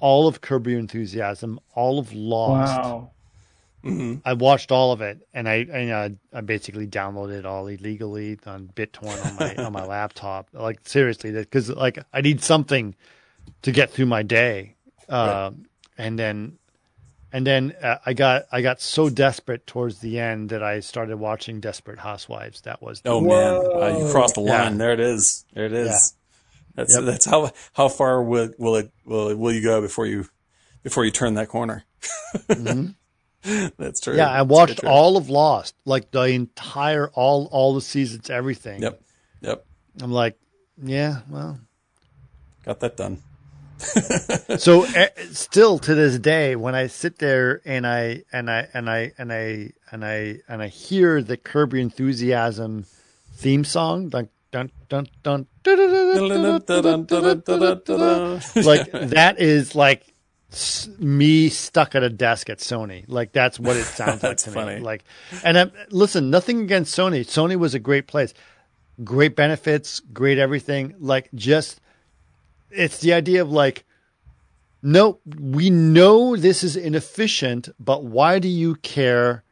[0.00, 2.76] all of Curb Your Enthusiasm, all of Lost.
[2.78, 3.12] Wow.
[4.24, 8.38] I watched all of it, and I and, uh, I basically downloaded it all illegally
[8.44, 10.48] on BitTorrent on my on my laptop.
[10.52, 12.94] Like seriously, because like I need something
[13.62, 14.74] to get through my day,
[15.08, 15.52] uh,
[15.96, 16.58] and then
[17.32, 21.18] and then uh, I got I got so desperate towards the end that I started
[21.18, 22.62] watching Desperate Housewives.
[22.62, 24.64] That was the Oh man, uh, you crossed the Yeah.
[24.64, 24.78] line.
[24.78, 25.44] There it is.
[25.52, 26.14] There it is.
[26.74, 27.04] That's Yep.
[27.04, 30.26] that's how how far will will it will will you go before you
[30.82, 31.84] before you turn that corner?
[33.42, 34.16] That's true.
[34.16, 38.82] Yeah, I watched all of Lost, like the entire all all the seasons, everything.
[38.82, 39.00] Yep.
[39.40, 39.66] Yep.
[40.02, 40.38] I'm like,
[40.82, 41.60] yeah, well,
[42.64, 43.22] got that done.
[44.58, 44.86] so
[45.32, 49.32] still to this day when I sit there and I and I and I and
[49.32, 52.86] I and I and I hear the Curb Your Enthusiasm
[53.34, 54.70] theme song, like like
[58.92, 60.14] that is like
[60.98, 63.04] me stuck at a desk at Sony.
[63.08, 64.76] Like that's what it sounds like to funny.
[64.76, 64.80] me.
[64.80, 65.04] Like,
[65.44, 67.20] and i listen, nothing against Sony.
[67.20, 68.32] Sony was a great place,
[69.02, 70.94] great benefits, great everything.
[70.98, 71.80] Like, just
[72.70, 73.84] it's the idea of like,
[74.82, 79.42] no, we know this is inefficient, but why do you care?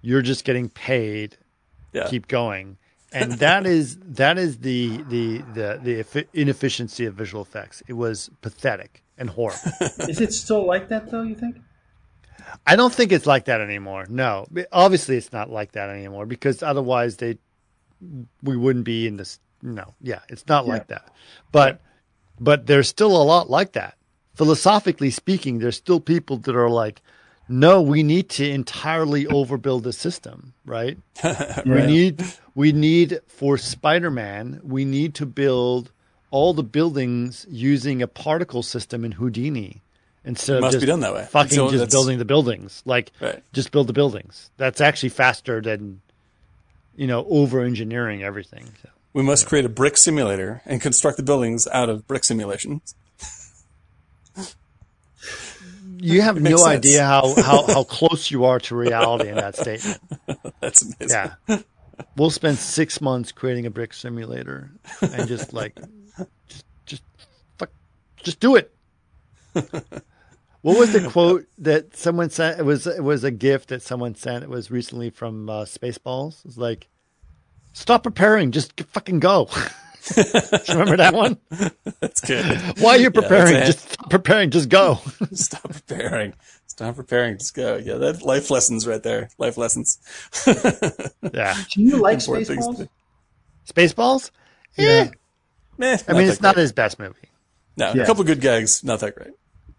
[0.00, 1.36] You're just getting paid.
[1.92, 2.08] Yeah.
[2.08, 2.78] Keep going.
[3.12, 7.82] And that is that is the the the the effi- inefficiency of visual effects.
[7.86, 9.72] It was pathetic and horrible.
[10.08, 11.22] Is it still like that though?
[11.22, 11.56] You think?
[12.66, 14.04] I don't think it's like that anymore.
[14.08, 17.38] No, obviously it's not like that anymore because otherwise they
[18.42, 19.38] we wouldn't be in this.
[19.62, 21.08] No, yeah, it's not like that.
[21.52, 21.80] But
[22.40, 23.96] but there's still a lot like that.
[24.34, 27.00] Philosophically speaking, there's still people that are like,
[27.48, 30.98] no, we need to entirely overbuild the system, right?
[31.64, 32.24] We need
[32.56, 35.92] we need for Spider-Man, we need to build
[36.32, 39.82] all the buildings using a particle system in Houdini
[40.24, 41.26] instead of just be done that way.
[41.30, 42.82] fucking So just building the buildings.
[42.84, 43.42] Like Right.
[43.52, 44.50] just build the buildings.
[44.56, 46.00] That's actually faster than
[46.96, 48.64] you know over engineering everything.
[48.82, 48.88] So.
[49.12, 52.94] We must create a brick simulator and construct the buildings out of brick simulations.
[55.98, 56.66] You have no sense.
[56.68, 60.00] idea how, how, how close you are to reality in that statement.
[60.60, 61.08] That's amazing.
[61.10, 61.58] Yeah.
[62.16, 64.70] We'll spend six months creating a brick simulator
[65.00, 66.01] and just like, just, just, fuck,
[68.22, 68.74] just do it.
[70.62, 72.60] What was the quote that someone sent?
[72.60, 74.44] It was it was a gift that someone sent.
[74.44, 76.38] It was recently from uh, Spaceballs.
[76.38, 76.88] It was like,
[77.72, 79.48] "Stop preparing, just g- fucking go."
[80.68, 81.36] Remember that one?
[81.98, 82.44] That's good.
[82.78, 83.54] Why are you preparing?
[83.54, 83.72] that's it.
[83.72, 85.00] just stop preparing, just go.
[85.32, 86.32] Stop preparing.
[86.68, 87.38] Stop preparing.
[87.38, 87.74] Just go.
[87.76, 89.30] Yeah, that life lessons right there.
[89.38, 89.98] Life lessons.
[91.34, 92.88] yeah, Do you like Important Spaceballs?
[93.68, 94.30] Spaceballs.
[94.76, 95.10] Yeah,
[95.76, 96.62] Meh, I mean that it's not great.
[96.62, 97.18] his best movie.
[97.76, 98.02] No, Yeah.
[98.02, 99.32] a couple good gags, not that great.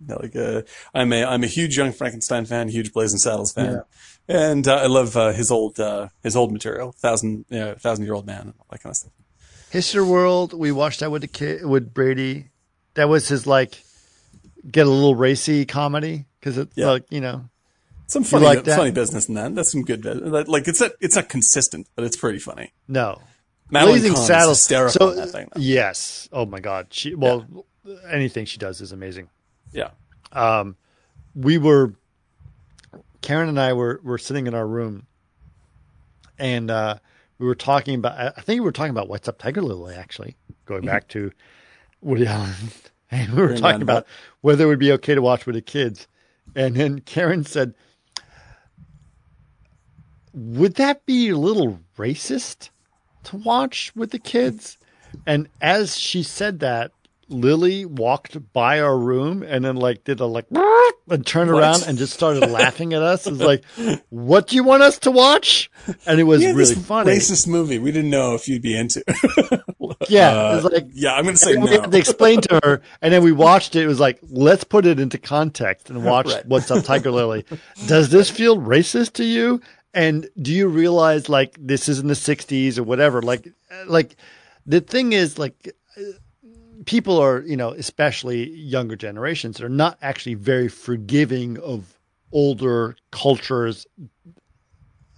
[0.06, 0.64] No, like uh,
[0.94, 3.84] I'm a I'm a huge Young Frankenstein fan, huge Blazing Saddles fan,
[4.28, 8.04] and uh, I love uh, his old uh, his old material, thousand you know, thousand
[8.04, 9.12] year old man, and all that kind of stuff.
[9.70, 10.54] History World.
[10.54, 12.50] We watched that with the kid with Brady.
[12.96, 13.82] That was his like
[14.70, 16.88] get a little racy comedy because it's Yeah.
[16.92, 17.46] like you know
[18.08, 19.56] Some funny like funny business in that.
[19.56, 20.04] That's some good.
[20.04, 22.74] Like it's not it's not consistent, but it's pretty funny.
[22.90, 23.22] no
[23.72, 24.62] Madeline Blazing Saddles.
[24.64, 25.48] So in that thing.
[25.56, 26.88] yes, oh my god.
[26.92, 27.46] She well
[28.10, 29.30] anything she does is amazing.
[29.72, 29.92] Yeah,
[31.36, 31.94] we were
[33.22, 35.08] Karen and I were were sitting in our room,
[36.38, 36.98] and uh,
[37.40, 38.34] we were talking about.
[38.38, 39.96] I think we were talking about What's Up, Tiger Lily.
[39.96, 41.32] Actually, going back to
[42.02, 42.54] Woody Allen,
[43.12, 44.06] and we were talking about
[44.42, 46.08] whether it would be okay to watch with the kids.
[46.56, 47.74] And then Karen said,
[50.34, 52.70] "Would that be a little racist
[53.24, 54.78] to watch with the kids?"
[55.26, 56.92] And as she said that,
[57.34, 60.46] Lily walked by our room and then like did a like
[61.10, 63.28] and turned around and just started laughing at us.
[63.28, 63.64] It was like,
[64.10, 65.70] "What do you want us to watch?"
[66.06, 67.12] And it was We really funny.
[67.12, 69.04] Racist movie we didn't know if you'd be into.
[70.10, 71.66] Yeah, Uh, it's like yeah, I'm going to say no.
[71.68, 73.84] had to explain to her, and then we watched it.
[73.84, 76.46] It was like, let's put it into context and watch Right.
[76.46, 77.46] what's up, Tiger Lily.
[77.88, 79.62] Does this feel racist to you?
[79.94, 83.22] And do you realize like this is in the '60s or whatever?
[83.22, 83.48] Like,
[83.86, 84.16] like
[84.66, 86.02] the thing is like uh,
[86.86, 91.98] people are, you know, especially younger generations, are not actually very forgiving of
[92.32, 93.86] older cultures.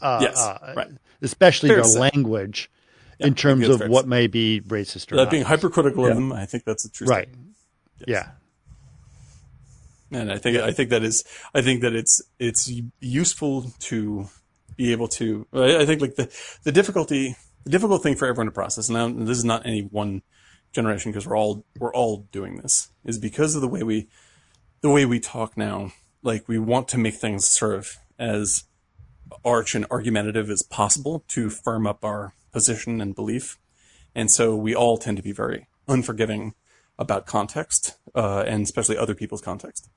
[0.02, 0.88] Uh, Yes, uh, right.
[1.22, 2.69] Especially Fair their language
[3.19, 5.32] Yeah, in terms of what may be racist or Without not.
[5.32, 7.27] being hypercritical of them, I think that's a true right.
[7.27, 7.56] statement.
[8.06, 8.32] Yeah.
[10.11, 14.30] And I think I think that is I think that it's it's useful to
[14.77, 15.48] be able to.
[15.52, 16.30] I I think like the
[16.64, 18.90] the difficulty the difficult thing for everyone to process.
[18.90, 20.22] Now this is not any one
[20.75, 24.07] generation because we're all we're all doing this is because of the way we
[24.81, 25.91] the way we talk now.
[26.21, 28.65] Like we want to make things sort of as
[29.43, 33.57] arch and argumentative as possible to firm up our position and belief.
[34.13, 36.53] And so we all tend to be very unforgiving
[36.97, 39.89] about context, uh, and especially other people's context.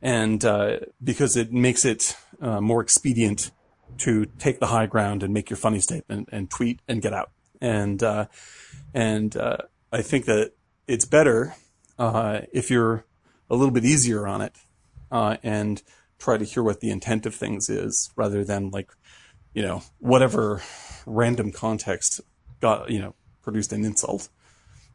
[0.00, 3.50] And uh, because it makes it uh, more expedient
[3.98, 7.30] to take the high ground and make your funny statement and tweet and get out.
[7.60, 8.26] And uh,
[8.92, 9.58] and uh,
[9.94, 10.52] I think that
[10.88, 11.54] it's better
[12.00, 13.04] uh, if you're
[13.48, 14.56] a little bit easier on it
[15.12, 15.80] uh, and
[16.18, 18.90] try to hear what the intent of things is rather than like
[19.54, 20.62] you know whatever
[21.06, 22.20] random context
[22.60, 24.28] got you know produced an insult.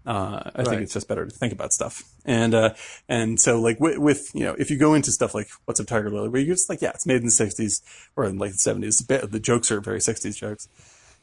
[0.06, 2.04] Uh, I think it's just better to think about stuff.
[2.26, 2.74] And, uh,
[3.08, 5.86] and so like with, with, you know, if you go into stuff like What's Up
[5.86, 7.84] Tiger Lily, where you're just like, yeah, it's made in the sixties
[8.16, 10.68] or in like the seventies, the jokes are very sixties jokes.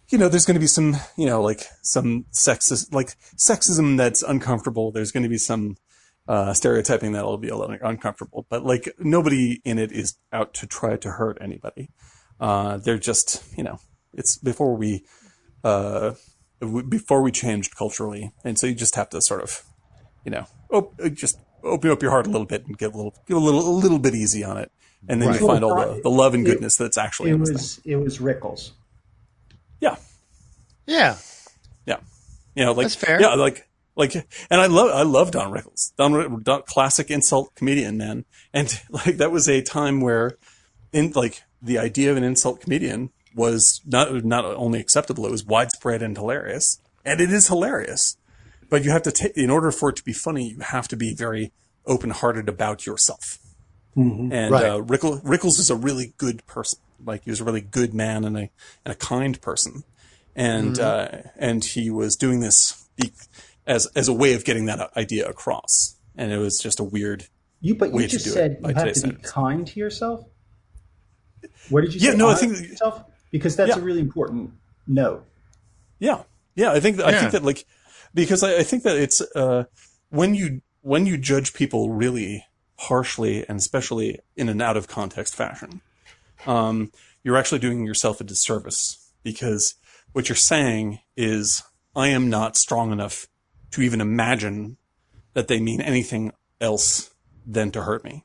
[0.08, 4.22] You know, there's going to be some, you know, like some sexist, like sexism that's
[4.22, 4.92] uncomfortable.
[4.92, 5.76] There's going to be some,
[6.28, 10.66] uh, stereotyping that'll be a little uncomfortable, but like nobody in it is out to
[10.66, 11.90] try to hurt anybody.
[12.40, 13.78] Uh, they're just, you know,
[14.12, 15.04] it's before we,
[15.64, 16.12] uh,
[16.60, 19.62] w- before we changed culturally, and so you just have to sort of,
[20.24, 22.96] you know, op- uh, just open up your heart a little bit and get a
[22.96, 24.70] little, get a little, a little bit easy on it,
[25.08, 27.54] and then you find all the, the love and goodness that's actually It in thing.
[27.54, 28.72] was it was Rickles.
[29.80, 29.96] Yeah,
[30.86, 31.16] Yeah.
[31.86, 31.98] yeah,
[32.54, 33.20] you know, like That's fair.
[33.20, 37.54] Yeah, like like, and I love I love Don Rickles, Don, Rick- Don classic insult
[37.54, 40.36] comedian man, and like that was a time where,
[40.92, 45.44] in like the idea of an insult comedian was not not only acceptable, it was
[45.44, 48.16] widespread and hilarious, and it is hilarious.
[48.68, 50.96] But you have to take, in order for it to be funny, you have to
[50.96, 51.52] be very
[51.86, 53.38] open hearted about yourself.
[53.94, 54.64] And Right.
[54.64, 56.80] uh, Rickles, Rickles is a really good person.
[57.04, 58.50] Like he was a really good man and a
[58.84, 59.84] and a kind person,
[60.34, 63.12] and uh, and he was doing this be-
[63.66, 65.96] as as a way of getting that idea across.
[66.16, 67.26] And it was just a weird.
[67.60, 69.32] You but you Way to just said you have today's to be standards.
[69.32, 70.24] kind to yourself.
[71.68, 72.16] What did you Yeah, say?
[72.16, 73.78] no, I think- to yourself because that's Yeah.
[73.78, 74.52] a really important
[74.86, 75.26] note.
[75.98, 76.22] Yeah,
[76.54, 76.72] yeah.
[76.72, 77.20] I think I Yeah.
[77.20, 77.64] think that like
[78.14, 79.64] because I, I think that it's uh,
[80.10, 82.44] when you when you judge people really
[82.78, 85.80] harshly and especially in an out of context fashion,
[86.46, 86.92] um,
[87.22, 89.74] you're actually doing yourself a disservice because
[90.12, 91.62] what you're saying is
[91.94, 93.26] I am not strong enough
[93.72, 94.76] to even imagine
[95.34, 97.14] that they mean anything else
[97.46, 98.24] than to hurt me.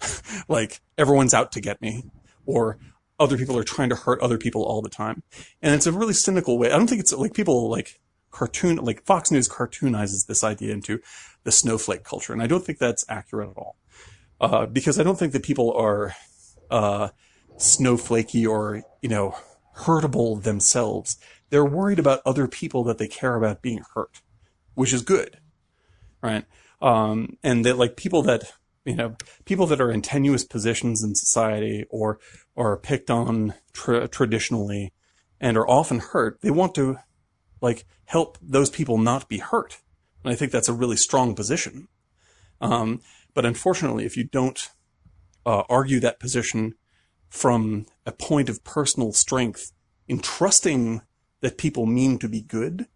[0.48, 2.10] like everyone's out to get me
[2.46, 2.78] or
[3.20, 5.22] other people are trying to hurt other people all the time.
[5.60, 6.70] And it's a really cynical way.
[6.70, 11.00] I don't think it's like people like cartoon, like Fox News cartoonizes this idea into
[11.44, 12.32] the snowflake culture.
[12.32, 13.76] And I don't think that's accurate at all.
[14.40, 16.14] Uh, because I don't think that people are,
[16.70, 17.08] uh,
[17.58, 19.36] snowflakey or, you know,
[19.78, 21.18] hurtable themselves.
[21.50, 24.20] They're worried about other people that they care about being hurt,
[24.74, 25.38] which is good.
[26.22, 26.44] Right.
[26.80, 28.52] Um, and that like people that,
[28.84, 32.18] you know, people that are in tenuous positions in society or,
[32.54, 34.92] or are picked on tra- traditionally
[35.40, 36.98] and are often hurt, they want to
[37.60, 39.78] like help those people not be hurt.
[40.24, 41.88] And I think that's a really strong position.
[42.60, 43.00] Um,
[43.34, 44.70] but unfortunately, if you don't
[45.46, 46.74] uh, argue that position
[47.28, 49.72] from a point of personal strength
[50.06, 51.02] in trusting
[51.40, 52.86] that people mean to be good,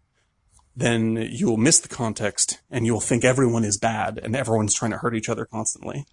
[0.75, 4.97] then you'll miss the context and you'll think everyone is bad and everyone's trying to
[4.97, 6.05] hurt each other constantly.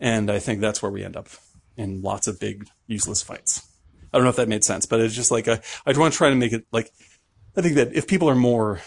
[0.00, 1.28] And I think that's where we end up
[1.76, 3.66] in lots of big useless fights.
[4.12, 6.18] I don't know if that made sense, but it's just like a, I want to
[6.18, 6.90] try to make it like
[7.56, 8.80] I think that if people are more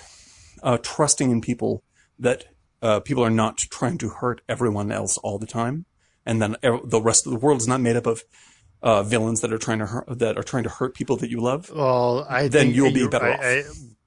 [0.61, 1.83] uh, trusting in people,
[2.19, 2.45] that
[2.81, 5.85] uh, people are not trying to hurt everyone else all the time,
[6.25, 8.23] and then the rest of the world is not made up of
[8.83, 11.39] uh, villains that are trying to hurt, that are trying to hurt people that you
[11.41, 11.69] love.
[11.73, 13.39] Well, I Then think you'll be better I- off.
[13.41, 13.64] I-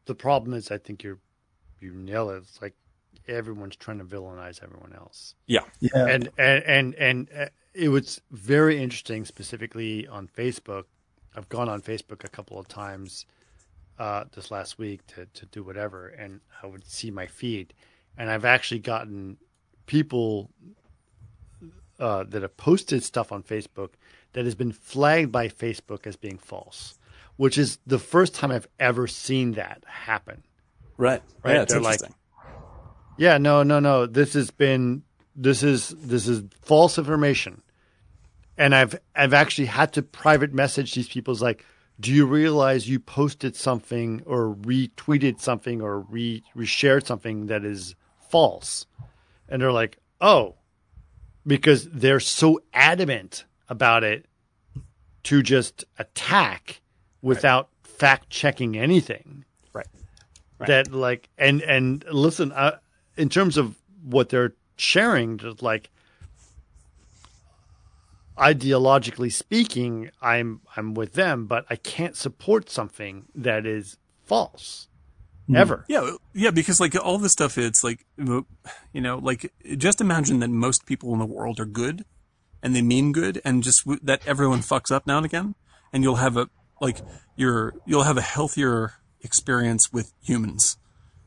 [0.07, 1.19] the problem is, I think you're
[1.81, 2.39] you nail it.
[2.39, 2.75] It's like
[3.29, 6.07] everyone's trying to villainize everyone else, Yeah, Yeah.
[6.07, 10.85] and and and and uh, it was very interesting, specifically on Facebook.
[11.37, 13.25] I've gone on Facebook a couple of times
[13.99, 17.73] uh, this last week to to do whatever, and I would see my feed,
[18.17, 19.37] and I've actually gotten
[19.87, 20.51] people
[21.99, 23.91] uh, that have posted stuff on Facebook
[24.33, 26.99] that has been flagged by Facebook as being false,
[27.37, 30.43] which is the first time I've ever seen that happen.
[30.97, 31.23] Right.
[31.43, 32.01] Right, Yeah, they're like-
[33.17, 34.07] Yeah, no, no, no.
[34.07, 35.03] This has been
[35.37, 37.63] this is this is false information,
[38.59, 41.33] and I've I've actually had to private message these people.
[41.33, 41.65] It's like,
[41.99, 47.95] do you realize you posted something or retweeted something or re reshared something that is
[48.31, 48.87] false?
[49.49, 50.55] And they're like, oh,
[51.47, 54.27] because they're so adamant about it
[55.23, 56.83] to just attack
[57.23, 59.45] without fact checking anything.
[60.59, 60.69] Right.
[60.69, 62.81] that like and and listen uh,
[63.17, 65.89] in terms of what they're sharing just like
[68.37, 73.97] ideologically speaking i'm i'm with them but i can't support something that is
[74.31, 74.87] false.
[75.53, 75.85] Ever.
[75.89, 78.45] Yeah, yeah, because like all this stuff, it's like, you
[78.95, 82.05] know, like just imagine that most people in the world are good,
[82.63, 85.55] and they mean good, and just w- that everyone fucks up now and again,
[85.93, 86.49] and you'll have a
[86.81, 87.03] like
[87.37, 90.77] you're you'll have a healthier experience with humans.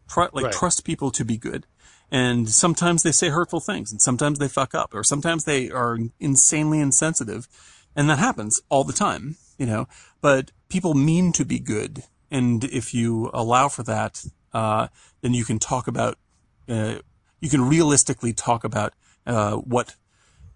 [0.10, 0.54] Try, like Right.
[0.54, 1.66] trust people to be good,
[2.12, 5.98] and sometimes they say hurtful things, and sometimes they fuck up, or sometimes they are
[6.20, 7.48] insanely insensitive,
[7.96, 9.88] and that happens all the time, you know.
[10.22, 14.88] But people mean to be good, and if you allow for that, uh,
[15.22, 16.18] then you can talk about,
[16.70, 16.96] uh,
[17.42, 18.94] you can realistically talk about
[19.26, 19.96] uh, what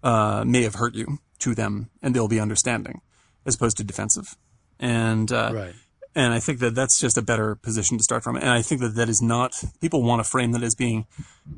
[0.02, 3.00] uh, may have hurt you to them, and they'll be understanding,
[3.46, 4.36] as opposed to defensive.
[4.80, 5.74] And uh, right
[6.18, 8.34] and I think that that's just a better position to start from.
[8.34, 11.06] And I think that that is not, people want to frame that as being,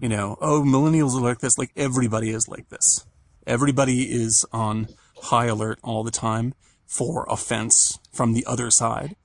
[0.02, 1.56] you know, oh, millennials are like this.
[1.56, 3.06] Like everybody is like this.
[3.46, 4.88] Everybody is on
[5.22, 6.52] high alert all the time
[6.84, 9.16] for offense from the other side.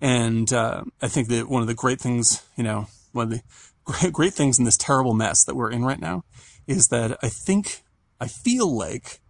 [0.00, 3.42] And, uh, I think that one of the great things, you know, one of the
[3.84, 6.24] great, great things in this terrible mess that we're in right now
[6.66, 7.82] is that I think,
[8.20, 9.20] I feel like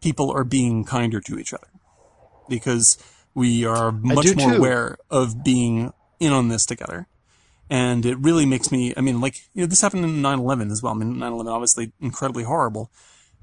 [0.00, 1.68] people are being kinder to each other
[2.48, 2.98] because
[3.34, 4.56] we are much more too.
[4.56, 7.06] aware of being in on this together.
[7.68, 10.82] And it really makes me, I mean, like, you know, this happened in 9-11 as
[10.82, 10.92] well.
[10.92, 12.90] I mean, 9-11 obviously incredibly horrible,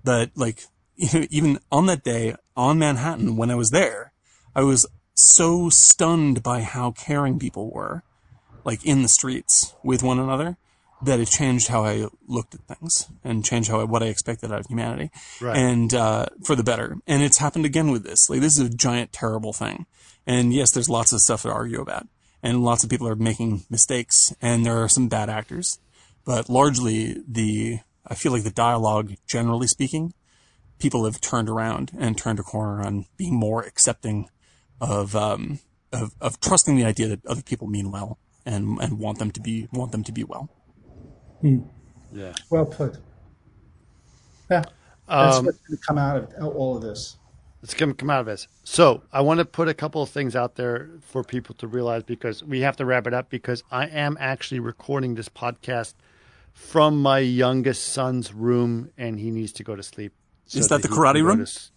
[0.04, 0.66] but like,
[0.98, 4.12] even on that day on Manhattan when I was there,
[4.56, 8.04] I was so stunned by how caring people were,
[8.64, 10.58] like in the streets with one another,
[11.04, 14.52] that it changed how I looked at things and changed how I, what I expected
[14.52, 15.56] out of humanity, Right.
[15.58, 16.98] and uh, for the better.
[17.06, 18.30] And it's happened again with this.
[18.30, 19.86] Like this is a giant, terrible thing.
[20.26, 22.08] And yes, there's lots of stuff to argue about,
[22.44, 25.80] and lots of people are making mistakes, and there are some bad actors,
[26.26, 30.14] but largely the I feel like the dialogue, generally speaking,
[30.80, 34.30] people have turned around and turned a corner on being more accepting
[34.82, 35.60] of um
[35.94, 39.40] of, of trusting the idea that other people mean well and and want them to
[39.40, 40.50] be want them to be well.
[41.42, 42.98] Yeah Well put.
[44.50, 44.64] Yeah,
[45.08, 47.18] that's Um, what's going to come out of all of this.
[47.62, 48.48] Let's come come out of this.
[48.64, 52.04] So I want to put a couple of things out there for people to realize
[52.04, 55.96] because we have to wrap it up because I am actually recording this podcast
[56.54, 60.14] from my youngest son's room and he needs to go to sleep.
[60.46, 61.38] so Is that the karate room?
[61.38, 61.72] to s-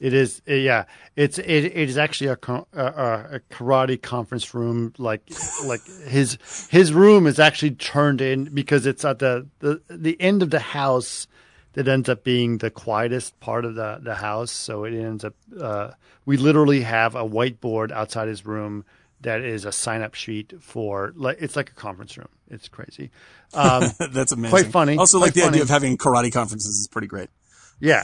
[0.00, 0.84] It is, uh, yeah.
[1.14, 4.94] It's it, it is actually a, a, a a karate conference room.
[4.96, 5.22] Like
[5.64, 6.38] like his
[6.70, 10.58] his room is actually turned in because it's at the, the the end of the
[10.60, 11.26] house
[11.74, 14.50] that ends up being the quietest part of the the house.
[14.50, 15.90] So it ends up uh,
[16.24, 18.84] we literally have a whiteboard outside his room
[19.20, 22.28] that is a sign up sheet for like it's like a conference room.
[22.48, 23.10] It's crazy.
[23.52, 24.50] Um, That's amazing.
[24.50, 25.50] Quite funny, Also, quite like the funny.
[25.50, 27.28] idea of having karate conferences is pretty great.
[27.80, 28.02] Yeah.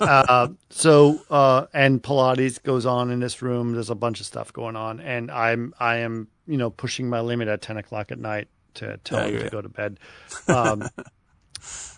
[0.00, 3.72] uh, so uh, and Pilates goes on in this room.
[3.72, 7.20] There's a bunch of stuff going on, and I'm I am you know pushing my
[7.20, 10.00] limit at ten o'clock at night to tell him to go to bed.
[10.48, 10.88] Um,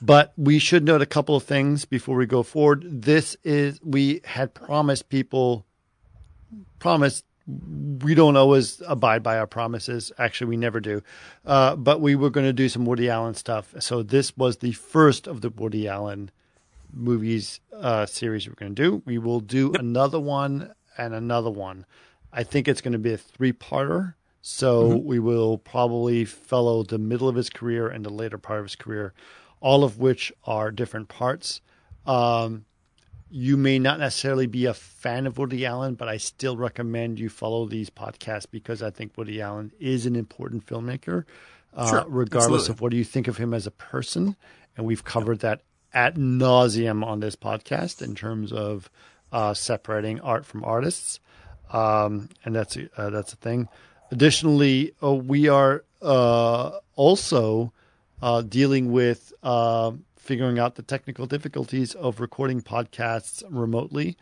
[0.02, 3.02] but we should note a couple of things before we go forward.
[3.02, 5.67] This is we had promised people
[6.78, 7.25] promised
[8.02, 10.12] we don't always abide by our promises.
[10.18, 11.02] Actually, we never do.
[11.44, 13.75] Uh, but we were going to do some Woody Allen stuff.
[13.81, 16.31] So this was the first of the Woody Allen
[16.92, 19.02] movies uh, series we're going to do.
[19.06, 21.86] We will do another one and another one.
[22.32, 24.14] I think it's going to be a three-parter.
[24.42, 28.64] So we will probably follow the middle of his career and the later part of
[28.64, 29.12] his career,
[29.60, 31.60] all of which are different parts.
[32.06, 32.64] Um,
[33.30, 37.28] you may not necessarily be a fan of Woody Allen, but I still recommend you
[37.28, 41.24] follow these podcasts because I think Woody Allen is an important filmmaker,
[41.74, 42.72] uh, Sure, regardless absolutely.
[42.72, 44.36] of what you think of him as a person.
[44.76, 45.60] And we've covered that
[45.92, 48.90] at nauseum on this podcast in terms of
[49.32, 51.20] uh, separating art from artists,
[51.72, 53.68] um, and that's a- uh, that's a thing.
[54.10, 57.72] additionally, uh, we are uh, also
[58.22, 64.16] uh, dealing with uh, figuring out the technical difficulties of recording podcasts remotely.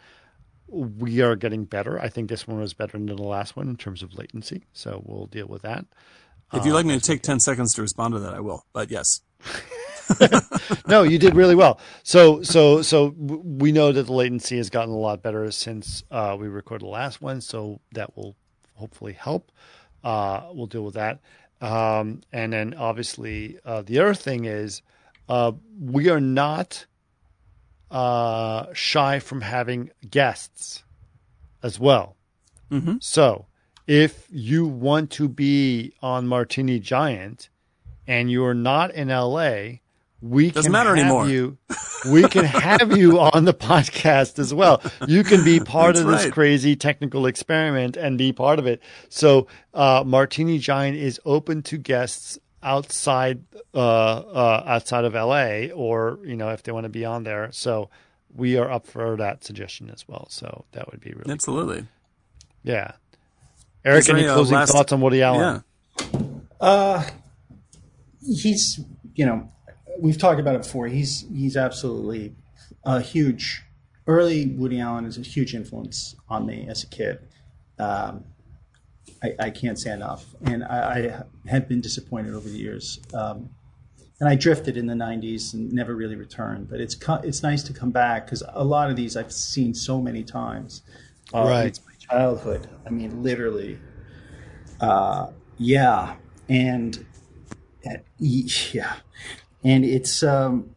[0.69, 1.99] We are getting better.
[1.99, 5.03] I think this one was better than the last one in terms of latency, so
[5.07, 5.87] we'll deal with that.
[6.53, 8.65] If you'd like me to take 10 seconds to respond to that, I will.
[8.73, 9.21] But yes.
[10.87, 11.81] no, you did really well.
[12.03, 16.37] So, so, so we know that the latency has gotten a lot better since uh,
[16.39, 17.41] we recorded the last one.
[17.41, 18.37] So that will
[18.75, 19.51] hopefully help.
[20.05, 21.21] Uh, we'll deal with that.
[21.61, 24.83] Um, and then obviously, uh, the other thing is
[25.29, 26.87] uh, we are not
[27.91, 30.85] uh, shy from having guests
[31.63, 32.17] as well.
[32.71, 33.03] Mhm.
[33.03, 33.47] So
[33.87, 37.49] if you want to be on Martini Giant
[38.07, 39.79] and you're not in LA,
[40.21, 41.29] we Doesn't can matter have anymore.
[41.29, 41.59] you.
[42.11, 44.83] We can have you on the podcast as well.
[45.07, 48.83] You can be part That's of this crazy technical experiment and be part of it.
[49.09, 56.19] So, uh, Martini Giant is open to guests outside, uh, uh, outside of LA or,
[56.25, 57.51] you know, if they want to be on there.
[57.53, 57.89] So
[58.35, 60.27] we are up for that suggestion as well.
[60.31, 61.87] So that would be really, Absolutely.
[62.65, 62.93] yeah.
[63.85, 65.63] Eric, Is there any any, uh, closing last- thoughts on Woody Allen?
[66.03, 66.19] Yeah.
[66.61, 67.05] Uh,
[68.21, 68.81] he's
[69.15, 69.51] you know
[69.99, 70.87] we've talked about it before.
[70.89, 72.35] He's he's absolutely
[72.85, 73.63] a huge.
[74.07, 77.19] Early Woody Allen is a huge influence on me as a kid.
[77.79, 78.25] Um,
[79.23, 83.01] I, I can't say enough, and I, I have been disappointed over the years.
[83.13, 83.51] Um,
[84.21, 86.69] and I drifted in the '90s and never really returned.
[86.69, 89.75] But it's co- it's nice to come back because a lot of these I've seen
[89.75, 90.83] so many times.
[91.35, 91.67] Uh, Right.
[91.67, 92.69] It's my childhood.
[92.87, 93.79] I mean, literally.
[94.81, 96.15] Uh, yeah,
[96.49, 97.05] and
[98.19, 98.95] yeah,
[99.65, 100.75] and it's um,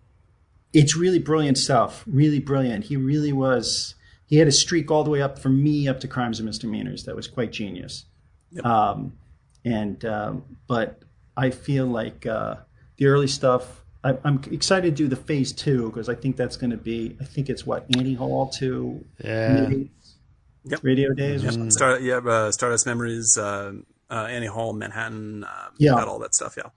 [0.74, 2.04] it's really brilliant stuff.
[2.08, 2.86] Really brilliant.
[2.86, 3.96] He really was.
[4.28, 7.04] He had a streak all the way up from me up to Crimes and Misdemeanors.
[7.04, 8.06] That was quite genius.
[8.64, 9.14] Um,
[9.66, 11.02] and um, but
[11.38, 12.56] I feel like uh,
[12.98, 13.78] the early stuff.
[14.04, 17.16] I, I'm excited to do the phase two because I think that's going to be.
[17.22, 19.54] I think it's what Annie Hall to Yeah.
[19.62, 19.92] maybe
[20.64, 20.80] Yep.
[20.84, 21.42] Radio Days.
[21.42, 21.54] or Yep.
[21.54, 21.72] something.
[21.72, 23.74] Star, yeah, uh, Stardust Memories, uh,
[24.10, 25.92] uh, Annie Hall, Manhattan, uh, Yeah.
[25.92, 26.56] got all that stuff.
[26.58, 26.70] Yeah,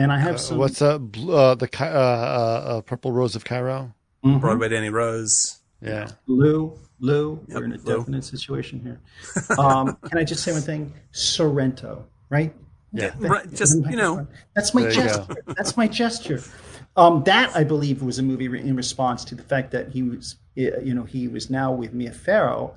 [0.00, 0.56] And I have some.
[0.56, 3.94] What's uh, uh the uh, uh, uh, Purple Rose of Cairo?
[4.24, 4.40] Mhm.
[4.40, 5.60] Broadway, Danny Rose.
[5.82, 6.12] Yeah.
[6.26, 7.98] Lou, Lou, Yep, we're in a Lou.
[7.98, 9.00] definite situation here.
[9.58, 10.94] Um, can I just say one thing?
[11.12, 12.54] Sorrento, right?
[12.92, 13.12] Yeah.
[13.18, 15.36] Right, just you know, That's my There gesture.
[15.46, 16.42] That's my gesture.
[16.96, 20.36] Um, that I believe was a movie in response to the fact that he was,
[20.58, 22.74] uh, you know, he was now with Mia Farrow,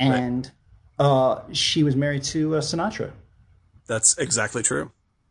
[0.00, 0.50] and
[0.98, 3.12] uh, she was married to uh, Sinatra.
[3.86, 4.90] that's exactly true.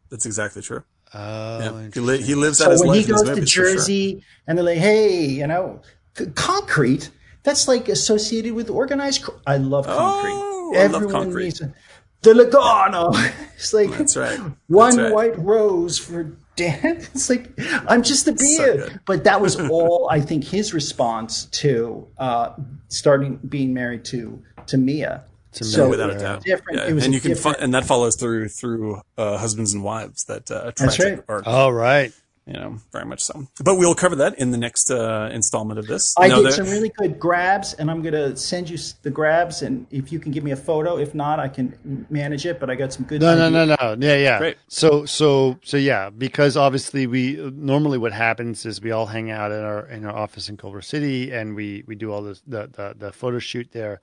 [0.10, 0.84] That's exactly true.
[1.18, 1.88] Oh, Yeah.
[1.94, 3.44] He, li- he lives out So his when life he in his goes to movies,
[3.53, 3.74] for sure.
[3.76, 5.82] Jersey and they're like, "Hey, you know,
[6.18, 7.10] c- concrete."
[7.44, 9.24] That's like associated with organized.
[9.24, 10.32] Cr- I love concrete.
[10.34, 11.44] Oh, I love concrete.
[11.45, 11.74] needs a-
[12.22, 13.14] the Logano.
[13.56, 14.40] It's like That's right.
[14.68, 15.14] one right.
[15.14, 16.24] white rose for
[16.58, 16.82] Dan.
[17.14, 17.52] It's like
[17.88, 18.77] I'm just a So beard.
[18.90, 19.00] good.
[19.06, 22.50] but that was all I think his response to uh,
[22.90, 25.24] starting being married to to Mia.
[25.64, 26.43] So without a doubt.
[26.43, 26.80] different.
[26.80, 26.88] Yeah.
[26.90, 30.25] It was and you can different- and that follows through through uh, husbands and wives
[30.25, 31.24] that uh, That's tragic right.
[31.30, 31.48] arc.
[31.48, 32.11] All right.
[32.48, 33.48] You know, very much so.
[33.64, 36.14] But we'll cover that in the next uh, installment of this.
[36.16, 39.64] I No, did there- some really good grabs, and I'm gonna send you the grabs,
[39.64, 42.59] and if you can give me a photo, if not, I can manage it.
[42.59, 43.19] But I got some good.
[43.19, 43.98] No, no, no, no.
[44.00, 44.38] Yeah, yeah.
[44.38, 44.58] Great.
[44.67, 46.11] So, so, so, yeah.
[46.11, 50.16] Because obviously, we normally what happens is we all hang out in our in our
[50.16, 53.69] office in Culver City, and we we do all this the the, the photo shoot
[53.72, 54.01] there.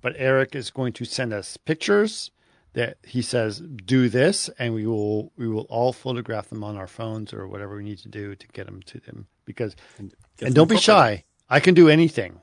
[0.00, 2.30] But Eric is going to send us pictures
[2.72, 6.86] that he says do this, and we will we will all photograph them on our
[6.86, 9.26] phones or whatever we need to do to get them to them.
[9.44, 9.74] Because
[10.36, 11.24] Get and don't be shy.
[11.48, 12.40] I can do anything,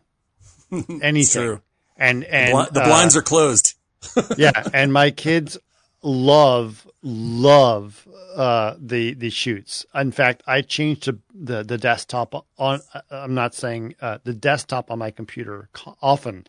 [0.72, 1.42] anything.
[1.42, 1.62] true.
[1.96, 3.76] And and Bli- the uh, blinds are closed.
[4.38, 5.58] yeah, and my kids
[6.04, 9.86] love love uh, the the shoots.
[9.96, 12.82] In fact, I changed the the, the desktop on.
[12.94, 15.70] uh, I'm not saying uh, the desktop on my computer
[16.02, 16.46] often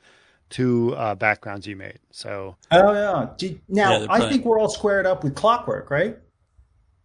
[0.50, 1.98] to uh, backgrounds you made.
[2.10, 3.28] So Oh yeah.
[3.36, 6.16] Did, now Yeah, I think we're all squared up with Clockwork, right?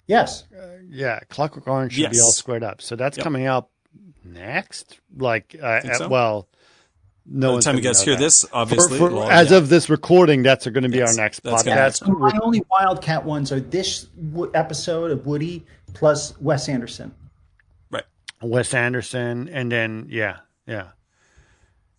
[0.07, 0.43] Yes.
[0.89, 2.81] yeah, Clockwork Orange should be all squared up.
[2.81, 3.23] So that's Yep.
[3.23, 3.69] coming out
[4.23, 4.99] next.
[5.17, 6.07] Like uh, Think uh, so?
[6.09, 6.47] well.
[7.25, 8.19] No By the time you guys hear that.
[8.21, 9.57] this, obviously, for- well, as yeah.
[9.57, 11.99] of this recording, that's going to be Yes, our next that's gonna podcast.
[12.01, 12.19] happen.
[12.19, 17.15] My only Wildcat ones are this w- episode of Woody plus Wes Anderson.
[17.91, 18.03] right.
[18.41, 20.89] Wes Anderson, and then yeah, yeah,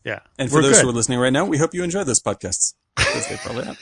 [0.05, 0.21] yeah.
[0.39, 0.83] And for We're those good.
[0.85, 2.75] who are listening right now, we hope you enjoy those podcasts.
[2.97, 3.79] Because they probably have.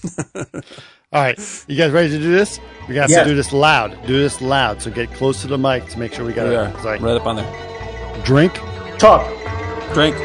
[1.12, 2.60] All right, you guys ready to do this?
[2.88, 3.22] We got Yeah.
[3.24, 3.98] to do this loud.
[4.06, 4.82] Do this loud.
[4.82, 7.00] So get close to the mic to make sure we got we it.
[7.00, 8.22] Right up on there.
[8.24, 8.54] drink.
[8.98, 9.26] Talk.
[9.94, 10.16] Drink.